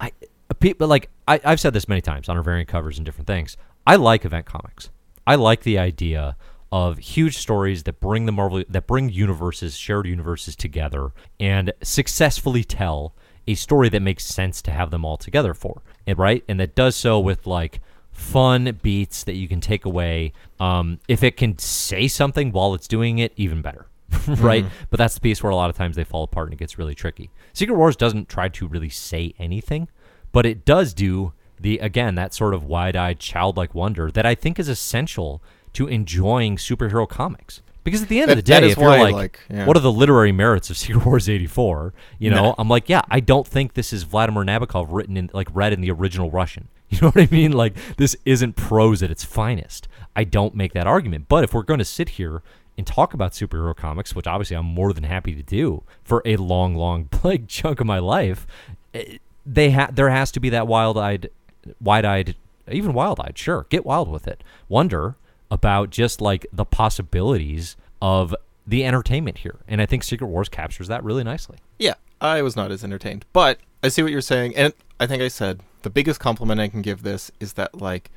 I 0.00 0.12
people 0.60 0.88
like 0.88 1.10
I, 1.28 1.40
I've 1.44 1.60
said 1.60 1.74
this 1.74 1.88
many 1.88 2.00
times 2.00 2.28
on 2.28 2.36
our 2.38 2.42
variant 2.42 2.68
covers 2.68 2.96
and 2.96 3.04
different 3.04 3.26
things. 3.26 3.58
I 3.86 3.96
like 3.96 4.24
event 4.24 4.46
comics. 4.46 4.88
I 5.26 5.34
like 5.34 5.62
the 5.62 5.78
idea 5.78 6.36
of 6.70 6.96
huge 6.96 7.36
stories 7.36 7.82
that 7.82 8.00
bring 8.00 8.24
the 8.24 8.32
Marvel 8.32 8.64
that 8.66 8.86
bring 8.86 9.10
universes, 9.10 9.76
shared 9.76 10.06
universes 10.06 10.56
together 10.56 11.12
and 11.38 11.70
successfully 11.82 12.64
tell 12.64 13.14
a 13.46 13.54
story 13.54 13.88
that 13.88 14.00
makes 14.00 14.24
sense 14.24 14.62
to 14.62 14.70
have 14.70 14.90
them 14.90 15.04
all 15.04 15.16
together 15.16 15.54
for. 15.54 15.82
And 16.06 16.18
right? 16.18 16.44
And 16.48 16.60
that 16.60 16.74
does 16.74 16.96
so 16.96 17.18
with 17.18 17.46
like 17.46 17.80
fun 18.10 18.78
beats 18.82 19.24
that 19.24 19.34
you 19.34 19.48
can 19.48 19.60
take 19.60 19.84
away. 19.84 20.32
Um, 20.60 21.00
if 21.08 21.22
it 21.22 21.36
can 21.36 21.58
say 21.58 22.08
something 22.08 22.52
while 22.52 22.74
it's 22.74 22.88
doing 22.88 23.18
it, 23.18 23.32
even 23.36 23.62
better. 23.62 23.86
right? 24.26 24.64
But 24.90 24.98
that's 24.98 25.14
the 25.14 25.20
piece 25.20 25.42
where 25.42 25.50
a 25.50 25.56
lot 25.56 25.70
of 25.70 25.76
times 25.76 25.96
they 25.96 26.04
fall 26.04 26.24
apart 26.24 26.48
and 26.48 26.54
it 26.54 26.58
gets 26.58 26.78
really 26.78 26.94
tricky. 26.94 27.30
Secret 27.52 27.76
Wars 27.76 27.96
doesn't 27.96 28.28
try 28.28 28.48
to 28.50 28.68
really 28.68 28.90
say 28.90 29.34
anything, 29.38 29.88
but 30.32 30.46
it 30.46 30.64
does 30.64 30.94
do 30.94 31.32
the 31.58 31.78
again 31.78 32.16
that 32.16 32.34
sort 32.34 32.54
of 32.54 32.64
wide-eyed 32.64 33.20
childlike 33.20 33.74
wonder 33.74 34.10
that 34.10 34.26
I 34.26 34.34
think 34.34 34.58
is 34.58 34.68
essential 34.68 35.40
to 35.74 35.86
enjoying 35.86 36.56
superhero 36.56 37.08
comics. 37.08 37.62
Because 37.84 38.02
at 38.02 38.08
the 38.08 38.20
end 38.20 38.28
That- 38.28 38.38
of 38.38 38.44
the 38.44 38.60
day, 38.60 38.70
if 38.70 38.76
you're 38.78 38.88
like, 38.88 39.12
like, 39.14 39.40
yeah. 39.50 39.66
what 39.66 39.76
are 39.76 39.80
the 39.80 39.92
literary 39.92 40.30
merits 40.32 40.70
of 40.70 40.76
Secret 40.78 41.04
Wars 41.04 41.28
84? 41.28 41.92
You 42.18 42.30
know, 42.30 42.42
Nah. 42.50 42.54
I'm 42.58 42.68
like, 42.68 42.88
yeah, 42.88 43.02
I 43.10 43.20
don't 43.20 43.46
think 43.46 43.74
this 43.74 43.92
is 43.92 44.04
Vladimir 44.04 44.44
Nabokov 44.44 44.86
written 44.90 45.16
in 45.16 45.30
like 45.32 45.48
read 45.52 45.72
in 45.72 45.80
the 45.80 45.90
original 45.90 46.30
Russian. 46.30 46.68
You 46.92 46.98
know 47.00 47.08
what 47.08 47.22
I 47.22 47.28
mean? 47.34 47.52
Like 47.52 47.74
this 47.96 48.14
isn't 48.26 48.54
prose 48.54 49.02
at 49.02 49.10
its 49.10 49.24
finest. 49.24 49.88
I 50.14 50.24
don't 50.24 50.54
make 50.54 50.74
that 50.74 50.86
argument. 50.86 51.26
But 51.26 51.42
if 51.42 51.54
we're 51.54 51.62
going 51.62 51.78
to 51.78 51.86
sit 51.86 52.10
here 52.10 52.42
and 52.76 52.86
talk 52.86 53.14
about 53.14 53.32
superhero 53.32 53.74
comics, 53.74 54.14
which 54.14 54.26
obviously 54.26 54.56
I'm 54.58 54.66
more 54.66 54.92
than 54.92 55.04
happy 55.04 55.34
to 55.34 55.42
do 55.42 55.84
for 56.04 56.20
a 56.26 56.36
long, 56.36 56.74
long 56.74 57.08
like 57.22 57.48
chunk 57.48 57.80
of 57.80 57.86
my 57.86 57.98
life, 57.98 58.46
eh, 58.92 59.16
they 59.46 59.70
ha- 59.70 59.88
there 59.90 60.10
has 60.10 60.30
to 60.32 60.40
be 60.40 60.50
that 60.50 60.66
wild-eyed, 60.66 61.30
wide-eyed, 61.80 62.36
even 62.70 62.92
wild-eyed. 62.92 63.38
Sure, 63.38 63.66
get 63.70 63.86
wild 63.86 64.08
with 64.08 64.28
it. 64.28 64.44
Wonder 64.68 65.16
about 65.52 65.90
just 65.90 66.22
like 66.22 66.46
the 66.50 66.64
possibilities 66.64 67.76
of 68.00 68.34
the 68.66 68.86
entertainment 68.86 69.38
here, 69.38 69.58
and 69.68 69.82
I 69.82 69.86
think 69.86 70.02
Secret 70.02 70.28
Wars 70.28 70.48
captures 70.48 70.88
that 70.88 71.04
really 71.04 71.22
nicely. 71.22 71.58
Yeah, 71.78 71.94
I 72.22 72.40
was 72.40 72.56
not 72.56 72.72
as 72.72 72.82
entertained, 72.82 73.26
but 73.34 73.60
I 73.82 73.88
see 73.88 74.02
what 74.02 74.10
you're 74.10 74.22
saying, 74.22 74.56
and 74.56 74.72
I 74.98 75.06
think 75.06 75.22
I 75.22 75.28
said 75.28 75.60
the 75.82 75.90
biggest 75.90 76.20
compliment 76.20 76.58
I 76.58 76.68
can 76.68 76.80
give 76.80 77.02
this 77.02 77.30
is 77.38 77.52
that 77.52 77.82
like 77.82 78.10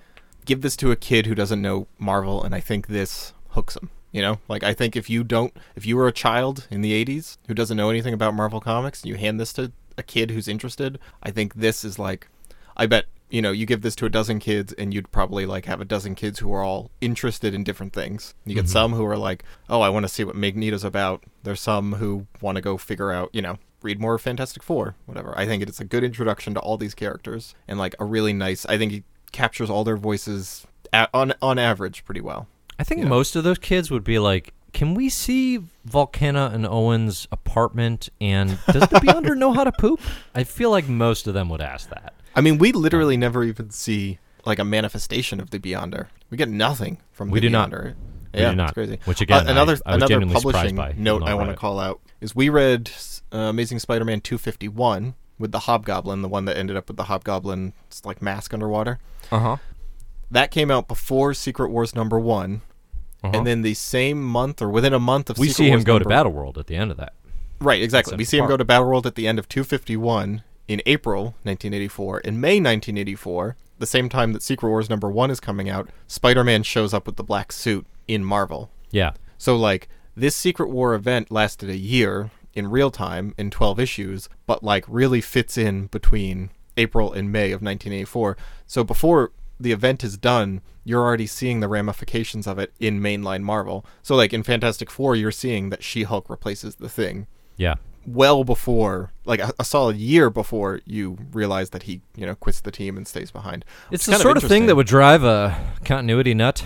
give 0.46 0.62
this 0.62 0.78
to 0.78 0.92
a 0.92 0.96
kid 0.96 1.26
who 1.26 1.36
doesn't 1.36 1.62
know 1.62 1.88
Marvel, 2.00 2.42
and 2.42 2.56
I 2.56 2.62
think 2.62 2.88
this 2.88 3.34
hooks 3.50 3.74
them. 3.74 3.90
You 4.14 4.22
know, 4.22 4.40
like 4.48 4.64
I 4.64 4.74
think 4.74 4.96
if 4.96 5.10
you 5.10 5.26
don't, 5.26 5.54
if 5.76 5.86
you 5.86 5.98
were 5.98 6.08
a 6.08 6.14
child 6.14 6.70
in 6.72 6.82
the 6.82 7.06
'80s 7.06 7.38
who 7.48 7.54
doesn't 7.54 7.76
know 7.76 7.90
anything 7.90 8.14
about 8.14 8.34
Marvel 8.34 8.62
comics, 8.62 9.02
and 9.02 9.10
you 9.10 9.16
hand 9.18 9.42
this 9.42 9.52
to 9.54 9.74
a 9.98 10.04
kid 10.04 10.32
who's 10.32 10.48
interested, 10.48 11.00
I 11.22 11.32
think 11.32 11.56
this 11.56 11.84
is 11.84 12.00
like, 12.00 12.30
I 12.78 12.86
bet 12.86 13.08
you 13.36 13.42
know, 13.42 13.52
you 13.52 13.66
give 13.66 13.82
this 13.82 13.98
to 13.98 14.06
a 14.06 14.10
dozen 14.10 14.40
kids, 14.40 14.72
and 14.72 14.94
you'd 14.94 15.12
probably 15.12 15.46
like 15.46 15.66
have 15.66 15.82
a 15.82 15.86
dozen 15.86 16.16
kids 16.16 16.40
who 16.40 16.54
are 16.54 16.64
all 16.64 16.90
interested 17.02 17.54
in 17.54 17.66
different 17.66 17.92
things. 17.92 18.34
You 18.46 18.56
get 18.56 18.64
mm-hmm. 18.64 18.72
some 18.72 18.94
who 18.94 19.06
are 19.06 19.18
like, 19.18 19.44
oh, 19.70 19.82
I 19.82 19.90
want 19.90 20.06
to 20.06 20.08
see 20.08 20.24
what 20.24 20.38
Magneto's 20.38 20.86
about. 20.86 21.26
There's 21.44 21.60
some 21.60 21.96
who 21.96 22.28
want 22.40 22.56
to 22.56 22.62
go 22.62 22.78
figure 22.78 23.12
out, 23.12 23.30
you 23.34 23.42
know, 23.42 23.58
read 23.82 24.00
more 24.00 24.18
Fantastic 24.18 24.64
Four, 24.64 24.96
whatever. 25.06 25.38
I 25.38 25.46
think 25.46 25.62
it's 25.62 25.82
a 25.82 25.84
good 25.84 26.02
introduction 26.02 26.54
to 26.54 26.62
all 26.62 26.78
these 26.78 26.96
characters, 26.96 27.56
and 27.68 27.78
like 27.78 27.94
a 28.00 28.06
really 28.06 28.32
nice. 28.32 28.66
I 28.68 28.78
think 28.78 28.94
he 28.94 29.04
captures 29.34 29.70
all 29.70 29.84
their 29.84 29.98
voices 29.98 30.66
a 30.94 31.10
on 31.14 31.34
on 31.42 31.60
average 31.60 32.06
pretty 32.06 32.22
well. 32.22 32.48
I 32.80 32.86
think 32.86 33.04
most 33.04 33.36
of 33.36 33.44
those 33.44 33.58
kids 33.58 33.92
would 33.92 34.06
be 34.06 34.18
like, 34.18 34.54
"Can 34.72 34.94
we 34.94 35.10
see 35.10 35.60
Volcana 35.86 36.54
and 36.54 36.66
Owen's 36.66 37.28
apartment? 37.34 38.08
And 38.22 38.58
does 38.72 38.88
the 38.88 39.00
Beyonder 39.04 39.36
know 39.36 39.52
how 39.52 39.66
to 39.66 39.74
poop?" 39.74 40.00
I 40.34 40.46
feel 40.46 40.72
like 40.72 40.88
most 40.88 41.28
of 41.28 41.34
them 41.34 41.50
would 41.50 41.60
ask 41.60 41.90
that. 41.90 42.14
I 42.36 42.42
mean, 42.42 42.58
we 42.58 42.72
literally 42.72 43.18
never 43.18 43.44
even 43.44 43.70
see 43.72 44.20
like 44.46 44.60
a 44.60 44.66
manifestation 44.66 45.40
of 45.40 45.50
the 45.52 45.60
Beyonder. 45.60 46.08
We 46.30 46.38
get 46.38 46.50
nothing 46.50 46.98
from 47.12 47.30
We 47.32 47.40
the 47.40 47.48
do 47.48 47.50
not. 47.52 47.70
Beyonder. 47.72 47.96
We 48.34 48.42
yeah, 48.42 48.50
do 48.52 48.56
not. 48.58 48.64
it's 48.70 48.74
crazy. 48.74 49.00
Which, 49.06 49.22
again, 49.22 49.48
Uh, 49.48 49.52
another 49.52 49.78
I- 49.86 49.92
I 49.94 49.96
another 49.96 50.26
publishing 50.28 50.76
note 50.98 51.24
I 51.24 51.34
want 51.34 51.50
to 51.50 51.56
call 51.56 51.80
out 51.80 52.02
is 52.22 52.36
we 52.36 52.50
read 52.50 52.92
uh, 53.34 53.38
Amazing 53.38 53.80
Spider-Man 53.80 54.22
251 54.22 55.16
with 55.40 55.52
the 55.52 55.60
Hobgoblin, 55.60 56.22
the 56.22 56.28
one 56.28 56.46
that 56.46 56.58
ended 56.58 56.76
up 56.78 56.88
with 56.88 56.98
the 56.98 57.06
Hobgoblin 57.06 57.74
like 58.04 58.22
mask 58.22 58.54
underwater. 58.54 59.00
Uh 59.32 59.40
huh. 59.40 59.58
That 60.32 60.52
came 60.52 60.70
out 60.72 60.88
before 60.88 61.34
Secret 61.34 61.70
Wars 61.70 61.96
number 61.96 62.20
one, 62.20 62.62
and 63.24 63.46
then 63.48 63.62
the 63.62 63.74
same 63.74 64.24
month 64.24 64.62
or 64.62 64.70
within 64.70 64.94
a 64.94 65.00
month 65.00 65.30
of 65.30 65.36
Uh-huh. 65.38 65.42
we 65.42 65.48
Secret 65.48 65.58
see 65.58 65.68
him 65.70 65.74
Wars 65.78 65.84
go 65.86 66.00
to 66.00 66.06
Battle 66.06 66.32
World 66.32 66.58
at 66.58 66.68
the 66.68 66.76
end 66.76 66.92
of 66.92 66.98
that. 66.98 67.14
Right, 67.60 67.82
exactly. 67.82 68.18
We 68.18 68.26
see 68.26 68.38
him 68.38 68.48
go 68.48 68.58
to 68.58 68.66
Battle 68.66 68.88
World 68.88 69.08
at 69.08 69.16
the 69.16 69.28
end 69.28 69.40
of 69.40 69.48
251 69.50 70.44
in 70.68 70.82
April 70.86 71.36
1984. 71.44 72.20
In 72.22 72.40
May 72.40 72.60
1984, 72.60 73.56
the 73.78 73.86
same 73.86 74.10
time 74.10 74.34
that 74.34 74.42
Secret 74.42 74.70
Wars 74.70 74.90
number 74.90 75.10
1 75.10 75.32
is 75.32 75.40
coming 75.40 75.70
out, 75.70 75.90
Spider-Man 76.08 76.64
shows 76.64 76.94
up 76.94 77.06
with 77.06 77.18
the 77.18 77.24
black 77.24 77.52
suit 77.52 77.86
in 78.08 78.24
Marvel. 78.24 78.70
Yeah. 78.92 79.12
So 79.38 79.56
like 79.56 79.90
this 80.16 80.36
Secret 80.36 80.70
War 80.70 80.94
event 80.94 81.32
lasted 81.32 81.70
a 81.70 81.78
year 81.78 82.32
in 82.54 82.70
real 82.70 82.90
time 82.90 83.34
in 83.38 83.52
12 83.52 83.80
issues, 83.80 84.30
but 84.46 84.64
like 84.64 84.86
really 84.88 85.22
fits 85.22 85.58
in 85.58 85.88
between 85.88 86.52
April 86.78 87.12
and 87.12 87.32
May 87.32 87.52
of 87.52 87.62
1984. 87.62 88.38
So 88.66 88.84
before 88.84 89.32
the 89.60 89.72
event 89.72 90.04
is 90.04 90.18
done, 90.18 90.62
you're 90.84 91.04
already 91.04 91.28
seeing 91.28 91.60
the 91.60 91.68
ramifications 91.68 92.48
of 92.48 92.60
it 92.60 92.74
in 92.80 93.02
mainline 93.02 93.42
Marvel. 93.42 93.86
So 94.02 94.16
like 94.16 94.34
in 94.34 94.44
Fantastic 94.44 94.90
4, 94.90 95.16
you're 95.16 95.32
seeing 95.32 95.70
that 95.70 95.84
She-Hulk 95.84 96.30
replaces 96.30 96.76
the 96.76 96.90
Thing 96.90 97.28
Yeah. 97.58 97.76
Well 98.06 98.44
before 98.44 99.12
like 99.26 99.40
a, 99.40 99.52
a 99.60 99.64
solid 99.66 99.98
year 99.98 100.30
before 100.30 100.82
you 100.86 101.18
realize 101.34 101.72
that 101.72 101.84
he, 101.84 102.02
you 102.16 102.26
know, 102.26 102.36
quits 102.36 102.62
the 102.62 102.72
team 102.72 102.98
and 102.98 103.08
stays 103.08 103.32
behind. 103.32 103.66
It's 103.92 104.06
the 104.06 104.14
kind 104.14 104.22
sort 104.22 104.38
of 104.38 104.44
thing 104.44 104.68
that 104.68 104.76
would 104.76 104.88
drive 104.88 105.24
a 105.24 105.58
continuity 105.84 106.34
nut. 106.34 106.64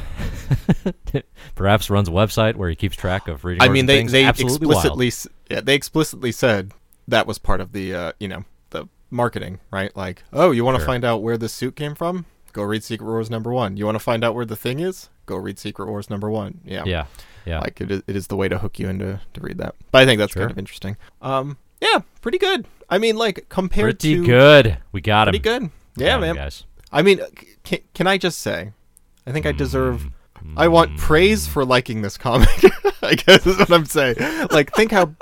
Perhaps 1.55 1.89
runs 1.89 2.07
a 2.07 2.11
website 2.11 2.55
where 2.55 2.69
he 2.69 2.75
keeps 2.75 2.95
track 2.95 3.27
of 3.27 3.45
reading. 3.45 3.61
I 3.61 3.69
mean, 3.69 3.85
they 3.85 3.97
things. 3.99 4.11
they 4.11 4.25
Absolutely 4.25 4.67
explicitly 4.67 5.11
yeah, 5.49 5.61
they 5.61 5.75
explicitly 5.75 6.31
said 6.31 6.73
that 7.07 7.25
was 7.27 7.37
part 7.37 7.61
of 7.61 7.71
the 7.71 7.93
uh, 7.93 8.11
you 8.19 8.27
know 8.27 8.45
the 8.69 8.87
marketing, 9.09 9.59
right? 9.71 9.95
Like, 9.95 10.23
oh, 10.33 10.51
you 10.51 10.63
want 10.63 10.75
to 10.75 10.79
Sure. 10.81 10.87
find 10.87 11.05
out 11.05 11.21
where 11.21 11.37
this 11.37 11.53
suit 11.53 11.75
came 11.75 11.95
from? 11.95 12.25
Go 12.53 12.63
read 12.63 12.83
Secret 12.83 13.05
Wars 13.07 13.29
number 13.29 13.51
one. 13.51 13.77
You 13.77 13.85
want 13.85 13.95
to 13.95 14.03
find 14.03 14.23
out 14.23 14.35
where 14.35 14.45
the 14.45 14.55
thing 14.55 14.79
is? 14.79 15.09
Go 15.25 15.35
read 15.37 15.59
Secret 15.59 15.87
Wars 15.87 16.09
number 16.09 16.29
one. 16.29 16.61
Yeah, 16.65 16.83
Yeah. 16.85 17.05
Yeah. 17.45 17.59
Like 17.59 17.79
it 17.81 17.91
is, 17.91 18.01
it 18.07 18.15
is 18.15 18.27
the 18.27 18.35
way 18.35 18.47
to 18.49 18.57
hook 18.57 18.79
you 18.79 18.89
into 18.89 19.19
to 19.33 19.41
read 19.41 19.57
that. 19.59 19.75
But 19.91 20.01
I 20.03 20.05
think 20.05 20.19
that's 20.19 20.33
Sure. 20.33 20.41
kind 20.43 20.51
of 20.51 20.57
interesting. 20.57 20.97
Um, 21.21 21.57
yeah, 21.81 21.99
pretty 22.21 22.37
good. 22.37 22.67
I 22.89 22.97
mean, 22.97 23.15
like 23.15 23.45
compared 23.49 23.99
Pretty 23.99 24.15
to 24.17 24.25
good. 24.25 24.77
We 24.91 25.01
got 25.01 25.27
him. 25.27 25.31
pretty 25.33 25.43
good. 25.43 25.69
Yeah, 25.95 26.17
man. 26.17 26.35
guys. 26.35 26.63
I 26.91 27.01
mean, 27.01 27.19
can, 27.63 27.79
can 27.93 28.07
I 28.07 28.17
just 28.17 28.39
say, 28.39 28.71
I 29.27 29.31
think 29.31 29.45
I 29.45 29.51
deserve. 29.51 30.09
Mm. 30.43 30.53
I 30.57 30.67
want 30.69 30.97
praise 30.97 31.47
for 31.47 31.65
liking 31.65 32.01
this 32.01 32.17
comic. 32.17 32.49
I 33.03 33.15
guess 33.15 33.45
is 33.45 33.57
what 33.57 33.71
I'm 33.71 33.85
saying. 33.85 34.15
Like, 34.51 34.71
think 34.73 34.91
how 34.91 35.13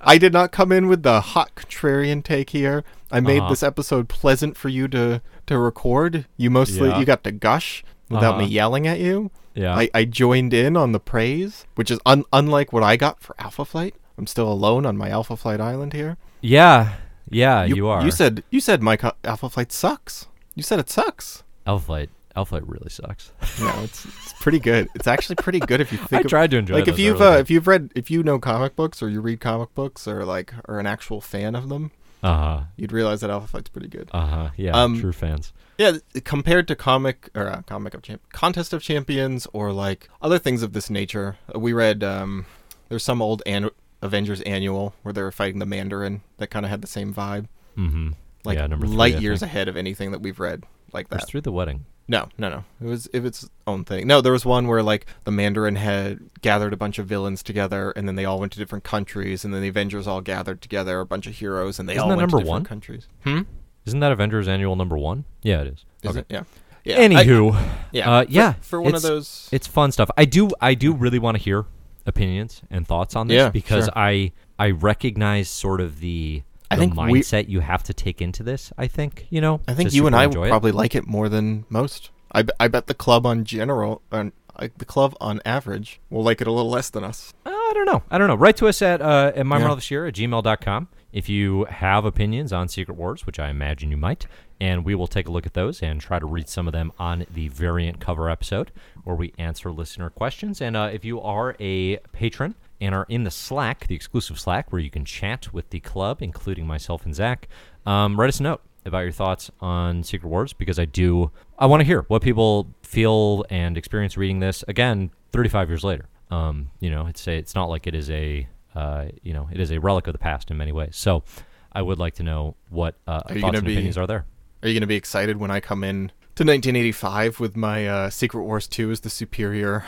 I 0.00 0.16
did 0.16 0.32
not 0.32 0.52
come 0.52 0.72
in 0.72 0.86
with 0.88 1.02
the 1.02 1.20
hot 1.20 1.54
contrarian 1.56 2.22
take 2.24 2.50
here. 2.50 2.84
I 3.10 3.20
made 3.20 3.40
Uh-huh. 3.40 3.50
this 3.50 3.62
episode 3.62 4.08
pleasant 4.08 4.56
for 4.56 4.68
you 4.68 4.86
to 4.88 5.20
to 5.46 5.58
record. 5.58 6.26
You 6.36 6.50
mostly 6.50 6.88
Yeah. 6.88 6.98
you 7.00 7.04
got 7.04 7.24
to 7.24 7.32
gush 7.32 7.84
without 8.08 8.38
me 8.38 8.44
Uh-huh. 8.44 8.52
yelling 8.52 8.86
at 8.86 9.00
you. 9.00 9.30
Yeah. 9.60 9.76
I, 9.76 9.90
I 9.94 10.04
joined 10.04 10.54
in 10.54 10.76
on 10.76 10.92
the 10.92 11.00
praise, 11.00 11.66
which 11.74 11.90
is 11.90 11.98
un- 12.06 12.24
unlike 12.32 12.72
what 12.72 12.82
I 12.82 12.96
got 12.96 13.20
for 13.20 13.34
Alpha 13.38 13.64
Flight. 13.64 13.94
I'm 14.18 14.26
still 14.26 14.50
alone 14.50 14.86
on 14.86 14.96
my 14.96 15.10
Alpha 15.10 15.36
Flight 15.36 15.60
island 15.60 15.92
here. 15.92 16.16
yeah. 16.40 16.94
Yeah, 17.32 17.62
you, 17.62 17.86
are. 17.86 18.02
You 18.04 18.10
said 18.10 18.42
you 18.50 18.58
said 18.58 18.82
my 18.82 18.96
co- 18.96 19.12
Alpha 19.22 19.48
Flight 19.48 19.70
sucks. 19.70 20.26
You 20.56 20.64
said 20.64 20.80
it 20.80 20.90
sucks. 20.90 21.44
Alpha 21.64 21.84
Flight. 21.86 22.10
Alpha 22.34 22.50
Flight 22.58 22.66
really 22.68 22.90
sucks. 22.90 23.30
No, 23.60 23.70
it's 23.84 24.04
it's 24.04 24.32
pretty 24.40 24.58
good. 24.58 24.88
It's 24.96 25.06
actually 25.06 25.36
pretty 25.36 25.60
good 25.60 25.80
if 25.80 25.92
you 25.92 25.98
think. 26.10 26.12
I 26.12 26.24
of- 26.24 26.26
tried 26.26 26.50
to 26.50 26.56
enjoy 26.56 26.74
like 26.74 26.88
if 26.88 26.98
you've 26.98 27.20
uh, 27.22 27.36
if 27.38 27.48
you've 27.48 27.68
read 27.68 27.92
if 27.94 28.10
you 28.10 28.24
know 28.24 28.40
comic 28.40 28.74
books 28.74 29.00
or 29.00 29.08
you 29.08 29.20
read 29.20 29.38
comic 29.40 29.72
books 29.76 30.08
or 30.08 30.24
like 30.24 30.52
are 30.64 30.80
an 30.80 30.86
actual 30.88 31.20
fan 31.20 31.54
of 31.54 31.68
them, 31.68 31.92
uh 32.22 32.36
huh. 32.36 32.60
you'd 32.76 32.92
realize 32.92 33.20
that 33.22 33.30
Alpha 33.30 33.46
Flight's 33.48 33.68
pretty 33.70 33.88
good. 33.88 34.08
Uh 34.12 34.26
huh. 34.26 34.50
Yeah. 34.56 34.72
Um, 34.72 35.00
true 35.00 35.12
fans. 35.12 35.52
Yeah, 35.78 35.92
compared 36.24 36.68
to 36.68 36.76
comic 36.76 37.30
or 37.34 37.48
uh, 37.48 37.62
comic 37.62 37.94
of 37.94 38.02
champ 38.02 38.20
contest 38.32 38.72
of 38.74 38.82
champions 38.82 39.46
or 39.54 39.72
like 39.72 40.08
other 40.20 40.38
things 40.38 40.62
of 40.62 40.72
this 40.74 40.90
nature, 40.90 41.38
uh, 41.54 41.58
we 41.58 41.72
read 41.72 42.04
um, 42.04 42.44
there's 42.90 43.02
some 43.04 43.22
old 43.22 43.42
an- 43.46 43.70
Avengers 44.02 44.40
annual 44.42 44.94
where 45.02 45.12
they 45.12 45.22
were 45.22 45.32
fighting 45.32 45.58
the 45.58 45.66
Mandarin 45.66 46.20
that 46.38 46.48
kind 46.48 46.64
of 46.66 46.70
had 46.70 46.82
the 46.82 46.86
same 46.88 47.12
vibe, 47.14 47.46
Mm-hmm. 47.78 48.10
like 48.44 48.58
yeah, 48.58 48.66
three, 48.66 48.88
light 48.88 49.16
I 49.16 49.18
years 49.20 49.40
think. 49.40 49.50
ahead 49.52 49.68
of 49.68 49.76
anything 49.76 50.10
that 50.12 50.20
we've 50.20 50.40
read 50.40 50.64
like 50.92 51.08
that. 51.08 51.26
through 51.26 51.42
the 51.42 51.52
wedding. 51.52 51.84
No, 52.10 52.28
no, 52.38 52.48
no. 52.50 52.64
It 52.82 52.86
was 52.88 53.06
it 53.06 53.20
was 53.20 53.44
its 53.44 53.50
own 53.68 53.84
thing. 53.84 54.06
No, 54.08 54.20
there 54.20 54.32
was 54.32 54.44
one 54.44 54.66
where 54.66 54.82
like 54.82 55.06
the 55.22 55.30
Mandarin 55.30 55.76
had 55.76 56.18
gathered 56.42 56.72
a 56.72 56.76
bunch 56.76 56.98
of 56.98 57.06
villains 57.06 57.40
together, 57.40 57.92
and 57.92 58.08
then 58.08 58.16
they 58.16 58.24
all 58.24 58.40
went 58.40 58.50
to 58.52 58.58
different 58.58 58.82
countries, 58.82 59.44
and 59.44 59.54
then 59.54 59.62
the 59.62 59.68
Avengers 59.68 60.08
all 60.08 60.20
gathered 60.20 60.60
together, 60.60 60.98
a 60.98 61.06
bunch 61.06 61.28
of 61.28 61.34
heroes, 61.36 61.78
and 61.78 61.88
they 61.88 61.92
Isn't 61.92 62.02
all 62.02 62.08
that 62.08 62.16
went 62.16 62.22
number 62.32 62.38
to 62.38 62.44
different 62.44 62.62
one? 62.62 62.64
countries. 62.64 63.06
Hmm. 63.24 63.42
Isn't 63.86 64.00
that 64.00 64.10
Avengers 64.10 64.48
Annual 64.48 64.74
number 64.74 64.98
one? 64.98 65.24
Yeah, 65.42 65.60
it 65.60 65.68
is. 65.68 65.84
Is 66.02 66.10
okay. 66.10 66.18
it? 66.20 66.26
Yeah. 66.28 66.42
Yeah. 66.82 66.96
I- 66.96 67.24
Anywho, 67.24 67.70
yeah. 67.92 68.10
uh, 68.10 68.24
for- 68.24 68.30
yeah, 68.32 68.52
For, 68.60 68.82
one 68.82 68.94
of 68.96 69.02
those. 69.02 69.48
it's 69.52 69.68
fun 69.68 69.92
stuff. 69.92 70.10
I 70.16 70.24
do 70.24 70.50
I 70.60 70.74
do 70.74 70.92
really 70.92 71.20
want 71.20 71.36
to 71.36 71.42
hear 71.42 71.66
opinions 72.06 72.62
and 72.70 72.88
thoughts 72.88 73.14
on 73.14 73.28
this 73.28 73.36
Yeah, 73.36 73.50
because 73.50 73.84
sure. 73.84 73.92
I 73.94 74.32
I 74.58 74.70
recognize 74.72 75.48
sort 75.48 75.80
of 75.80 76.00
the 76.00 76.42
I 76.70 76.76
the 76.76 76.80
think 76.82 76.94
we- 76.94 77.20
mindset 77.20 77.48
you 77.48 77.60
have 77.60 77.82
to 77.84 77.94
take 77.94 78.22
into 78.22 78.42
this. 78.42 78.72
I 78.78 78.86
think 78.86 79.26
you 79.30 79.40
know. 79.40 79.60
I 79.66 79.74
think 79.74 79.92
you 79.92 80.06
and 80.06 80.14
I 80.14 80.26
would 80.26 80.48
probably 80.48 80.72
like 80.72 80.94
it 80.94 81.06
more 81.06 81.28
than 81.28 81.64
most. 81.68 82.10
I, 82.32 82.44
I 82.60 82.68
bet 82.68 82.86
the 82.86 82.94
club 82.94 83.26
on 83.26 83.44
general, 83.44 84.02
on 84.12 84.32
like 84.60 84.78
the 84.78 84.84
club 84.84 85.16
on 85.20 85.40
average, 85.44 86.00
will 86.10 86.22
like 86.22 86.40
it 86.40 86.46
a 86.46 86.52
little 86.52 86.70
less 86.70 86.88
than 86.90 87.02
us. 87.02 87.34
Uh, 87.44 87.50
I 87.50 87.72
don't 87.74 87.86
know. 87.86 88.02
I 88.10 88.18
don't 88.18 88.28
know. 88.28 88.36
Write 88.36 88.56
to 88.58 88.68
us 88.68 88.82
at 88.82 89.02
uh, 89.02 89.32
at 89.34 89.44
my 89.46 89.56
Yeah. 89.56 89.62
marvelous 89.64 89.90
year 89.90 90.06
at 90.06 90.14
gmail.com 90.14 90.88
if 91.12 91.28
you 91.28 91.64
have 91.64 92.04
opinions 92.04 92.52
on 92.52 92.68
Secret 92.68 92.94
Wars, 92.96 93.26
which 93.26 93.40
I 93.40 93.48
imagine 93.48 93.90
you 93.90 93.96
might, 93.96 94.28
and 94.60 94.84
we 94.84 94.94
will 94.94 95.08
take 95.08 95.26
a 95.26 95.32
look 95.32 95.44
at 95.44 95.54
those 95.54 95.82
and 95.82 96.00
try 96.00 96.20
to 96.20 96.26
read 96.26 96.48
some 96.48 96.68
of 96.68 96.72
them 96.72 96.92
on 97.00 97.26
the 97.32 97.48
variant 97.48 97.98
cover 97.98 98.30
episode 98.30 98.70
where 99.02 99.16
we 99.16 99.32
answer 99.36 99.72
listener 99.72 100.08
questions. 100.08 100.60
And 100.60 100.76
uh, 100.76 100.90
if 100.92 101.04
you 101.04 101.20
are 101.20 101.56
a 101.58 101.96
patron 102.12 102.54
and 102.80 102.94
are 102.94 103.06
in 103.08 103.24
the 103.24 103.30
Slack, 103.30 103.86
the 103.86 103.94
exclusive 103.94 104.38
Slack 104.38 104.72
where 104.72 104.80
you 104.80 104.90
can 104.90 105.04
chat 105.04 105.52
with 105.52 105.70
the 105.70 105.80
club, 105.80 106.22
including 106.22 106.66
myself 106.66 107.04
and 107.04 107.14
Zach, 107.14 107.48
um, 107.86 108.18
write 108.18 108.28
us 108.28 108.40
a 108.40 108.42
note 108.42 108.62
about 108.84 109.00
your 109.00 109.12
thoughts 109.12 109.50
on 109.60 110.02
Secret 110.02 110.28
Wars 110.28 110.52
because 110.52 110.78
I 110.78 110.84
do 110.84 111.30
I 111.58 111.66
want 111.66 111.80
to 111.80 111.84
hear 111.84 112.02
what 112.08 112.22
people 112.22 112.68
feel 112.82 113.44
and 113.50 113.76
experience 113.76 114.16
reading 114.16 114.40
this 114.40 114.64
again 114.68 115.10
35 115.32 115.68
years 115.68 115.84
later. 115.84 116.06
Um, 116.30 116.70
you 116.80 116.90
know, 116.90 117.06
it's 117.06 117.26
a, 117.26 117.36
it's 117.36 117.54
not 117.54 117.66
like 117.66 117.86
it 117.86 117.94
is 117.94 118.10
a 118.10 118.48
uh, 118.74 119.06
you 119.22 119.32
know 119.32 119.48
it 119.52 119.60
is 119.60 119.70
a 119.70 119.78
relic 119.78 120.06
of 120.06 120.12
the 120.12 120.18
past 120.18 120.50
in 120.50 120.56
many 120.56 120.72
ways. 120.72 120.96
So 120.96 121.24
I 121.72 121.82
would 121.82 121.98
like 121.98 122.14
to 122.14 122.22
know 122.22 122.56
what 122.68 122.96
uh, 123.06 123.20
thoughts 123.20 123.56
and 123.56 123.66
be- 123.66 123.72
opinions 123.72 123.98
are 123.98 124.06
there. 124.06 124.26
Are 124.62 124.68
you 124.68 124.74
going 124.74 124.82
to 124.82 124.86
be 124.86 124.96
excited 124.96 125.38
when 125.38 125.50
I 125.50 125.60
come 125.60 125.82
in 125.82 126.08
to 126.36 126.44
1985 126.44 127.40
with 127.40 127.56
my 127.56 127.86
uh, 127.86 128.10
Secret 128.10 128.42
Wars 128.42 128.66
2 128.68 128.90
as 128.90 129.00
the 129.00 129.10
superior 129.10 129.84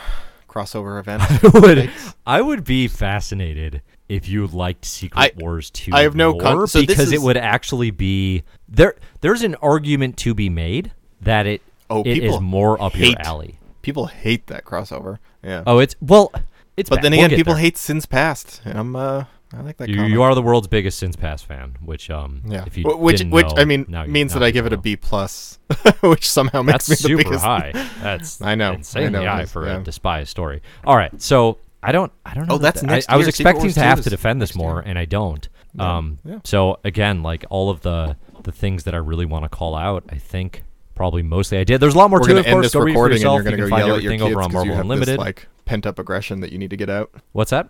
crossover 0.53 0.99
event? 1.01 1.23
I 1.23 1.59
would 1.59 1.91
I 2.25 2.41
would 2.41 2.63
be 2.63 2.87
fascinated 2.87 3.81
if 4.09 4.27
you 4.27 4.45
liked 4.47 4.85
Secret 4.85 5.19
I- 5.37 5.41
Wars 5.41 5.69
2 5.71 5.91
I 5.93 6.01
have 6.01 6.15
no 6.15 6.35
con- 6.35 6.67
so 6.67 6.81
because 6.81 7.11
it 7.11 7.21
would 7.21 7.37
actually 7.37 7.89
be 7.91 8.43
there 8.67 8.95
there's 9.21 9.41
an 9.41 9.55
argument 9.55 10.17
to 10.17 10.33
be 10.33 10.49
made 10.49 10.91
that 11.21 11.45
it 11.47 11.61
Oh, 11.89 12.01
it 12.03 12.23
is 12.23 12.39
more 12.39 12.81
up 12.81 12.97
your 12.97 13.13
alley. 13.19 13.59
People 13.81 14.07
hate 14.07 14.47
that 14.47 14.63
crossover. 14.65 15.19
Yeah. 15.43 15.63
Oh, 15.67 15.79
it's 15.79 15.95
well, 16.01 16.31
it's 16.77 16.89
but 16.89 16.97
bad. 16.97 17.03
then 17.03 17.11
We'll 17.11 17.25
again, 17.25 17.37
people 17.37 17.53
there. 17.53 17.61
hate 17.61 17.77
Sins 17.77 18.05
Past, 18.05 18.61
I'm 18.65 18.95
uh, 18.95 19.25
I 19.55 19.61
like 19.61 19.77
that. 19.77 19.89
You, 19.89 19.95
comic. 19.97 20.11
you 20.11 20.21
are 20.23 20.33
the 20.35 20.41
world's 20.41 20.67
biggest 20.67 20.97
Sins 20.99 21.15
Past 21.15 21.45
fan, 21.45 21.77
which 21.83 22.09
um, 22.09 22.41
Yeah. 22.47 22.63
if 22.65 22.77
you 22.77 22.83
Wh- 22.89 22.99
which 22.99 23.17
didn't 23.17 23.31
which 23.31 23.45
know, 23.47 23.53
I 23.57 23.65
mean 23.65 23.85
now 23.87 24.05
means 24.05 24.33
now 24.33 24.39
that 24.39 24.45
I 24.45 24.47
you 24.47 24.53
give 24.53 24.65
it 24.65 24.73
a 24.73 24.77
B 24.77 24.95
plus, 24.95 25.59
which 26.01 26.29
somehow 26.29 26.61
makes 26.63 26.87
That's 26.87 26.89
me 26.89 26.95
the 26.95 27.19
super 27.19 27.23
biggest. 27.29 27.45
high. 27.45 27.71
That's 28.01 28.41
I 28.41 28.55
know, 28.55 28.71
I 28.71 28.75
insanely 28.75 29.09
know 29.11 29.21
it 29.21 29.27
high 29.27 29.45
for 29.45 29.65
yeah. 29.67 29.77
a 29.77 29.81
despised 29.83 30.29
story. 30.29 30.61
All 30.85 30.95
right, 30.97 31.21
so 31.21 31.59
I 31.83 31.91
don't, 31.91 32.11
I 32.25 32.33
don't 32.33 32.47
know. 32.47 32.55
Oh, 32.55 32.57
that's 32.57 32.81
th- 32.81 32.89
next 32.89 33.09
I, 33.09 33.13
I 33.13 33.17
was 33.17 33.27
expecting 33.27 33.69
to 33.71 33.79
have 33.81 34.01
to 34.01 34.09
defend 34.09 34.41
this 34.41 34.55
more, 34.55 34.75
year. 34.75 34.83
and 34.85 34.97
I 34.97 35.05
don't. 35.05 35.47
Yeah, 35.75 35.97
Um, 35.97 36.19
yeah. 36.23 36.39
so 36.43 36.79
again, 36.83 37.23
like 37.23 37.45
all 37.49 37.69
of 37.69 37.81
the 37.81 38.15
the 38.43 38.51
things 38.51 38.83
that 38.85 38.93
I 38.93 38.97
really 38.97 39.25
want 39.25 39.43
to 39.45 39.49
call 39.49 39.75
out, 39.75 40.03
I 40.09 40.15
think 40.17 40.63
probably 40.95 41.23
mostly 41.23 41.57
I 41.57 41.63
did. 41.63 41.79
There's 41.81 41.95
a 41.95 41.97
lot 41.97 42.09
more 42.09 42.19
We're 42.21 42.27
to 42.29 42.37
it. 42.37 42.39
Of 42.39 42.45
course, 42.51 42.65
this 42.65 42.73
go 42.73 42.79
read 42.81 42.93
for 42.93 43.03
recording, 43.03 43.15
and 43.15 43.21
yourself. 43.21 43.35
you're 43.35 43.43
gonna 43.43 43.55
you 43.57 43.63
go 43.63 43.67
can 43.67 43.69
find 43.71 43.87
yell 43.87 43.95
at 43.97 44.03
your 44.03 44.11
everything 44.13 44.27
kids 44.27 44.35
over 44.35 44.41
on 44.43 44.47
'cause 44.49 44.53
Marvel 44.53 44.65
you 44.67 44.73
have 44.73 44.81
Unlimited. 44.81 45.13
this 45.13 45.17
like 45.25 45.47
pent 45.65 45.85
up 45.85 45.97
aggression 45.99 46.39
that 46.41 46.51
you 46.51 46.57
need 46.57 46.69
to 46.69 46.77
get 46.77 46.89
out. 46.89 47.11
What's 47.31 47.51
that? 47.51 47.69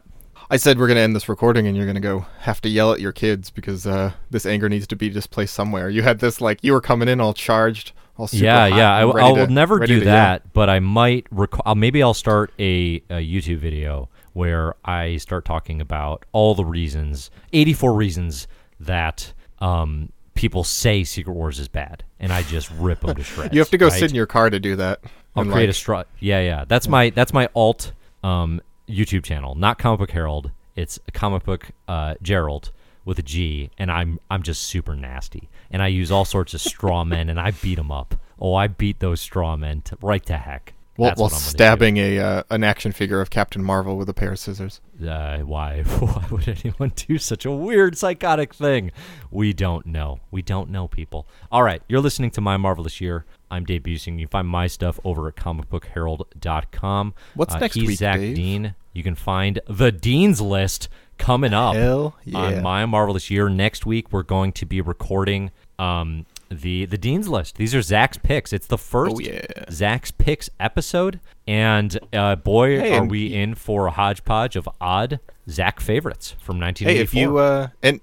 I 0.49 0.57
said 0.57 0.77
we're 0.77 0.87
gonna 0.87 0.99
end 0.99 1.15
this 1.15 1.29
recording, 1.29 1.67
and 1.67 1.75
you're 1.75 1.85
gonna 1.85 1.99
go 1.99 2.25
have 2.39 2.61
to 2.61 2.69
yell 2.69 2.91
at 2.91 2.99
your 2.99 3.11
kids 3.11 3.49
because 3.49 3.87
uh, 3.87 4.11
this 4.29 4.45
anger 4.45 4.69
needs 4.69 4.87
to 4.87 4.95
be 4.95 5.09
displaced 5.09 5.53
somewhere. 5.53 5.89
You 5.89 6.03
had 6.03 6.19
this 6.19 6.41
like 6.41 6.59
you 6.63 6.73
were 6.73 6.81
coming 6.81 7.07
in 7.07 7.19
all 7.21 7.33
charged, 7.33 7.91
all 8.17 8.27
super 8.27 8.45
yeah, 8.45 8.69
hot 8.69 8.77
yeah. 8.77 8.95
I, 8.95 9.01
I 9.01 9.31
will 9.31 9.47
to- 9.47 9.47
never 9.47 9.79
do 9.79 9.87
to 9.87 9.93
yell. 9.93 10.03
that, 10.05 10.53
but 10.53 10.69
I 10.69 10.79
might. 10.79 11.27
Rec- 11.31 11.65
I'll, 11.65 11.75
maybe 11.75 12.03
I'll 12.03 12.13
start 12.13 12.51
a, 12.59 13.01
a 13.09 13.25
YouTube 13.25 13.57
video 13.57 14.09
where 14.33 14.75
I 14.83 15.17
start 15.17 15.45
talking 15.45 15.79
about 15.79 16.25
all 16.31 16.55
the 16.55 16.65
reasons, 16.65 17.29
84 17.53 17.93
reasons 17.93 18.47
that 18.79 19.31
um, 19.59 20.11
people 20.33 20.63
say 20.63 21.03
Secret 21.03 21.33
Wars 21.33 21.59
is 21.59 21.67
bad, 21.67 22.03
and 22.19 22.33
I 22.33 22.43
just 22.43 22.69
rip 22.71 23.01
them 23.01 23.15
to 23.15 23.23
shreds. 23.23 23.53
You 23.53 23.59
have 23.59 23.69
to 23.69 23.77
go 23.77 23.87
right? 23.87 23.99
sit 23.99 24.09
in 24.09 24.15
your 24.15 24.25
car 24.25 24.49
to 24.49 24.59
do 24.59 24.75
that. 24.77 25.01
I'll 25.35 25.45
create 25.45 25.65
a 25.65 25.67
like, 25.67 25.75
straw. 25.75 26.03
Yeah, 26.19 26.41
yeah. 26.41 26.65
That's 26.67 26.87
my 26.87 27.09
that's 27.09 27.33
my 27.33 27.49
alt 27.55 27.91
um, 28.23 28.61
YouTube 28.87 29.23
channel, 29.23 29.55
not 29.55 29.77
Comic 29.77 29.99
Book 29.99 30.11
Herald. 30.11 30.51
It's 30.75 30.99
comic 31.13 31.43
book 31.43 31.69
uh, 31.87 32.15
Gerald 32.21 32.71
with 33.05 33.19
a 33.19 33.21
G, 33.21 33.69
and 33.77 33.91
I'm 33.91 34.19
I'm 34.29 34.43
just 34.43 34.63
super 34.63 34.95
nasty, 34.95 35.49
and 35.69 35.81
I 35.81 35.87
use 35.87 36.11
all 36.11 36.25
sorts 36.25 36.53
of 36.53 36.61
straw 36.61 37.03
men, 37.05 37.29
and 37.29 37.39
I 37.39 37.51
beat 37.51 37.75
them 37.75 37.91
up. 37.91 38.15
Oh, 38.39 38.55
I 38.55 38.67
beat 38.67 38.99
those 38.99 39.21
straw 39.21 39.55
men 39.55 39.81
to, 39.83 39.97
right 40.01 40.25
to 40.25 40.37
heck. 40.37 40.72
While, 40.95 41.13
while 41.15 41.29
do. 41.29 41.35
stabbing 41.35 41.97
a 41.97 42.19
uh, 42.19 42.43
an 42.51 42.63
action 42.63 42.91
figure 42.91 43.19
of 43.19 43.31
Captain 43.31 43.63
Marvel 43.63 43.97
with 43.97 44.07
a 44.09 44.13
pair 44.13 44.33
of 44.33 44.39
scissors. 44.39 44.79
Uh, 45.03 45.39
why? 45.39 45.81
Why 45.99 46.25
would 46.29 46.47
anyone 46.47 46.93
do 46.95 47.17
such 47.17 47.45
a 47.45 47.51
weird, 47.51 47.97
psychotic 47.97 48.53
thing? 48.53 48.91
We 49.31 49.53
don't 49.53 49.87
know. 49.87 50.19
We 50.29 50.43
don't 50.43 50.69
know, 50.69 50.87
people. 50.87 51.27
All 51.51 51.63
right, 51.63 51.81
you're 51.87 51.99
listening 51.99 52.29
to 52.31 52.41
My 52.41 52.57
Marvelous 52.57 53.01
Year. 53.01 53.25
I'm 53.49 53.65
Dave 53.65 53.83
Buesing. 53.83 54.19
You 54.19 54.27
can 54.27 54.31
find 54.31 54.47
my 54.47 54.67
stuff 54.67 54.99
over 55.03 55.27
at 55.27 55.35
comicbookherald.com. 55.35 57.13
What's 57.35 57.55
Uh, 57.55 57.59
next 57.59 57.75
he's 57.75 57.87
week, 57.87 57.97
Zach 57.97 58.19
Dave? 58.19 58.35
Dean. 58.35 58.75
You 58.93 59.03
can 59.03 59.15
find 59.15 59.59
the 59.67 59.91
Dean's 59.91 60.41
List 60.41 60.89
coming 61.17 61.53
up 61.53 61.75
yeah! 61.75 62.37
on 62.37 62.61
My 62.61 62.85
Marvelous 62.85 63.29
Year. 63.31 63.49
Next 63.49 63.85
week, 63.85 64.11
we're 64.11 64.23
going 64.23 64.51
to 64.53 64.65
be 64.65 64.81
recording 64.81 65.51
um, 65.79 66.25
the 66.49 66.85
the 66.85 66.97
Dean's 66.97 67.27
List. 67.27 67.55
These 67.57 67.73
are 67.75 67.81
Zach's 67.81 68.17
picks. 68.17 68.53
It's 68.53 68.67
the 68.67 68.77
first 68.77 69.15
Oh, 69.15 69.19
yeah. 69.19 69.41
Zach's 69.71 70.11
picks 70.11 70.49
episode, 70.59 71.19
and 71.47 71.97
uh, 72.13 72.35
boy, 72.35 72.79
Hey, 72.79 72.93
are 72.93 73.01
and 73.01 73.11
we 73.11 73.33
in 73.33 73.55
for 73.55 73.87
a 73.87 73.91
hodgepodge 73.91 74.55
of 74.55 74.67
odd 74.81 75.19
Zach 75.49 75.79
favorites 75.79 76.35
from 76.39 76.59
1984. 76.59 76.89
Hey, 76.93 77.01
if 77.01 77.13
you 77.13 77.37
uh, 77.37 77.67
and 77.81 78.01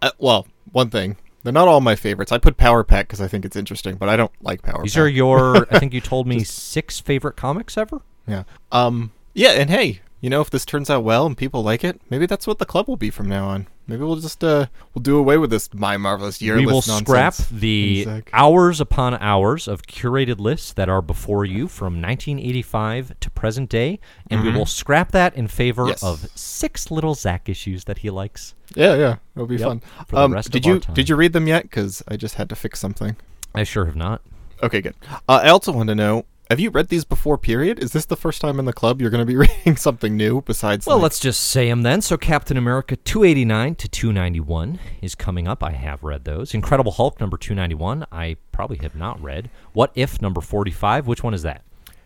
uh, 0.00 0.10
well, 0.18 0.46
one 0.72 0.90
thing. 0.90 1.16
They're 1.44 1.52
not 1.52 1.66
all 1.66 1.80
my 1.80 1.96
favorites. 1.96 2.30
I 2.30 2.38
put 2.38 2.56
Power 2.56 2.84
Pack 2.84 3.08
because 3.08 3.20
I 3.20 3.26
think 3.26 3.44
it's 3.44 3.56
interesting, 3.56 3.96
but 3.96 4.08
I 4.08 4.14
don't 4.14 4.30
like 4.42 4.62
Power 4.62 4.80
These 4.84 4.94
Pack. 4.94 5.02
are 5.02 5.08
your, 5.08 5.66
I 5.74 5.80
think 5.80 5.92
you 5.92 6.00
told 6.12 6.28
me 6.28 6.44
six 6.44 7.00
favorite 7.00 7.34
comics 7.34 7.76
ever. 7.76 8.00
Yeah. 8.28 8.44
Um. 8.70 9.10
Yeah, 9.34 9.50
and 9.50 9.68
hey, 9.68 10.02
you 10.22 10.30
know, 10.30 10.40
if 10.40 10.48
this 10.48 10.64
turns 10.64 10.88
out 10.88 11.04
well 11.04 11.26
and 11.26 11.36
people 11.36 11.62
like 11.62 11.84
it, 11.84 12.00
maybe 12.08 12.24
that's 12.24 12.46
what 12.46 12.58
the 12.58 12.64
club 12.64 12.88
will 12.88 12.96
be 12.96 13.10
from 13.10 13.28
now 13.28 13.48
on. 13.48 13.66
Maybe 13.86 14.04
we'll 14.04 14.16
just 14.16 14.42
uh 14.44 14.66
we'll 14.94 15.02
do 15.02 15.18
away 15.18 15.36
with 15.36 15.50
this 15.50 15.68
my 15.74 15.96
marvelous 15.96 16.40
year 16.40 16.56
we 16.56 16.64
will 16.64 16.80
scrap 16.80 17.34
the 17.50 18.22
hours 18.32 18.80
upon 18.80 19.14
hours 19.14 19.66
of 19.66 19.82
curated 19.82 20.38
lists 20.38 20.72
that 20.74 20.88
are 20.88 21.02
before 21.02 21.44
you 21.44 21.66
from 21.66 22.00
1985 22.00 23.18
to 23.20 23.30
present 23.30 23.68
day, 23.68 23.98
and 24.30 24.42
we 24.44 24.52
will 24.52 24.66
scrap 24.66 25.10
that 25.12 25.34
in 25.34 25.48
favor 25.48 25.82
Mm-hmm. 25.82 25.88
Yes. 25.90 26.02
of 26.04 26.28
six 26.38 26.90
little 26.92 27.14
Zach 27.14 27.48
issues 27.48 27.84
that 27.84 27.98
he 27.98 28.08
likes. 28.10 28.54
Yeah, 28.76 28.94
yeah, 28.94 29.16
it'll 29.34 29.48
be 29.48 29.56
Yep, 29.56 29.66
fun. 29.68 29.80
for 30.06 30.14
the 30.16 30.22
um, 30.22 30.32
rest 30.32 30.50
did 30.52 30.64
of 30.64 30.68
our 30.70 30.74
you 30.74 30.80
time. 30.80 30.94
did 30.94 31.08
you 31.08 31.16
read 31.16 31.32
them 31.32 31.48
yet? 31.48 31.64
Because 31.64 32.02
I 32.06 32.16
just 32.16 32.36
had 32.36 32.48
to 32.50 32.54
fix 32.54 32.78
something. 32.78 33.16
I 33.54 33.64
sure 33.64 33.84
have 33.86 33.96
not. 33.96 34.22
Okay, 34.62 34.80
good. 34.80 34.94
Uh, 35.28 35.40
I 35.42 35.48
also 35.48 35.72
want 35.72 35.88
to 35.88 35.94
know 35.96 36.24
Have 36.52 36.60
you 36.60 36.68
read 36.68 36.88
these 36.88 37.06
before? 37.06 37.38
Period. 37.38 37.78
Is 37.82 37.92
this 37.92 38.04
the 38.04 38.14
first 38.14 38.42
time 38.42 38.58
in 38.58 38.66
the 38.66 38.74
club 38.74 39.00
you're 39.00 39.08
going 39.08 39.22
to 39.22 39.24
be 39.26 39.36
reading 39.64 39.74
something 39.74 40.18
new 40.18 40.42
besides? 40.42 40.84
Well, 40.84 40.96
like- 40.96 41.04
let's 41.04 41.18
just 41.18 41.40
say 41.44 41.70
them 41.70 41.80
then. 41.80 42.02
So, 42.02 42.18
Captain 42.18 42.58
America 42.58 42.94
289 42.94 43.74
to 43.76 43.88
291 43.88 44.78
is 45.00 45.14
coming 45.14 45.48
up. 45.48 45.62
I 45.64 45.70
have 45.70 46.02
read 46.02 46.26
those. 46.26 46.52
Incredible 46.52 46.92
Hulk 46.92 47.18
number 47.20 47.38
291, 47.38 48.04
I 48.12 48.36
probably 48.52 48.76
have 48.82 48.94
not 48.94 49.18
read. 49.22 49.48
What 49.72 49.92
If 49.94 50.20
number 50.20 50.42
45, 50.42 51.06
which 51.06 51.22
one 51.22 51.32
is 51.32 51.40
that? 51.40 51.62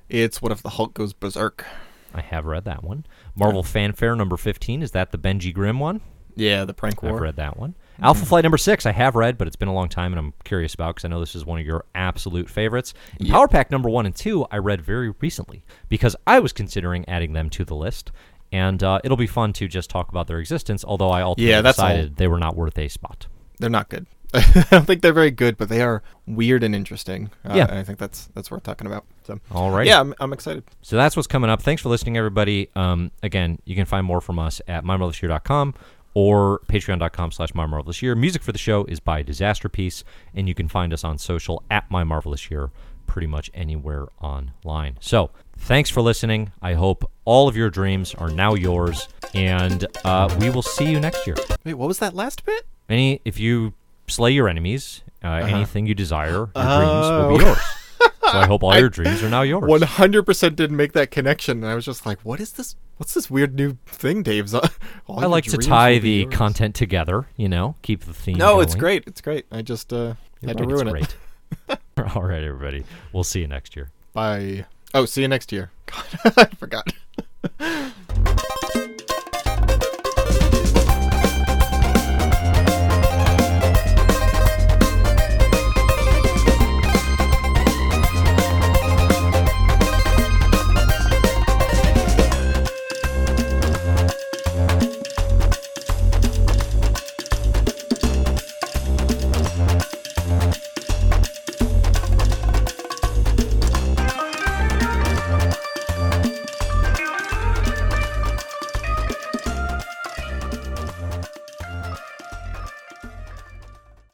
It's 0.08 0.40
what 0.40 0.52
if 0.52 0.62
the 0.62 0.70
Hulk 0.70 0.94
goes 0.94 1.12
berserk? 1.12 1.64
I 2.14 2.20
have 2.20 2.44
read 2.44 2.64
that 2.66 2.84
one. 2.84 3.04
Marvel 3.34 3.64
Fanfare 3.64 4.14
number 4.14 4.36
15, 4.36 4.80
is 4.80 4.92
that 4.92 5.10
the 5.10 5.18
Benji 5.18 5.52
Grimm 5.52 5.80
one? 5.80 6.02
Yeah, 6.36 6.64
the 6.64 6.72
prank 6.72 7.02
war. 7.02 7.14
I've 7.16 7.20
read 7.20 7.34
that 7.34 7.56
one. 7.58 7.74
Alpha 8.02 8.24
Flight 8.26 8.42
number 8.44 8.58
six, 8.58 8.86
I 8.86 8.92
have 8.92 9.14
read, 9.14 9.38
but 9.38 9.46
it's 9.46 9.56
been 9.56 9.68
a 9.68 9.74
long 9.74 9.88
time 9.88 10.12
and 10.12 10.18
I'm 10.20 10.34
curious 10.44 10.74
about 10.74 10.94
because 10.96 11.04
I 11.04 11.08
know 11.08 11.20
this 11.20 11.34
is 11.34 11.44
one 11.46 11.58
of 11.60 11.66
your 11.66 11.84
absolute 11.94 12.48
favorites. 12.50 12.94
And 13.18 13.28
Power 13.28 13.48
Pack 13.48 13.70
number 13.70 13.88
one 13.88 14.06
and 14.06 14.14
two, 14.14 14.46
I 14.50 14.58
read 14.58 14.82
very 14.82 15.10
recently 15.20 15.64
because 15.88 16.14
I 16.26 16.38
was 16.40 16.52
considering 16.52 17.08
adding 17.08 17.32
them 17.32 17.50
to 17.50 17.64
the 17.64 17.74
list. 17.76 18.12
And 18.52 18.82
uh, 18.82 19.00
it'll 19.02 19.16
be 19.16 19.26
fun 19.26 19.52
to 19.54 19.66
just 19.66 19.90
talk 19.90 20.08
about 20.08 20.28
their 20.28 20.38
existence, 20.38 20.84
although 20.84 21.10
I 21.10 21.22
ultimately 21.22 21.50
Yeah, 21.50 21.62
that's 21.62 21.78
all. 21.80 21.88
decided 21.88 22.16
they 22.16 22.28
were 22.28 22.38
not 22.38 22.54
worth 22.56 22.78
a 22.78 22.86
spot. 22.88 23.26
They're 23.58 23.68
not 23.70 23.88
good. 23.88 24.06
I 24.34 24.66
don't 24.70 24.84
think 24.86 25.02
they're 25.02 25.12
very 25.12 25.30
good, 25.30 25.56
but 25.56 25.68
they 25.68 25.80
are 25.80 26.02
weird 26.26 26.62
and 26.62 26.74
interesting. 26.74 27.30
Uh, 27.44 27.54
Yeah. 27.56 27.66
and 27.68 27.78
I 27.78 27.82
think 27.82 27.98
that's 27.98 28.26
that's 28.34 28.50
worth 28.50 28.62
talking 28.64 28.86
about. 28.86 29.04
So, 29.24 29.40
All 29.50 29.70
right. 29.70 29.86
yeah, 29.86 29.98
I'm, 30.00 30.14
I'm 30.20 30.32
excited. 30.32 30.62
So 30.82 30.94
that's 30.96 31.16
what's 31.16 31.26
coming 31.26 31.48
up. 31.50 31.62
Thanks 31.62 31.82
for 31.82 31.88
listening, 31.88 32.16
everybody. 32.16 32.68
Um, 32.76 33.10
again, 33.22 33.58
you 33.64 33.74
can 33.74 33.84
find 33.84 34.06
more 34.06 34.20
from 34.20 34.38
us 34.38 34.60
at 34.68 34.84
mymarvelousyear.com 34.84 35.74
or 36.16 36.60
patreon.com 36.66 37.30
slash 37.30 37.52
mymarvelousyear. 37.52 38.16
Music 38.16 38.42
for 38.42 38.50
the 38.50 38.56
show 38.58 38.86
is 38.86 39.00
by 39.00 39.20
Disaster 39.20 39.68
Piece, 39.68 40.02
and 40.34 40.48
you 40.48 40.54
can 40.54 40.66
find 40.66 40.94
us 40.94 41.04
on 41.04 41.18
social 41.18 41.62
at 41.70 41.90
mymarvelousyear 41.90 42.70
pretty 43.06 43.26
much 43.26 43.50
anywhere 43.52 44.06
online. 44.22 44.96
So 44.98 45.28
thanks 45.58 45.90
for 45.90 46.00
listening. 46.00 46.52
I 46.62 46.72
hope 46.72 47.10
all 47.26 47.48
of 47.48 47.56
your 47.56 47.68
dreams 47.68 48.14
are 48.14 48.30
now 48.30 48.54
yours, 48.54 49.08
and 49.34 49.86
uh, 50.06 50.34
we 50.40 50.48
will 50.48 50.62
see 50.62 50.90
you 50.90 50.98
next 51.00 51.26
year. 51.26 51.36
Wait, 51.66 51.74
what 51.74 51.86
was 51.86 51.98
that 51.98 52.14
last 52.14 52.46
bit? 52.46 52.64
Any, 52.88 53.20
if 53.26 53.38
you 53.38 53.74
slay 54.08 54.30
your 54.30 54.48
enemies, 54.48 55.02
uh, 55.22 55.28
anything 55.28 55.86
you 55.86 55.94
desire, 55.94 56.30
your 56.32 56.46
dreams 56.46 56.54
will 56.54 57.34
Oh. 57.34 57.36
be 57.38 57.44
yours. 57.44 57.58
So 58.00 58.38
I 58.38 58.46
hope 58.46 58.62
all 58.64 58.76
your 58.78 58.88
dreams 58.88 59.22
are 59.22 59.30
now 59.30 59.42
yours. 59.42 59.68
One 59.68 59.82
hundred 59.82 60.24
percent 60.24 60.56
didn't 60.56 60.76
make 60.76 60.92
that 60.94 61.10
connection, 61.10 61.62
and 61.62 61.66
I 61.66 61.74
was 61.74 61.84
just 61.84 62.04
like, 62.04 62.20
"What 62.24 62.40
is 62.40 62.52
this? 62.52 62.74
What's 62.96 63.14
this 63.14 63.30
weird 63.30 63.54
new 63.54 63.76
thing, 63.86 64.22
Dave's?" 64.22 64.52
All 65.06 65.20
I 65.20 65.26
like 65.26 65.44
to 65.44 65.56
tie 65.58 65.98
the 65.98 66.10
yours. 66.10 66.34
content 66.34 66.74
together, 66.74 67.26
you 67.36 67.48
know, 67.48 67.76
keep 67.82 68.04
the 68.04 68.12
theme. 68.14 68.36
No, 68.36 68.60
it's 68.60 68.74
great. 68.74 69.04
It's 69.06 69.20
great. 69.20 69.46
I 69.52 69.62
just 69.62 69.92
uh, 69.92 70.14
had 70.44 70.58
to 70.58 70.64
ruin 70.64 70.96
it. 70.96 71.16
All 72.14 72.22
right, 72.22 72.42
everybody. 72.42 72.84
We'll 73.12 73.24
see 73.24 73.40
you 73.40 73.46
next 73.46 73.76
year. 73.76 73.90
Bye. 74.12 74.66
Oh, 74.92 75.04
see 75.04 75.22
you 75.22 75.28
next 75.28 75.52
year. 75.52 75.70
God, 75.86 76.32
I 76.36 76.44
forgot. 76.46 76.92